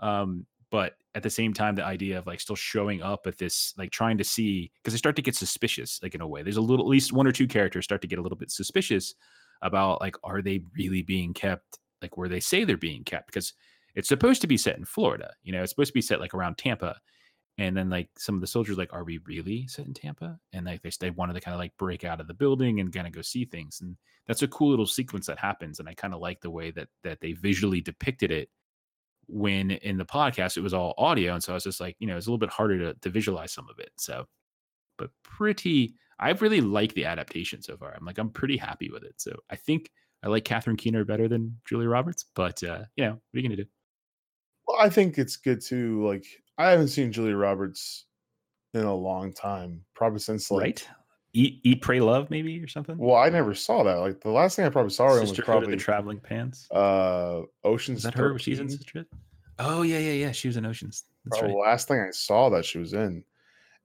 Um, 0.01 0.47
but 0.71 0.95
at 1.15 1.23
the 1.23 1.31
same 1.31 1.53
time 1.53 1.75
the 1.75 1.85
idea 1.85 2.19
of 2.19 2.27
like 2.27 2.41
still 2.41 2.57
showing 2.57 3.03
up 3.03 3.27
at 3.27 3.39
this 3.39 3.75
like 3.79 3.91
trying 3.91 4.19
to 4.19 4.25
see 4.25 4.71
because 4.77 4.93
they 4.93 4.99
start 4.99 5.17
to 5.17 5.23
get 5.23 5.35
suspicious 5.35 6.01
like 6.03 6.15
in 6.15 6.21
a 6.21 6.29
way. 6.29 6.43
There's 6.43 6.57
a 6.57 6.63
little 6.63 6.85
at 6.85 6.91
least 6.91 7.13
one 7.13 7.27
or 7.27 7.33
two 7.33 7.47
characters 7.47 7.85
start 7.85 8.03
to 8.03 8.09
get 8.09 8.19
a 8.19 8.23
little 8.23 8.39
bit 8.39 8.51
suspicious 8.51 9.15
about 9.63 10.01
like 10.01 10.17
are 10.23 10.43
they 10.43 10.61
really 10.77 11.03
being 11.03 11.35
kept 11.35 11.79
like 12.03 12.17
where 12.17 12.29
they 12.29 12.41
say 12.41 12.65
they're 12.65 12.77
being 12.77 13.05
kept 13.05 13.27
because 13.27 13.53
it's 13.95 14.09
supposed 14.09 14.41
to 14.41 14.47
be 14.47 14.57
set 14.57 14.79
in 14.79 14.85
florida 14.85 15.33
you 15.43 15.53
know 15.53 15.61
it's 15.61 15.73
supposed 15.73 15.89
to 15.89 15.95
be 15.95 16.01
set 16.01 16.21
like 16.21 16.33
around 16.33 16.57
tampa 16.57 16.95
and 17.59 17.77
then 17.77 17.91
like 17.91 18.09
some 18.17 18.37
of 18.37 18.41
the 18.41 18.47
soldiers 18.47 18.79
like 18.79 18.93
are 18.93 19.05
we 19.05 19.19
really 19.27 19.67
set 19.67 19.87
in 19.87 19.93
tampa? 19.93 20.39
And 20.53 20.65
like 20.65 20.83
they, 20.83 20.91
they 21.01 21.11
wanted 21.11 21.35
to 21.35 21.41
kind 21.41 21.55
of 21.55 21.59
like 21.59 21.77
break 21.77 22.05
out 22.05 22.21
of 22.21 22.29
the 22.29 22.35
building 22.35 22.81
and 22.81 22.93
kind 22.93 23.07
of 23.07 23.13
go 23.13 23.21
see 23.21 23.45
things 23.45 23.81
and 23.81 23.97
that's 24.27 24.43
a 24.43 24.49
cool 24.49 24.71
little 24.71 24.87
sequence 24.87 25.27
that 25.27 25.39
happens 25.39 25.81
and 25.81 25.89
i 25.89 25.95
kind 25.95 26.15
of 26.15 26.21
like 26.21 26.41
the 26.41 26.51
way 26.51 26.71
that 26.71 26.89
that 27.03 27.21
they 27.21 27.33
visually 27.33 27.81
depicted 27.81 28.31
it 28.31 28.49
when 29.29 29.71
in 29.71 29.99
the 29.99 30.05
podcast 30.05 30.57
it 30.57 30.63
was 30.63 30.75
all 30.75 30.95
audio 30.97 31.35
and 31.35 31.43
so 31.43 31.53
i 31.53 31.55
was 31.55 31.65
just 31.65 31.81
like 31.81 31.95
you 31.99 32.07
know 32.07 32.17
it's 32.17 32.27
a 32.27 32.31
little 32.31 32.39
bit 32.39 32.51
harder 32.51 32.79
to, 32.79 32.95
to 33.01 33.11
visualize 33.11 33.53
some 33.53 33.69
of 33.71 33.79
it 33.79 33.91
so 33.99 34.25
but 34.97 35.11
pretty 35.23 35.95
i 36.19 36.31
really 36.31 36.61
like 36.61 36.95
the 36.95 37.05
adaptation 37.05 37.63
so 37.63 37.77
far. 37.77 37.95
I'm 37.95 38.07
like 38.07 38.19
i'm 38.19 38.31
pretty 38.31 38.57
happy 38.57 38.91
with 38.91 39.05
it 39.05 39.15
so 39.19 39.33
i 39.51 39.57
think 39.57 39.91
i 40.23 40.29
like 40.29 40.45
catherine 40.45 40.77
keener 40.77 41.05
better 41.05 41.29
than 41.29 41.59
julia 41.69 41.89
roberts 41.89 42.25
but 42.35 42.63
uh 42.63 42.85
you 42.97 43.05
know 43.05 43.11
what 43.11 43.19
are 43.35 43.39
you 43.39 43.43
gonna 43.43 43.57
do? 43.57 43.67
Well 44.67 44.79
i 44.81 44.89
think 44.89 45.19
it's 45.19 45.37
good 45.37 45.61
to 45.67 46.07
like 46.07 46.25
i 46.57 46.71
haven't 46.71 46.89
seen 46.89 47.13
julia 47.13 47.37
roberts 47.37 48.07
in 48.73 48.85
a 48.85 48.95
long 48.95 49.33
time 49.33 49.85
probably 49.95 50.21
since 50.21 50.51
like 50.51 50.63
right 50.63 50.89
Eat, 51.39 51.61
Eat, 51.63 51.83
Pray, 51.83 52.01
Love, 52.01 52.31
maybe 52.31 52.63
or 52.63 52.67
something. 52.69 52.99
Well, 52.99 53.17
I 53.17 53.29
never 53.29 53.55
saw 53.55 53.85
that. 53.85 53.95
Like 54.01 54.21
the 54.21 54.31
last 54.31 54.57
thing 54.57 54.65
I 54.65 54.69
probably 54.71 54.91
saw 54.91 55.09
her 55.15 55.21
was 55.21 55.33
probably 55.33 55.71
the 55.71 55.77
Traveling 55.77 56.19
Pants. 56.19 56.69
Uh, 56.71 57.43
Ocean's. 57.65 57.99
Is 57.99 58.05
that 58.05 58.15
her? 58.15 58.39
She's 58.39 58.59
in 58.61 58.69
Sister. 58.69 59.07
Oh 59.59 59.83
yeah, 59.83 59.99
yeah, 59.99 60.13
yeah. 60.13 60.33
She 60.33 60.49
was 60.49 60.57
in 60.57 60.67
Oceans. 60.67 61.05
That's 61.25 61.43
right. 61.43 61.51
The 61.51 61.57
last 61.57 61.89
thing 61.89 62.01
I 62.01 62.11
saw 62.11 62.49
that 62.51 62.65
she 62.65 62.79
was 62.79 62.93
in, 62.93 63.23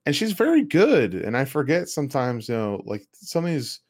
and 0.06 0.14
she's 0.16 0.32
very 0.32 0.62
good. 0.62 1.14
And 1.14 1.36
I 1.36 1.44
forget 1.44 1.88
sometimes, 1.88 2.48
you 2.48 2.54
know, 2.56 2.82
like 2.84 3.06
some 3.14 3.44
of 3.44 3.50
these. 3.52 3.80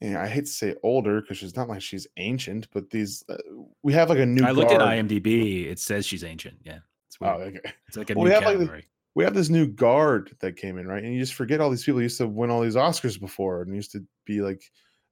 You 0.00 0.10
know, 0.10 0.20
I 0.20 0.26
hate 0.28 0.44
to 0.46 0.50
say 0.50 0.74
older 0.82 1.22
because 1.22 1.38
she's 1.38 1.56
not 1.56 1.68
like 1.68 1.80
she's 1.80 2.06
ancient, 2.18 2.68
but 2.72 2.90
these 2.90 3.24
uh, 3.30 3.36
we 3.82 3.92
have 3.94 4.10
like 4.10 4.18
a 4.18 4.26
new. 4.26 4.44
I 4.44 4.50
looked 4.50 4.70
guard. 4.70 4.82
at 4.82 4.88
IMDb. 4.88 5.66
It 5.70 5.78
says 5.78 6.04
she's 6.04 6.24
ancient. 6.24 6.56
Yeah. 6.64 6.78
It's 7.08 7.16
Oh, 7.22 7.38
weird. 7.38 7.56
okay. 7.56 7.72
It's 7.88 7.96
like 7.96 8.10
a 8.10 8.14
Well, 8.14 8.24
new 8.24 8.28
we 8.30 8.34
have, 8.34 8.42
like, 8.44 8.58
the- 8.58 8.64
category. 8.66 8.86
We 9.14 9.24
have 9.24 9.34
this 9.34 9.48
new 9.48 9.66
guard 9.66 10.36
that 10.40 10.56
came 10.56 10.78
in, 10.78 10.86
right? 10.88 11.02
And 11.04 11.14
you 11.14 11.20
just 11.20 11.34
forget 11.34 11.60
all 11.60 11.70
these 11.70 11.84
people 11.84 12.02
used 12.02 12.18
to 12.18 12.26
win 12.28 12.50
all 12.50 12.62
these 12.62 12.74
Oscars 12.76 13.18
before 13.20 13.62
and 13.62 13.74
used 13.74 13.92
to 13.92 14.04
be 14.26 14.40
like, 14.42 14.62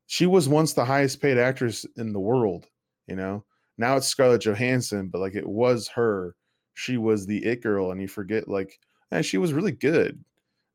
she 0.07 0.27
was 0.27 0.49
once 0.49 0.73
the 0.73 0.85
highest 0.85 1.21
paid 1.23 1.39
actress 1.39 1.87
in 1.97 2.13
the 2.13 2.21
world, 2.21 2.67
you 3.07 3.15
know? 3.17 3.45
Now 3.79 3.97
it's 3.97 4.09
Scarlett 4.09 4.43
Johansson, 4.43 5.09
but 5.09 5.21
like 5.21 5.35
it 5.35 5.49
was 5.49 5.89
her. 5.89 6.37
She 6.75 6.97
was 6.97 7.27
the 7.27 7.45
it 7.45 7.63
girl, 7.63 7.91
and 7.91 8.01
you 8.01 8.09
forget, 8.09 8.49
like, 8.49 8.79
and 9.11 9.25
she 9.25 9.39
was 9.39 9.53
really 9.53 9.73
good. 9.73 10.25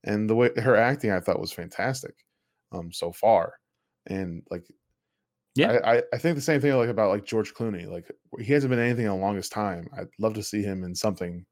And 0.04 0.30
the 0.30 0.36
way 0.36 0.52
her 0.58 0.76
acting, 0.76 1.12
I 1.12 1.20
thought 1.20 1.40
was 1.42 1.54
fantastic 1.54 2.16
um 2.74 2.92
so 2.94 3.12
far. 3.14 3.56
And 4.08 4.44
like 4.52 4.66
Yeah. 5.56 5.80
I, 5.84 5.98
I, 5.98 6.04
I 6.14 6.18
think 6.18 6.36
the 6.36 6.42
same 6.42 6.62
thing 6.62 6.74
like 6.76 6.90
about 6.90 7.10
like 7.10 7.26
George 7.26 7.54
Clooney. 7.54 7.88
Like 7.88 8.12
he 8.40 8.54
hasn't 8.54 8.70
been 8.70 8.80
anything 8.80 9.06
in 9.06 9.12
the 9.12 9.18
longest 9.18 9.52
time. 9.52 9.88
I'd 9.98 10.08
love 10.20 10.34
to 10.36 10.44
see 10.44 10.62
him 10.62 10.84
in 10.84 10.96
something 10.96 11.46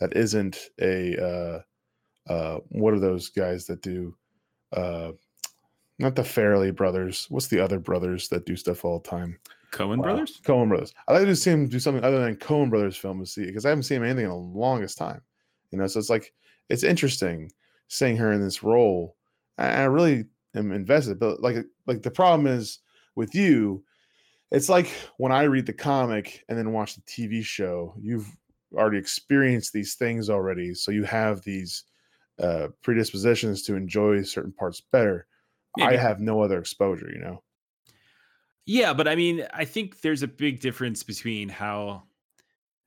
that 0.00 0.16
isn't 0.16 0.70
a 0.80 1.16
uh 1.22 1.62
uh 2.32 2.58
what 2.68 2.94
are 2.94 3.00
those 3.00 3.28
guys 3.28 3.66
that 3.66 3.82
do 3.82 4.16
uh 4.72 5.12
not 5.98 6.16
the 6.16 6.22
Farrelly 6.22 6.74
brothers. 6.74 7.26
What's 7.28 7.48
the 7.48 7.60
other 7.60 7.78
brothers 7.78 8.28
that 8.30 8.46
do 8.46 8.56
stuff 8.56 8.86
all 8.86 9.00
the 9.00 9.08
time? 9.08 9.38
Coen 9.70 9.98
Wow. 9.98 10.04
brothers. 10.04 10.40
Coen 10.42 10.68
brothers. 10.68 10.94
I'd 11.06 11.12
like 11.12 11.26
to 11.26 11.36
see 11.36 11.50
him 11.50 11.68
do 11.68 11.78
something 11.78 12.02
other 12.02 12.24
than 12.24 12.36
Coen 12.36 12.70
brothers 12.70 12.96
film 12.96 13.20
to 13.20 13.26
see 13.26 13.44
because 13.44 13.66
I 13.66 13.68
haven't 13.68 13.82
seen 13.84 13.98
him 13.98 14.04
anything 14.04 14.24
in 14.24 14.30
the 14.30 14.34
longest 14.36 14.96
time. 14.96 15.20
You 15.70 15.78
know, 15.78 15.86
so 15.86 15.98
it's 16.00 16.08
like 16.10 16.32
it's 16.70 16.82
interesting 16.84 17.52
seeing 17.88 18.16
her 18.16 18.32
in 18.32 18.40
this 18.40 18.62
role. 18.62 19.16
And 19.58 19.82
I 19.82 19.84
really 19.84 20.24
am 20.54 20.72
invested. 20.72 21.18
But 21.20 21.42
like 21.42 21.58
like 21.86 22.02
the 22.02 22.10
problem 22.10 22.46
is 22.46 22.78
with 23.14 23.34
you, 23.34 23.84
it's 24.50 24.70
like 24.70 24.88
when 25.18 25.32
I 25.32 25.42
read 25.42 25.66
the 25.66 25.72
comic 25.74 26.44
and 26.48 26.56
then 26.56 26.72
watch 26.72 26.94
the 26.94 27.02
TV 27.02 27.44
show, 27.44 27.94
you've 28.00 28.34
already 28.74 28.98
experienced 28.98 29.72
these 29.72 29.94
things 29.94 30.30
already. 30.30 30.74
So 30.74 30.90
you 30.90 31.04
have 31.04 31.42
these 31.42 31.84
uh 32.42 32.68
predispositions 32.82 33.62
to 33.64 33.76
enjoy 33.76 34.22
certain 34.22 34.52
parts 34.52 34.80
better. 34.92 35.26
Yeah, 35.76 35.86
I 35.86 35.96
have 35.96 36.20
no 36.20 36.42
other 36.42 36.58
exposure, 36.58 37.10
you 37.12 37.20
know. 37.20 37.42
Yeah, 38.66 38.92
but 38.92 39.08
I 39.08 39.14
mean, 39.14 39.46
I 39.52 39.64
think 39.64 40.00
there's 40.00 40.22
a 40.22 40.28
big 40.28 40.60
difference 40.60 41.02
between 41.02 41.48
how 41.48 42.04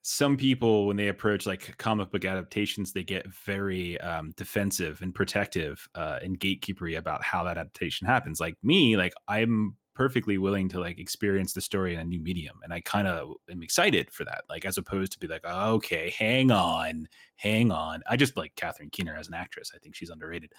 some 0.02 0.36
people, 0.38 0.86
when 0.88 0.98
they 0.98 1.08
approach 1.08 1.46
like 1.46 1.78
comic 1.78 2.12
book 2.12 2.26
adaptations, 2.26 2.92
they 2.92 3.04
get 3.04 3.26
very 3.46 4.00
um, 4.02 4.34
defensive 4.36 5.02
and 5.02 5.16
protective 5.16 5.88
uh, 5.96 6.20
and 6.22 6.40
gatekeepery 6.40 6.98
about 6.98 7.24
how 7.24 7.44
that 7.44 7.58
adaptation 7.58 8.06
happens. 8.06 8.40
Like 8.40 8.56
me, 8.64 8.98
like 8.98 9.14
I'm 9.28 9.78
perfectly 9.96 10.38
willing 10.38 10.70
to 10.70 10.80
like 10.80 11.00
experience 11.00 11.54
the 11.54 11.62
story 11.62 11.94
in 11.94 12.00
a 12.00 12.04
new 12.04 12.20
medium, 12.20 12.60
and 12.64 12.74
I 12.74 12.82
kind 12.82 13.08
of 13.08 13.34
am 13.50 13.64
excited 13.64 14.12
for 14.12 14.26
that. 14.26 14.44
Like 14.50 14.66
as 14.66 14.78
opposed 14.78 15.12
to 15.14 15.20
be 15.20 15.28
like, 15.28 15.46
okay, 15.46 16.14
hang 16.18 16.52
on, 16.52 17.08
hang 17.36 17.72
on. 17.72 18.02
I 18.10 18.18
just 18.18 18.38
like 18.38 18.56
Catherine 18.56 18.90
Keener 18.92 19.16
as 19.16 19.28
an 19.28 19.34
actress. 19.34 19.72
I 19.76 19.80
think 19.80 19.96
she's 19.96 20.10
underrated. 20.10 20.52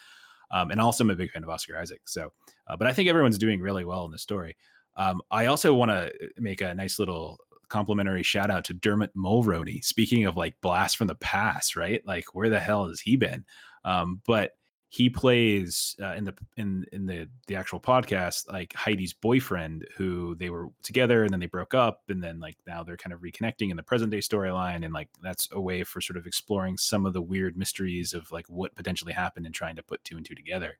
Um, 0.51 0.71
and 0.71 0.81
also, 0.81 1.05
I'm 1.05 1.11
a 1.11 1.17
big 1.17 1.31
fan 1.31 1.43
of 1.43 1.49
Oscar 1.49 1.79
Isaac. 1.79 2.03
So, 2.07 2.33
uh, 2.69 2.77
but 2.77 2.87
I 2.87 2.93
think 2.93 3.09
everyone's 3.09 3.39
doing 3.39 3.61
really 3.61 3.85
well 3.85 4.05
in 4.05 4.13
the 4.13 4.19
story. 4.19 4.57
Um, 4.97 5.21
I 5.31 5.47
also 5.47 5.75
want 5.75 5.91
to 5.91 6.13
make 6.39 6.61
a 6.61 6.75
nice 6.75 6.99
little 6.99 7.39
complimentary 7.69 8.23
shout 8.23 8.51
out 8.51 8.65
to 8.65 8.75
Dermot 8.75 9.15
Mulroney. 9.17 9.83
Speaking 9.85 10.27
of 10.27 10.37
like 10.37 10.55
blast 10.61 10.97
from 10.97 11.09
the 11.09 11.15
past, 11.17 11.77
right? 11.77 12.07
Like 12.07 12.35
where 12.35 12.49
the 12.49 12.61
hell 12.61 12.89
has 12.89 13.01
he 13.01 13.17
been? 13.17 13.45
Um, 13.85 14.21
but 14.27 14.53
he 14.95 15.11
plays 15.11 15.97
uh, 16.01 16.15
in 16.15 16.23
the 16.23 16.33
in 16.57 16.87
in 16.93 17.05
the 17.05 17.29
the 17.49 17.57
actual 17.57 17.81
podcast 17.81 18.49
like 18.53 18.73
Heidi's 18.75 19.13
boyfriend, 19.13 19.85
who 19.97 20.37
they 20.37 20.51
were 20.51 20.69
together 20.85 21.25
and 21.25 21.33
then 21.33 21.41
they 21.41 21.47
broke 21.47 21.75
up, 21.75 22.03
and 22.09 22.23
then 22.23 22.39
like 22.39 22.57
now 22.65 22.85
they're 22.85 22.97
kind 22.97 23.13
of 23.13 23.21
reconnecting 23.21 23.71
in 23.73 23.77
the 23.77 23.83
present 23.83 24.13
day 24.13 24.19
storyline, 24.19 24.85
and 24.85 24.95
like 24.95 25.09
that's 25.21 25.49
a 25.51 25.61
way 25.61 25.83
for 25.83 26.01
sort 26.01 26.17
of 26.17 26.29
exploring 26.29 26.77
some 26.77 27.07
of 27.07 27.13
the 27.13 27.21
weird 27.21 27.57
mysteries 27.57 28.15
of 28.15 28.31
like 28.31 28.47
what 28.47 28.77
potentially 28.77 29.13
happened 29.13 29.47
and 29.47 29.55
trying 29.55 29.75
to 29.75 29.83
put 29.83 30.05
two 30.05 30.17
and 30.17 30.25
two 30.25 30.37
together. 30.37 30.79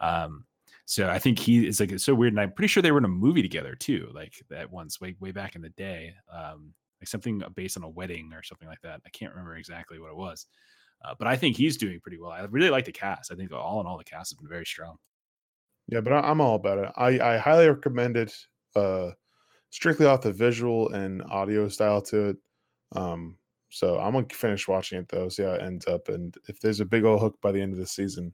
Um, 0.00 0.46
so 0.84 1.08
I 1.08 1.20
think 1.20 1.38
he 1.38 1.64
is 1.64 1.78
like 1.78 1.92
it's 1.92 2.02
so 2.02 2.14
weird, 2.16 2.32
and 2.32 2.40
I'm 2.40 2.50
pretty 2.50 2.66
sure 2.66 2.82
they 2.82 2.90
were 2.90 2.98
in 2.98 3.04
a 3.04 3.08
movie 3.08 3.42
together 3.42 3.76
too, 3.76 4.10
like 4.12 4.42
that 4.50 4.72
once 4.72 5.00
way 5.00 5.14
way 5.20 5.30
back 5.30 5.54
in 5.54 5.62
the 5.62 5.68
day, 5.68 6.12
um, 6.28 6.74
like 7.00 7.06
something 7.06 7.40
based 7.54 7.76
on 7.76 7.84
a 7.84 7.88
wedding 7.88 8.32
or 8.32 8.42
something 8.42 8.66
like 8.66 8.82
that. 8.82 9.00
I 9.06 9.10
can't 9.10 9.30
remember 9.30 9.54
exactly 9.54 10.00
what 10.00 10.10
it 10.10 10.16
was, 10.16 10.46
uh, 11.04 11.14
but 11.18 11.28
I 11.28 11.36
think 11.36 11.56
he's 11.56 11.76
doing 11.76 12.00
pretty 12.00 12.18
well. 12.18 12.30
I 12.30 12.42
really 12.44 12.70
like 12.70 12.84
the 12.84 12.92
cast. 12.92 13.32
I 13.32 13.34
think 13.34 13.52
all 13.52 13.80
in 13.80 13.86
all, 13.86 13.98
the 13.98 14.04
cast 14.04 14.30
has 14.32 14.38
been 14.38 14.48
very 14.48 14.66
strong. 14.66 14.96
Yeah, 15.88 16.00
but 16.00 16.12
I, 16.12 16.20
I'm 16.20 16.40
all 16.40 16.54
about 16.54 16.78
it. 16.78 16.90
I, 16.96 17.34
I 17.34 17.38
highly 17.38 17.68
recommend 17.68 18.16
it. 18.16 18.34
Uh, 18.74 19.10
strictly 19.70 20.06
off 20.06 20.22
the 20.22 20.32
visual 20.32 20.88
and 20.90 21.22
audio 21.24 21.68
style 21.68 22.00
to 22.00 22.28
it. 22.28 22.36
Um, 22.94 23.36
so 23.70 23.98
I'm 23.98 24.12
gonna 24.12 24.26
finish 24.30 24.68
watching 24.68 25.00
it 25.00 25.08
though, 25.08 25.28
see 25.28 25.42
how 25.42 25.54
it 25.54 25.62
ends 25.62 25.86
up, 25.88 26.08
and 26.08 26.34
if 26.48 26.60
there's 26.60 26.78
a 26.78 26.84
big 26.84 27.04
old 27.04 27.20
hook 27.20 27.36
by 27.42 27.50
the 27.50 27.60
end 27.60 27.72
of 27.72 27.78
the 27.78 27.86
season, 27.86 28.32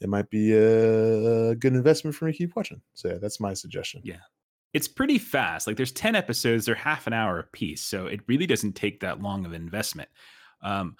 it 0.00 0.08
might 0.08 0.30
be 0.30 0.52
a 0.52 1.54
good 1.56 1.74
investment 1.74 2.14
for 2.14 2.26
me 2.26 2.32
to 2.32 2.38
keep 2.38 2.54
watching. 2.54 2.80
So 2.94 3.08
yeah, 3.08 3.18
that's 3.18 3.40
my 3.40 3.54
suggestion. 3.54 4.02
Yeah. 4.04 4.20
It's 4.74 4.86
pretty 4.86 5.18
fast. 5.18 5.66
Like 5.66 5.76
there's 5.76 5.92
10 5.92 6.14
episodes, 6.14 6.66
they're 6.66 6.74
half 6.74 7.06
an 7.06 7.12
hour 7.12 7.40
a 7.40 7.44
piece. 7.44 7.82
So 7.82 8.06
it 8.06 8.20
really 8.28 8.46
doesn't 8.46 8.74
take 8.74 9.00
that 9.00 9.20
long 9.20 9.44
of 9.44 9.52
an 9.52 9.60
investment. 9.60 10.10
Um, 10.62 10.94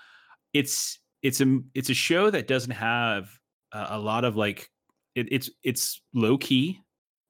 it's 0.58 0.98
it's 1.22 1.40
a 1.40 1.60
it's 1.74 1.88
a 1.88 1.94
show 1.94 2.30
that 2.30 2.48
doesn't 2.48 2.72
have 2.72 3.30
a, 3.72 3.86
a 3.90 3.98
lot 3.98 4.24
of 4.24 4.36
like 4.36 4.68
it, 5.14 5.28
it's 5.30 5.50
it's 5.62 6.02
low 6.12 6.36
key 6.36 6.80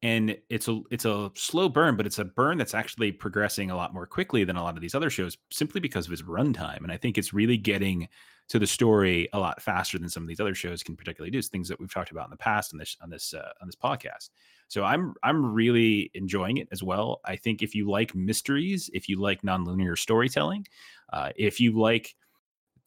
and 0.03 0.35
it's 0.49 0.67
a 0.67 0.81
it's 0.91 1.05
a 1.05 1.31
slow 1.35 1.69
burn, 1.69 1.97
but 1.97 2.07
it's 2.07 2.19
a 2.19 2.25
burn 2.25 2.57
that's 2.57 2.73
actually 2.73 3.13
progressing 3.13 3.71
a 3.71 3.77
lot 3.77 3.93
more 3.93 4.07
quickly 4.07 4.45
than 4.45 4.57
a 4.57 4.63
lot 4.63 4.77
of 4.77 4.81
these 4.81 4.95
other 4.95 5.11
shows 5.11 5.37
simply 5.51 5.81
because 5.81 6.07
of 6.07 6.13
its 6.13 6.23
runtime. 6.23 6.83
And 6.83 6.91
I 6.91 6.97
think 6.97 7.19
it's 7.19 7.35
really 7.35 7.59
getting 7.59 8.09
to 8.49 8.59
the 8.59 8.67
story 8.67 9.29
a 9.35 9.39
lot 9.39 9.61
faster 9.61 9.99
than 9.99 10.09
some 10.09 10.23
of 10.23 10.29
these 10.29 10.41
other 10.41 10.55
shows 10.55 10.83
can 10.83 10.97
particularly 10.97 11.31
do. 11.31 11.39
It's 11.39 11.49
things 11.49 11.69
that 11.69 11.79
we've 11.79 11.93
talked 11.93 12.13
about 12.13 12.25
in 12.25 12.31
the 12.31 12.39
past 12.39 12.73
on 12.73 12.79
this 12.79 12.97
on 13.03 13.11
this 13.11 13.35
uh, 13.35 13.51
on 13.61 13.69
this 13.69 13.77
podcast. 13.77 14.31
So 14.69 14.85
I'm 14.85 15.13
I'm 15.23 15.53
really 15.53 16.11
enjoying 16.15 16.57
it 16.57 16.69
as 16.73 16.83
well. 16.83 17.21
I 17.27 17.37
think 17.37 17.63
if 17.63 17.75
you 17.75 17.91
like 17.91 18.15
mysteries, 18.15 18.89
if 18.95 19.07
you 19.09 19.21
like 19.21 19.43
nonlinear 19.43 19.99
storytelling, 19.99 20.67
uh, 21.13 21.31
if 21.37 21.61
you 21.61 21.79
like 21.79 22.15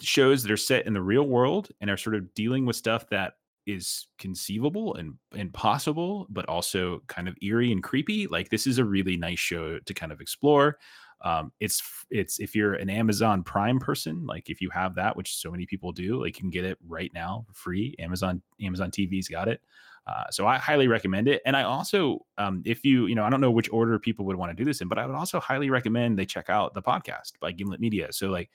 shows 0.01 0.43
that 0.43 0.51
are 0.51 0.57
set 0.57 0.85
in 0.85 0.93
the 0.93 1.01
real 1.01 1.23
world 1.23 1.69
and 1.81 1.89
are 1.89 1.97
sort 1.97 2.15
of 2.15 2.33
dealing 2.33 2.65
with 2.65 2.75
stuff 2.75 3.09
that 3.09 3.33
is 3.67 4.07
conceivable 4.17 4.95
and 4.95 5.13
and 5.35 5.53
possible, 5.53 6.27
but 6.29 6.47
also 6.49 7.01
kind 7.07 7.27
of 7.27 7.35
eerie 7.41 7.71
and 7.71 7.83
creepy, 7.83 8.27
like 8.27 8.49
this 8.49 8.65
is 8.67 8.79
a 8.79 8.85
really 8.85 9.17
nice 9.17 9.39
show 9.39 9.79
to 9.79 9.93
kind 9.93 10.11
of 10.11 10.21
explore. 10.21 10.77
Um, 11.23 11.51
it's 11.59 11.81
it's 12.09 12.39
if 12.39 12.55
you're 12.55 12.73
an 12.73 12.89
Amazon 12.89 13.43
Prime 13.43 13.79
person, 13.79 14.25
like 14.25 14.49
if 14.49 14.61
you 14.61 14.69
have 14.71 14.95
that, 14.95 15.15
which 15.15 15.35
so 15.35 15.51
many 15.51 15.65
people 15.65 15.91
do, 15.91 16.19
like 16.21 16.37
you 16.37 16.41
can 16.41 16.49
get 16.49 16.65
it 16.65 16.77
right 16.87 17.11
now 17.13 17.45
for 17.47 17.53
free. 17.53 17.95
Amazon 17.99 18.41
Amazon 18.61 18.89
TV's 18.89 19.27
got 19.27 19.47
it. 19.47 19.61
Uh, 20.07 20.23
so 20.31 20.47
I 20.47 20.57
highly 20.57 20.87
recommend 20.87 21.27
it. 21.27 21.41
And 21.45 21.55
I 21.55 21.63
also, 21.63 22.25
um, 22.37 22.63
if 22.65 22.83
you, 22.83 23.05
you 23.05 23.13
know, 23.13 23.23
I 23.23 23.29
don't 23.29 23.41
know 23.41 23.51
which 23.51 23.71
order 23.71 23.99
people 23.99 24.25
would 24.25 24.35
want 24.35 24.49
to 24.49 24.55
do 24.55 24.65
this 24.65 24.81
in, 24.81 24.87
but 24.87 24.97
I 24.97 25.05
would 25.05 25.15
also 25.15 25.39
highly 25.39 25.69
recommend 25.69 26.17
they 26.17 26.25
check 26.25 26.49
out 26.49 26.73
the 26.73 26.81
podcast 26.81 27.33
by 27.39 27.51
Gimlet 27.51 27.79
Media. 27.79 28.07
So 28.11 28.29
like, 28.29 28.49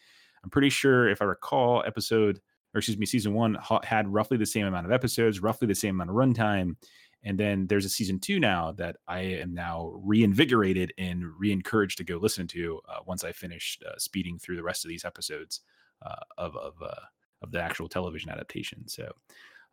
I'm 0.46 0.50
pretty 0.50 0.70
sure 0.70 1.08
if 1.08 1.20
I 1.20 1.24
recall, 1.24 1.82
episode 1.84 2.40
or 2.72 2.78
excuse 2.78 2.96
me, 2.96 3.04
season 3.04 3.34
one 3.34 3.54
ha- 3.54 3.80
had 3.82 4.06
roughly 4.06 4.36
the 4.36 4.46
same 4.46 4.64
amount 4.64 4.86
of 4.86 4.92
episodes, 4.92 5.40
roughly 5.40 5.66
the 5.66 5.74
same 5.74 5.96
amount 5.96 6.10
of 6.10 6.14
runtime. 6.14 6.76
And 7.24 7.36
then 7.36 7.66
there's 7.66 7.84
a 7.84 7.88
season 7.88 8.20
two 8.20 8.38
now 8.38 8.70
that 8.72 8.98
I 9.08 9.22
am 9.22 9.54
now 9.54 9.98
reinvigorated 10.04 10.92
and 10.98 11.24
re-encouraged 11.36 11.98
to 11.98 12.04
go 12.04 12.18
listen 12.18 12.46
to 12.48 12.80
uh, 12.88 12.98
once 13.04 13.24
I 13.24 13.32
finished 13.32 13.82
uh, 13.82 13.98
speeding 13.98 14.38
through 14.38 14.54
the 14.54 14.62
rest 14.62 14.84
of 14.84 14.88
these 14.88 15.04
episodes 15.04 15.62
uh, 16.02 16.14
of 16.38 16.54
of 16.56 16.74
uh, 16.80 17.06
of 17.42 17.50
the 17.50 17.60
actual 17.60 17.88
television 17.88 18.30
adaptation. 18.30 18.86
So, 18.86 19.10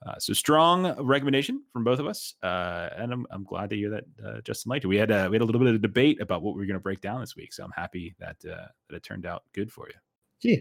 uh, 0.07 0.17
so 0.17 0.34
strong 0.34 0.99
recommendation 0.99 1.61
from 1.71 1.84
both 1.84 1.99
of 1.99 2.07
us, 2.07 2.34
uh, 2.41 2.89
and 2.97 3.13
I'm, 3.13 3.28
I'm 3.30 3.43
glad 3.43 3.69
to 3.69 3.76
hear 3.76 3.91
that 3.91 4.43
Justin 4.43 4.71
liked 4.71 4.86
it. 4.86 4.88
We 4.88 4.97
had 4.97 5.11
a, 5.11 5.30
we 5.30 5.36
had 5.36 5.43
a 5.43 5.45
little 5.45 5.59
bit 5.59 5.69
of 5.69 5.76
a 5.76 5.80
debate 5.80 6.19
about 6.19 6.41
what 6.41 6.55
we 6.55 6.61
were 6.61 6.65
going 6.65 6.80
to 6.80 6.84
break 6.84 7.01
down 7.01 7.21
this 7.21 7.36
week, 7.36 7.53
so 7.53 7.63
I'm 7.63 7.71
happy 7.76 8.15
that 8.17 8.39
that 8.39 8.71
it 8.89 9.03
turned 9.03 9.28
out 9.28 9.43
good 9.53 9.71
for 9.71 9.88
you. 9.88 9.95
Yeah. 10.44 10.58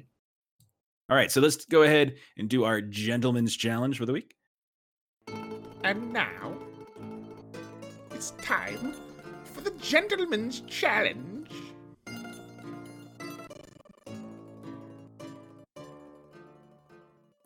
All 1.10 1.16
right, 1.16 1.30
so 1.30 1.40
let's 1.40 1.64
go 1.66 1.82
ahead 1.82 2.14
and 2.38 2.48
do 2.48 2.64
our 2.64 2.80
gentleman's 2.80 3.56
challenge 3.56 3.98
for 3.98 4.06
the 4.06 4.12
week. 4.12 4.34
And 5.84 6.12
now, 6.12 6.56
it's 8.12 8.30
time 8.42 8.94
for 9.44 9.60
the 9.60 9.72
Gentleman's 9.72 10.60
Challenge. 10.62 11.50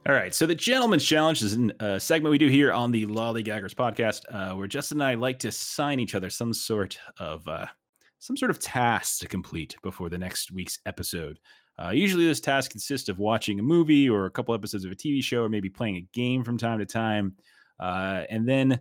All 0.06 0.14
right, 0.14 0.32
so 0.32 0.46
the 0.46 0.54
gentleman's 0.54 1.04
challenge 1.04 1.42
is 1.42 1.58
a 1.80 1.98
segment 1.98 2.30
we 2.30 2.38
do 2.38 2.46
here 2.48 2.72
on 2.72 2.92
the 2.92 3.06
Lollygaggers 3.06 3.74
podcast, 3.74 4.20
uh, 4.32 4.54
where 4.54 4.68
Justin 4.68 5.00
and 5.00 5.08
I 5.08 5.14
like 5.14 5.40
to 5.40 5.50
sign 5.50 5.98
each 5.98 6.14
other 6.14 6.30
some 6.30 6.52
sort 6.52 6.96
of 7.18 7.48
uh, 7.48 7.66
some 8.20 8.36
sort 8.36 8.52
of 8.52 8.60
task 8.60 9.18
to 9.20 9.26
complete 9.26 9.74
before 9.82 10.08
the 10.08 10.18
next 10.18 10.52
week's 10.52 10.78
episode. 10.86 11.40
Uh, 11.82 11.90
usually, 11.90 12.26
this 12.26 12.40
task 12.40 12.70
consists 12.70 13.08
of 13.08 13.18
watching 13.18 13.58
a 13.58 13.62
movie 13.62 14.08
or 14.08 14.26
a 14.26 14.30
couple 14.30 14.54
episodes 14.54 14.84
of 14.84 14.92
a 14.92 14.96
TV 14.96 15.22
show, 15.22 15.42
or 15.42 15.48
maybe 15.48 15.68
playing 15.68 15.96
a 15.96 16.06
game 16.12 16.42
from 16.42 16.56
time 16.56 16.78
to 16.78 16.86
time. 16.86 17.36
Uh, 17.78 18.22
and 18.30 18.48
then 18.48 18.80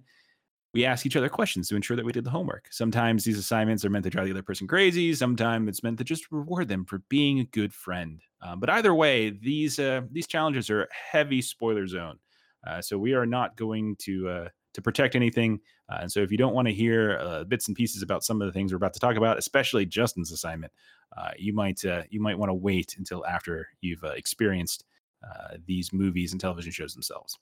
we 0.75 0.85
ask 0.85 1.05
each 1.05 1.15
other 1.15 1.29
questions 1.29 1.69
to 1.69 1.75
ensure 1.77 1.95
that 1.95 2.05
we 2.05 2.11
did 2.11 2.25
the 2.25 2.29
homework. 2.29 2.67
Sometimes 2.69 3.23
these 3.23 3.37
assignments 3.37 3.85
are 3.85 3.89
meant 3.89 4.03
to 4.03 4.09
drive 4.09 4.25
the 4.25 4.31
other 4.31 4.43
person 4.43 4.67
crazy. 4.67 5.15
Sometimes 5.15 5.69
it's 5.69 5.83
meant 5.83 5.97
to 5.97 6.03
just 6.03 6.29
reward 6.31 6.67
them 6.67 6.83
for 6.83 6.99
being 7.07 7.39
a 7.39 7.45
good 7.45 7.73
friend. 7.73 8.21
Um, 8.41 8.59
but 8.59 8.69
either 8.69 8.93
way, 8.93 9.29
these 9.29 9.79
uh, 9.79 10.01
these 10.11 10.27
challenges 10.27 10.69
are 10.69 10.89
heavy 10.91 11.41
spoiler 11.41 11.87
zone. 11.87 12.19
Uh, 12.67 12.81
so 12.81 12.97
we 12.97 13.13
are 13.13 13.25
not 13.25 13.55
going 13.55 13.95
to 13.99 14.27
uh, 14.27 14.49
to 14.75 14.81
protect 14.81 15.15
anything. 15.15 15.59
Uh, 15.89 15.99
and 16.01 16.11
so 16.11 16.19
if 16.19 16.31
you 16.31 16.37
don't 16.37 16.53
want 16.53 16.67
to 16.67 16.73
hear 16.73 17.17
uh, 17.19 17.43
bits 17.45 17.67
and 17.67 17.75
pieces 17.75 18.01
about 18.01 18.23
some 18.23 18.41
of 18.41 18.45
the 18.45 18.51
things 18.51 18.71
we're 18.71 18.77
about 18.77 18.93
to 18.93 18.99
talk 18.99 19.15
about, 19.15 19.37
especially 19.37 19.85
Justin's 19.85 20.31
assignment, 20.31 20.71
uh, 21.17 21.31
you 21.37 21.53
might 21.53 21.83
uh, 21.83 22.03
you 22.09 22.21
might 22.21 22.37
want 22.37 22.49
to 22.49 22.53
wait 22.53 22.95
until 22.97 23.25
after 23.25 23.67
you've 23.81 24.03
uh, 24.03 24.09
experienced 24.09 24.83
uh, 25.23 25.55
these 25.65 25.91
movies 25.91 26.31
and 26.31 26.41
television 26.41 26.71
shows 26.71 26.93
themselves. 26.93 27.39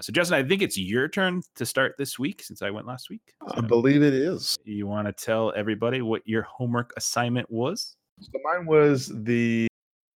so 0.00 0.12
Justin, 0.12 0.36
I 0.36 0.46
think 0.46 0.62
it's 0.62 0.78
your 0.78 1.08
turn 1.08 1.42
to 1.56 1.66
start 1.66 1.94
this 1.98 2.18
week 2.18 2.42
since 2.42 2.62
I 2.62 2.70
went 2.70 2.86
last 2.86 3.10
week. 3.10 3.34
So 3.48 3.54
I 3.56 3.60
believe 3.62 4.02
it 4.02 4.14
is. 4.14 4.56
you 4.64 4.86
want 4.86 5.06
to 5.08 5.12
tell 5.12 5.52
everybody 5.56 6.02
what 6.02 6.22
your 6.26 6.42
homework 6.42 6.92
assignment 6.96 7.50
was? 7.50 7.96
So 8.20 8.30
mine 8.44 8.66
was 8.66 9.10
the 9.14 9.66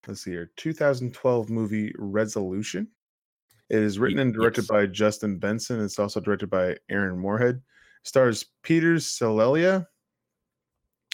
let's 0.06 0.22
see 0.22 0.32
here, 0.32 0.50
2012 0.56 1.50
movie 1.50 1.92
Resolution. 1.98 2.88
It 3.70 3.82
is 3.82 4.00
written 4.00 4.18
and 4.18 4.34
directed 4.34 4.62
yes. 4.62 4.68
by 4.68 4.86
Justin 4.86 5.38
Benson. 5.38 5.82
It's 5.82 5.98
also 5.98 6.18
directed 6.18 6.50
by 6.50 6.76
Aaron 6.90 7.16
Moorhead. 7.18 7.62
Stars 8.02 8.44
Peter 8.64 8.96
Cilella, 8.96 9.86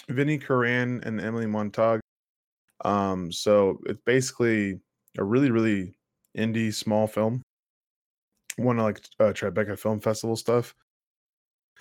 Vinny 0.09 0.39
Curran, 0.39 1.01
and 1.03 1.21
Emily 1.21 1.45
Montag. 1.45 1.99
Um, 2.83 3.31
so 3.31 3.79
it's 3.85 4.01
basically 4.05 4.79
a 5.17 5.23
really, 5.23 5.51
really 5.51 5.95
indie 6.35 6.73
small 6.73 7.05
film. 7.05 7.43
One 8.55 8.79
of 8.79 8.85
like 8.85 9.01
uh, 9.19 9.33
Tribeca 9.33 9.77
Film 9.77 9.99
Festival 9.99 10.35
stuff. 10.35 10.73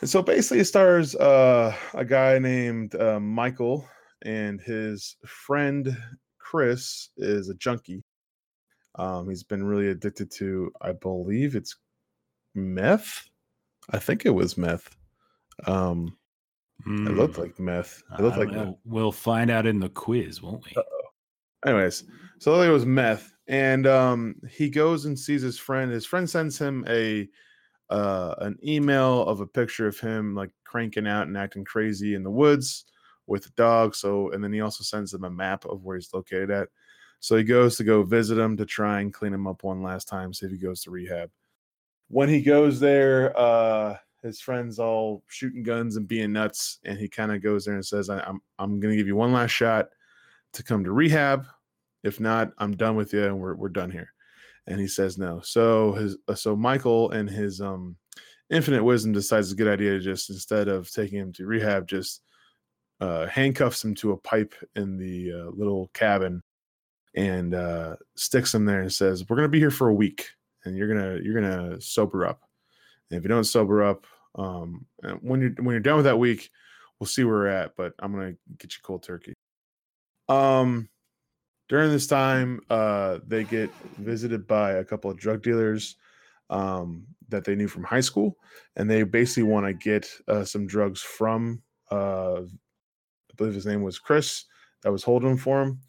And 0.03 0.11
so 0.11 0.21
basically, 0.21 0.61
it 0.61 0.67
stars 0.67 1.15
uh, 1.15 1.75
a 1.95 2.05
guy 2.05 2.39
named 2.39 2.95
uh, 2.97 3.19
Michael, 3.19 3.89
and 4.23 4.61
his 4.61 5.17
friend 5.25 5.97
Chris 6.39 7.11
is 7.17 7.49
a 7.49 7.55
junkie. 7.55 8.03
Um, 8.97 9.29
he's 9.29 9.43
been 9.43 9.65
really 9.65 9.89
addicted 9.89 10.31
to, 10.33 10.73
I 10.81 10.93
believe 10.93 11.55
it's 11.55 11.77
meth. 12.55 13.29
I 13.91 13.99
think 13.99 14.27
it 14.27 14.31
was 14.31 14.57
meth. 14.59 14.97
Um, 15.67 16.17
it 16.87 17.13
looked 17.13 17.37
Hmm. 17.37 17.43
like 17.43 17.59
meth. 17.59 18.03
It 18.19 18.23
looked 18.23 18.37
Uh, 18.37 18.41
like 18.41 18.51
meth. 18.53 18.75
we'll, 18.85 19.13
find 19.13 19.51
out 19.51 19.67
in 19.67 19.81
the 19.81 19.89
quiz, 19.91 20.43
won't 20.43 20.65
we? 20.65 20.75
anyways 21.65 22.05
so 22.39 22.61
it 22.61 22.69
was 22.69 22.85
meth 22.87 23.33
and 23.49 23.87
um 23.87 24.37
he 24.49 24.69
goes 24.71 25.05
and 25.07 25.19
sees 25.19 25.43
his 25.43 25.59
friend 25.59 25.91
his 25.91 26.07
friend 26.07 26.29
sends 26.29 26.59
him 26.59 26.85
a 26.87 27.29
uh 27.91 28.35
an 28.41 28.57
email 28.65 29.23
of 29.27 29.41
a 29.41 29.47
picture 29.47 29.87
of 29.89 29.99
him 29.99 30.35
like 30.35 30.51
cranking 30.65 31.07
out 31.09 31.27
and 31.27 31.37
acting 31.37 31.65
crazy 31.65 32.15
in 32.15 32.23
the 32.23 32.31
woods 32.31 32.85
with 33.27 33.47
a 33.47 33.51
dog 33.53 33.95
so 33.97 34.31
and 34.33 34.45
then 34.45 34.53
he 34.53 34.61
also 34.61 34.85
sends 34.85 35.13
him 35.15 35.25
a 35.25 35.31
map 35.31 35.65
of 35.65 35.83
where 35.83 35.97
he's 35.97 36.13
located 36.15 36.51
at 36.51 36.69
so 37.21 37.37
he 37.37 37.43
goes 37.43 37.77
to 37.77 37.85
go 37.85 38.03
visit 38.03 38.39
him 38.39 38.57
to 38.57 38.67
try 38.67 39.01
and 39.01 39.15
clean 39.15 39.33
him 39.33 39.47
up 39.47 39.63
one 39.63 39.83
last 39.83 40.07
time 40.09 40.33
see 40.33 40.47
if 40.47 40.53
he 40.53 40.59
goes 40.59 40.83
to 40.83 40.91
rehab 40.91 41.31
when 42.09 42.29
he 42.29 42.41
goes 42.41 42.79
there 42.81 43.37
uh 43.39 43.97
his 44.23 44.41
friends 44.41 44.79
all 44.79 45.23
shooting 45.29 45.63
guns 45.63 45.97
and 45.97 46.09
being 46.09 46.33
nuts 46.33 46.79
and 46.85 46.99
he 46.99 47.09
kind 47.09 47.33
of 47.33 47.43
goes 47.43 47.65
there 47.65 47.75
and 47.75 47.85
says 47.85 48.11
I, 48.11 48.21
i'm 48.21 48.41
i'm 48.59 48.81
gonna 48.81 48.97
give 48.97 49.07
you 49.07 49.17
one 49.17 49.33
last 49.33 49.51
shot 49.51 49.89
to 50.57 50.63
come 50.63 50.85
to 50.85 50.93
rehab. 50.93 51.47
If 52.03 52.21
not, 52.21 52.51
I'm 52.59 52.77
done 52.77 52.97
with 52.97 53.13
you 53.13 53.25
and 53.25 53.39
we're 53.39 53.55
we're 53.55 53.69
done 53.69 53.91
here. 53.91 54.13
And 54.67 54.81
he 54.81 54.89
says 54.89 55.17
no. 55.17 55.41
So 55.43 55.93
his 55.93 56.17
uh, 56.29 56.35
so 56.35 56.57
Michael 56.57 57.11
and 57.13 57.31
his 57.31 57.61
um 57.61 57.97
infinite 58.51 58.83
wisdom 58.83 59.13
decides 59.13 59.49
it's 59.49 59.55
a 59.55 59.63
good 59.63 59.73
idea 59.73 59.93
to 59.93 60.01
just 60.01 60.31
instead 60.31 60.69
of 60.69 60.91
taking 60.91 61.19
him 61.19 61.33
to 61.35 61.47
rehab, 61.47 61.87
just 61.87 62.23
uh, 63.01 63.27
handcuffs 63.27 63.85
him 63.85 63.95
to 63.95 64.13
a 64.13 64.17
pipe 64.17 64.55
in 64.75 64.97
the 64.97 65.33
uh, 65.33 65.51
little 65.51 65.91
cabin 65.95 66.43
and 67.17 67.55
uh, 67.55 67.97
sticks 68.15 68.55
him 68.55 68.65
there 68.65 68.83
and 68.83 68.93
says, 68.93 69.29
"We're 69.29 69.37
gonna 69.37 69.49
be 69.49 69.59
here 69.59 69.71
for 69.71 69.89
a 69.89 69.95
week, 69.95 70.29
and 70.65 70.77
you're 70.77 70.89
gonna 70.89 71.19
you're 71.23 71.41
gonna 71.41 71.81
sober 71.81 72.27
up. 72.27 72.43
And 73.11 73.19
if 73.19 73.25
you 73.25 73.29
don't 73.29 73.45
sober 73.45 73.83
up, 73.83 74.07
um, 74.37 74.87
when 75.21 75.41
you're 75.41 75.55
when 75.59 75.73
you're 75.73 75.81
done 75.81 75.97
with 75.97 76.05
that 76.05 76.19
week, 76.19 76.51
we'll 77.01 77.07
see 77.07 77.25
where 77.25 77.35
we're 77.35 77.47
at. 77.47 77.77
But 77.77 77.95
I'm 77.99 78.13
gonna 78.13 78.35
get 78.59 78.75
you 78.75 78.81
cold 78.83 79.03
turkey." 79.03 79.33
Um, 80.29 80.89
during 81.69 81.91
this 81.91 82.07
time, 82.07 82.61
uh, 82.71 83.19
they 83.27 83.45
get 83.45 83.71
visited 83.99 84.47
by 84.47 84.73
a 84.73 84.85
couple 84.85 85.11
of 85.11 85.17
drug 85.17 85.43
dealers 85.43 85.97
um, 86.51 87.07
that 87.29 87.45
they 87.45 87.55
knew 87.57 87.69
from 87.69 87.85
high 87.85 88.01
school, 88.01 88.37
and 88.77 88.89
they 88.89 89.03
basically 89.03 89.45
want 89.45 89.67
to 89.67 89.73
get 89.73 90.09
uh, 90.29 90.45
some 90.45 90.67
drugs 90.67 91.01
from, 91.01 91.63
uh, 91.91 92.43
I 92.43 93.35
believe 93.37 93.55
his 93.55 93.67
name 93.67 93.83
was 93.83 93.99
Chris, 93.99 94.45
that 94.83 94.93
was 94.93 95.03
holding 95.03 95.31
them 95.31 95.39
for 95.39 95.63
him. 95.63 95.81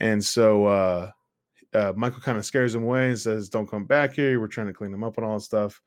And 0.00 0.24
so 0.24 0.66
uh, 0.66 1.10
uh, 1.72 1.92
Michael 1.96 2.20
kind 2.20 2.38
of 2.38 2.44
scares 2.44 2.74
him 2.74 2.84
away 2.84 3.08
and 3.08 3.18
says, 3.18 3.48
Don't 3.48 3.70
come 3.70 3.84
back 3.84 4.14
here. 4.14 4.40
We're 4.40 4.48
trying 4.48 4.66
to 4.68 4.72
clean 4.72 4.92
them 4.92 5.04
up 5.04 5.16
and 5.16 5.26
all 5.26 5.38
that 5.38 5.44
stuff. 5.44 5.80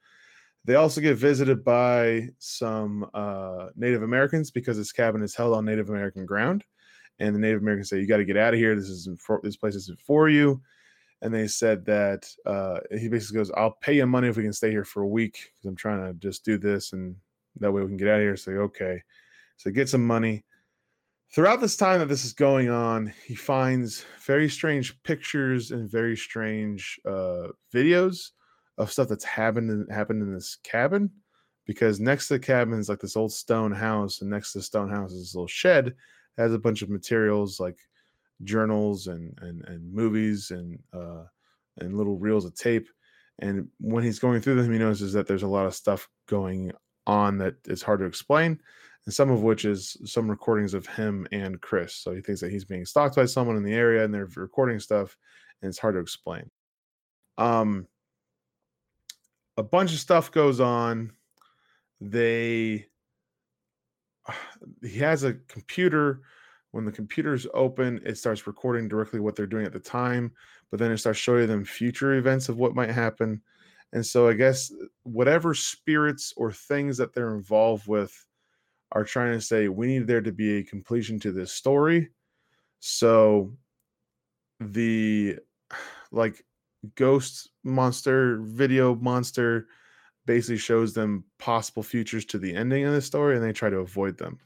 They 0.65 0.75
also 0.75 0.99
get 0.99 1.15
visited 1.15 1.63
by 1.63 2.29
some 2.39 3.09
uh, 3.13 3.67
Native 3.75 4.03
Americans 4.03 4.51
because 4.51 4.77
this 4.77 4.91
cabin 4.91 5.21
is 5.21 5.35
held 5.35 5.55
on 5.55 5.65
Native 5.65 5.89
American 5.89 6.25
ground 6.25 6.63
and 7.19 7.35
the 7.35 7.39
Native 7.39 7.61
Americans 7.61 7.89
say, 7.89 7.99
"You 7.99 8.07
got 8.07 8.17
to 8.17 8.25
get 8.25 8.37
out 8.37 8.53
of 8.53 8.59
here. 8.59 8.75
This 8.75 8.89
isn't 8.89 9.19
for 9.19 9.39
this 9.43 9.57
place 9.57 9.75
isn't 9.75 9.99
for 9.99 10.29
you." 10.29 10.61
And 11.21 11.33
they 11.33 11.47
said 11.47 11.83
that 11.85 12.29
uh, 12.45 12.79
he 12.97 13.07
basically 13.07 13.37
goes, 13.37 13.51
"I'll 13.51 13.77
pay 13.81 13.93
you 13.93 14.05
money 14.05 14.27
if 14.27 14.37
we 14.37 14.43
can 14.43 14.53
stay 14.53 14.71
here 14.71 14.85
for 14.85 15.01
a 15.01 15.07
week 15.07 15.51
because 15.55 15.65
I'm 15.65 15.75
trying 15.75 16.05
to 16.05 16.13
just 16.19 16.45
do 16.45 16.57
this, 16.57 16.93
and 16.93 17.15
that 17.59 17.71
way 17.71 17.81
we 17.81 17.87
can 17.87 17.97
get 17.97 18.09
out 18.09 18.19
of 18.19 18.21
here." 18.21 18.37
So 18.37 18.51
okay, 18.51 19.01
so 19.57 19.71
get 19.71 19.89
some 19.89 20.05
money. 20.05 20.43
Throughout 21.33 21.59
this 21.59 21.75
time 21.75 21.99
that 21.99 22.07
this 22.07 22.25
is 22.25 22.33
going 22.33 22.69
on, 22.69 23.13
he 23.25 23.35
finds 23.35 24.05
very 24.25 24.49
strange 24.49 25.01
pictures 25.03 25.71
and 25.71 25.89
very 25.89 26.15
strange 26.15 26.99
uh, 27.05 27.47
videos 27.73 28.31
of 28.77 28.91
stuff 28.91 29.09
that's 29.09 29.25
happened 29.25 29.69
in, 29.69 29.87
happened 29.93 30.21
in 30.21 30.33
this 30.33 30.57
cabin. 30.63 31.11
Because 31.65 31.99
next 31.99 32.29
to 32.29 32.35
the 32.35 32.39
cabin 32.39 32.79
is 32.79 32.87
like 32.87 33.01
this 33.01 33.17
old 33.17 33.33
stone 33.33 33.73
house, 33.73 34.21
and 34.21 34.29
next 34.29 34.53
to 34.53 34.59
the 34.59 34.63
stone 34.63 34.89
house 34.89 35.11
is 35.11 35.19
this 35.19 35.35
little 35.35 35.47
shed 35.47 35.93
that 36.35 36.43
has 36.43 36.53
a 36.53 36.59
bunch 36.59 36.81
of 36.81 36.89
materials 36.89 37.59
like 37.59 37.77
journals 38.43 39.07
and 39.07 39.37
and, 39.41 39.65
and 39.65 39.93
movies 39.93 40.51
and 40.51 40.79
uh, 40.93 41.23
and 41.79 41.97
little 41.97 42.17
reels 42.17 42.45
of 42.45 42.55
tape. 42.55 42.87
And 43.39 43.67
when 43.79 44.03
he's 44.03 44.17
going 44.17 44.41
through 44.41 44.55
them, 44.55 44.71
he 44.71 44.79
notices 44.79 45.11
that 45.13 45.27
there's 45.27 45.43
a 45.43 45.47
lot 45.47 45.65
of 45.65 45.75
stuff 45.75 46.07
going 46.27 46.71
on 47.05 47.37
that 47.39 47.55
is 47.65 47.81
hard 47.81 47.99
to 47.99 48.05
explain, 48.05 48.59
and 49.07 49.13
some 49.13 49.31
of 49.31 49.41
which 49.41 49.63
is 49.63 49.95
some 50.03 50.29
recordings 50.29 50.73
of 50.73 50.85
him 50.85 51.25
and 51.31 51.61
Chris. 51.61 51.95
So 51.95 52.13
he 52.13 52.19
thinks 52.19 52.41
that 52.41 52.51
he's 52.51 52.65
being 52.65 52.85
stalked 52.85 53.15
by 53.15 53.23
someone 53.23 53.55
in 53.55 53.63
the 53.63 53.73
area, 53.73 54.03
and 54.03 54.13
they're 54.13 54.27
recording 54.35 54.81
stuff, 54.81 55.15
and 55.61 55.69
it's 55.69 55.79
hard 55.79 55.95
to 55.95 56.01
explain. 56.01 56.51
Um, 57.37 57.87
a 59.55 59.63
bunch 59.63 59.93
of 59.93 59.99
stuff 59.99 60.29
goes 60.29 60.59
on. 60.59 61.13
They 62.01 62.87
he 64.83 64.99
has 64.99 65.23
a 65.23 65.35
computer 65.47 66.23
when 66.71 66.83
the 66.83 66.91
computer's 66.91 67.47
open 67.53 68.01
it 68.05 68.17
starts 68.17 68.45
recording 68.45 68.89
directly 68.89 69.21
what 69.21 69.37
they're 69.37 69.47
doing 69.47 69.65
at 69.65 69.71
the 69.71 69.79
time 69.79 70.29
but 70.69 70.79
then 70.79 70.91
it 70.91 70.97
starts 70.97 71.17
showing 71.17 71.47
them 71.47 71.63
future 71.63 72.15
events 72.15 72.49
of 72.49 72.57
what 72.57 72.75
might 72.75 72.91
happen 72.91 73.41
and 73.93 74.05
so 74.05 74.27
i 74.27 74.33
guess 74.33 74.71
whatever 75.03 75.53
spirits 75.53 76.33
or 76.35 76.51
things 76.51 76.97
that 76.97 77.13
they're 77.13 77.35
involved 77.35 77.87
with 77.87 78.26
are 78.91 79.03
trying 79.03 79.33
to 79.33 79.41
say 79.41 79.67
we 79.67 79.87
need 79.87 80.07
there 80.07 80.21
to 80.21 80.31
be 80.31 80.57
a 80.57 80.63
completion 80.63 81.19
to 81.19 81.31
this 81.31 81.53
story. 81.53 82.09
So 82.79 83.53
the 84.59 85.37
like 86.11 86.43
ghost 86.95 87.49
monster 87.63 88.39
video 88.41 88.95
monster 88.95 89.67
basically 90.25 90.57
shows 90.57 90.93
them 90.93 91.23
possible 91.39 91.83
futures 91.83 92.25
to 92.25 92.37
the 92.37 92.53
ending 92.53 92.85
of 92.85 92.93
the 92.93 93.01
story 93.01 93.35
and 93.35 93.43
they 93.43 93.53
try 93.53 93.69
to 93.69 93.77
avoid 93.77 94.17
them. 94.17 94.37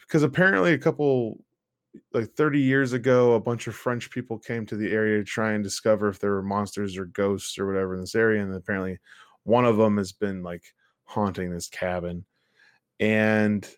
Because 0.00 0.22
apparently 0.22 0.72
a 0.72 0.78
couple 0.78 1.38
like 2.12 2.30
30 2.34 2.60
years 2.60 2.92
ago 2.92 3.34
a 3.34 3.40
bunch 3.40 3.66
of 3.66 3.74
french 3.74 4.10
people 4.10 4.38
came 4.38 4.66
to 4.66 4.76
the 4.76 4.90
area 4.90 5.18
to 5.18 5.24
try 5.24 5.52
and 5.52 5.62
discover 5.62 6.08
if 6.08 6.18
there 6.18 6.32
were 6.32 6.42
monsters 6.42 6.96
or 6.96 7.04
ghosts 7.06 7.58
or 7.58 7.66
whatever 7.66 7.94
in 7.94 8.00
this 8.00 8.16
area 8.16 8.42
and 8.42 8.52
apparently 8.54 8.98
one 9.44 9.64
of 9.64 9.76
them 9.76 9.96
has 9.96 10.10
been 10.10 10.42
like 10.42 10.64
haunting 11.04 11.50
this 11.50 11.68
cabin 11.68 12.24
and 13.00 13.68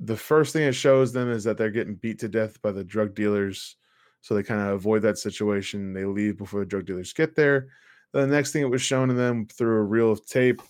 the 0.00 0.16
first 0.16 0.52
thing 0.52 0.62
it 0.62 0.72
shows 0.72 1.12
them 1.12 1.30
is 1.30 1.44
that 1.44 1.58
they're 1.58 1.70
getting 1.70 1.94
beat 1.94 2.18
to 2.18 2.28
death 2.28 2.60
by 2.62 2.72
the 2.72 2.84
drug 2.84 3.14
dealers 3.14 3.76
so 4.20 4.34
they 4.34 4.42
kind 4.42 4.60
of 4.60 4.68
avoid 4.68 5.02
that 5.02 5.18
situation 5.18 5.92
they 5.92 6.04
leave 6.04 6.36
before 6.36 6.60
the 6.60 6.66
drug 6.66 6.86
dealers 6.86 7.12
get 7.12 7.34
there 7.34 7.68
the 8.12 8.26
next 8.26 8.52
thing 8.52 8.62
it 8.62 8.70
was 8.70 8.82
shown 8.82 9.08
to 9.08 9.14
them 9.14 9.46
through 9.46 9.76
a 9.78 9.84
reel 9.84 10.12
of 10.12 10.24
tape 10.26 10.60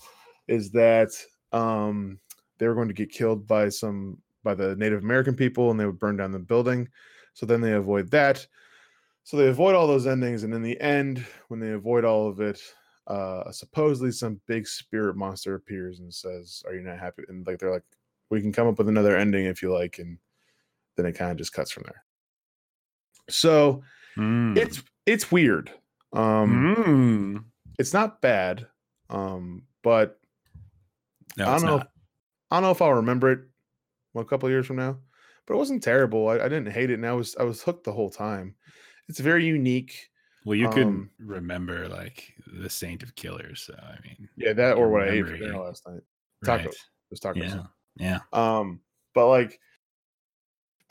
is 0.49 0.71
that 0.71 1.11
um, 1.53 2.19
they 2.59 2.69
were 2.69 2.75
going 2.75 2.89
to 2.89 2.95
get 2.95 3.11
killed 3.11 3.47
by 3.47 3.69
some 3.69 4.19
by 4.45 4.55
the 4.55 4.75
Native 4.77 5.03
American 5.03 5.35
people, 5.35 5.71
and 5.71 5.79
they 5.79 5.87
would 5.87 5.99
burn 5.99 6.17
down 6.17 6.33
the 6.33 6.39
building. 6.39 6.89
So 7.35 7.47
then 7.47 7.61
they 7.61 7.73
avoid 7.73 8.11
that. 8.11 8.45
So 9.25 9.37
they 9.37 9.49
avoid 9.49 9.75
all 9.75 9.87
those 9.87 10.07
endings, 10.07 10.43
and 10.43 10.53
in 10.53 10.63
the 10.63 10.81
end, 10.81 11.25
when 11.49 11.61
they 11.61 11.71
avoid 11.71 12.05
all 12.05 12.29
of 12.29 12.41
it, 12.41 12.61
uh 13.09 13.51
supposedly 13.53 14.13
some 14.13 14.41
big 14.47 14.67
spirit 14.67 15.17
monster 15.17 15.55
appears 15.55 16.01
and 16.01 16.13
says, 16.15 16.63
Are 16.67 16.75
you 16.75 16.83
not 16.83 16.99
happy? 17.01 17.25
And 17.29 17.47
like 17.47 17.59
they're 17.59 17.73
like, 17.73 17.85
We 18.31 18.41
can 18.41 18.53
come 18.53 18.69
up 18.69 18.79
with 18.79 18.89
another 18.89 19.17
ending 19.17 19.47
if 19.47 19.63
you 19.63 19.73
like, 19.73 19.99
and 19.99 20.19
then 20.97 21.07
it 21.07 21.15
kind 21.15 21.33
of 21.33 21.39
just 21.39 21.53
cuts 21.55 21.71
from 21.73 21.85
there. 21.85 22.05
So 23.29 23.83
Mm. 24.17 24.57
it's 24.57 24.83
it's 25.07 25.33
weird. 25.33 25.73
Um 26.13 26.71
Mm. 26.87 27.45
it's 27.79 27.93
not 27.93 28.21
bad. 28.21 28.69
Um, 29.11 29.67
but 29.83 30.21
No, 31.37 31.49
I 31.49 31.53
don't 31.55 31.63
know. 31.67 31.79
not. 31.79 31.93
I 32.51 32.57
don't 32.57 32.63
know 32.65 32.71
if 32.73 32.83
I'll 32.83 32.95
remember 32.95 33.33
it 33.33 33.41
well, 34.15 34.25
a 34.25 34.29
couple 34.29 34.51
years 34.51 34.67
from 34.67 34.77
now, 34.77 35.01
but 35.47 35.55
it 35.55 35.59
wasn't 35.59 35.83
terrible. 35.85 36.29
I, 36.29 36.37
I 36.37 36.49
didn't 36.51 36.73
hate 36.73 36.91
it, 36.91 36.95
and 36.97 37.07
I 37.07 37.15
was 37.15 37.37
I 37.37 37.45
was 37.45 37.63
hooked 37.63 37.85
the 37.85 37.93
whole 37.93 38.11
time. 38.11 38.57
It's 39.09 39.21
very 39.21 39.47
unique. 39.47 40.11
Well, 40.45 40.57
you 40.57 40.69
could 40.69 40.87
um, 40.87 41.11
remember 41.19 41.89
like 41.89 42.35
the 42.47 42.69
Saint 42.69 43.03
of 43.03 43.15
Killers. 43.15 43.63
So 43.63 43.75
I 43.75 43.99
mean, 44.07 44.29
Yeah, 44.37 44.53
that 44.55 44.77
or 44.77 44.89
what 44.91 45.03
I 45.03 45.11
ate 45.11 45.27
for 45.27 45.37
dinner 45.37 45.59
last 45.59 45.87
night. 45.87 46.03
Tacos. 46.45 46.65
right. 46.65 46.75
Was 47.11 47.21
tacos. 47.21 47.37
Yeah, 47.37 47.63
yeah. 47.97 48.19
Um, 48.33 48.81
but 49.15 49.29
like, 49.29 49.61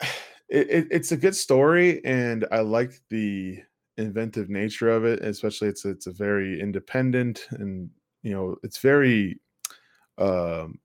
it, 0.48 0.70
it, 0.70 0.88
it's 0.90 1.12
a 1.12 1.16
good 1.16 1.36
story, 1.36 2.04
and 2.04 2.46
I 2.50 2.60
like 2.60 3.00
the 3.10 3.62
inventive 3.98 4.48
nature 4.48 4.88
of 4.88 5.04
it. 5.04 5.20
Especially, 5.20 5.68
it's 5.68 5.84
it's 5.84 6.06
a 6.06 6.12
very 6.12 6.60
independent, 6.60 7.46
and 7.50 7.90
you 8.22 8.32
know, 8.32 8.56
it's 8.62 8.78
very 8.78 9.40
um 10.18 10.78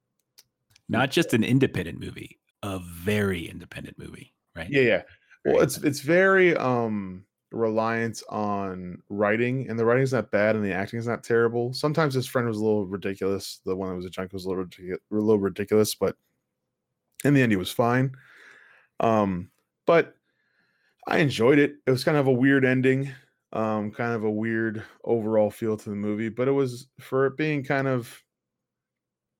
Not 0.89 1.11
just 1.11 1.33
an 1.33 1.43
independent 1.43 1.99
movie, 1.99 2.39
a 2.63 2.79
very 2.79 3.47
independent 3.47 3.97
movie, 3.99 4.33
right? 4.55 4.69
Yeah, 4.69 4.81
yeah. 4.81 5.01
Well, 5.45 5.61
it's 5.61 5.77
it's 5.77 6.01
very 6.01 6.55
um 6.55 7.25
reliant 7.51 8.21
on 8.29 9.01
writing, 9.09 9.69
and 9.69 9.79
the 9.79 9.85
writing's 9.85 10.13
not 10.13 10.31
bad, 10.31 10.55
and 10.55 10.65
the 10.65 10.73
acting 10.73 10.99
is 10.99 11.07
not 11.07 11.23
terrible. 11.23 11.73
Sometimes 11.73 12.13
his 12.13 12.27
friend 12.27 12.47
was 12.47 12.57
a 12.57 12.63
little 12.63 12.85
ridiculous. 12.87 13.61
The 13.65 13.75
one 13.75 13.89
that 13.89 13.95
was 13.95 14.05
a 14.05 14.09
junk 14.09 14.33
was 14.33 14.45
a 14.45 14.49
little 14.49 14.63
ridiculous, 14.65 14.99
a 15.11 15.15
little 15.15 15.39
ridiculous, 15.39 15.95
but 15.95 16.17
in 17.23 17.33
the 17.33 17.41
end, 17.41 17.51
he 17.51 17.55
was 17.57 17.71
fine. 17.71 18.15
Um, 18.99 19.51
but 19.85 20.15
I 21.07 21.19
enjoyed 21.19 21.59
it. 21.59 21.77
It 21.85 21.91
was 21.91 22.03
kind 22.03 22.17
of 22.17 22.27
a 22.27 22.31
weird 22.33 22.65
ending, 22.65 23.11
um, 23.53 23.91
kind 23.91 24.13
of 24.13 24.23
a 24.23 24.31
weird 24.31 24.83
overall 25.03 25.51
feel 25.51 25.77
to 25.77 25.89
the 25.89 25.95
movie, 25.95 26.29
but 26.29 26.47
it 26.47 26.51
was 26.53 26.87
for 26.99 27.27
it 27.27 27.37
being 27.37 27.63
kind 27.63 27.87
of 27.87 28.23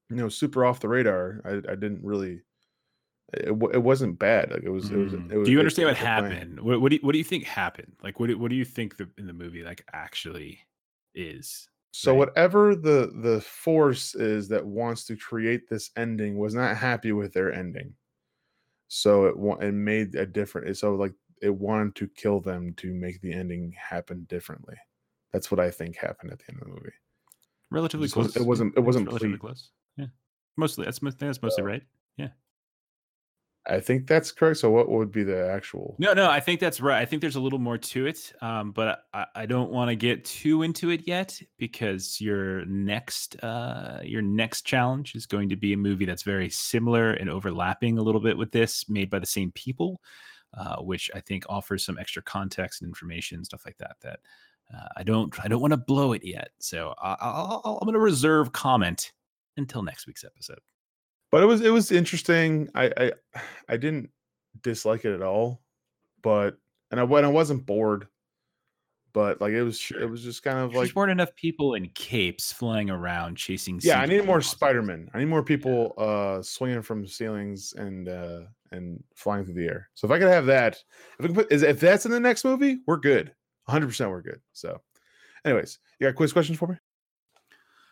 you 0.10 0.16
know 0.16 0.30
super 0.30 0.66
off 0.66 0.80
the 0.80 0.88
radar. 0.90 1.42
I, 1.46 1.72
I 1.72 1.76
didn't 1.76 2.04
really. 2.04 2.42
It, 3.34 3.56
wa- 3.56 3.70
it 3.70 3.84
wasn't 3.84 4.18
bad. 4.20 4.52
Like 4.52 4.64
it 4.64 4.70
was. 4.70 4.90
It 4.90 4.98
was. 4.98 5.12
Mm. 5.14 5.32
It 5.32 5.38
was 5.38 5.46
do 5.48 5.52
you 5.52 5.60
understand 5.60 5.88
what 5.90 5.98
happened? 5.98 6.60
What, 6.62 6.80
what 6.82 6.90
do 6.90 6.96
you, 6.96 7.02
what 7.02 7.12
do 7.12 7.18
you 7.18 7.24
think 7.26 7.44
happened? 7.44 7.92
Like, 8.02 8.20
what 8.20 8.28
do, 8.28 8.38
what 8.38 8.50
do 8.50 8.56
you 8.56 8.64
think 8.66 8.96
the, 8.98 9.10
in 9.18 9.28
the 9.28 9.34
movie 9.34 9.64
like 9.64 9.84
actually 9.94 10.60
is? 11.14 11.68
So 11.92 12.12
Right. 12.14 12.20
whatever 12.20 12.76
the 12.76 13.12
the 13.22 13.42
force 13.42 14.16
is 14.16 14.48
that 14.50 14.66
wants 14.66 15.04
to 15.06 15.18
create 15.18 15.68
this 15.68 15.90
ending 15.98 16.38
was 16.38 16.54
not 16.56 16.78
happy 16.78 17.12
with 17.12 17.34
their 17.34 17.52
ending. 17.52 17.94
So 18.88 19.26
it 19.26 19.38
wa- 19.38 19.58
it 19.58 19.74
made 19.74 20.16
a 20.16 20.26
different. 20.26 20.78
So 20.78 20.96
like 20.96 21.14
it 21.42 21.54
wanted 21.54 21.96
to 21.96 22.08
kill 22.08 22.40
them 22.40 22.74
to 22.76 22.94
make 22.94 23.20
the 23.22 23.34
ending 23.34 23.74
happen 23.78 24.26
differently. 24.30 24.76
That's 25.34 25.52
what 25.52 25.60
I 25.60 25.70
think 25.70 25.98
happened 25.98 26.32
at 26.32 26.40
the 26.40 26.46
end 26.50 26.62
of 26.62 26.68
the 26.68 26.74
movie. 26.74 26.94
Relatively 27.72 28.08
close. 28.08 28.36
it 28.38 28.46
wasn't- 28.46 28.70
it 28.70 28.72
I 28.72 28.76
think 28.76 28.78
it's 28.84 28.86
wasn't 28.86 29.08
relatively 29.08 29.38
ple- 29.38 29.50
close. 29.50 29.70
Yeah, 29.98 30.06
mostly. 30.56 30.86
That's 30.86 31.02
mo- 31.02 31.10
I 31.10 31.12
think 31.12 31.20
that's 31.30 31.42
mostly 31.42 31.62
So- 31.64 31.66
right. 31.68 31.84
I 33.70 33.80
think 33.82 34.08
that's 34.08 34.32
correct. 34.32 34.60
So 34.60 34.72
what 34.72 34.90
would 34.90 35.12
be 35.12 35.24
the 35.24 35.50
actual? 35.50 35.96
No, 36.00 36.14
no, 36.14 36.30
I 36.30 36.40
think 36.40 36.60
that's 36.60 36.80
right. 36.80 37.02
I 37.02 37.06
think 37.06 37.22
there's 37.22 37.36
a 37.36 37.42
little 37.42 37.60
more 37.60 37.78
to 37.78 38.08
it, 38.08 38.32
um, 38.42 38.72
but 38.72 39.04
I, 39.14 39.26
I 39.36 39.46
don't 39.46 39.72
want 39.72 39.90
to 39.90 39.96
get 39.96 40.24
too 40.24 40.64
into 40.64 40.90
it 40.90 41.06
yet 41.06 41.40
because 41.58 42.22
your 42.22 42.66
next 42.66 43.42
uh, 43.44 44.00
your 44.04 44.22
next 44.22 44.62
challenge 44.62 45.16
is 45.16 45.26
going 45.26 45.50
to 45.50 45.58
be 45.58 45.74
a 45.74 45.78
movie 45.78 46.06
that's 46.06 46.24
very 46.24 46.50
similar 46.50 47.12
and 47.12 47.30
overlapping 47.30 47.98
a 47.98 48.02
little 48.02 48.22
bit 48.22 48.38
with 48.38 48.52
this, 48.52 48.90
made 48.90 49.10
by 49.10 49.20
the 49.20 49.26
same 49.26 49.52
people, 49.52 50.02
uh, 50.58 50.78
which 50.78 51.12
I 51.14 51.20
think 51.20 51.44
offers 51.50 51.84
some 51.84 51.98
extra 51.98 52.22
context 52.22 52.82
and 52.82 52.90
information, 52.90 53.44
stuff 53.44 53.66
like 53.66 53.78
that. 53.80 53.98
That 54.02 54.20
uh, 54.74 54.88
I 54.96 55.04
don't 55.04 55.34
I 55.44 55.50
don't 55.50 55.62
want 55.62 55.72
to 55.72 55.78
blow 55.78 56.14
it 56.14 56.24
yet, 56.24 56.52
so 56.60 56.94
I, 57.02 57.18
I'll, 57.20 57.80
I'm 57.82 57.86
going 57.86 57.94
to 57.94 58.00
reserve 58.00 58.54
comment 58.54 59.12
until 59.58 59.84
next 59.84 60.08
week's 60.08 60.24
episode. 60.24 60.60
But 61.32 61.44
it 61.44 61.46
was 61.46 61.62
it 61.62 61.70
was 61.70 61.92
interesting. 61.92 62.70
I 62.76 62.92
I 62.98 63.12
I 63.70 63.78
didn't 63.78 64.10
dislike 64.62 65.06
it 65.06 65.14
at 65.14 65.22
all, 65.22 65.62
but 66.22 66.58
and 66.92 67.00
I 67.00 67.04
when 67.04 67.26
I 67.26 67.30
wasn't 67.30 67.66
bored, 67.66 68.08
but 69.14 69.42
like 69.42 69.54
it 69.54 69.64
was 69.64 69.92
it 70.00 70.06
was 70.06 70.24
just 70.24 70.44
kind 70.44 70.60
of 70.60 70.74
There's 70.74 70.90
like 70.90 70.96
weren't 70.96 71.12
enough 71.12 71.36
people 71.36 71.74
in 71.74 71.90
capes 71.90 72.54
flying 72.54 72.90
around 72.90 73.36
chasing. 73.36 73.80
yeah. 73.84 74.00
I 74.00 74.06
need 74.06 74.26
more. 74.26 74.42
Spider 74.42 74.82
Man. 74.82 75.10
I 75.14 75.20
need 75.20 75.26
more 75.26 75.44
people 75.44 75.94
uh 75.98 76.42
swinging 76.42 76.82
from 76.82 77.08
ceilings 77.08 77.74
and 77.74 78.08
uh 78.08 78.42
and 78.72 79.04
flying 79.16 79.46
through 79.46 79.56
the 79.56 79.66
air. 79.68 79.90
So 79.96 80.08
if 80.08 80.12
I 80.12 80.20
could 80.20 80.28
have 80.28 80.46
that, 80.46 80.82
if 81.20 81.30
I 81.30 81.34
put 81.34 81.52
is 81.52 81.64
if 81.64 81.80
that's 81.80 82.06
in 82.06 82.12
the 82.12 82.20
next 82.20 82.46
movie, 82.46 82.80
we're 82.86 82.98
good. 82.98 83.34
100 83.66 83.88
percent 83.88 84.12
we're 84.12 84.22
good. 84.22 84.40
So, 84.54 84.82
anyways, 85.44 85.80
you 86.00 86.08
got 86.08 86.16
quiz 86.16 86.32
questions 86.32 86.58
for 86.58 86.68
me? 86.68 86.76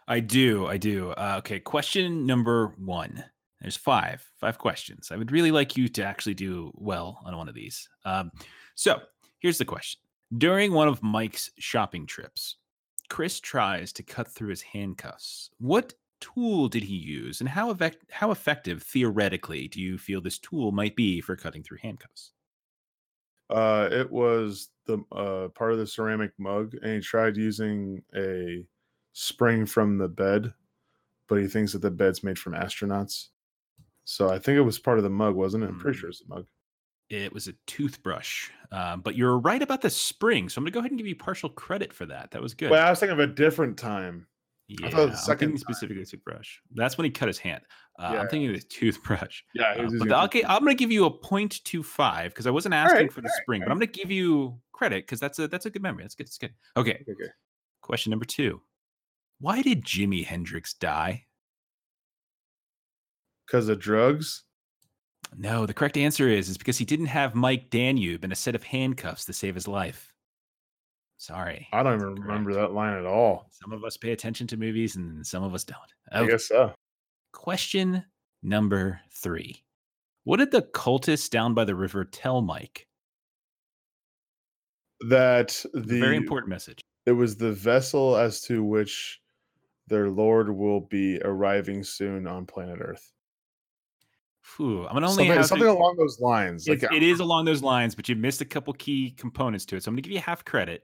I 0.07 0.19
do. 0.19 0.67
I 0.67 0.77
do. 0.77 1.11
Uh, 1.11 1.35
okay. 1.39 1.59
Question 1.59 2.25
number 2.25 2.73
one. 2.77 3.23
There's 3.61 3.77
five, 3.77 4.23
five 4.39 4.59
questions. 4.59 5.09
I 5.11 5.15
would 5.15 5.31
really 5.31 5.51
like 5.51 5.75
you 5.75 5.87
to 5.89 6.03
actually 6.03 6.35
do 6.35 6.71
well 6.75 7.19
on 7.25 7.35
one 7.35 7.49
of 7.49 7.55
these. 7.55 7.87
Um, 8.03 8.31
so 8.75 8.99
here's 9.39 9.57
the 9.57 9.65
question 9.65 9.99
During 10.37 10.73
one 10.73 10.87
of 10.87 11.01
Mike's 11.01 11.49
shopping 11.57 12.05
trips, 12.05 12.57
Chris 13.09 13.39
tries 13.39 13.91
to 13.93 14.03
cut 14.03 14.27
through 14.27 14.49
his 14.49 14.61
handcuffs. 14.61 15.49
What 15.57 15.93
tool 16.19 16.67
did 16.67 16.83
he 16.83 16.95
use, 16.95 17.39
and 17.39 17.49
how, 17.49 17.71
effect- 17.71 18.05
how 18.11 18.31
effective, 18.31 18.83
theoretically, 18.83 19.67
do 19.67 19.81
you 19.81 19.97
feel 19.97 20.21
this 20.21 20.39
tool 20.39 20.71
might 20.71 20.95
be 20.95 21.21
for 21.21 21.35
cutting 21.35 21.63
through 21.63 21.79
handcuffs? 21.81 22.33
Uh, 23.49 23.89
it 23.91 24.11
was 24.11 24.69
the 24.85 24.97
uh 25.11 25.47
part 25.49 25.71
of 25.71 25.77
the 25.77 25.87
ceramic 25.87 26.31
mug, 26.37 26.73
and 26.81 26.93
he 26.93 26.99
tried 26.99 27.37
using 27.37 28.01
a 28.15 28.65
spring 29.19 29.65
from 29.65 29.97
the 29.97 30.09
bed, 30.09 30.53
but 31.29 31.39
he 31.39 31.47
thinks 31.47 31.71
that 31.71 31.81
the 31.81 31.89
bed's 31.89 32.21
made 32.21 32.37
from 32.37 32.51
astronauts. 32.53 33.29
So 34.03 34.29
I 34.29 34.37
think 34.39 34.57
it 34.57 34.61
was 34.61 34.77
part 34.77 34.97
of 34.97 35.05
the 35.05 35.09
mug, 35.09 35.35
wasn't 35.35 35.63
it? 35.63 35.67
I'm 35.67 35.79
pretty 35.79 35.97
Mm. 35.97 36.01
sure 36.01 36.09
it's 36.09 36.19
the 36.19 36.27
mug. 36.27 36.45
It 37.09 37.31
was 37.31 37.47
a 37.47 37.53
toothbrush, 37.65 38.49
um, 38.71 39.01
but 39.01 39.15
you're 39.15 39.37
right 39.39 39.61
about 39.61 39.81
the 39.81 39.89
spring. 39.89 40.49
So 40.49 40.59
I'm 40.59 40.63
going 40.63 40.71
to 40.71 40.73
go 40.73 40.79
ahead 40.79 40.91
and 40.91 40.97
give 40.97 41.07
you 41.07 41.15
partial 41.15 41.49
credit 41.49 41.93
for 41.93 42.05
that. 42.07 42.31
That 42.31 42.41
was 42.41 42.53
good. 42.53 42.69
But 42.69 42.79
I 42.81 42.89
was 42.89 42.99
thinking 42.99 43.13
of 43.13 43.19
a 43.19 43.31
different 43.33 43.77
time. 43.77 44.27
Yeah, 44.67 44.87
I 44.87 44.89
thought 44.89 45.05
the 45.05 45.11
I'm 45.11 45.15
second 45.17 45.49
time. 45.49 45.57
specifically 45.59 46.03
the 46.03 46.09
toothbrush. 46.09 46.57
That's 46.73 46.97
when 46.97 47.05
he 47.05 47.11
cut 47.11 47.27
his 47.27 47.37
hand. 47.37 47.63
Uh, 47.99 48.09
Yeah. 48.13 48.21
I'm 48.21 48.27
thinking 48.27 48.49
of 48.49 48.55
the 48.61 48.67
toothbrush. 48.67 49.43
Yeah, 49.53 49.75
Uh, 49.77 49.89
but 49.99 50.07
the- 50.09 50.23
okay, 50.23 50.43
I'm 50.43 50.61
going 50.63 50.75
to 50.75 50.79
give 50.79 50.91
you 50.91 51.05
a 51.05 51.11
0.25 51.11 52.25
because 52.33 52.47
I 52.47 52.51
wasn't 52.51 52.73
asking 52.73 52.99
right, 53.01 53.13
for 53.13 53.21
the 53.21 53.27
right, 53.29 53.41
spring, 53.43 53.61
but 53.61 53.71
I'm 53.71 53.77
going 53.77 53.91
to 53.91 53.99
give 53.99 54.11
you 54.11 54.59
credit 54.73 55.05
because 55.05 55.19
that's 55.19 55.37
a 55.39 55.47
that's 55.47 55.67
a 55.67 55.69
good 55.69 55.83
memory. 55.83 56.03
That's 56.03 56.15
good. 56.15 56.25
That's 56.27 56.37
good. 56.39 56.53
Okay, 56.75 56.97
Okay, 57.01 57.11
okay. 57.11 57.31
question 57.81 58.09
number 58.09 58.25
two: 58.25 58.59
Why 59.39 59.61
did 59.61 59.83
Jimi 59.83 60.25
Hendrix 60.25 60.73
die? 60.73 61.25
Because 63.45 63.67
of 63.69 63.79
drugs. 63.79 64.43
No, 65.37 65.65
the 65.65 65.73
correct 65.73 65.97
answer 65.97 66.27
is 66.29 66.49
is 66.49 66.57
because 66.57 66.77
he 66.77 66.85
didn't 66.85 67.07
have 67.07 67.35
Mike 67.35 67.69
Danube 67.69 68.23
and 68.23 68.31
a 68.31 68.35
set 68.35 68.55
of 68.55 68.63
handcuffs 68.63 69.25
to 69.25 69.33
save 69.33 69.55
his 69.55 69.67
life. 69.67 70.13
Sorry. 71.17 71.67
I 71.73 71.83
don't 71.83 71.95
even 71.95 72.15
remember 72.15 72.53
that 72.53 72.73
line 72.73 72.97
at 72.97 73.05
all. 73.05 73.47
Some 73.51 73.71
of 73.71 73.83
us 73.83 73.97
pay 73.97 74.11
attention 74.11 74.47
to 74.47 74.57
movies 74.57 74.95
and 74.95 75.25
some 75.25 75.43
of 75.43 75.53
us 75.53 75.63
don't. 75.63 75.79
I 76.11 76.25
guess 76.25 76.47
so. 76.47 76.73
Question 77.31 78.03
number 78.43 79.01
three. 79.11 79.63
What 80.23 80.37
did 80.37 80.51
the 80.51 80.61
cultists 80.61 81.29
down 81.29 81.53
by 81.53 81.65
the 81.65 81.75
river 81.75 82.03
tell 82.05 82.41
Mike? 82.41 82.87
That 85.09 85.63
the 85.73 85.99
very 85.99 86.15
important 86.17 86.49
message. 86.49 86.81
it 87.05 87.11
was 87.11 87.35
the 87.35 87.51
vessel 87.51 88.15
as 88.15 88.41
to 88.41 88.63
which 88.63 89.19
their 89.87 90.09
lord 90.09 90.49
will 90.49 90.81
be 90.81 91.19
arriving 91.23 91.83
soon 91.83 92.27
on 92.27 92.45
planet 92.45 92.79
Earth. 92.81 93.11
Phew, 94.41 94.85
I'm 94.85 94.93
gonna 94.93 95.07
only 95.07 95.23
Something, 95.23 95.37
have 95.37 95.45
something 95.47 95.67
to, 95.67 95.73
along 95.73 95.95
those 95.97 96.19
lines. 96.19 96.67
Like 96.67 96.83
it 96.83 96.91
uh, 96.91 96.95
is 96.95 97.19
along 97.19 97.45
those 97.45 97.63
lines, 97.63 97.95
but 97.95 98.07
you 98.07 98.15
missed 98.15 98.41
a 98.41 98.45
couple 98.45 98.73
key 98.73 99.11
components 99.17 99.65
to 99.65 99.75
it. 99.75 99.83
So 99.83 99.89
I'm 99.89 99.95
gonna 99.95 100.03
give 100.03 100.13
you 100.13 100.19
half 100.19 100.45
credit, 100.45 100.83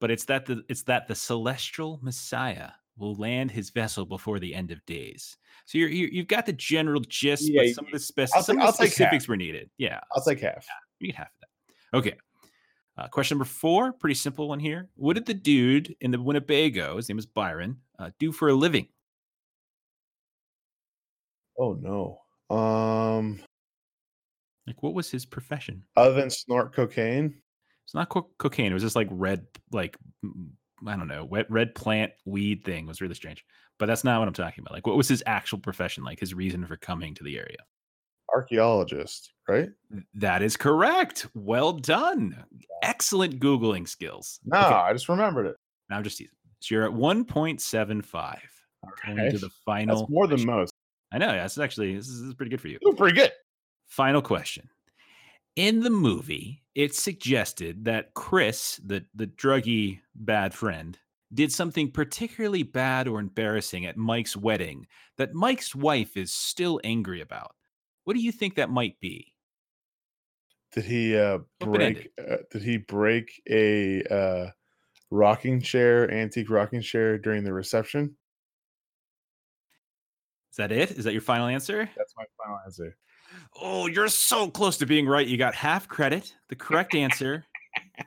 but 0.00 0.10
it's 0.10 0.26
that 0.26 0.44
the 0.44 0.62
it's 0.68 0.82
that 0.82 1.08
the 1.08 1.14
celestial 1.14 1.98
Messiah 2.02 2.70
will 2.98 3.14
land 3.14 3.50
his 3.50 3.70
vessel 3.70 4.04
before 4.04 4.38
the 4.38 4.54
end 4.54 4.70
of 4.70 4.84
days. 4.84 5.38
So 5.64 5.78
you're, 5.78 5.88
you 5.88 6.08
you've 6.12 6.28
got 6.28 6.44
the 6.44 6.52
general 6.52 7.00
gist, 7.00 7.48
Yeah, 7.48 7.62
but 7.62 7.74
some 7.74 7.86
of 7.86 7.92
the, 7.92 7.98
spec- 7.98 8.28
I'll 8.34 8.42
some 8.42 8.60
of 8.60 8.66
the 8.66 8.72
specifics 8.72 9.26
were 9.26 9.36
needed. 9.36 9.70
Yeah, 9.78 10.00
I'll 10.14 10.22
take 10.22 10.40
half. 10.40 10.66
you 10.98 11.08
get 11.08 11.16
half 11.16 11.28
of 11.28 11.32
that. 11.40 11.98
Okay. 11.98 12.16
Uh, 13.00 13.08
question 13.08 13.36
number 13.36 13.46
four, 13.46 13.94
pretty 13.94 14.14
simple 14.14 14.46
one 14.46 14.60
here. 14.60 14.90
What 14.94 15.14
did 15.14 15.24
the 15.24 15.32
dude 15.32 15.96
in 16.02 16.10
the 16.10 16.20
Winnebago, 16.20 16.96
his 16.96 17.08
name 17.08 17.18
is 17.18 17.24
Byron, 17.24 17.78
uh, 17.98 18.10
do 18.18 18.30
for 18.30 18.50
a 18.50 18.54
living? 18.54 18.88
Oh 21.58 21.72
no. 21.72 22.20
Um 22.54 23.40
Like, 24.66 24.82
what 24.82 24.92
was 24.92 25.10
his 25.10 25.24
profession? 25.24 25.82
other 25.96 26.12
than 26.14 26.28
snort 26.28 26.74
cocaine. 26.74 27.40
It's 27.84 27.94
not 27.94 28.10
co- 28.10 28.30
cocaine. 28.38 28.70
It 28.70 28.74
was 28.74 28.82
just 28.82 28.96
like 28.96 29.08
red, 29.10 29.46
like 29.72 29.96
I 30.86 30.96
don't 30.96 31.08
know, 31.08 31.24
wet 31.24 31.50
red 31.50 31.74
plant 31.74 32.12
weed 32.26 32.64
thing 32.64 32.86
was 32.86 33.00
really 33.00 33.14
strange. 33.14 33.44
But 33.78 33.86
that's 33.86 34.04
not 34.04 34.18
what 34.18 34.28
I'm 34.28 34.34
talking 34.34 34.60
about. 34.62 34.74
Like, 34.74 34.86
what 34.86 34.96
was 34.98 35.08
his 35.08 35.22
actual 35.24 35.58
profession? 35.58 36.04
Like 36.04 36.20
his 36.20 36.34
reason 36.34 36.66
for 36.66 36.76
coming 36.76 37.14
to 37.14 37.24
the 37.24 37.38
area? 37.38 37.56
Archaeologist, 38.34 39.32
right? 39.48 39.68
That 40.14 40.42
is 40.42 40.56
correct. 40.56 41.26
Well 41.34 41.72
done. 41.72 42.44
Excellent 42.82 43.40
googling 43.40 43.88
skills. 43.88 44.40
No, 44.44 44.58
Okay, 44.58 44.66
I 44.74 44.92
just 44.92 45.08
remembered 45.08 45.46
it. 45.46 45.56
now 45.88 45.96
I'm 45.98 46.04
just 46.04 46.18
teasing. 46.18 46.34
So 46.60 46.74
you're 46.74 46.84
at 46.84 46.92
1.75. 46.92 48.38
Going 49.06 49.18
Okay. 49.20 49.30
to 49.30 49.38
the 49.38 49.50
final. 49.64 50.00
That's 50.00 50.10
more 50.10 50.26
than 50.26 50.36
question. 50.38 50.50
most. 50.50 50.74
I 51.12 51.18
know. 51.18 51.26
Yeah, 51.28 51.42
That's 51.42 51.58
actually 51.58 51.94
this 51.96 52.08
is, 52.08 52.20
this 52.20 52.28
is 52.28 52.34
pretty 52.34 52.50
good 52.50 52.60
for 52.60 52.68
you. 52.68 52.78
Doing 52.80 52.96
pretty 52.96 53.16
good. 53.16 53.32
Final 53.88 54.22
question. 54.22 54.68
In 55.56 55.80
the 55.80 55.90
movie, 55.90 56.62
it's 56.74 57.02
suggested 57.02 57.84
that 57.84 58.14
Chris, 58.14 58.80
the 58.84 59.04
the 59.14 59.26
druggy 59.26 60.00
bad 60.14 60.54
friend, 60.54 60.96
did 61.34 61.52
something 61.52 61.90
particularly 61.90 62.62
bad 62.62 63.08
or 63.08 63.18
embarrassing 63.20 63.84
at 63.86 63.96
Mike's 63.96 64.36
wedding 64.36 64.86
that 65.18 65.34
Mike's 65.34 65.74
wife 65.74 66.16
is 66.16 66.32
still 66.32 66.80
angry 66.84 67.20
about. 67.20 67.54
What 68.04 68.14
do 68.14 68.22
you 68.22 68.32
think 68.32 68.56
that 68.56 68.70
might 68.70 68.98
be? 69.00 69.32
Did 70.72 70.84
he 70.84 71.16
uh 71.16 71.38
break? 71.58 72.10
Uh, 72.18 72.36
did 72.50 72.62
he 72.62 72.76
break 72.76 73.42
a 73.48 74.02
uh 74.04 74.50
rocking 75.10 75.60
chair, 75.60 76.10
antique 76.10 76.50
rocking 76.50 76.80
chair 76.80 77.18
during 77.18 77.44
the 77.44 77.52
reception? 77.52 78.16
Is 80.52 80.56
that 80.56 80.72
it? 80.72 80.92
Is 80.92 81.04
that 81.04 81.12
your 81.12 81.22
final 81.22 81.46
answer? 81.46 81.88
That's 81.96 82.14
my 82.16 82.24
final 82.42 82.58
answer. 82.64 82.96
Oh, 83.60 83.86
you're 83.86 84.08
so 84.08 84.50
close 84.50 84.76
to 84.78 84.86
being 84.86 85.06
right. 85.06 85.26
You 85.26 85.36
got 85.36 85.54
half 85.54 85.88
credit. 85.88 86.34
The 86.48 86.56
correct 86.56 86.94
answer 86.94 87.44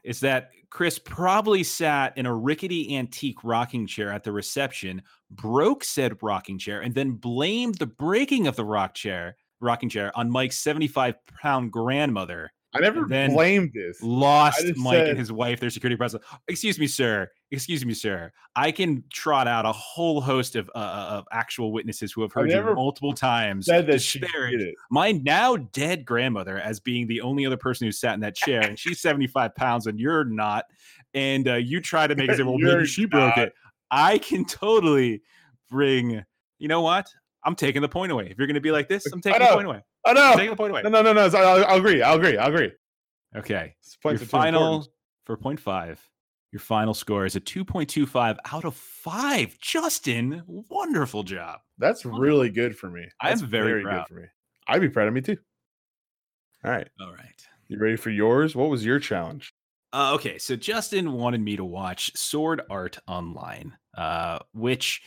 is 0.04 0.20
that 0.22 0.52
Chris 0.70 1.00
probably 1.00 1.64
sat 1.64 2.18
in 2.18 2.26
a 2.26 2.36
rickety 2.36 2.98
antique 2.98 3.44
rocking 3.44 3.88
chair 3.88 4.12
at 4.12 4.24
the 4.24 4.32
reception, 4.32 5.02
broke 5.30 5.84
said 5.84 6.18
rocking 6.22 6.58
chair, 6.58 6.82
and 6.82 6.96
then 6.96 7.12
blamed 7.12 7.76
the 7.76 7.86
breaking 7.86 8.48
of 8.48 8.56
the 8.56 8.66
rock 8.66 8.94
chair, 8.94 9.38
rocking 9.64 9.90
chair 9.90 10.12
on 10.16 10.30
Mike's 10.30 10.58
75 10.60 11.16
pound 11.42 11.72
grandmother. 11.72 12.52
I 12.76 12.80
never 12.80 13.06
then 13.08 13.34
blamed 13.36 13.72
this. 13.76 14.02
Lost 14.02 14.64
Mike 14.78 14.94
said- 14.96 15.10
and 15.10 15.20
his 15.20 15.32
wife, 15.32 15.60
their 15.60 15.70
security 15.70 15.96
presence. 15.96 16.24
Excuse 16.48 16.80
me, 16.80 16.88
sir. 16.88 17.30
Excuse 17.52 17.86
me, 17.86 17.94
sir. 17.94 18.32
I 18.56 18.72
can 18.72 19.04
trot 19.14 19.48
out 19.48 19.68
a 19.68 19.72
whole 19.72 20.20
host 20.22 20.56
of, 20.56 20.72
uh, 20.74 20.80
of 20.80 21.26
actual 21.32 21.72
witnesses 21.72 22.12
who 22.12 22.24
have 22.24 22.34
heard 22.34 22.50
you 22.50 22.60
multiple 22.74 23.14
times 23.14 23.68
Said 23.68 23.86
that 23.86 24.02
she 24.02 24.18
did 24.18 24.30
it. 24.60 24.74
my 24.90 25.12
now 25.12 25.56
dead 25.56 26.04
grandmother 26.04 26.58
as 26.58 26.80
being 26.80 27.06
the 27.06 27.22
only 27.22 27.46
other 27.46 27.58
person 27.58 27.86
who 27.86 27.92
sat 27.92 28.16
in 28.16 28.22
that 28.22 28.36
chair, 28.36 28.62
and 28.62 28.80
she's 28.80 29.00
75 29.02 29.54
pounds 29.54 29.86
and 29.86 30.00
you're 30.00 30.24
not. 30.26 30.66
And 31.14 31.48
uh, 31.48 31.56
you 31.58 31.80
try 31.80 32.08
to 32.08 32.16
make 32.16 32.32
it 32.32 32.38
say, 32.38 32.44
well, 32.44 32.58
maybe 32.58 32.88
she 32.88 33.06
broke 33.06 33.38
not. 33.38 33.48
it. 33.50 33.54
I 33.92 34.18
can 34.18 34.46
totally 34.46 35.22
bring, 35.70 36.24
you 36.58 36.68
know 36.68 36.82
what? 36.82 37.06
I'm 37.46 37.56
taking 37.56 37.82
the 37.82 37.90
point 37.90 38.12
away. 38.12 38.28
If 38.30 38.38
you're 38.38 38.48
going 38.48 38.56
to 38.56 38.62
be 38.62 38.72
like 38.72 38.88
this, 38.88 39.06
I'm 39.12 39.22
taking 39.22 39.40
the 39.40 39.48
point 39.48 39.68
away. 39.68 39.82
Oh 40.06 40.10
I'm 40.10 40.16
no! 40.16 40.34
taking 40.36 40.50
the 40.52 40.56
point 40.56 40.72
away. 40.72 40.82
No, 40.84 40.90
no, 40.90 41.02
no, 41.02 41.14
no. 41.14 41.22
I'll, 41.22 41.66
I'll 41.66 41.78
agree. 41.78 42.02
I'll 42.02 42.16
agree. 42.16 42.38
I'll 42.38 42.50
agree. 42.54 42.72
Okay. 43.36 43.76
Your 43.84 44.12
points 44.12 44.22
are 44.22 44.26
too 44.26 44.30
final 44.30 44.88
for 45.26 45.38
point 45.38 45.60
five. 45.60 46.00
Your 46.52 46.60
final 46.60 46.94
score 46.94 47.26
is 47.26 47.36
a 47.36 47.42
2.25 47.42 48.38
out 48.52 48.64
of 48.64 48.76
five. 48.76 49.58
Justin, 49.60 50.44
wonderful 50.46 51.24
job. 51.24 51.62
That's 51.80 52.06
really 52.06 52.52
good 52.52 52.78
for 52.78 52.92
me. 52.92 53.08
I 53.20 53.30
That's 53.30 53.42
very 53.42 53.82
proud. 53.82 54.06
good 54.08 54.08
for 54.08 54.22
me. 54.22 54.28
I'd 54.68 54.80
be 54.80 54.90
proud 54.90 55.08
of 55.08 55.16
me 55.16 55.22
too. 55.22 55.38
All 56.64 56.70
right. 56.70 56.88
All 57.02 57.12
right. 57.12 57.48
You 57.70 57.80
ready 57.80 57.96
for 57.96 58.12
yours? 58.12 58.56
What 58.56 58.70
was 58.70 58.86
your 58.86 59.00
challenge? 59.00 59.52
Uh, 59.94 60.14
okay, 60.14 60.38
so 60.38 60.56
Justin 60.56 61.14
wanted 61.14 61.42
me 61.42 61.56
to 61.56 61.66
watch 61.66 62.16
Sword 62.16 62.62
Art 62.70 63.00
Online, 63.08 63.76
uh, 63.98 64.40
which 64.54 65.02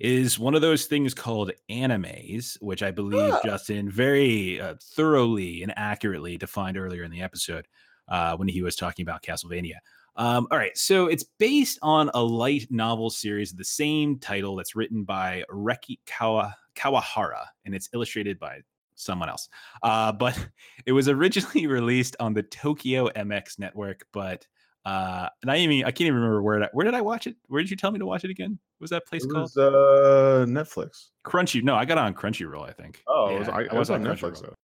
is 0.00 0.38
one 0.38 0.54
of 0.54 0.62
those 0.62 0.86
things 0.86 1.12
called 1.12 1.52
animes, 1.70 2.56
which 2.62 2.82
I 2.82 2.90
believe. 2.90 3.34
Justin 3.44 3.90
very 3.90 4.60
uh, 4.60 4.74
thoroughly 4.80 5.62
and 5.62 5.72
accurately 5.76 6.38
defined 6.38 6.78
earlier 6.78 7.04
in 7.04 7.10
the 7.10 7.20
episode 7.20 7.68
uh, 8.08 8.36
when 8.36 8.48
he 8.48 8.62
was 8.62 8.74
talking 8.74 9.02
about 9.02 9.22
Castlevania. 9.22 9.76
Um, 10.16 10.48
all 10.50 10.58
right, 10.58 10.76
so 10.76 11.06
it's 11.06 11.24
based 11.38 11.78
on 11.82 12.10
a 12.14 12.22
light 12.22 12.66
novel 12.70 13.10
series 13.10 13.52
of 13.52 13.58
the 13.58 13.64
same 13.64 14.18
title 14.18 14.56
that's 14.56 14.74
written 14.74 15.04
by 15.04 15.44
Reki 15.50 15.98
Kawa, 16.06 16.56
Kawahara, 16.74 17.44
and 17.64 17.74
it's 17.74 17.88
illustrated 17.94 18.38
by 18.38 18.60
someone 18.96 19.28
else. 19.28 19.48
Uh, 19.82 20.12
but 20.12 20.36
it 20.86 20.92
was 20.92 21.08
originally 21.08 21.66
released 21.68 22.16
on 22.20 22.34
the 22.34 22.42
Tokyo 22.42 23.08
MX 23.10 23.58
network, 23.58 24.06
but 24.12 24.46
uh, 24.84 25.28
and 25.42 25.50
I 25.50 25.58
even 25.58 25.84
I 25.84 25.90
can't 25.90 26.02
even 26.02 26.14
remember 26.14 26.42
where 26.42 26.60
that, 26.60 26.70
where 26.74 26.84
did 26.84 26.94
I 26.94 27.00
watch 27.00 27.26
it? 27.26 27.36
Where 27.48 27.60
did 27.62 27.70
you 27.70 27.76
tell 27.76 27.90
me 27.90 27.98
to 27.98 28.06
watch 28.06 28.24
it 28.24 28.30
again? 28.30 28.58
What 28.78 28.84
was 28.84 28.90
that 28.90 29.06
place 29.06 29.24
It 29.24 29.30
called? 29.30 29.42
was 29.54 29.56
uh, 29.56 30.46
Netflix. 30.48 31.08
Crunchy. 31.24 31.62
No, 31.62 31.74
I 31.74 31.84
got 31.84 31.98
on 31.98 32.14
Crunchyroll. 32.14 32.68
I 32.68 32.72
think. 32.72 33.02
Oh, 33.06 33.34
it 33.36 33.38
was, 33.40 33.48
Yeah, 33.48 33.54
I, 33.56 33.60
it 33.62 33.72
was 33.74 33.90
on 33.90 34.02
Netflix 34.02 34.42
though. 34.42 34.54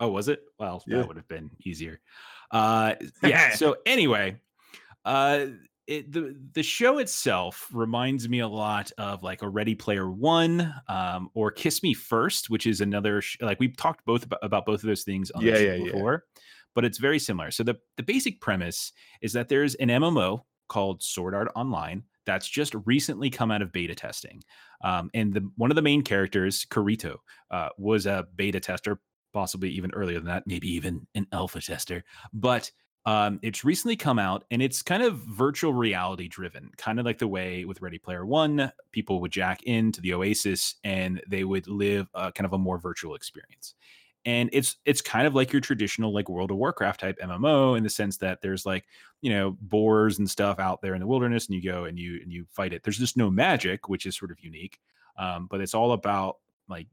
Oh, 0.00 0.08
was 0.10 0.28
it? 0.28 0.42
Well, 0.58 0.82
Yeah. 0.86 0.98
that 0.98 1.08
would 1.08 1.16
have 1.16 1.28
been 1.28 1.50
easier. 1.64 2.00
Uh, 2.50 2.94
yeah. 3.22 3.50
so 3.54 3.76
anyway, 3.86 4.40
uh, 5.04 5.46
it, 5.86 6.10
the 6.12 6.36
the 6.54 6.62
show 6.62 6.98
itself 6.98 7.68
reminds 7.72 8.28
me 8.28 8.40
a 8.40 8.48
lot 8.48 8.90
of 8.98 9.22
like 9.22 9.42
a 9.42 9.48
Ready 9.48 9.74
Player 9.74 10.10
One, 10.10 10.72
um, 10.88 11.30
or 11.34 11.50
Kiss 11.50 11.82
Me 11.82 11.94
First, 11.94 12.48
which 12.48 12.66
is 12.66 12.80
another 12.80 13.20
sh- 13.20 13.36
like 13.40 13.58
we've 13.60 13.76
talked 13.76 14.04
both 14.04 14.24
about, 14.24 14.38
about 14.42 14.66
both 14.66 14.82
of 14.82 14.86
those 14.88 15.02
things 15.02 15.30
on 15.32 15.42
Yeah, 15.42 15.52
the 15.52 15.56
show 15.58 15.64
yeah, 15.74 15.92
yeah. 15.94 16.16
But 16.74 16.84
it's 16.84 16.98
very 16.98 17.18
similar. 17.18 17.50
So 17.50 17.62
the 17.62 17.76
the 17.96 18.02
basic 18.02 18.40
premise 18.40 18.92
is 19.22 19.32
that 19.32 19.48
there's 19.48 19.74
an 19.76 19.88
MMO 19.88 20.42
called 20.68 21.02
Sword 21.02 21.34
Art 21.34 21.50
Online 21.56 22.04
that's 22.26 22.48
just 22.48 22.74
recently 22.84 23.28
come 23.30 23.50
out 23.50 23.62
of 23.62 23.72
beta 23.72 23.94
testing, 23.94 24.42
um, 24.84 25.10
and 25.14 25.34
the 25.34 25.50
one 25.56 25.70
of 25.70 25.76
the 25.76 25.82
main 25.82 26.02
characters, 26.02 26.64
Kirito, 26.70 27.16
uh, 27.50 27.70
was 27.78 28.06
a 28.06 28.26
beta 28.36 28.60
tester 28.60 29.00
possibly 29.32 29.70
even 29.70 29.92
earlier 29.92 30.18
than 30.18 30.26
that, 30.26 30.46
maybe 30.46 30.68
even 30.68 31.06
an 31.14 31.26
alpha 31.32 31.60
tester. 31.60 32.04
But 32.32 32.70
um, 33.06 33.38
it's 33.42 33.64
recently 33.64 33.96
come 33.96 34.18
out 34.18 34.44
and 34.50 34.60
it's 34.60 34.82
kind 34.82 35.02
of 35.02 35.16
virtual 35.16 35.72
reality 35.72 36.28
driven, 36.28 36.70
kind 36.76 37.00
of 37.00 37.06
like 37.06 37.18
the 37.18 37.28
way 37.28 37.64
with 37.64 37.80
Ready 37.80 37.98
Player 37.98 38.26
One, 38.26 38.72
people 38.92 39.20
would 39.20 39.32
jack 39.32 39.62
into 39.62 40.00
the 40.00 40.12
Oasis 40.12 40.76
and 40.84 41.22
they 41.28 41.44
would 41.44 41.66
live 41.66 42.08
uh, 42.14 42.30
kind 42.32 42.44
of 42.44 42.52
a 42.52 42.58
more 42.58 42.78
virtual 42.78 43.14
experience. 43.14 43.74
And 44.24 44.50
it's 44.52 44.76
it's 44.84 45.00
kind 45.00 45.26
of 45.26 45.34
like 45.34 45.52
your 45.52 45.60
traditional 45.60 46.12
like 46.12 46.28
World 46.28 46.50
of 46.50 46.58
Warcraft 46.58 47.00
type 47.00 47.18
MMO 47.22 47.76
in 47.76 47.82
the 47.82 47.90
sense 47.90 48.18
that 48.18 48.42
there's 48.42 48.66
like 48.66 48.84
you 49.22 49.30
know 49.30 49.56
boars 49.62 50.18
and 50.18 50.28
stuff 50.28 50.58
out 50.58 50.82
there 50.82 50.94
in 50.94 51.00
the 51.00 51.06
wilderness 51.06 51.46
and 51.46 51.54
you 51.54 51.62
go 51.62 51.84
and 51.84 51.98
you 51.98 52.20
and 52.22 52.32
you 52.32 52.44
fight 52.50 52.72
it. 52.72 52.82
There's 52.82 52.98
just 52.98 53.16
no 53.16 53.30
magic, 53.30 53.88
which 53.88 54.04
is 54.04 54.16
sort 54.16 54.30
of 54.30 54.40
unique, 54.40 54.78
um, 55.16 55.46
but 55.50 55.60
it's 55.60 55.74
all 55.74 55.92
about 55.92 56.36
like 56.68 56.86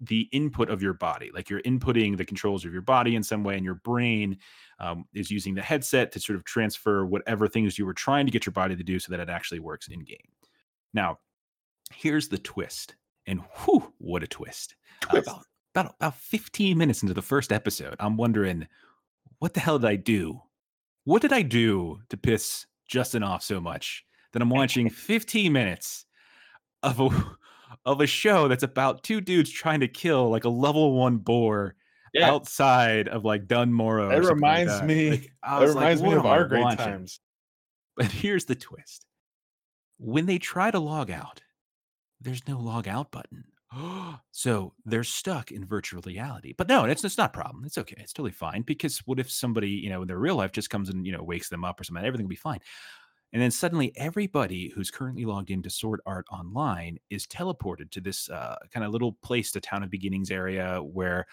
the 0.00 0.28
input 0.30 0.70
of 0.70 0.80
your 0.80 0.92
body 0.92 1.28
like 1.34 1.50
you're 1.50 1.60
inputting 1.62 2.16
the 2.16 2.24
controls 2.24 2.64
of 2.64 2.72
your 2.72 2.82
body 2.82 3.16
in 3.16 3.22
some 3.22 3.42
way 3.42 3.56
and 3.56 3.64
your 3.64 3.74
brain 3.74 4.38
um, 4.78 5.04
is 5.12 5.28
using 5.28 5.56
the 5.56 5.60
headset 5.60 6.12
to 6.12 6.20
sort 6.20 6.36
of 6.36 6.44
transfer 6.44 7.04
whatever 7.04 7.48
things 7.48 7.76
you 7.76 7.84
were 7.84 7.92
trying 7.92 8.24
to 8.24 8.30
get 8.30 8.46
your 8.46 8.52
body 8.52 8.76
to 8.76 8.84
do 8.84 9.00
so 9.00 9.10
that 9.10 9.18
it 9.18 9.28
actually 9.28 9.58
works 9.58 9.88
in 9.88 9.98
game 10.04 10.28
now 10.94 11.18
here's 11.92 12.28
the 12.28 12.38
twist 12.38 12.94
and 13.26 13.42
whew, 13.64 13.92
what 13.98 14.22
a 14.22 14.26
twist, 14.26 14.74
Uh, 15.02 15.20
Twist. 15.20 15.30
About 15.74 15.94
about 15.96 16.16
15 16.16 16.76
minutes 16.76 17.02
into 17.02 17.14
the 17.14 17.22
first 17.22 17.52
episode 17.52 17.94
i'm 18.00 18.16
wondering 18.16 18.66
what 19.38 19.54
the 19.54 19.60
hell 19.60 19.78
did 19.78 19.88
i 19.88 19.96
do 19.96 20.40
what 21.04 21.22
did 21.22 21.32
i 21.32 21.42
do 21.42 22.00
to 22.08 22.16
piss 22.16 22.66
justin 22.88 23.22
off 23.22 23.42
so 23.42 23.60
much 23.60 24.04
that 24.32 24.42
i'm 24.42 24.48
watching 24.60 24.88
15 24.90 25.52
minutes 25.52 26.04
of 26.82 26.98
a 27.00 27.08
of 27.84 28.00
a 28.00 28.06
show 28.06 28.48
that's 28.48 28.62
about 28.62 29.02
two 29.04 29.20
dudes 29.20 29.50
trying 29.50 29.80
to 29.80 29.88
kill 29.88 30.30
like 30.30 30.44
a 30.44 30.48
level 30.48 30.94
one 30.94 31.18
boar 31.18 31.76
Yeah. 32.14 32.30
outside 32.32 33.06
of 33.08 33.24
like 33.26 33.46
Dun 33.46 33.70
Morogh. 33.72 34.12
It 34.12 34.24
reminds 34.26 34.82
me. 34.82 35.28
I 35.42 35.58
It 35.58 35.66
was 35.66 35.74
like, 35.74 35.82
reminds 35.82 36.02
me 36.02 36.12
of 36.14 36.24
our 36.26 36.46
great 36.46 36.62
watching? 36.62 36.78
times. 36.78 37.20
But 37.94 38.06
here's 38.06 38.46
the 38.46 38.54
twist: 38.54 39.04
when 39.98 40.24
they 40.24 40.38
try 40.38 40.70
to 40.70 40.78
log 40.78 41.10
out, 41.10 41.42
there's 42.22 42.48
no 42.48 42.58
log 42.58 42.88
out 42.88 43.10
button. 43.10 43.44
so 44.30 44.72
they're 44.84 45.04
stuck 45.04 45.50
in 45.50 45.64
virtual 45.64 46.02
reality. 46.04 46.54
But 46.56 46.68
no, 46.68 46.84
it's 46.84 47.04
it's 47.04 47.18
not 47.18 47.30
a 47.30 47.38
problem. 47.38 47.64
It's 47.64 47.78
okay. 47.78 47.96
It's 47.98 48.12
totally 48.12 48.32
fine. 48.32 48.62
Because 48.62 48.98
what 49.06 49.18
if 49.18 49.30
somebody, 49.30 49.70
you 49.70 49.90
know, 49.90 50.02
in 50.02 50.08
their 50.08 50.18
real 50.18 50.36
life 50.36 50.52
just 50.52 50.70
comes 50.70 50.88
and 50.88 51.06
you 51.06 51.12
know 51.12 51.22
wakes 51.22 51.48
them 51.48 51.64
up 51.64 51.80
or 51.80 51.84
something? 51.84 52.04
Everything 52.04 52.26
will 52.26 52.30
be 52.30 52.36
fine. 52.36 52.60
And 53.32 53.42
then 53.42 53.50
suddenly, 53.50 53.92
everybody 53.96 54.72
who's 54.74 54.90
currently 54.90 55.26
logged 55.26 55.50
into 55.50 55.68
Sword 55.68 56.00
Art 56.06 56.26
Online 56.32 56.98
is 57.10 57.26
teleported 57.26 57.90
to 57.90 58.00
this 58.00 58.30
uh, 58.30 58.56
kind 58.72 58.86
of 58.86 58.92
little 58.92 59.12
place, 59.22 59.50
the 59.50 59.60
Town 59.60 59.82
of 59.82 59.90
Beginnings 59.90 60.30
area, 60.30 60.80
where 60.82 61.26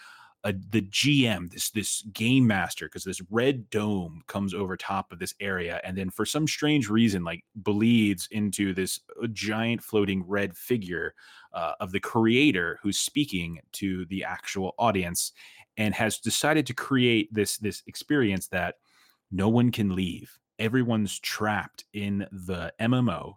uh, 0.45 0.53
the 0.69 0.83
GM, 0.83 1.51
this 1.51 1.71
this 1.71 2.03
game 2.13 2.45
master, 2.47 2.85
because 2.85 3.03
this 3.03 3.21
red 3.29 3.69
dome 3.69 4.21
comes 4.27 4.53
over 4.53 4.77
top 4.77 5.11
of 5.11 5.19
this 5.19 5.33
area, 5.39 5.81
and 5.83 5.97
then 5.97 6.09
for 6.09 6.25
some 6.25 6.47
strange 6.47 6.89
reason, 6.89 7.23
like 7.23 7.43
bleeds 7.55 8.27
into 8.31 8.73
this 8.73 8.99
uh, 9.21 9.27
giant 9.33 9.83
floating 9.83 10.23
red 10.25 10.55
figure 10.55 11.13
uh, 11.53 11.73
of 11.79 11.91
the 11.91 11.99
creator 11.99 12.79
who's 12.81 12.99
speaking 12.99 13.59
to 13.73 14.05
the 14.05 14.23
actual 14.23 14.75
audience, 14.77 15.31
and 15.77 15.93
has 15.95 16.19
decided 16.19 16.65
to 16.67 16.73
create 16.73 17.33
this 17.33 17.57
this 17.57 17.81
experience 17.87 18.47
that 18.47 18.75
no 19.31 19.49
one 19.49 19.71
can 19.71 19.95
leave 19.95 20.37
everyone's 20.59 21.19
trapped 21.19 21.85
in 21.93 22.25
the 22.31 22.71
MMO. 22.79 23.33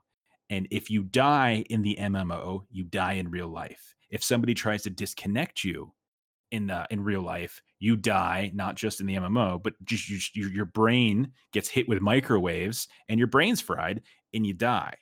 And 0.51 0.66
if 0.70 0.90
you 0.90 1.02
die 1.02 1.64
in 1.68 1.82
the 1.82 1.97
MMO, 2.01 2.62
you 2.70 2.85
die 2.85 3.14
in 3.14 3.30
real 3.30 3.48
life. 3.48 3.97
If 4.10 4.22
somebody 4.22 4.55
tries 4.55 4.82
to 4.82 4.90
disconnect 4.90 5.64
you 5.64 5.93
in 6.51 6.70
uh, 6.70 6.87
in 6.91 7.03
real 7.03 7.23
life, 7.23 7.61
you 7.79 7.97
die 7.97 8.51
not 8.55 8.75
just 8.75 9.01
in 9.01 9.07
the 9.07 9.16
MMO, 9.16 9.62
but 9.62 9.75
just 9.85 10.09
you, 10.09 10.19
your, 10.35 10.51
your 10.51 10.65
brain 10.65 11.33
gets 11.53 11.69
hit 11.69 11.89
with 11.89 12.01
microwaves 12.01 12.89
and 13.09 13.19
your 13.19 13.29
brain's 13.29 13.61
fried 13.61 14.03
and 14.35 14.47
you 14.47 14.55
die. 14.55 14.95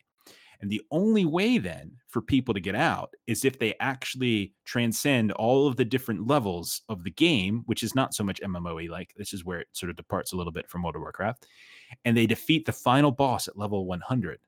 And 0.61 0.71
the 0.71 0.83
only 0.91 1.25
way 1.25 1.59
then 1.59 1.93
for 2.09 2.23
people 2.23 2.55
to 2.55 2.61
get 2.61 2.75
out 2.75 3.15
is 3.27 3.45
if 3.45 3.59
they 3.59 3.75
actually 3.81 4.55
transcend 4.65 5.33
all 5.33 5.67
of 5.67 5.77
the 5.77 5.85
different 5.85 6.27
levels 6.27 6.83
of 6.89 7.05
the 7.05 7.11
game, 7.11 7.63
which 7.67 7.83
is 7.83 7.95
not 7.95 8.15
so 8.15 8.25
much 8.25 8.41
MMOE 8.41 8.89
like. 8.89 9.13
This 9.17 9.35
is 9.35 9.45
where 9.45 9.61
it 9.61 9.69
sort 9.73 9.91
of 9.91 9.97
departs 9.97 10.33
a 10.33 10.37
little 10.37 10.53
bit 10.53 10.69
from 10.69 10.83
World 10.83 10.97
of 10.97 11.03
Warcraft, 11.03 11.47
and 12.05 12.17
they 12.17 12.27
defeat 12.27 12.65
the 12.65 12.73
final 12.73 13.11
boss 13.11 13.49
at 13.49 13.59
level 13.59 13.87
100. 13.87 14.39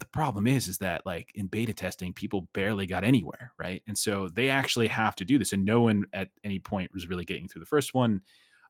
The 0.00 0.06
problem 0.06 0.46
is, 0.46 0.66
is 0.66 0.78
that 0.78 1.06
like 1.06 1.30
in 1.34 1.46
beta 1.46 1.72
testing, 1.72 2.12
people 2.12 2.48
barely 2.52 2.86
got 2.86 3.04
anywhere, 3.04 3.52
right? 3.58 3.82
And 3.86 3.96
so 3.96 4.28
they 4.28 4.48
actually 4.50 4.88
have 4.88 5.14
to 5.16 5.24
do 5.24 5.38
this, 5.38 5.52
and 5.52 5.64
no 5.64 5.82
one 5.82 6.04
at 6.12 6.28
any 6.42 6.58
point 6.58 6.92
was 6.92 7.08
really 7.08 7.24
getting 7.24 7.46
through 7.46 7.60
the 7.60 7.66
first 7.66 7.94
one. 7.94 8.22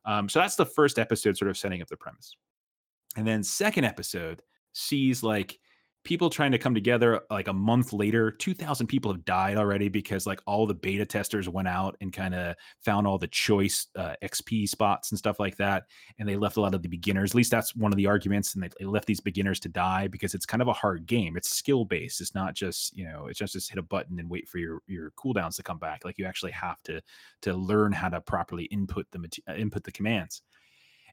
Um, 0.05 0.29
so 0.29 0.39
that's 0.39 0.55
the 0.55 0.65
first 0.65 0.99
episode, 0.99 1.37
sort 1.37 1.49
of 1.49 1.57
setting 1.57 1.81
up 1.81 1.87
the 1.87 1.97
premise, 1.97 2.35
and 3.15 3.25
then 3.25 3.43
second 3.43 3.85
episode 3.85 4.43
sees 4.73 5.23
like 5.23 5.59
people 6.03 6.29
trying 6.29 6.51
to 6.51 6.57
come 6.57 6.73
together 6.73 7.21
like 7.29 7.47
a 7.47 7.53
month 7.53 7.93
later 7.93 8.31
2000 8.31 8.87
people 8.87 9.11
have 9.11 9.23
died 9.25 9.57
already 9.57 9.87
because 9.87 10.25
like 10.25 10.41
all 10.47 10.65
the 10.65 10.73
beta 10.73 11.05
testers 11.05 11.47
went 11.47 11.67
out 11.67 11.95
and 12.01 12.11
kind 12.11 12.33
of 12.33 12.55
found 12.83 13.05
all 13.05 13.17
the 13.17 13.27
choice 13.27 13.87
uh, 13.95 14.13
xp 14.23 14.67
spots 14.67 15.11
and 15.11 15.19
stuff 15.19 15.39
like 15.39 15.55
that 15.57 15.83
and 16.19 16.27
they 16.27 16.35
left 16.35 16.57
a 16.57 16.61
lot 16.61 16.73
of 16.73 16.81
the 16.81 16.89
beginners. 16.89 17.31
At 17.31 17.35
least 17.35 17.51
that's 17.51 17.75
one 17.75 17.91
of 17.91 17.97
the 17.97 18.07
arguments 18.07 18.53
and 18.53 18.63
they, 18.63 18.69
they 18.79 18.85
left 18.85 19.05
these 19.05 19.19
beginners 19.19 19.59
to 19.61 19.69
die 19.69 20.07
because 20.07 20.33
it's 20.33 20.45
kind 20.45 20.61
of 20.61 20.67
a 20.67 20.73
hard 20.73 21.05
game. 21.05 21.37
It's 21.37 21.49
skill 21.49 21.85
based 21.85 22.21
it's 22.21 22.35
not 22.35 22.53
just 22.53 22.95
you 22.95 23.05
know 23.05 23.27
it's 23.27 23.39
just 23.39 23.53
just 23.53 23.69
hit 23.69 23.77
a 23.79 23.83
button 23.83 24.19
and 24.19 24.29
wait 24.29 24.47
for 24.47 24.57
your 24.57 24.81
your 24.87 25.11
cooldowns 25.11 25.55
to 25.57 25.63
come 25.63 25.77
back. 25.77 26.05
Like 26.05 26.17
you 26.17 26.25
actually 26.25 26.51
have 26.51 26.81
to 26.83 27.01
to 27.43 27.53
learn 27.53 27.91
how 27.91 28.09
to 28.09 28.21
properly 28.21 28.65
input 28.65 29.05
the 29.11 29.41
uh, 29.47 29.53
input 29.53 29.83
the 29.83 29.91
commands 29.91 30.41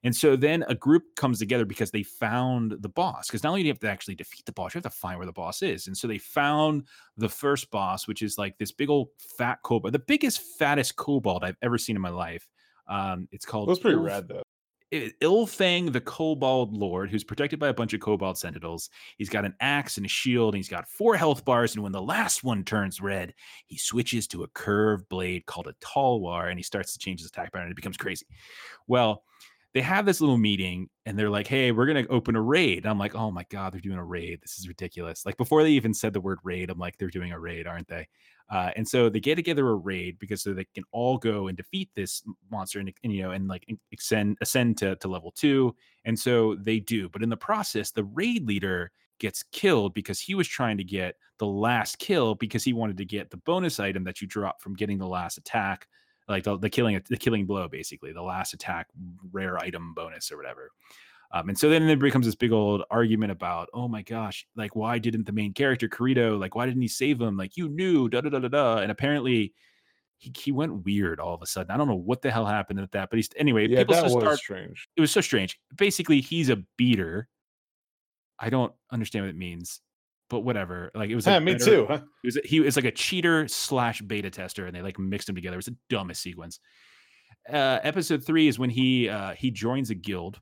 and 0.05 0.15
so 0.15 0.37
then 0.37 0.65
a 0.69 0.75
group 0.75 1.03
comes 1.16 1.39
together 1.39 1.65
because 1.65 1.91
they 1.91 2.03
found 2.03 2.77
the 2.81 2.89
boss. 2.89 3.29
Because 3.29 3.43
not 3.43 3.51
only 3.51 3.62
do 3.62 3.66
you 3.66 3.73
have 3.73 3.81
to 3.81 3.91
actually 3.91 4.15
defeat 4.15 4.45
the 4.47 4.53
boss, 4.53 4.75
you 4.75 4.79
have 4.79 4.91
to 4.93 4.99
find 4.99 5.19
where 5.19 5.27
the 5.27 5.33
boss 5.33 5.62
is. 5.62 5.87
And 5.87 5.97
so 5.97 6.07
they 6.07 6.19
found 6.19 6.85
the 7.16 7.29
first 7.29 7.70
boss, 7.70 8.07
which 8.07 8.23
is 8.23 8.39
like 8.39 8.57
this 8.59 8.73
big 8.73 8.91
old 8.91 9.09
fat 9.39 9.59
kobold, 9.62 9.95
the 9.95 9.99
biggest, 9.99 10.41
fattest 10.59 10.97
kobold 10.97 11.45
I've 11.45 11.57
ever 11.62 11.79
seen 11.79 11.97
in 11.97 12.03
my 12.03 12.11
life. 12.11 12.49
Um, 12.89 13.29
it's 13.33 13.45
called. 13.45 13.69
That's 13.69 13.81
pretty 13.81 13.97
rad, 13.97 14.29
though. 14.29 14.43
Illfang 14.91 15.93
the 15.93 16.01
Kobold 16.01 16.75
Lord, 16.75 17.11
who's 17.11 17.25
protected 17.25 17.59
by 17.59 17.69
a 17.69 17.75
bunch 17.75 17.93
of 17.93 18.01
Kobold 18.01 18.39
Sentinels. 18.39 18.89
He's 19.19 19.29
got 19.29 19.45
an 19.45 19.55
axe 19.61 19.99
and 19.99 20.07
a 20.07 20.09
shield, 20.09 20.55
and 20.55 20.59
he's 20.59 20.69
got 20.69 20.89
four 20.89 21.15
health 21.15 21.45
bars. 21.45 21.75
And 21.75 21.83
when 21.83 21.93
the 21.93 22.01
last 22.01 22.43
one 22.43 22.65
turns 22.65 23.01
red, 23.01 23.35
he 23.66 23.77
switches 23.77 24.27
to 24.29 24.45
a 24.45 24.49
curved 24.49 25.07
blade 25.11 25.45
called 25.45 25.66
a 25.66 25.75
Talwar, 25.85 26.49
and 26.49 26.59
he 26.59 26.62
starts 26.62 26.95
to 26.95 26.99
change 26.99 27.20
his 27.20 27.29
attack 27.29 27.53
pattern. 27.53 27.66
And 27.66 27.73
it 27.73 27.77
becomes 27.77 27.99
crazy. 27.99 28.27
Well, 28.87 29.25
they 29.74 29.81
have 29.82 30.07
this 30.07 30.20
little 30.20 30.39
meeting 30.39 30.89
and 31.05 31.19
they're 31.19 31.31
like, 31.31 31.47
hey, 31.47 31.73
we're 31.73 31.86
going 31.86 32.05
to 32.05 32.11
open 32.11 32.36
a 32.36 32.40
raid. 32.40 32.86
I'm 32.86 32.99
like, 32.99 33.15
oh 33.15 33.31
my 33.31 33.45
God, 33.51 33.73
they're 33.73 33.81
doing 33.81 33.99
a 33.99 34.05
raid. 34.05 34.40
This 34.40 34.59
is 34.59 34.66
ridiculous. 34.66 35.27
Like 35.27 35.36
before 35.36 35.62
they 35.62 35.70
even 35.70 35.93
said 35.93 36.12
the 36.12 36.20
word 36.20 36.39
raid, 36.43 36.70
I'm 36.70 36.78
like, 36.78 36.97
they're 36.97 37.09
doing 37.09 37.32
a 37.32 37.39
raid, 37.39 37.66
aren't 37.66 37.89
they? 37.89 38.09
Uh, 38.51 38.70
and 38.77 38.89
so 38.89 39.11
they 39.11 39.20
get 39.20 39.35
together 39.35 39.69
a 39.69 39.74
raid 39.74 40.19
because 40.19 40.43
so 40.43 40.55
they 40.55 40.65
can 40.74 40.85
all 40.90 41.19
go 41.19 41.49
and 41.49 41.57
defeat 41.57 41.90
this 41.95 42.23
monster 42.51 42.81
and, 42.81 42.90
and 43.05 43.12
you 43.12 43.23
know 43.23 43.32
and 43.32 43.47
like 43.47 43.66
ascend 43.93 44.39
ascend 44.40 44.78
to, 44.78 44.97
to 44.97 45.09
level 45.09 45.31
two. 45.32 45.74
And 46.07 46.19
so 46.19 46.55
they 46.55 46.81
do. 46.81 47.11
But 47.11 47.23
in 47.23 47.28
the 47.28 47.36
process, 47.36 47.90
the 47.90 48.05
raid 48.05 48.47
leader 48.47 48.90
gets 49.19 49.43
killed 49.53 49.93
because 49.93 50.19
he 50.19 50.35
was 50.35 50.49
trying 50.49 50.78
to 50.78 50.85
get 50.85 51.16
the 51.39 51.47
last 51.47 51.99
kill 51.99 52.35
because 52.35 52.65
he 52.65 52.73
wanted 52.73 52.97
to 52.97 53.05
get 53.05 53.31
the 53.31 53.36
bonus 53.39 53.78
item 53.81 54.05
that 54.05 54.23
you 54.23 54.27
drop 54.27 54.62
from 54.62 54.74
getting 54.74 54.99
the 54.99 55.07
last 55.07 55.36
attack 55.36 55.86
like 56.29 56.45
the, 56.45 56.57
the 56.59 56.71
killing 56.71 57.01
the 57.09 57.17
killing 57.17 57.47
blow 57.47 57.69
basically 57.69 58.13
the 58.13 58.23
last 58.23 58.53
attack 58.53 58.89
rare 59.33 59.59
item 59.59 59.95
bonus 59.95 60.31
or 60.31 60.37
whatever 60.37 60.71
um, 61.31 61.51
and 61.51 61.59
so 61.59 61.69
then 61.69 61.87
it 61.89 61.99
becomes 61.99 62.25
this 62.25 62.35
big 62.35 62.53
old 62.53 62.83
argument 62.91 63.31
about 63.31 63.69
oh 63.75 63.89
my 63.89 64.03
gosh 64.03 64.47
like 64.57 64.75
why 64.77 64.99
didn't 64.99 65.25
the 65.25 65.33
main 65.33 65.53
character 65.53 65.89
Kirito 65.89 66.39
like 66.39 66.55
why 66.55 66.67
didn't 66.67 66.83
he 66.83 66.89
save 66.89 67.21
him 67.21 67.37
like 67.37 67.57
you 67.57 67.69
knew 67.69 68.09
da 68.09 68.21
da 68.21 68.31
da 68.31 68.39
da 68.39 68.49
da 68.49 68.79
and 68.79 68.91
apparently 68.91 69.53
he, 70.19 70.33
he 70.37 70.53
went 70.53 70.85
weird 70.85 71.21
all 71.21 71.33
of 71.33 71.43
a 71.43 71.47
sudden. 71.47 71.71
I 71.71 71.77
don't 71.77 71.89
know 71.89 71.95
what 71.95 72.23
the 72.23 72.31
hell 72.31 72.45
happened 72.45 72.81
at 72.81 72.91
that, 72.93 73.09
but 73.09 73.17
he's 73.17 73.31
anyway. 73.37 73.69
Yeah, 73.69 73.85
that 73.85 74.03
was 74.03 74.13
start, 74.13 74.39
strange. 74.39 74.89
It 74.97 75.01
was 75.01 75.13
so 75.13 75.21
strange. 75.21 75.59
Basically, 75.77 76.21
he's 76.21 76.51
a 76.51 76.57
beater. 76.77 77.29
I 78.39 78.51
don't 78.51 78.73
understand 78.91 79.25
what 79.25 79.31
it 79.31 79.37
means 79.37 79.81
but 80.29 80.41
whatever. 80.41 80.91
Like 80.95 81.11
it 81.11 81.15
was. 81.15 81.27
Yeah, 81.27 81.39
me 81.39 81.53
better, 81.53 81.65
too. 81.65 81.87
Huh? 81.89 82.01
He 82.23 82.27
was 82.27 82.39
he 82.45 82.61
was 82.61 82.77
like 82.77 82.85
a 82.85 82.91
cheater 82.91 83.49
slash 83.49 84.01
beta 84.03 84.31
tester, 84.31 84.67
and 84.67 84.75
they 84.75 84.83
like 84.83 84.99
mixed 84.99 85.27
them 85.27 85.37
together. 85.37 85.55
It 85.55 85.59
was 85.59 85.67
the 85.67 85.77
dumbest 85.89 86.23
sequence. 86.23 86.61
Uh, 87.51 87.79
episode 87.83 88.25
three 88.25 88.49
is 88.49 88.59
when 88.59 88.71
he 88.71 89.09
uh, 89.09 89.35
he 89.35 89.51
joins 89.51 89.91
a 89.91 89.95
guild, 89.95 90.41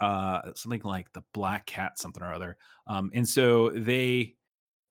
uh, 0.00 0.40
something 0.54 0.80
like 0.84 1.12
the 1.12 1.22
Black 1.32 1.66
Cat 1.66 1.98
something 1.98 2.22
or 2.22 2.32
other. 2.32 2.56
Um, 2.86 3.10
and 3.14 3.28
so 3.28 3.70
they, 3.70 4.34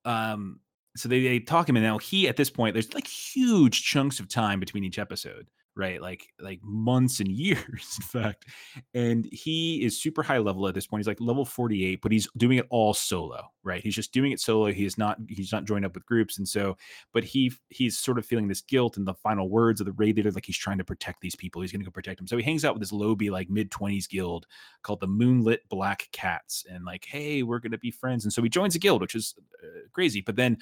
um, 0.06 0.60
so 0.96 1.10
they 1.10 1.22
they 1.22 1.40
talk 1.40 1.68
him, 1.68 1.76
and 1.76 1.86
now 1.86 1.98
he 1.98 2.28
at 2.28 2.38
this 2.38 2.50
point 2.50 2.74
there's 2.74 2.94
like 2.94 3.08
huge 3.08 3.84
chunks 3.84 4.20
of 4.20 4.30
time 4.30 4.60
between 4.60 4.84
each 4.84 5.00
episode 5.00 5.50
right? 5.78 6.02
Like 6.02 6.28
like 6.40 6.60
months 6.64 7.20
and 7.20 7.32
years, 7.32 7.98
in 8.00 8.22
fact. 8.22 8.46
And 8.94 9.28
he 9.32 9.84
is 9.84 10.02
super 10.02 10.24
high 10.24 10.40
level 10.40 10.68
at 10.68 10.74
this 10.74 10.88
point. 10.88 11.00
He's 11.00 11.08
like 11.08 11.22
level 11.22 11.46
48, 11.46 12.02
but 12.02 12.12
he's 12.12 12.28
doing 12.38 12.58
it 12.58 12.66
all 12.70 12.94
solo, 12.94 13.42
right? 13.64 13.82
He's 13.82 13.96
just 13.96 14.12
doing 14.12 14.32
it 14.32 14.40
solo. 14.40 14.72
He's 14.72 14.98
not 14.98 15.18
he's 15.30 15.52
not 15.52 15.66
joined 15.66 15.86
up 15.86 15.94
with 15.94 16.06
groups. 16.06 16.38
And 16.38 16.48
so, 16.48 16.78
but 17.14 17.24
he 17.24 17.52
he's 17.70 17.98
sort 17.98 18.18
of 18.18 18.26
feeling 18.26 18.48
this 18.48 18.62
guilt 18.62 18.98
and 18.98 19.08
the 19.08 19.14
final 19.14 19.50
words 19.50 19.80
of 19.80 19.86
the 19.86 19.94
raid 19.94 20.18
leader, 20.18 20.32
like 20.32 20.46
he's 20.46 20.58
trying 20.58 20.80
to 20.80 20.84
protect 20.84 21.22
these 21.22 21.36
people. 21.36 21.62
He's 21.62 21.72
gonna 21.72 21.84
go 21.84 21.92
protect 21.92 22.18
them. 22.18 22.28
So 22.28 22.38
he 22.38 22.44
hangs 22.44 22.66
out 22.66 22.74
with 22.74 22.82
this 22.82 22.92
lowbie, 22.92 23.32
like 23.32 23.50
mid-20s 23.50 24.10
guild 24.10 24.48
called 24.82 25.00
the 25.00 25.08
Moonlit 25.08 25.68
Black 25.70 26.10
Cats, 26.12 26.66
and 26.70 26.86
like, 26.86 27.06
hey, 27.06 27.44
we're 27.44 27.60
gonna 27.60 27.78
be 27.78 27.92
friends. 27.92 28.26
And 28.26 28.34
so 28.34 28.42
he 28.42 28.50
joins 28.50 28.76
a 28.76 28.80
guild, 28.80 29.02
which 29.02 29.16
is 29.16 29.36
uh, 29.64 29.88
crazy. 29.94 30.22
But 30.22 30.36
then 30.36 30.58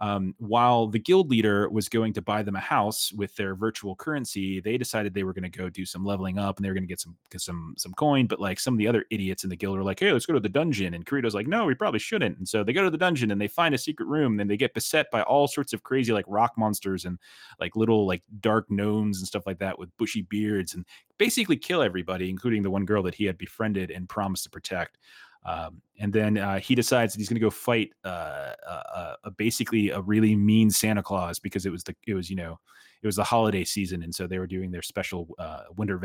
um, 0.00 0.34
while 0.38 0.86
the 0.86 0.98
guild 0.98 1.30
leader 1.30 1.70
was 1.70 1.88
going 1.88 2.12
to 2.14 2.22
buy 2.22 2.42
them 2.42 2.56
a 2.56 2.60
house 2.60 3.12
with 3.14 3.34
their 3.36 3.54
virtual 3.54 3.96
currency, 3.96 4.60
they 4.60 4.76
decided 4.76 5.14
they 5.14 5.24
were 5.24 5.32
going 5.32 5.50
to 5.50 5.58
go 5.58 5.70
do 5.70 5.86
some 5.86 6.04
leveling 6.04 6.38
up 6.38 6.56
and 6.56 6.64
they 6.64 6.68
were 6.68 6.74
going 6.74 6.82
to 6.82 6.88
get 6.88 7.00
some 7.00 7.16
some 7.38 7.74
some 7.78 7.94
coin. 7.94 8.26
But 8.26 8.40
like 8.40 8.60
some 8.60 8.74
of 8.74 8.78
the 8.78 8.88
other 8.88 9.06
idiots 9.10 9.44
in 9.44 9.50
the 9.50 9.56
guild 9.56 9.78
were 9.78 9.84
like, 9.84 10.00
"Hey, 10.00 10.12
let's 10.12 10.26
go 10.26 10.34
to 10.34 10.40
the 10.40 10.48
dungeon." 10.50 10.92
And 10.92 11.06
Kirito's 11.06 11.34
like, 11.34 11.46
"No, 11.46 11.64
we 11.64 11.74
probably 11.74 11.98
shouldn't." 11.98 12.36
And 12.36 12.46
so 12.46 12.62
they 12.62 12.74
go 12.74 12.84
to 12.84 12.90
the 12.90 12.98
dungeon 12.98 13.30
and 13.30 13.40
they 13.40 13.48
find 13.48 13.74
a 13.74 13.78
secret 13.78 14.06
room. 14.06 14.38
And 14.38 14.50
they 14.50 14.58
get 14.58 14.74
beset 14.74 15.10
by 15.10 15.22
all 15.22 15.48
sorts 15.48 15.72
of 15.72 15.82
crazy 15.82 16.12
like 16.12 16.26
rock 16.28 16.52
monsters 16.58 17.06
and 17.06 17.18
like 17.58 17.74
little 17.74 18.06
like 18.06 18.22
dark 18.40 18.70
gnomes 18.70 19.18
and 19.18 19.26
stuff 19.26 19.46
like 19.46 19.58
that 19.60 19.78
with 19.78 19.96
bushy 19.96 20.22
beards 20.22 20.74
and 20.74 20.84
basically 21.18 21.56
kill 21.56 21.80
everybody, 21.82 22.28
including 22.28 22.62
the 22.62 22.70
one 22.70 22.84
girl 22.84 23.02
that 23.02 23.14
he 23.14 23.24
had 23.24 23.38
befriended 23.38 23.90
and 23.90 24.08
promised 24.08 24.44
to 24.44 24.50
protect. 24.50 24.98
Um, 25.46 25.80
and 26.00 26.12
then 26.12 26.36
uh, 26.36 26.58
he 26.58 26.74
decides 26.74 27.14
that 27.14 27.20
he's 27.20 27.28
going 27.28 27.36
to 27.36 27.40
go 27.40 27.50
fight 27.50 27.92
uh, 28.04 28.52
uh, 28.68 29.14
uh, 29.24 29.30
basically 29.36 29.90
a 29.90 30.00
really 30.00 30.34
mean 30.34 30.70
Santa 30.70 31.02
Claus 31.02 31.38
because 31.38 31.64
it 31.64 31.70
was 31.70 31.84
the 31.84 31.94
it 32.06 32.14
was 32.14 32.28
you 32.28 32.36
know 32.36 32.58
it 33.02 33.06
was 33.06 33.16
the 33.16 33.24
holiday 33.24 33.62
season 33.62 34.02
and 34.02 34.12
so 34.12 34.26
they 34.26 34.40
were 34.40 34.48
doing 34.48 34.72
their 34.72 34.82
special 34.82 35.28
uh, 35.38 35.62
Winter 35.76 35.98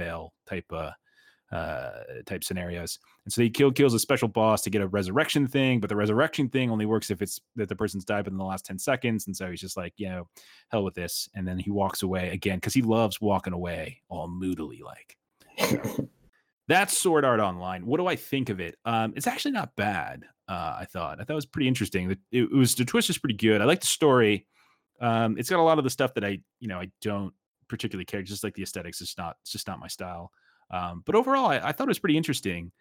type 0.47 0.71
type 2.25 2.43
scenarios. 2.43 2.99
And 3.25 3.33
so 3.33 3.41
he 3.41 3.49
kill 3.49 3.71
kills 3.71 3.95
a 3.95 3.99
special 3.99 4.27
boss 4.27 4.61
to 4.61 4.69
get 4.69 4.83
a 4.83 4.87
resurrection 4.87 5.47
thing, 5.47 5.79
but 5.79 5.89
the 5.89 5.95
resurrection 5.95 6.47
thing 6.47 6.69
only 6.69 6.85
works 6.85 7.09
if 7.09 7.21
it's 7.23 7.41
that 7.55 7.67
the 7.67 7.75
person's 7.75 8.05
died 8.05 8.25
within 8.25 8.37
the 8.37 8.45
last 8.45 8.65
ten 8.65 8.77
seconds. 8.77 9.25
And 9.25 9.35
so 9.35 9.49
he's 9.49 9.59
just 9.59 9.75
like 9.75 9.93
you 9.97 10.07
know 10.07 10.27
hell 10.69 10.83
with 10.83 10.93
this, 10.93 11.27
and 11.33 11.47
then 11.47 11.57
he 11.57 11.71
walks 11.71 12.03
away 12.03 12.29
again 12.29 12.57
because 12.57 12.75
he 12.75 12.83
loves 12.83 13.19
walking 13.19 13.53
away 13.53 14.01
all 14.07 14.27
moodily 14.27 14.81
like. 14.85 15.17
That's 16.71 16.97
Sword 16.97 17.25
Art 17.25 17.41
Online. 17.41 17.85
What 17.85 17.97
do 17.97 18.07
I 18.07 18.15
think 18.15 18.47
of 18.47 18.61
it? 18.61 18.77
Um, 18.85 19.11
it's 19.17 19.27
actually 19.27 19.51
not 19.51 19.75
bad. 19.75 20.23
Uh, 20.47 20.77
I 20.79 20.85
thought. 20.85 21.19
I 21.19 21.25
thought 21.25 21.33
it 21.33 21.35
was 21.35 21.45
pretty 21.45 21.67
interesting. 21.67 22.11
It, 22.11 22.19
it 22.31 22.49
was 22.49 22.75
the 22.75 22.85
twist 22.85 23.09
is 23.09 23.17
pretty 23.17 23.35
good. 23.35 23.61
I 23.61 23.65
like 23.65 23.81
the 23.81 23.87
story. 23.87 24.47
Um, 25.01 25.37
it's 25.37 25.49
got 25.49 25.59
a 25.59 25.63
lot 25.63 25.79
of 25.79 25.83
the 25.83 25.89
stuff 25.89 26.13
that 26.13 26.23
I, 26.23 26.39
you 26.61 26.69
know, 26.69 26.79
I 26.79 26.89
don't 27.01 27.33
particularly 27.67 28.05
care. 28.05 28.21
Just 28.21 28.45
like 28.45 28.53
the 28.53 28.63
aesthetics, 28.63 29.01
it's 29.01 29.17
not, 29.17 29.35
it's 29.41 29.51
just 29.51 29.67
not 29.67 29.81
my 29.81 29.89
style. 29.89 30.31
Um, 30.69 31.03
but 31.05 31.13
overall, 31.13 31.47
I, 31.47 31.57
I, 31.57 31.71
thought 31.73 31.87
it 31.87 31.89
was 31.89 31.99
pretty 31.99 32.15
interesting. 32.15 32.71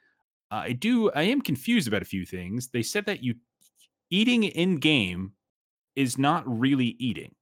Uh, 0.52 0.62
I 0.66 0.72
do. 0.72 1.10
I 1.10 1.22
am 1.22 1.40
confused 1.40 1.88
about 1.88 2.02
a 2.02 2.04
few 2.04 2.24
things. 2.24 2.68
They 2.68 2.82
said 2.82 3.06
that 3.06 3.24
you 3.24 3.34
eating 4.08 4.44
in 4.44 4.76
game 4.76 5.32
is 5.96 6.16
not 6.16 6.44
really 6.46 6.94
eating, 7.00 7.34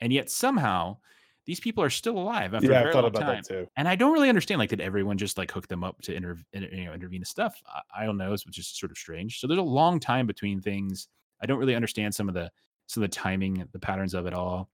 and 0.00 0.12
yet 0.12 0.30
somehow 0.30 0.98
these 1.48 1.60
people 1.60 1.82
are 1.82 1.88
still 1.88 2.18
alive 2.18 2.52
after 2.52 2.70
yeah, 2.70 2.80
a 2.80 2.82
very 2.82 2.94
long 2.94 3.10
time. 3.10 3.42
And 3.74 3.88
I 3.88 3.96
don't 3.96 4.12
really 4.12 4.28
understand. 4.28 4.58
Like, 4.58 4.68
did 4.68 4.82
everyone 4.82 5.16
just 5.16 5.38
like 5.38 5.50
hook 5.50 5.66
them 5.66 5.82
up 5.82 5.98
to 6.02 6.14
inter- 6.14 6.36
you 6.52 6.84
know 6.84 6.92
intervene 6.92 7.24
stuff? 7.24 7.62
I, 7.66 8.02
I 8.02 8.04
don't 8.04 8.18
know. 8.18 8.34
It's 8.34 8.44
just 8.44 8.78
sort 8.78 8.92
of 8.92 8.98
strange. 8.98 9.40
So 9.40 9.46
there's 9.46 9.58
a 9.58 9.62
long 9.62 9.98
time 9.98 10.26
between 10.26 10.60
things. 10.60 11.08
I 11.40 11.46
don't 11.46 11.58
really 11.58 11.74
understand 11.74 12.14
some 12.14 12.28
of 12.28 12.34
the 12.34 12.50
some 12.86 13.02
of 13.02 13.10
the 13.10 13.16
timing, 13.16 13.66
the 13.72 13.78
patterns 13.78 14.12
of 14.12 14.26
it 14.26 14.34
all. 14.34 14.68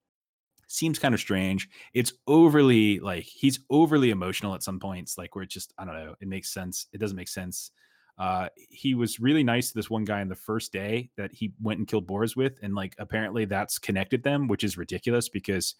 Seems 0.67 0.99
kind 0.99 1.13
of 1.13 1.19
strange. 1.21 1.69
It's 1.93 2.11
overly 2.27 2.99
like 2.99 3.23
he's 3.23 3.61
overly 3.69 4.09
emotional 4.09 4.53
at 4.53 4.61
some 4.61 4.77
points, 4.77 5.17
like 5.17 5.33
where 5.33 5.43
it 5.43 5.49
just 5.49 5.73
I 5.77 5.85
don't 5.85 5.95
know. 5.95 6.15
It 6.19 6.27
makes 6.27 6.53
sense. 6.53 6.87
It 6.91 6.97
doesn't 6.97 7.15
make 7.15 7.29
sense. 7.29 7.71
Uh, 8.17 8.49
he 8.57 8.95
was 8.95 9.17
really 9.17 9.45
nice 9.45 9.69
to 9.69 9.75
this 9.75 9.89
one 9.89 10.03
guy 10.03 10.19
on 10.19 10.27
the 10.27 10.35
first 10.35 10.73
day 10.73 11.09
that 11.15 11.31
he 11.33 11.53
went 11.61 11.79
and 11.79 11.87
killed 11.87 12.05
boars 12.05 12.35
with, 12.35 12.59
and 12.61 12.75
like 12.75 12.95
apparently 12.99 13.45
that's 13.45 13.79
connected 13.79 14.23
them, 14.23 14.49
which 14.49 14.65
is 14.65 14.77
ridiculous 14.77 15.29
because 15.29 15.75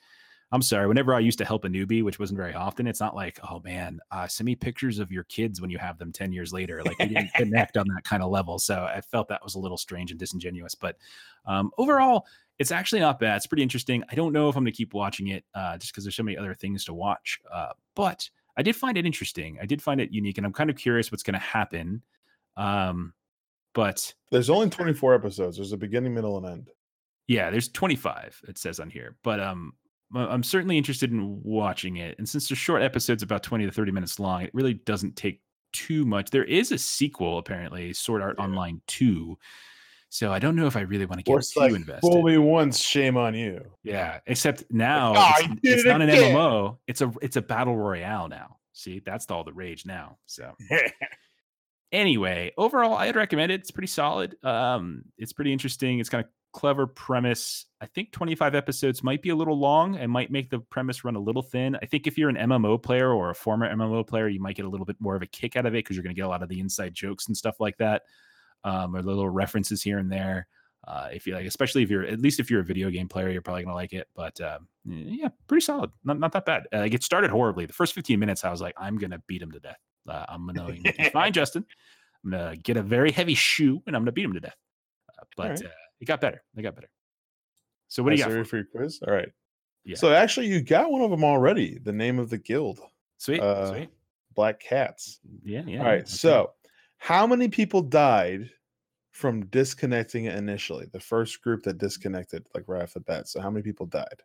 I'm 0.55 0.61
sorry, 0.61 0.87
whenever 0.87 1.13
I 1.13 1.19
used 1.19 1.37
to 1.39 1.45
help 1.45 1.65
a 1.65 1.67
newbie, 1.67 2.01
which 2.01 2.17
wasn't 2.17 2.37
very 2.37 2.53
often, 2.53 2.87
it's 2.87 3.01
not 3.01 3.13
like, 3.13 3.39
oh 3.51 3.61
man, 3.65 3.99
uh, 4.09 4.25
send 4.25 4.45
me 4.45 4.55
pictures 4.55 4.99
of 4.99 5.11
your 5.11 5.25
kids 5.25 5.59
when 5.59 5.69
you 5.69 5.77
have 5.77 5.97
them 5.97 6.13
10 6.13 6.31
years 6.31 6.53
later. 6.53 6.81
Like 6.81 6.97
we 6.97 7.07
didn't 7.07 7.33
connect 7.35 7.75
on 7.75 7.85
that 7.93 8.05
kind 8.05 8.23
of 8.23 8.31
level. 8.31 8.57
So 8.57 8.83
I 8.83 9.01
felt 9.01 9.27
that 9.27 9.43
was 9.43 9.55
a 9.55 9.59
little 9.59 9.77
strange 9.77 10.11
and 10.11 10.19
disingenuous. 10.19 10.73
But 10.73 10.95
um, 11.45 11.71
overall, 11.77 12.25
it's 12.57 12.71
actually 12.71 13.01
not 13.01 13.19
bad. 13.19 13.35
It's 13.35 13.47
pretty 13.47 13.63
interesting. 13.63 14.01
I 14.09 14.15
don't 14.15 14.31
know 14.31 14.47
if 14.47 14.55
I'm 14.55 14.63
going 14.63 14.71
to 14.71 14.77
keep 14.77 14.93
watching 14.93 15.27
it 15.27 15.43
uh, 15.53 15.77
just 15.77 15.91
because 15.91 16.05
there's 16.05 16.15
so 16.15 16.23
many 16.23 16.37
other 16.37 16.53
things 16.53 16.85
to 16.85 16.93
watch. 16.93 17.37
Uh, 17.53 17.73
but 17.93 18.29
I 18.55 18.63
did 18.63 18.77
find 18.77 18.97
it 18.97 19.05
interesting. 19.05 19.57
I 19.61 19.65
did 19.65 19.81
find 19.81 19.99
it 19.99 20.11
unique, 20.11 20.37
and 20.37 20.47
I'm 20.47 20.53
kind 20.53 20.69
of 20.69 20.77
curious 20.77 21.11
what's 21.11 21.23
going 21.23 21.33
to 21.33 21.39
happen. 21.39 22.01
Um, 22.55 23.13
but 23.73 24.13
there's 24.31 24.49
only 24.49 24.69
24 24.69 25.15
episodes. 25.15 25.57
There's 25.57 25.73
a 25.73 25.77
beginning, 25.77 26.13
middle, 26.13 26.37
and 26.37 26.45
end. 26.45 26.69
Yeah, 27.27 27.49
there's 27.49 27.67
25. 27.67 28.41
It 28.47 28.57
says 28.57 28.79
on 28.79 28.89
here, 28.89 29.17
but 29.21 29.41
um, 29.41 29.73
I'm 30.15 30.43
certainly 30.43 30.77
interested 30.77 31.11
in 31.11 31.41
watching 31.43 31.97
it. 31.97 32.15
And 32.17 32.27
since 32.27 32.47
the 32.47 32.55
short 32.55 32.81
episodes 32.81 33.23
about 33.23 33.43
20 33.43 33.65
to 33.65 33.71
30 33.71 33.91
minutes 33.91 34.19
long, 34.19 34.43
it 34.43 34.51
really 34.53 34.73
doesn't 34.73 35.15
take 35.15 35.41
too 35.73 36.05
much. 36.05 36.29
There 36.29 36.45
is 36.45 36.71
a 36.71 36.77
sequel, 36.77 37.37
apparently, 37.37 37.93
Sword 37.93 38.21
Art 38.21 38.35
yeah. 38.37 38.45
Online 38.45 38.81
2. 38.87 39.37
So 40.09 40.31
I 40.31 40.39
don't 40.39 40.55
know 40.55 40.65
if 40.65 40.77
I 40.77 40.81
really 40.81 41.05
want 41.05 41.19
to 41.19 41.23
get 41.23 41.43
too 41.43 41.59
like, 41.59 41.73
invested. 41.73 42.01
Fool 42.01 42.23
me 42.23 42.37
once, 42.37 42.79
shame 42.79 43.17
on 43.17 43.35
you. 43.35 43.59
Yeah, 43.83 44.19
except 44.27 44.63
now 44.69 45.13
oh, 45.17 45.31
it's, 45.39 45.59
it's 45.63 45.85
it 45.85 45.87
not 45.89 46.01
again. 46.01 46.23
an 46.23 46.35
MMO. 46.35 46.77
It's 46.87 47.01
a 47.01 47.11
it's 47.21 47.35
a 47.35 47.41
battle 47.41 47.75
royale 47.75 48.29
now. 48.29 48.57
See, 48.71 49.01
that's 49.05 49.29
all 49.29 49.43
the 49.43 49.51
rage 49.51 49.85
now. 49.85 50.17
So 50.25 50.53
anyway, 51.91 52.53
overall, 52.57 52.95
I'd 52.95 53.17
recommend 53.17 53.51
it. 53.51 53.59
It's 53.59 53.71
pretty 53.71 53.87
solid. 53.87 54.37
Um, 54.41 55.03
it's 55.17 55.33
pretty 55.33 55.51
interesting. 55.51 55.99
It's 55.99 56.09
kind 56.09 56.23
of 56.23 56.29
clever 56.55 56.87
premise. 56.87 57.65
I 57.81 57.85
think 57.85 58.13
25 58.13 58.55
episodes 58.55 59.03
might 59.03 59.21
be 59.21 59.27
a 59.27 59.35
little 59.35 59.59
long 59.59 59.97
and 59.97 60.09
might 60.09 60.31
make 60.31 60.49
the 60.49 60.59
premise 60.59 61.03
run 61.03 61.17
a 61.17 61.19
little 61.19 61.41
thin. 61.41 61.77
I 61.81 61.85
think 61.85 62.07
if 62.07 62.17
you're 62.17 62.29
an 62.29 62.37
MMO 62.37 62.81
player 62.81 63.11
or 63.11 63.29
a 63.29 63.35
former 63.35 63.69
MMO 63.69 64.07
player, 64.07 64.29
you 64.29 64.39
might 64.39 64.55
get 64.55 64.63
a 64.63 64.69
little 64.69 64.85
bit 64.85 64.95
more 65.01 65.17
of 65.17 65.21
a 65.21 65.27
kick 65.27 65.57
out 65.57 65.65
of 65.65 65.73
it 65.73 65.83
because 65.83 65.97
you're 65.97 66.03
going 66.03 66.15
to 66.15 66.17
get 66.19 66.25
a 66.25 66.29
lot 66.29 66.41
of 66.41 66.47
the 66.47 66.61
inside 66.61 66.93
jokes 66.93 67.27
and 67.27 67.35
stuff 67.35 67.59
like 67.59 67.75
that, 67.79 68.03
um, 68.63 68.95
or 68.95 69.01
little 69.01 69.27
references 69.27 69.83
here 69.83 69.97
and 69.97 70.09
there. 70.09 70.47
Uh, 70.87 71.09
if 71.11 71.27
you 71.27 71.33
like, 71.33 71.45
especially 71.45 71.83
if 71.83 71.89
you're 71.89 72.05
at 72.05 72.21
least 72.21 72.39
if 72.39 72.49
you're 72.49 72.61
a 72.61 72.63
video 72.65 72.89
game 72.89 73.09
player, 73.09 73.29
you're 73.29 73.41
probably 73.41 73.63
gonna 73.63 73.75
like 73.75 73.91
it. 73.91 74.07
But 74.15 74.39
um, 74.39 74.69
yeah, 74.85 75.29
pretty 75.47 75.65
solid. 75.65 75.91
Not 76.05 76.19
not 76.19 76.31
that 76.31 76.45
bad. 76.45 76.67
Uh, 76.71 76.79
like 76.79 76.93
it 76.93 77.03
started 77.03 77.31
horribly. 77.31 77.65
The 77.65 77.73
first 77.73 77.93
15 77.93 78.17
minutes, 78.17 78.45
I 78.45 78.51
was 78.51 78.61
like, 78.61 78.75
I'm 78.77 78.97
gonna 78.97 79.21
beat 79.27 79.41
him 79.41 79.51
to 79.51 79.59
death. 79.59 79.79
Uh, 80.07 80.25
I'm 80.29 80.47
gonna 80.47 80.73
fine, 81.11 81.33
Justin. 81.33 81.65
I'm 82.23 82.31
gonna 82.31 82.55
get 82.55 82.77
a 82.77 82.81
very 82.81 83.11
heavy 83.11 83.33
shoe 83.33 83.83
and 83.85 83.95
I'm 83.95 84.03
gonna 84.03 84.13
beat 84.13 84.25
him 84.25 84.33
to 84.33 84.39
death. 84.39 84.55
Uh, 85.09 85.25
but 85.35 85.49
right. 85.49 85.63
It 85.99 86.05
got 86.05 86.21
better. 86.21 86.43
It 86.55 86.61
got 86.61 86.75
better. 86.75 86.89
So 87.87 88.03
what 88.03 88.11
do 88.11 88.15
you 88.17 88.23
got? 88.23 88.47
For 88.47 88.57
your 88.57 88.65
quiz? 88.65 88.99
All 89.07 89.13
right. 89.13 89.31
Yeah. 89.83 89.95
So 89.95 90.13
actually, 90.13 90.47
you 90.47 90.61
got 90.61 90.91
one 90.91 91.01
of 91.01 91.11
them 91.11 91.23
already. 91.23 91.77
The 91.77 91.93
name 91.93 92.19
of 92.19 92.29
the 92.29 92.37
guild. 92.37 92.79
Sweet. 93.17 93.39
Uh, 93.39 93.71
sweet. 93.71 93.89
Black 94.35 94.59
Cats. 94.59 95.19
Yeah. 95.43 95.61
Yeah. 95.65 95.79
All 95.79 95.85
right. 95.85 96.01
Okay. 96.01 96.05
So, 96.05 96.51
how 96.97 97.27
many 97.27 97.47
people 97.47 97.81
died 97.81 98.49
from 99.11 99.45
disconnecting 99.45 100.25
initially? 100.25 100.87
The 100.91 100.99
first 100.99 101.41
group 101.41 101.63
that 101.63 101.77
disconnected, 101.77 102.47
like 102.53 102.65
right 102.67 102.83
off 102.83 102.93
the 102.93 102.99
bat. 102.99 103.27
So, 103.27 103.39
how 103.39 103.49
many 103.49 103.63
people 103.63 103.85
died? 103.85 104.21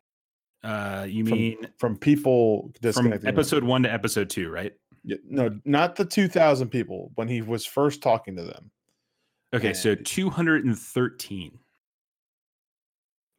Uh, 0.64 1.06
you 1.08 1.24
mean 1.24 1.58
from, 1.58 1.72
from 1.78 1.96
people 1.96 2.72
disconnecting? 2.80 3.20
From 3.20 3.28
episode 3.28 3.64
one 3.64 3.82
to 3.84 3.92
episode 3.92 4.28
two, 4.30 4.50
right? 4.50 4.72
Yeah, 5.04 5.16
no, 5.26 5.58
not 5.64 5.96
the 5.96 6.04
two 6.04 6.28
thousand 6.28 6.68
people 6.68 7.12
when 7.14 7.28
he 7.28 7.40
was 7.40 7.64
first 7.64 8.02
talking 8.02 8.36
to 8.36 8.42
them. 8.42 8.70
Okay, 9.54 9.68
and 9.68 9.76
so 9.76 9.94
213. 9.94 11.58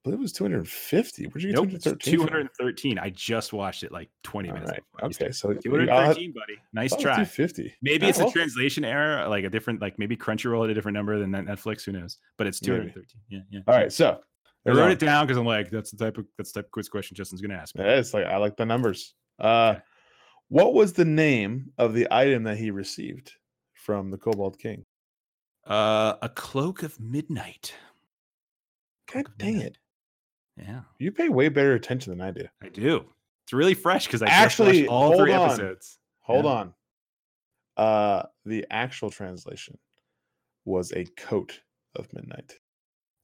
I 0.03 0.09
believe 0.09 0.19
it 0.19 0.23
was 0.23 0.33
250. 0.33 1.25
Where'd 1.25 1.43
you 1.43 1.49
get 1.49 1.55
nope, 1.55 1.69
213? 1.69 2.17
213. 2.17 2.97
I 2.97 3.11
just 3.11 3.53
watched 3.53 3.83
it 3.83 3.91
like 3.91 4.09
20 4.23 4.49
All 4.49 4.55
minutes. 4.55 4.71
Right. 4.71 4.83
Okay, 5.03 5.31
so 5.31 5.53
213, 5.53 6.33
buddy. 6.33 6.53
Nice 6.73 6.91
try. 6.95 7.13
250. 7.13 7.75
Maybe 7.83 8.07
it's 8.07 8.19
a 8.19 8.29
translation 8.31 8.83
error, 8.83 9.27
like 9.27 9.43
a 9.45 9.49
different, 9.49 9.79
like 9.79 9.99
maybe 9.99 10.17
Crunchyroll 10.17 10.61
had 10.63 10.71
a 10.71 10.73
different 10.73 10.95
number 10.95 11.19
than 11.19 11.31
Netflix. 11.31 11.85
Who 11.85 11.91
knows? 11.91 12.17
But 12.37 12.47
it's 12.47 12.59
213. 12.59 13.03
Maybe. 13.29 13.43
Yeah, 13.51 13.59
yeah. 13.59 13.71
All 13.71 13.79
right, 13.79 13.93
so 13.93 14.19
I 14.65 14.71
wrote 14.71 14.91
it 14.91 14.99
down 14.99 15.27
because 15.27 15.37
I'm 15.37 15.45
like, 15.45 15.69
that's 15.69 15.91
the 15.91 15.97
type 16.03 16.17
of 16.17 16.25
that's 16.37 16.51
the 16.51 16.61
type 16.61 16.67
of 16.67 16.71
quiz 16.71 16.89
question 16.89 17.15
Justin's 17.15 17.41
going 17.41 17.51
to 17.51 17.57
ask 17.57 17.75
me. 17.75 17.83
Yeah, 17.83 17.97
it's 17.97 18.13
like 18.13 18.25
I 18.25 18.37
like 18.37 18.57
the 18.57 18.65
numbers. 18.65 19.13
Uh, 19.39 19.73
okay. 19.75 19.81
What 20.49 20.73
was 20.73 20.93
the 20.93 21.05
name 21.05 21.71
of 21.77 21.93
the 21.93 22.07
item 22.11 22.43
that 22.43 22.57
he 22.57 22.71
received 22.71 23.33
from 23.73 24.11
the 24.11 24.17
Kobold 24.17 24.59
King? 24.59 24.83
Uh, 25.65 26.15
a 26.21 26.29
cloak 26.29 26.83
of 26.83 26.99
midnight. 26.99 27.73
God 29.11 29.25
dang 29.37 29.57
midnight. 29.57 29.77
it! 30.57 30.65
Yeah, 30.67 30.81
you 30.99 31.11
pay 31.11 31.29
way 31.29 31.49
better 31.49 31.73
attention 31.73 32.11
than 32.11 32.21
I 32.21 32.31
do. 32.31 32.45
I 32.61 32.69
do. 32.69 33.05
It's 33.45 33.53
really 33.53 33.73
fresh 33.73 34.05
because 34.05 34.21
I 34.21 34.27
actually 34.27 34.87
all 34.87 35.17
three 35.17 35.33
on. 35.33 35.49
episodes. 35.49 35.97
Hold 36.21 36.45
yeah. 36.45 36.51
on. 36.51 36.73
Uh, 37.77 38.23
the 38.45 38.65
actual 38.69 39.09
translation 39.09 39.77
was 40.65 40.91
a 40.93 41.05
coat 41.17 41.59
of 41.95 42.11
midnight. 42.13 42.59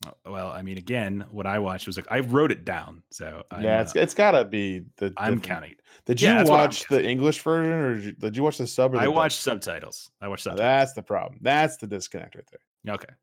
Oh, 0.06 0.14
well, 0.32 0.52
I 0.52 0.61
mean, 0.61 0.78
again, 0.78 1.26
what 1.32 1.48
I 1.48 1.57
watched 1.57 1.88
was 1.88 1.98
like 1.98 2.06
I 2.11 2.19
wrote 2.19 2.52
it 2.52 2.64
down, 2.64 3.02
so 3.10 3.41
I'm, 3.49 3.64
yeah, 3.64 3.82
it's 3.82 3.95
uh, 3.95 3.99
it's 3.99 4.14
gotta 4.14 4.45
be 4.45 4.84
the. 4.98 5.11
I'm 5.18 5.41
counting. 5.41 5.74
Did 6.06 6.22
you 6.22 6.28
yeah, 6.28 6.44
watch 6.44 6.88
the 6.88 7.03
English 7.03 7.41
version, 7.41 7.72
or 7.72 7.95
did 7.95 8.06
you, 8.06 8.11
did 8.11 8.38
you 8.38 8.44
watch 8.44 8.60
the 8.60 8.68
sub? 8.68 8.95
I 8.95 9.07
watched 9.07 9.41
subtitles. 9.41 10.11
I 10.22 10.28
watched 10.28 10.44
subtitles. 10.44 10.60
That's 10.60 10.94
the 10.94 11.02
problem. 11.02 11.40
That's 11.41 11.78
the 11.78 11.88
disconnect 11.88 12.36
right 12.36 12.45
there. 12.52 12.94
Okay. 12.94 13.14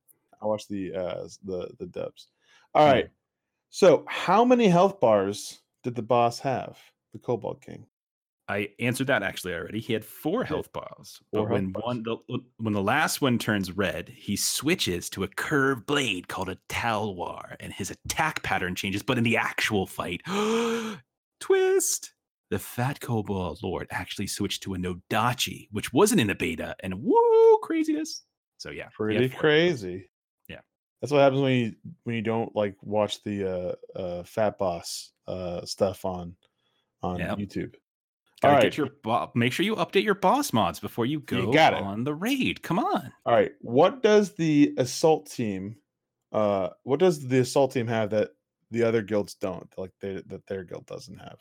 I 0.43 0.47
watched 0.47 0.69
the 0.69 0.95
uh 0.95 1.29
the 1.45 1.71
the 1.79 1.87
dubs. 1.87 2.29
All 2.75 2.85
right. 2.85 3.09
So, 3.71 4.05
how 4.09 4.45
many 4.45 4.69
health 4.69 5.01
bars 5.01 5.61
did 5.85 5.95
the 5.95 6.03
boss 6.03 6.41
have? 6.41 6.77
The 7.13 7.19
Kobold 7.21 7.61
King. 7.61 7.87
I 8.49 8.69
answered 8.79 9.07
that 9.07 9.23
actually 9.23 9.55
already. 9.55 9.81
He 9.81 9.95
had 9.95 10.05
four 10.05 10.45
health 10.45 10.71
bars, 10.73 11.19
but 11.33 11.49
when 11.49 11.73
bars. 11.73 11.85
one 11.85 12.03
the, 12.03 12.17
when 12.59 12.75
the 12.75 12.83
last 12.83 13.23
one 13.23 13.39
turns 13.39 13.73
red, 13.73 14.11
he 14.11 14.37
switches 14.37 15.09
to 15.11 15.25
a 15.25 15.29
curved 15.29 15.87
blade 15.87 16.29
called 16.29 16.51
a 16.51 16.59
talwar, 16.69 17.57
and 17.61 17.73
his 17.73 17.91
attack 17.91 18.43
pattern 18.43 18.75
changes. 18.75 19.03
But 19.03 19.17
in 19.17 19.25
the 19.25 19.39
actual 19.39 19.87
fight, 19.87 20.21
twist, 21.41 22.13
the 22.51 22.59
fat 22.59 23.01
kobold 23.01 23.63
lord 23.63 23.87
actually 23.91 24.27
switched 24.27 24.63
to 24.65 24.75
a 24.75 24.79
nodachi, 24.79 25.69
which 25.73 25.95
wasn't 25.95 26.21
in 26.21 26.27
the 26.27 26.35
beta, 26.35 26.77
and 26.81 27.03
woo, 27.03 27.59
craziness. 27.63 28.25
So 28.59 28.71
yeah, 28.71 28.89
pretty 28.95 29.31
crazy. 29.31 30.11
Yeah, 30.49 30.61
that's 31.01 31.13
what 31.13 31.21
happens 31.21 31.41
when 31.41 31.53
you 31.53 31.73
when 32.05 32.17
you 32.17 32.23
don't 32.23 32.55
like 32.55 32.77
watch 32.83 33.23
the 33.25 33.77
uh, 33.97 33.99
uh, 33.99 34.23
fat 34.25 34.59
boss 34.59 35.13
uh, 35.27 35.65
stuff 35.65 36.05
on 36.05 36.37
on 37.03 37.21
yep. 37.21 37.39
YouTube. 37.39 37.75
Gotta 38.45 38.63
get 38.63 38.77
your 38.77 38.91
bo- 39.03 39.31
make 39.35 39.53
sure 39.53 39.65
you 39.65 39.77
update 39.77 40.05
your 40.05 40.15
boss 40.15 40.53
mods 40.53 40.81
before 40.81 41.07
you 41.07 41.21
go 41.21 41.39
you 41.39 41.53
got 41.53 41.75
it. 41.75 41.83
on 41.83 42.05
the 42.05 42.15
raid. 42.15 42.63
Come 42.63 42.79
on. 42.79 43.13
All 43.27 43.35
right. 43.35 43.53
What 43.61 44.03
does 44.03 44.35
the 44.35 44.75
assault 44.79 45.31
team 45.31 45.77
uh 46.33 46.71
what 46.83 46.99
does 46.99 47.27
the 47.27 47.41
assault 47.41 47.73
team 47.73 47.87
have 47.87 48.11
that 48.11 48.31
the 48.71 48.83
other 48.83 49.03
guilds 49.03 49.35
don't? 49.35 49.73
Like 49.77 49.93
they 50.01 50.23
that 50.27 50.47
their 50.47 50.65
guild 50.65 50.87
doesn't 50.87 51.19
have? 51.19 51.39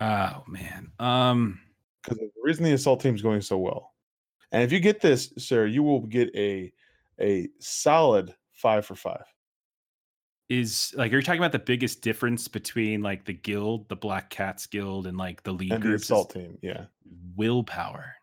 Oh 0.00 0.44
man. 0.48 0.92
Um 0.98 1.60
because 2.02 2.18
the 2.18 2.30
reason 2.42 2.64
the 2.64 2.72
assault 2.72 3.00
team 3.00 3.14
is 3.14 3.22
going 3.22 3.42
so 3.42 3.58
well. 3.58 3.94
And 4.52 4.62
if 4.62 4.72
you 4.72 4.80
get 4.80 5.00
this, 5.00 5.32
sir, 5.36 5.66
you 5.66 5.82
will 5.82 6.00
get 6.00 6.34
a 6.34 6.72
a 7.20 7.48
solid 7.58 8.34
five 8.52 8.86
for 8.86 8.94
five 8.94 9.24
is 10.48 10.94
like 10.96 11.12
are 11.12 11.16
you 11.16 11.22
talking 11.22 11.40
about 11.40 11.52
the 11.52 11.58
biggest 11.58 12.00
difference 12.00 12.48
between 12.48 13.02
like 13.02 13.24
the 13.24 13.32
guild 13.32 13.88
the 13.88 13.96
black 13.96 14.30
cats 14.30 14.66
guild 14.66 15.06
and 15.06 15.18
like 15.18 15.42
the 15.42 15.52
league 15.52 15.72
and 15.72 15.82
the 15.82 15.94
assault 15.94 16.30
team 16.32 16.58
yeah. 16.62 16.84
willpower? 17.36 18.14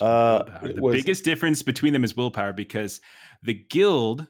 Uh 0.00 0.42
willpower. 0.44 0.72
the 0.72 0.80
was... 0.80 0.94
biggest 0.94 1.24
difference 1.24 1.62
between 1.62 1.92
them 1.92 2.04
is 2.04 2.16
willpower 2.16 2.52
because 2.52 3.00
the 3.42 3.54
guild 3.54 4.26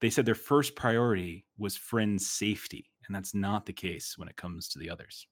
they 0.00 0.10
said 0.10 0.26
their 0.26 0.34
first 0.34 0.74
priority 0.76 1.46
was 1.58 1.76
friend 1.76 2.20
safety 2.20 2.90
and 3.06 3.14
that's 3.14 3.34
not 3.34 3.64
the 3.66 3.72
case 3.72 4.14
when 4.16 4.28
it 4.28 4.36
comes 4.36 4.68
to 4.68 4.78
the 4.78 4.90
others. 4.90 5.26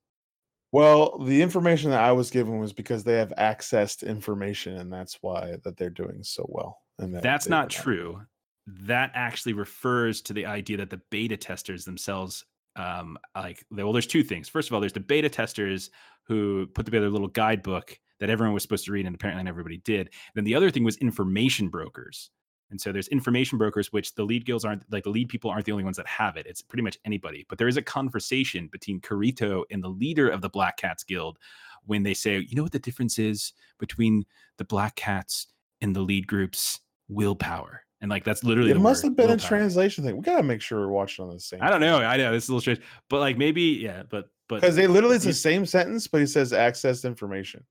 Well 0.72 1.18
the 1.18 1.42
information 1.42 1.90
that 1.90 2.02
i 2.02 2.12
was 2.12 2.30
given 2.30 2.58
was 2.58 2.72
because 2.72 3.04
they 3.04 3.18
have 3.18 3.32
access 3.36 3.96
to 3.96 4.08
information 4.08 4.78
and 4.78 4.90
that's 4.90 5.18
why 5.20 5.56
that 5.64 5.76
they're 5.76 5.90
doing 5.90 6.22
so 6.22 6.46
well 6.48 6.78
and 6.98 7.14
that 7.14 7.22
that's 7.22 7.48
not 7.48 7.68
true 7.68 8.22
that 8.68 9.10
actually 9.14 9.54
refers 9.54 10.20
to 10.22 10.32
the 10.32 10.44
idea 10.44 10.76
that 10.76 10.90
the 10.90 11.00
beta 11.10 11.36
testers 11.36 11.84
themselves 11.84 12.44
um, 12.76 13.18
like 13.34 13.64
well 13.70 13.92
there's 13.92 14.06
two 14.06 14.22
things. 14.22 14.48
First 14.48 14.68
of 14.68 14.74
all 14.74 14.80
there's 14.80 14.92
the 14.92 15.00
beta 15.00 15.28
testers 15.28 15.90
who 16.24 16.66
put 16.74 16.84
together 16.84 17.06
a 17.06 17.10
little 17.10 17.28
guidebook 17.28 17.98
that 18.20 18.30
everyone 18.30 18.54
was 18.54 18.62
supposed 18.62 18.84
to 18.84 18.92
read 18.92 19.06
and 19.06 19.14
apparently 19.14 19.42
not 19.42 19.48
everybody 19.48 19.78
did. 19.78 20.10
Then 20.34 20.44
the 20.44 20.54
other 20.54 20.70
thing 20.70 20.84
was 20.84 20.96
information 20.98 21.68
brokers. 21.68 22.30
And 22.70 22.78
so 22.78 22.92
there's 22.92 23.08
information 23.08 23.56
brokers 23.56 23.92
which 23.92 24.14
the 24.14 24.24
lead 24.24 24.44
guilds 24.44 24.64
aren't 24.64 24.84
like 24.92 25.04
the 25.04 25.10
lead 25.10 25.28
people 25.28 25.50
aren't 25.50 25.64
the 25.64 25.72
only 25.72 25.84
ones 25.84 25.96
that 25.96 26.06
have 26.06 26.36
it. 26.36 26.46
It's 26.46 26.62
pretty 26.62 26.82
much 26.82 26.98
anybody. 27.04 27.46
But 27.48 27.58
there 27.58 27.68
is 27.68 27.78
a 27.78 27.82
conversation 27.82 28.68
between 28.70 29.00
Kirito 29.00 29.64
and 29.70 29.82
the 29.82 29.88
leader 29.88 30.28
of 30.28 30.42
the 30.42 30.50
black 30.50 30.76
cats 30.76 31.02
guild 31.02 31.38
when 31.86 32.02
they 32.02 32.14
say, 32.14 32.38
you 32.38 32.54
know 32.54 32.62
what 32.62 32.72
the 32.72 32.78
difference 32.78 33.18
is 33.18 33.54
between 33.78 34.24
the 34.58 34.64
black 34.64 34.94
cats 34.96 35.46
and 35.80 35.96
the 35.96 36.00
lead 36.00 36.26
group's 36.26 36.80
willpower. 37.08 37.84
And 38.00 38.10
like 38.10 38.24
that's 38.24 38.44
literally 38.44 38.70
It 38.70 38.74
the 38.74 38.80
must 38.80 39.02
word, 39.02 39.10
have 39.10 39.16
been 39.16 39.30
a 39.30 39.36
translation 39.36 40.04
thing. 40.04 40.16
We 40.16 40.22
gotta 40.22 40.42
make 40.42 40.60
sure 40.62 40.80
we're 40.80 40.92
watching 40.92 41.24
on 41.24 41.34
the 41.34 41.40
same. 41.40 41.60
I 41.62 41.68
don't 41.70 41.80
know. 41.80 41.98
I 41.98 42.16
know 42.16 42.32
it's 42.32 42.48
a 42.48 42.52
little 42.52 42.60
strange, 42.60 42.80
but 43.10 43.18
like 43.18 43.36
maybe 43.36 43.62
yeah, 43.62 44.04
but 44.08 44.28
but 44.48 44.60
because 44.60 44.76
they 44.76 44.86
literally 44.86 45.16
it's 45.16 45.24
the 45.24 45.32
same 45.32 45.66
sentence, 45.66 46.06
but 46.06 46.20
he 46.20 46.26
says 46.26 46.52
access 46.52 47.04
information. 47.04 47.64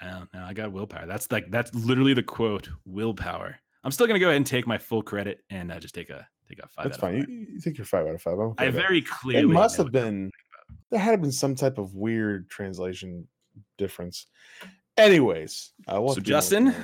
I 0.00 0.10
don't 0.10 0.32
know. 0.34 0.44
I 0.44 0.52
got 0.52 0.72
willpower. 0.72 1.06
That's 1.06 1.30
like 1.32 1.50
that's 1.50 1.74
literally 1.74 2.12
the 2.12 2.22
quote. 2.22 2.68
Willpower. 2.84 3.56
I'm 3.82 3.90
still 3.92 4.06
gonna 4.06 4.18
go 4.18 4.26
ahead 4.26 4.36
and 4.36 4.46
take 4.46 4.66
my 4.66 4.76
full 4.78 5.02
credit 5.02 5.42
and 5.48 5.72
uh, 5.72 5.80
just 5.80 5.94
take 5.94 6.10
a 6.10 6.26
take 6.48 6.58
a 6.58 6.68
five. 6.68 6.84
That's 6.84 6.86
out 6.88 6.92
of 6.94 7.00
fine. 7.00 7.20
five. 7.20 7.30
You, 7.30 7.46
you 7.54 7.60
think 7.60 7.78
you're 7.78 7.86
five 7.86 8.06
out 8.06 8.14
of 8.14 8.20
five? 8.22 8.34
I'm 8.34 8.48
okay 8.48 8.66
I 8.66 8.70
very 8.70 9.04
It 9.28 9.48
must 9.48 9.78
have 9.78 9.90
been. 9.90 10.30
There 10.90 11.00
had 11.00 11.22
been 11.22 11.32
some 11.32 11.54
type 11.54 11.78
of 11.78 11.94
weird 11.94 12.50
translation 12.50 13.26
difference. 13.78 14.26
Anyways, 14.98 15.72
I 15.88 15.94
So 15.94 16.06
have 16.06 16.14
to 16.14 16.20
do 16.20 16.32
more 16.32 16.40
Justin. 16.40 16.74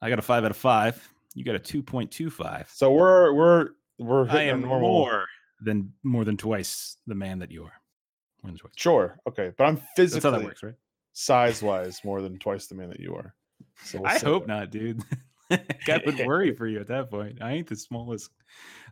I 0.00 0.08
got 0.08 0.18
a 0.18 0.22
five 0.22 0.44
out 0.44 0.50
of 0.50 0.56
five. 0.56 1.08
You 1.34 1.44
got 1.44 1.54
a 1.54 1.58
two 1.60 1.82
point 1.82 2.10
two 2.10 2.30
five. 2.30 2.68
So 2.74 2.90
we're 2.92 3.32
we're 3.32 3.68
we're 3.98 4.28
I 4.28 4.32
hitting 4.32 4.48
a 4.48 4.52
am 4.52 4.60
normal. 4.62 4.88
more 4.88 5.26
than 5.60 5.92
more 6.02 6.24
than 6.24 6.36
twice 6.36 6.96
the 7.06 7.14
man 7.14 7.38
that 7.40 7.50
you 7.50 7.64
are. 7.64 7.72
More 8.42 8.50
than 8.52 8.58
twice. 8.58 8.72
Sure, 8.76 9.18
okay, 9.28 9.52
but 9.56 9.64
I'm 9.64 9.74
That's 9.74 9.84
how 9.86 9.92
physically, 9.96 10.30
that 10.30 10.44
works, 10.44 10.62
right? 10.62 10.74
size 11.12 11.62
wise, 11.62 12.00
more 12.04 12.22
than 12.22 12.38
twice 12.38 12.66
the 12.66 12.74
man 12.76 12.88
that 12.90 13.00
you 13.00 13.14
are. 13.16 13.34
So 13.84 13.98
we'll 14.00 14.08
I 14.08 14.18
hope 14.18 14.46
that. 14.46 14.52
not, 14.52 14.70
dude. 14.70 15.02
I 15.50 16.02
would 16.04 16.18
worry 16.26 16.54
for 16.56 16.66
you 16.66 16.78
at 16.78 16.88
that 16.88 17.10
point. 17.10 17.40
I 17.42 17.52
ain't 17.52 17.66
the 17.68 17.76
smallest 17.76 18.30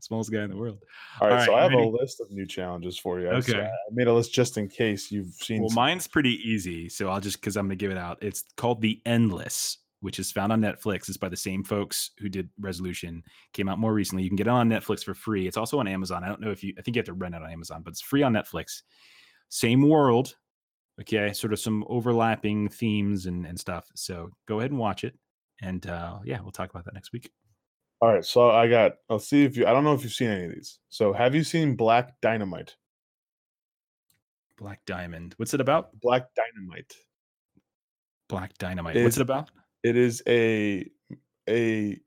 smallest 0.01 0.33
guy 0.33 0.43
in 0.43 0.51
the 0.51 0.57
world. 0.57 0.79
All 1.21 1.29
right, 1.29 1.41
All 1.41 1.45
so 1.47 1.55
I 1.55 1.63
have 1.63 1.71
ready? 1.71 1.83
a 1.85 1.87
list 1.89 2.21
of 2.21 2.31
new 2.31 2.47
challenges 2.47 2.99
for 2.99 3.21
you. 3.21 3.31
I 3.31 3.37
just- 3.37 3.51
Okay. 3.51 3.61
I 3.63 3.71
made 3.93 4.07
a 4.09 4.13
list 4.13 4.33
just 4.33 4.57
in 4.59 4.69
case 4.69 5.11
you've 5.13 5.35
seen. 5.35 5.61
Well, 5.61 5.69
some- 5.71 5.77
mine's 5.77 6.07
pretty 6.09 6.37
easy, 6.49 6.89
so 6.89 7.09
I'll 7.09 7.21
just 7.21 7.41
because 7.41 7.57
I'm 7.57 7.67
gonna 7.67 7.77
give 7.77 7.91
it 7.91 7.99
out. 7.99 8.19
It's 8.23 8.43
called 8.57 8.81
The 8.81 9.01
Endless, 9.07 9.79
which 10.07 10.21
is 10.21 10.31
found 10.31 10.53
on 10.53 10.61
Netflix. 10.61 11.09
It's 11.09 11.17
by 11.17 11.29
the 11.29 11.37
same 11.37 11.65
folks 11.65 12.13
who 12.21 12.29
did 12.29 12.49
Resolution. 12.61 13.25
Came 13.53 13.69
out 13.69 13.81
more 13.81 13.93
recently. 13.93 14.23
You 14.23 14.31
can 14.31 14.37
get 14.37 14.47
it 14.47 14.51
on 14.51 14.69
Netflix 14.69 15.03
for 15.03 15.15
free. 15.15 15.49
It's 15.49 15.57
also 15.57 15.81
on 15.81 15.89
Amazon. 15.89 16.23
I 16.23 16.29
don't 16.29 16.41
know 16.41 16.53
if 16.53 16.63
you. 16.63 16.73
I 16.79 16.83
think 16.83 16.95
you 16.95 17.01
have 17.01 17.07
to 17.07 17.13
rent 17.13 17.35
it 17.35 17.43
on 17.43 17.51
Amazon, 17.51 17.83
but 17.83 17.91
it's 17.91 18.01
free 18.01 18.23
on 18.23 18.33
Netflix. 18.33 18.83
Same 19.49 19.89
world, 19.89 20.37
okay. 21.01 21.33
Sort 21.33 21.53
of 21.53 21.59
some 21.59 21.85
overlapping 21.89 22.69
themes 22.69 23.27
and 23.27 23.45
and 23.45 23.59
stuff. 23.59 23.89
So 23.97 24.31
go 24.47 24.61
ahead 24.61 24.71
and 24.71 24.79
watch 24.79 25.03
it, 25.03 25.19
and 25.61 25.85
uh, 25.89 26.21
yeah, 26.25 26.41
we'll 26.41 26.53
talk 26.53 26.71
about 26.71 26.85
that 26.85 26.95
next 26.95 27.13
week. 27.13 27.33
All 28.01 28.15
right, 28.15 28.25
so 28.25 28.53
I 28.53 28.69
got. 28.69 28.93
I'll 29.11 29.19
see 29.19 29.43
if 29.43 29.57
you. 29.57 29.67
I 29.67 29.73
don't 29.73 29.83
know 29.83 29.95
if 29.95 30.05
you've 30.05 30.13
seen 30.13 30.31
any 30.31 30.45
of 30.45 30.55
these. 30.55 30.79
So 30.89 31.13
have 31.15 31.35
you 31.35 31.43
seen 31.43 31.75
Black 31.75 32.13
Dynamite? 32.23 32.77
Black 34.57 34.79
Diamond. 34.87 35.35
What's 35.37 35.53
it 35.53 35.61
about? 35.61 35.99
Black 36.01 36.29
Dynamite. 36.37 36.95
Black 38.29 38.57
Dynamite. 38.59 39.03
What's 39.03 39.17
it 39.17 39.23
about? 39.23 39.51
It 39.87 39.97
is 39.97 40.21
a 40.27 40.91
a 41.49 42.01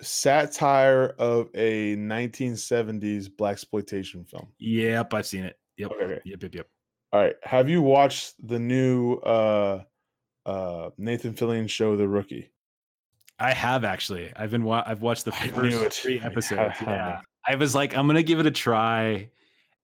satire 0.00 1.14
of 1.18 1.48
a 1.54 1.96
1970s 1.96 3.28
black 3.36 3.52
exploitation 3.52 4.24
film. 4.24 4.48
Yep, 4.58 5.14
I've 5.14 5.26
seen 5.26 5.44
it. 5.44 5.58
Yep. 5.76 5.92
Okay. 5.92 6.20
Yep. 6.24 6.42
Yep. 6.42 6.54
Yep. 6.54 6.66
All 7.12 7.20
right, 7.20 7.36
have 7.44 7.68
you 7.68 7.82
watched 7.82 8.34
the 8.44 8.58
new 8.58 9.14
uh 9.18 9.84
uh 10.44 10.90
Nathan 10.98 11.34
Fillion 11.34 11.70
show, 11.70 11.96
The 11.96 12.08
Rookie? 12.08 12.50
I 13.38 13.52
have 13.52 13.84
actually. 13.84 14.32
I've 14.34 14.50
been. 14.50 14.64
Wa- 14.64 14.82
I've 14.84 15.02
watched 15.02 15.24
the 15.24 15.32
first 15.32 16.00
three 16.02 16.20
episodes. 16.24 16.74
Yeah. 16.80 17.20
I 17.46 17.54
was 17.54 17.74
like, 17.76 17.96
I'm 17.96 18.08
gonna 18.08 18.24
give 18.24 18.40
it 18.40 18.46
a 18.46 18.50
try, 18.50 19.30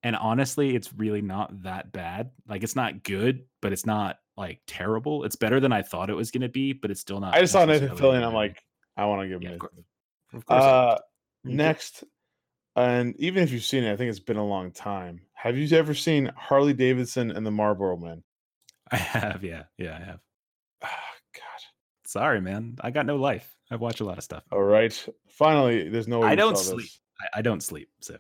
and 0.03 0.17
honestly, 0.17 0.75
it's 0.75 0.93
really 0.93 1.23
not 1.23 1.63
that 1.63 1.93
bad. 1.93 2.31
Like, 2.49 2.65
it's 2.65 2.75
not 2.75 3.05
good, 3.05 3.45
but 3.61 3.73
it's 3.73 3.87
not 3.87 4.19
like 4.37 4.61
terrible. 4.67 5.25
It's 5.25 5.37
better 5.37 5.61
than 5.61 5.73
I 5.73 5.83
thought 5.83 6.11
it 6.11 6.15
was 6.15 6.31
gonna 6.31 6.49
be, 6.49 6.73
but 6.73 6.91
it's 6.91 7.01
still 7.01 7.21
not. 7.21 7.35
I 7.35 7.41
just 7.41 7.53
saw 7.53 7.65
Nathan 7.65 7.89
necessarily 7.89 8.19
Fillion. 8.19 8.27
I'm 8.27 8.35
like, 8.35 8.63
I 8.97 9.07
want 9.07 9.23
to 9.23 9.29
give 9.29 9.37
him 9.41 9.43
Yeah, 9.43 9.55
of 9.55 9.59
course. 9.61 9.73
of 10.35 10.47
course. 10.47 10.63
Uh. 10.63 10.99
Next, 11.45 12.05
and 12.77 13.17
even 13.19 13.43
if 13.43 13.51
you've 13.51 13.65
seen 13.65 13.83
it, 13.85 13.93
I 13.93 13.97
think 13.97 14.11
it's 14.11 14.21
been 14.21 14.37
a 14.37 14.47
long 14.47 14.71
time. 14.71 15.23
Have 15.35 15.57
you 15.59 15.77
ever 15.77 15.93
seen 15.93 16.31
Harley 16.37 16.73
Davidson 16.73 17.33
and 17.33 17.45
the 17.45 17.51
Marlboro 17.51 17.97
Man? 17.97 18.23
I 18.91 18.97
have. 18.97 19.43
Yeah. 19.43 19.65
Yeah. 19.77 19.97
I 20.01 20.05
have. 20.05 20.21
Ah, 20.85 20.89
God. 21.35 21.61
Sorry, 22.07 22.41
man. 22.41 22.77
I 22.81 22.91
got 22.93 23.07
no 23.07 23.17
life. 23.17 23.53
I 23.73 23.77
watch 23.77 24.01
a 24.01 24.05
lot 24.05 24.19
of 24.19 24.25
stuff. 24.25 24.45
All 24.53 24.63
right. 24.63 24.93
Finally, 25.31 25.89
there's 25.89 26.07
no 26.07 26.21
way 26.21 26.29
I 26.29 26.35
don't 26.37 26.57
sleep. 26.57 26.91
I, 27.21 27.39
I 27.39 27.43
don't 27.43 27.63
sleep. 27.63 27.89
So 28.03 28.19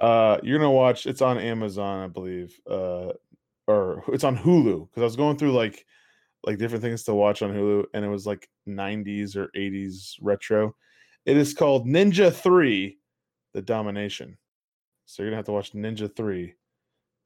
Uh, 0.00 0.38
you're 0.42 0.58
gonna 0.58 0.70
watch. 0.70 1.06
It's 1.06 1.20
on 1.20 1.38
Amazon, 1.38 2.04
I 2.04 2.06
believe. 2.06 2.58
Uh, 2.66 3.12
or 3.66 4.04
it's 4.08 4.24
on 4.24 4.36
Hulu 4.36 4.88
because 4.88 5.00
I 5.00 5.04
was 5.04 5.16
going 5.16 5.36
through 5.36 5.52
like 5.52 5.84
like 6.44 6.58
different 6.58 6.82
things 6.82 7.02
to 7.04 7.14
watch 7.14 7.42
on 7.42 7.52
Hulu, 7.52 7.86
and 7.94 8.04
it 8.04 8.08
was 8.08 8.26
like 8.26 8.48
90s 8.68 9.34
or 9.36 9.48
80s 9.56 10.14
retro. 10.20 10.76
It 11.24 11.36
is 11.36 11.54
called 11.54 11.86
Ninja 11.86 12.32
Three: 12.32 12.98
The 13.54 13.62
Domination. 13.62 14.38
So 15.06 15.22
you're 15.22 15.30
gonna 15.30 15.38
have 15.38 15.46
to 15.46 15.52
watch 15.52 15.72
Ninja 15.72 16.14
Three: 16.14 16.54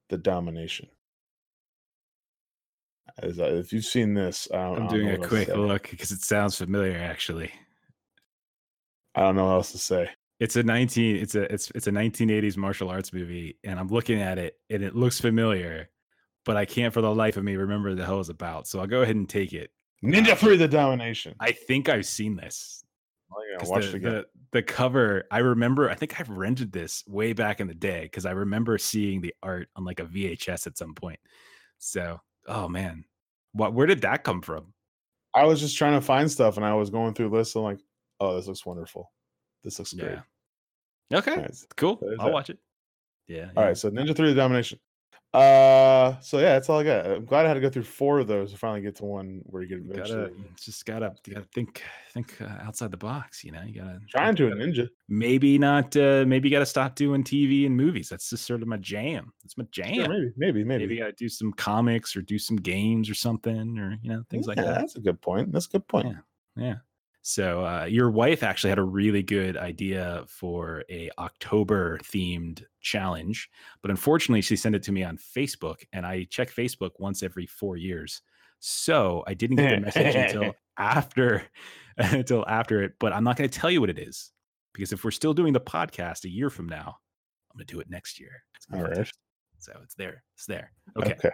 The 0.08 0.18
Domination. 0.18 0.88
As 3.18 3.38
I- 3.38 3.48
if 3.48 3.72
you've 3.72 3.84
seen 3.84 4.14
this, 4.14 4.48
I 4.52 4.56
don't, 4.56 4.62
I 4.62 4.76
I'm 4.76 4.86
don't 4.88 4.88
doing 4.88 5.08
a 5.08 5.10
what 5.18 5.20
else 5.20 5.24
to 5.24 5.28
quick 5.28 5.56
look 5.56 5.90
because 5.90 6.12
it 6.12 6.22
sounds 6.22 6.56
familiar. 6.56 6.96
Actually, 6.96 7.50
I 9.14 9.22
don't 9.22 9.36
know 9.36 9.46
what 9.46 9.54
else 9.54 9.72
to 9.72 9.78
say. 9.78 10.08
It's 10.38 10.56
a 10.56 10.62
19 10.62 11.16
it's 11.16 11.34
a 11.34 11.52
it's 11.52 11.70
it's 11.74 11.86
a 11.86 11.90
1980s 11.90 12.56
martial 12.56 12.88
arts 12.88 13.12
movie 13.12 13.58
and 13.62 13.78
I'm 13.78 13.88
looking 13.88 14.22
at 14.22 14.38
it 14.38 14.58
and 14.70 14.82
it 14.82 14.94
looks 14.96 15.20
familiar, 15.20 15.90
but 16.44 16.56
I 16.56 16.64
can't 16.64 16.92
for 16.92 17.00
the 17.00 17.14
life 17.14 17.36
of 17.36 17.44
me 17.44 17.56
remember 17.56 17.94
the 17.94 18.04
hell 18.04 18.20
it's 18.20 18.28
about. 18.28 18.66
So 18.66 18.80
I'll 18.80 18.86
go 18.86 19.02
ahead 19.02 19.16
and 19.16 19.28
take 19.28 19.52
it. 19.52 19.70
Ninja 20.02 20.30
um, 20.30 20.36
Three: 20.36 20.56
The 20.56 20.68
Domination. 20.68 21.34
I 21.40 21.52
think 21.52 21.88
I've 21.88 22.06
seen 22.06 22.36
this. 22.36 22.84
Oh, 23.32 23.36
yeah, 23.50 23.68
watch 23.68 23.84
the, 23.84 23.88
it 23.88 23.94
again. 23.94 24.12
The, 24.12 24.26
the 24.52 24.62
cover, 24.62 25.24
I 25.30 25.38
remember 25.38 25.88
I 25.88 25.94
think 25.94 26.18
I've 26.18 26.30
rented 26.30 26.72
this 26.72 27.04
way 27.06 27.32
back 27.32 27.60
in 27.60 27.68
the 27.68 27.74
day 27.74 28.02
because 28.02 28.26
I 28.26 28.32
remember 28.32 28.76
seeing 28.78 29.20
the 29.20 29.34
art 29.42 29.68
on 29.76 29.84
like 29.84 30.00
a 30.00 30.04
VHS 30.04 30.66
at 30.66 30.78
some 30.78 30.94
point. 30.94 31.20
So 31.78 32.20
oh 32.46 32.68
man. 32.68 33.04
What 33.52 33.74
where 33.74 33.86
did 33.86 34.02
that 34.02 34.24
come 34.24 34.42
from? 34.42 34.72
I 35.34 35.44
was 35.44 35.60
just 35.60 35.76
trying 35.76 35.94
to 35.94 36.00
find 36.00 36.30
stuff 36.30 36.56
and 36.56 36.66
I 36.66 36.74
was 36.74 36.90
going 36.90 37.14
through 37.14 37.28
lists. 37.30 37.54
I'm 37.54 37.62
like, 37.62 37.80
oh, 38.18 38.36
this 38.36 38.46
looks 38.46 38.66
wonderful. 38.66 39.12
This 39.62 39.78
looks 39.78 39.92
great. 39.92 40.18
Okay. 41.12 41.36
Nice. 41.36 41.66
Cool. 41.76 42.00
I'll 42.18 42.26
that. 42.26 42.32
watch 42.32 42.50
it. 42.50 42.58
Yeah. 43.26 43.48
All 43.56 43.62
yeah. 43.62 43.68
right, 43.68 43.78
so 43.78 43.90
Ninja 43.90 44.14
Three: 44.14 44.28
The 44.30 44.34
Domination. 44.34 44.78
Uh, 45.32 46.18
so 46.20 46.38
yeah, 46.38 46.54
that's 46.54 46.68
all 46.68 46.80
I 46.80 46.84
got. 46.84 47.06
I'm 47.06 47.24
glad 47.24 47.44
I 47.46 47.48
had 47.48 47.54
to 47.54 47.60
go 47.60 47.70
through 47.70 47.84
four 47.84 48.18
of 48.18 48.26
those 48.26 48.50
to 48.50 48.58
finally 48.58 48.80
get 48.80 48.96
to 48.96 49.04
one 49.04 49.42
where 49.44 49.62
you 49.62 49.68
get 49.68 49.78
eventually. 49.78 50.30
gotta 50.30 50.34
just 50.60 50.84
gotta 50.84 51.14
you 51.24 51.34
gotta 51.34 51.46
think 51.54 51.82
think 52.12 52.36
uh, 52.40 52.46
outside 52.62 52.90
the 52.90 52.96
box 52.96 53.44
you 53.44 53.52
know 53.52 53.62
you 53.62 53.80
gotta 53.80 54.00
Trying 54.08 54.34
to 54.34 54.48
a 54.48 54.50
ninja. 54.50 54.88
maybe 55.08 55.56
not 55.56 55.96
uh 55.96 56.24
maybe 56.26 56.48
you 56.48 56.52
gotta 56.56 56.66
stop 56.66 56.96
doing 56.96 57.22
tv 57.22 57.64
and 57.66 57.76
movies 57.76 58.08
that's 58.08 58.28
just 58.28 58.44
sort 58.44 58.60
of 58.62 58.66
my 58.66 58.78
jam 58.78 59.32
it's 59.44 59.56
my 59.56 59.64
jam 59.70 59.94
Yeah, 59.94 60.08
maybe, 60.08 60.32
maybe, 60.36 60.64
maybe. 60.64 60.82
maybe 60.82 60.94
you 60.96 61.00
gotta 61.02 61.12
do 61.12 61.28
some 61.28 61.52
comics 61.52 62.16
or 62.16 62.22
do 62.22 62.36
some 62.36 62.56
games 62.56 63.08
or 63.08 63.14
something 63.14 63.78
or 63.78 63.96
you 64.02 64.10
know 64.10 64.24
things 64.30 64.48
like 64.48 64.56
that 64.56 64.80
That's 64.80 64.96
a 64.96 65.00
good 65.00 65.20
point. 65.20 65.52
That's 65.52 65.66
a 65.66 65.70
good 65.70 65.86
point. 65.86 66.08
Yeah. 66.08 66.16
yeah 66.56 66.74
so 67.22 67.64
uh, 67.64 67.84
your 67.84 68.10
wife 68.10 68.42
actually 68.42 68.70
had 68.70 68.78
a 68.78 68.82
really 68.82 69.22
good 69.22 69.56
idea 69.56 70.24
for 70.26 70.84
a 70.90 71.10
october 71.18 71.98
themed 71.98 72.64
challenge 72.80 73.50
but 73.82 73.90
unfortunately 73.90 74.40
she 74.40 74.56
sent 74.56 74.74
it 74.74 74.82
to 74.82 74.92
me 74.92 75.02
on 75.02 75.16
facebook 75.16 75.82
and 75.92 76.06
i 76.06 76.26
check 76.30 76.50
facebook 76.50 76.90
once 76.98 77.22
every 77.22 77.46
four 77.46 77.76
years. 77.76 78.22
So 78.62 79.24
i 79.26 79.34
didn't 79.34 79.56
get 79.56 79.70
the 79.70 79.80
message 79.80 80.14
until 80.14 80.54
after 80.78 81.44
until 81.96 82.44
after 82.46 82.82
it 82.82 82.92
but 82.98 83.12
i'm 83.12 83.24
not 83.24 83.36
going 83.36 83.48
to 83.48 83.58
tell 83.58 83.70
you 83.70 83.80
what 83.80 83.90
it 83.90 83.98
is 83.98 84.32
because 84.74 84.92
if 84.92 85.04
we're 85.04 85.10
still 85.10 85.34
doing 85.34 85.52
the 85.52 85.60
podcast 85.60 86.24
a 86.24 86.28
year 86.28 86.50
from 86.50 86.68
now 86.68 86.96
i'm 87.50 87.58
going 87.58 87.66
to 87.66 87.74
do 87.74 87.80
it 87.80 87.90
next 87.90 88.20
year. 88.20 88.42
It's 88.56 88.66
All 88.72 88.82
right. 88.82 89.10
so 89.58 89.72
it's 89.82 89.94
there. 89.94 90.22
It's 90.34 90.46
there. 90.46 90.72
Okay. 90.96 91.12
Okay. 91.12 91.30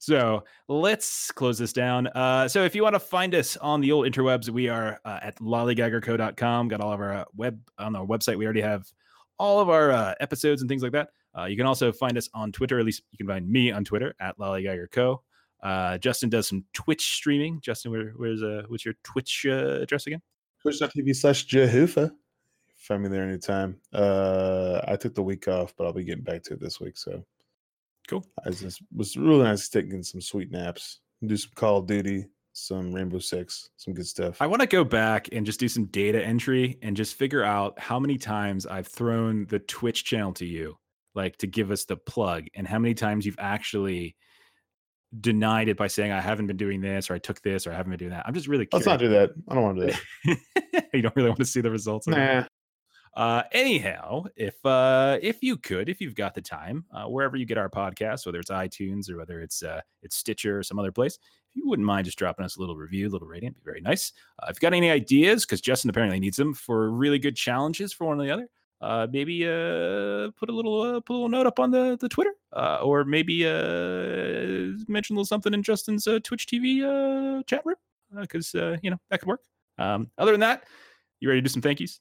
So 0.00 0.44
let's 0.66 1.30
close 1.30 1.58
this 1.58 1.74
down. 1.74 2.06
Uh, 2.08 2.48
so 2.48 2.64
if 2.64 2.74
you 2.74 2.82
want 2.82 2.94
to 2.94 3.00
find 3.00 3.34
us 3.34 3.58
on 3.58 3.82
the 3.82 3.92
old 3.92 4.06
interwebs, 4.06 4.48
we 4.48 4.66
are 4.66 4.98
uh, 5.04 5.20
at 5.22 5.36
lollygaggerco.com. 5.36 6.68
Got 6.68 6.80
all 6.80 6.92
of 6.92 7.00
our 7.00 7.12
uh, 7.12 7.24
web 7.36 7.60
on 7.78 7.94
our 7.94 8.06
website. 8.06 8.38
We 8.38 8.46
already 8.46 8.62
have 8.62 8.90
all 9.38 9.60
of 9.60 9.68
our 9.68 9.90
uh, 9.90 10.14
episodes 10.18 10.62
and 10.62 10.70
things 10.70 10.82
like 10.82 10.92
that. 10.92 11.10
Uh, 11.38 11.44
you 11.44 11.56
can 11.56 11.66
also 11.66 11.92
find 11.92 12.16
us 12.16 12.30
on 12.32 12.50
Twitter. 12.50 12.78
At 12.78 12.86
least 12.86 13.02
you 13.12 13.18
can 13.18 13.26
find 13.26 13.46
me 13.46 13.70
on 13.70 13.84
Twitter 13.84 14.14
at 14.20 14.38
lollygaggerco. 14.38 15.18
Uh, 15.62 15.98
Justin 15.98 16.30
does 16.30 16.48
some 16.48 16.64
Twitch 16.72 17.16
streaming. 17.16 17.60
Justin, 17.60 17.92
where, 17.92 18.12
where's 18.16 18.42
uh, 18.42 18.62
what's 18.68 18.86
your 18.86 18.94
Twitch 19.04 19.44
uh, 19.46 19.80
address 19.82 20.06
again? 20.06 20.22
Twitch.tv 20.62 21.14
slash 21.14 21.46
Jehufa. 21.46 22.10
Find 22.78 23.02
me 23.02 23.10
there 23.10 23.24
anytime. 23.24 23.78
Uh, 23.92 24.80
I 24.88 24.96
took 24.96 25.14
the 25.14 25.22
week 25.22 25.46
off, 25.46 25.74
but 25.76 25.86
I'll 25.86 25.92
be 25.92 26.04
getting 26.04 26.24
back 26.24 26.42
to 26.44 26.54
it 26.54 26.60
this 26.60 26.80
week. 26.80 26.96
So 26.96 27.22
Cool. 28.10 28.24
I 28.44 28.50
just 28.50 28.82
was 28.92 29.16
really 29.16 29.44
nice 29.44 29.68
taking 29.68 30.02
some 30.02 30.20
sweet 30.20 30.50
naps, 30.50 30.98
do 31.24 31.36
some 31.36 31.52
Call 31.54 31.78
of 31.78 31.86
Duty, 31.86 32.26
some 32.52 32.92
Rainbow 32.92 33.20
Six, 33.20 33.70
some 33.76 33.94
good 33.94 34.06
stuff. 34.06 34.42
I 34.42 34.48
want 34.48 34.62
to 34.62 34.66
go 34.66 34.82
back 34.82 35.28
and 35.30 35.46
just 35.46 35.60
do 35.60 35.68
some 35.68 35.84
data 35.86 36.20
entry 36.20 36.76
and 36.82 36.96
just 36.96 37.14
figure 37.14 37.44
out 37.44 37.78
how 37.78 38.00
many 38.00 38.18
times 38.18 38.66
I've 38.66 38.88
thrown 38.88 39.46
the 39.46 39.60
Twitch 39.60 40.04
channel 40.04 40.32
to 40.34 40.44
you, 40.44 40.76
like 41.14 41.36
to 41.36 41.46
give 41.46 41.70
us 41.70 41.84
the 41.84 41.96
plug, 41.96 42.46
and 42.54 42.66
how 42.66 42.80
many 42.80 42.94
times 42.94 43.24
you've 43.24 43.38
actually 43.38 44.16
denied 45.20 45.68
it 45.68 45.76
by 45.76 45.86
saying 45.86 46.10
I 46.10 46.20
haven't 46.20 46.48
been 46.48 46.56
doing 46.56 46.80
this 46.80 47.10
or 47.10 47.14
I 47.14 47.18
took 47.18 47.40
this 47.42 47.64
or 47.64 47.72
I 47.72 47.76
haven't 47.76 47.90
been 47.90 47.98
doing 47.98 48.10
that. 48.10 48.24
I'm 48.26 48.34
just 48.34 48.48
really 48.48 48.66
Let's 48.72 48.86
not 48.86 48.98
do 48.98 49.08
that. 49.10 49.30
I 49.48 49.54
don't 49.54 49.62
want 49.62 49.78
to 49.78 49.86
do 49.86 49.92
that. 50.24 50.88
you 50.94 51.02
don't 51.02 51.14
really 51.14 51.28
want 51.28 51.40
to 51.40 51.46
see 51.46 51.60
the 51.60 51.70
results. 51.70 52.08
nah. 52.08 52.44
Uh, 53.14 53.42
anyhow, 53.52 54.24
if 54.36 54.64
uh, 54.64 55.18
if 55.20 55.42
you 55.42 55.56
could, 55.56 55.88
if 55.88 56.00
you've 56.00 56.14
got 56.14 56.34
the 56.34 56.40
time, 56.40 56.84
uh, 56.92 57.04
wherever 57.06 57.36
you 57.36 57.44
get 57.44 57.58
our 57.58 57.68
podcast, 57.68 58.24
whether 58.24 58.38
it's 58.38 58.50
iTunes 58.50 59.10
or 59.10 59.16
whether 59.16 59.40
it's 59.40 59.62
uh, 59.62 59.80
it's 60.02 60.16
Stitcher 60.16 60.58
or 60.58 60.62
some 60.62 60.78
other 60.78 60.92
place, 60.92 61.18
if 61.50 61.56
you 61.56 61.68
wouldn't 61.68 61.86
mind 61.86 62.04
just 62.04 62.18
dropping 62.18 62.44
us 62.44 62.56
a 62.56 62.60
little 62.60 62.76
review, 62.76 63.08
a 63.08 63.10
little 63.10 63.26
rating, 63.26 63.48
it'd 63.48 63.56
be 63.56 63.64
very 63.64 63.80
nice. 63.80 64.12
Uh, 64.40 64.46
if 64.48 64.56
you've 64.56 64.60
got 64.60 64.74
any 64.74 64.90
ideas, 64.90 65.44
because 65.44 65.60
Justin 65.60 65.90
apparently 65.90 66.20
needs 66.20 66.36
them 66.36 66.54
for 66.54 66.90
really 66.90 67.18
good 67.18 67.34
challenges 67.34 67.92
for 67.92 68.06
one 68.06 68.20
or 68.20 68.24
the 68.24 68.30
other, 68.30 68.48
uh, 68.80 69.06
maybe 69.10 69.44
uh, 69.44 70.30
put 70.38 70.48
a 70.48 70.52
little 70.52 70.80
uh, 70.80 71.00
put 71.00 71.12
a 71.12 71.16
little 71.16 71.28
note 71.28 71.46
up 71.46 71.58
on 71.58 71.70
the 71.70 71.98
the 72.00 72.08
Twitter, 72.08 72.32
uh, 72.52 72.78
or 72.82 73.04
maybe 73.04 73.44
uh, 73.44 74.72
mention 74.88 75.16
a 75.16 75.18
little 75.18 75.24
something 75.24 75.52
in 75.52 75.62
Justin's 75.62 76.06
uh, 76.06 76.20
Twitch 76.22 76.46
TV 76.46 76.82
uh, 76.84 77.42
chat 77.42 77.62
room, 77.66 77.76
because 78.20 78.54
uh, 78.54 78.76
you 78.82 78.90
know 78.90 78.98
that 79.10 79.18
could 79.18 79.28
work. 79.28 79.40
Um, 79.78 80.10
other 80.16 80.30
than 80.30 80.40
that, 80.40 80.64
you 81.20 81.28
ready 81.28 81.40
to 81.40 81.44
do 81.44 81.50
some 81.50 81.62
thank 81.62 81.80
yous? 81.80 82.00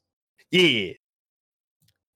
Yeah. 0.51 0.93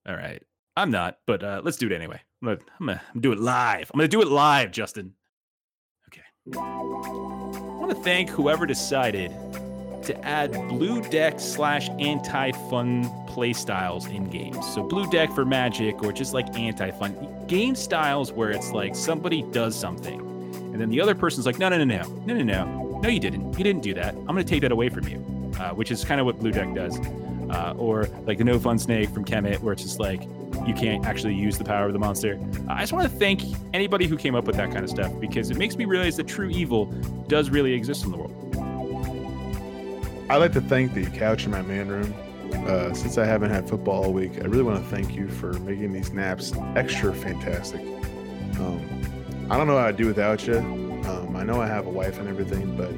All 0.08 0.16
right. 0.16 0.42
I'm 0.76 0.92
not, 0.92 1.18
but 1.28 1.44
uh, 1.44 1.62
let's 1.64 1.78
do 1.78 1.86
it 1.86 1.92
anyway. 1.92 2.20
I'm 2.42 2.48
gonna, 2.48 2.60
I'm 2.80 2.86
gonna 2.88 3.02
do 3.20 3.32
it 3.32 3.40
live. 3.40 3.92
I'm 3.94 3.98
gonna 3.98 4.08
do 4.08 4.22
it 4.22 4.28
live, 4.28 4.72
Justin. 4.72 5.14
Okay. 6.10 6.24
I 6.58 6.60
want 6.60 7.92
to 7.92 8.02
thank 8.04 8.30
whoever 8.30 8.66
decided 8.66 9.32
to 10.04 10.26
add 10.26 10.52
blue 10.68 11.02
deck 11.04 11.40
slash 11.40 11.90
anti 12.00 12.52
fun 12.70 13.10
play 13.28 13.54
styles 13.54 14.08
in 14.08 14.30
games. 14.30 14.68
So 14.74 14.84
blue 14.84 15.10
deck 15.10 15.32
for 15.32 15.46
magic 15.46 16.04
or 16.04 16.12
just 16.12 16.34
like 16.34 16.58
anti 16.58 16.92
fun 16.92 17.46
game 17.48 17.76
styles 17.76 18.32
where 18.32 18.50
it's 18.50 18.72
like 18.72 18.96
somebody 18.96 19.44
does 19.52 19.80
something 19.80 20.34
and 20.74 20.82
then 20.82 20.90
the 20.90 21.00
other 21.00 21.14
person's 21.14 21.46
like, 21.46 21.60
no, 21.60 21.70
no, 21.70 21.78
no, 21.78 21.84
no, 21.84 22.02
no, 22.26 22.34
no, 22.34 22.44
no, 22.44 23.00
no, 23.04 23.08
you 23.08 23.20
didn't. 23.20 23.56
You 23.60 23.64
didn't 23.64 23.84
do 23.84 23.94
that. 23.94 24.16
I'm 24.16 24.26
gonna 24.26 24.44
take 24.44 24.62
that 24.62 24.72
away 24.72 24.90
from 24.90 25.08
you, 25.08 25.18
uh, 25.60 25.70
which 25.70 25.92
is 25.92 26.04
kind 26.04 26.20
of 26.20 26.26
what 26.26 26.40
blue 26.40 26.52
deck 26.52 26.74
does. 26.74 26.98
Uh, 27.50 27.74
or 27.78 28.06
like 28.26 28.38
the 28.38 28.44
no 28.44 28.60
fun 28.60 28.80
snake 28.80 29.10
from 29.10 29.26
Kemet, 29.26 29.60
where 29.60 29.74
it's 29.74 29.84
just 29.84 30.00
like 30.00 30.24
you 30.66 30.74
can't 30.74 31.06
actually 31.06 31.36
use 31.36 31.58
the 31.58 31.64
power 31.64 31.88
of 31.88 31.94
the 31.94 32.00
monster. 32.00 32.40
I 32.70 32.82
just 32.82 32.94
want 32.94 33.12
to 33.12 33.18
thank 33.18 33.42
anybody 33.74 34.08
who 34.08 34.18
came 34.18 34.36
up 34.36 34.46
with 34.46 34.56
that 34.56 34.72
kind 34.72 34.84
of 34.84 34.90
stuff 34.90 35.12
because 35.20 35.52
it 35.52 35.58
makes 35.58 35.76
me 35.76 35.86
realize 35.86 36.16
that 36.18 36.28
true 36.28 36.50
evil 36.50 36.86
does 37.28 37.50
really 37.50 37.74
exist 37.74 38.06
in 38.06 38.12
the 38.12 38.18
world. 38.18 38.40
I'd 40.30 40.38
like 40.38 40.54
to 40.54 40.62
thank 40.62 40.94
the 40.94 41.06
couch 41.06 41.46
in 41.46 41.52
my 41.52 41.62
man 41.62 41.90
room. 41.90 42.14
Uh, 42.68 42.94
since 42.94 43.18
I 43.18 43.26
haven't 43.26 43.50
had 43.50 43.68
football 43.68 44.06
all 44.06 44.14
week, 44.14 44.40
I 44.42 44.46
really 44.46 44.64
want 44.64 44.82
to 44.82 44.90
thank 44.90 45.16
you 45.16 45.28
for 45.28 45.54
making 45.60 45.92
these 45.92 46.12
naps 46.12 46.54
extra 46.76 47.14
fantastic. 47.14 47.82
Um, 48.60 49.48
I 49.50 49.58
don't 49.58 49.68
know 49.68 49.78
how 49.78 49.88
I'd 49.88 49.98
do 49.98 50.08
without 50.08 50.48
you. 50.48 50.58
Um, 50.58 51.36
I 51.36 51.44
know 51.44 51.62
I 51.62 51.68
have 51.68 51.88
a 51.88 51.90
wife 51.90 52.20
and 52.20 52.30
everything, 52.30 52.78
but 52.78 52.92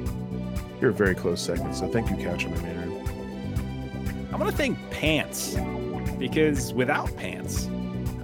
you're 0.80 0.90
a 0.90 0.94
very 0.94 1.14
close 1.14 1.40
second. 1.40 1.74
So 1.74 1.88
thank 1.88 2.10
you, 2.10 2.16
couch 2.16 2.44
in 2.44 2.52
my 2.52 2.62
man 2.62 2.90
room. 2.90 2.95
I 4.36 4.38
want 4.38 4.50
to 4.50 4.56
thank 4.58 4.78
pants 4.90 5.56
because 6.18 6.74
without 6.74 7.16
pants, 7.16 7.68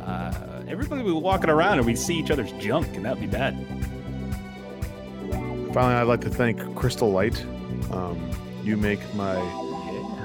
uh, 0.02 0.62
everybody 0.68 1.02
would 1.02 1.08
be 1.08 1.18
walking 1.18 1.48
around 1.48 1.78
and 1.78 1.86
we'd 1.86 1.98
see 1.98 2.18
each 2.18 2.30
other's 2.30 2.52
junk, 2.52 2.86
and 2.94 3.06
that'd 3.06 3.18
be 3.18 3.26
bad. 3.26 3.56
Finally, 5.72 5.94
I'd 5.94 6.02
like 6.02 6.20
to 6.20 6.28
thank 6.28 6.76
Crystal 6.76 7.10
Light. 7.10 7.42
Um, 7.90 8.30
you 8.62 8.76
make 8.76 9.00
my 9.14 9.36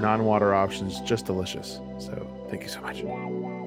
non-water 0.02 0.54
options 0.54 1.00
just 1.00 1.26
delicious. 1.26 1.80
So 2.00 2.28
thank 2.50 2.64
you 2.64 2.70
so 2.70 2.82
much. 2.82 3.67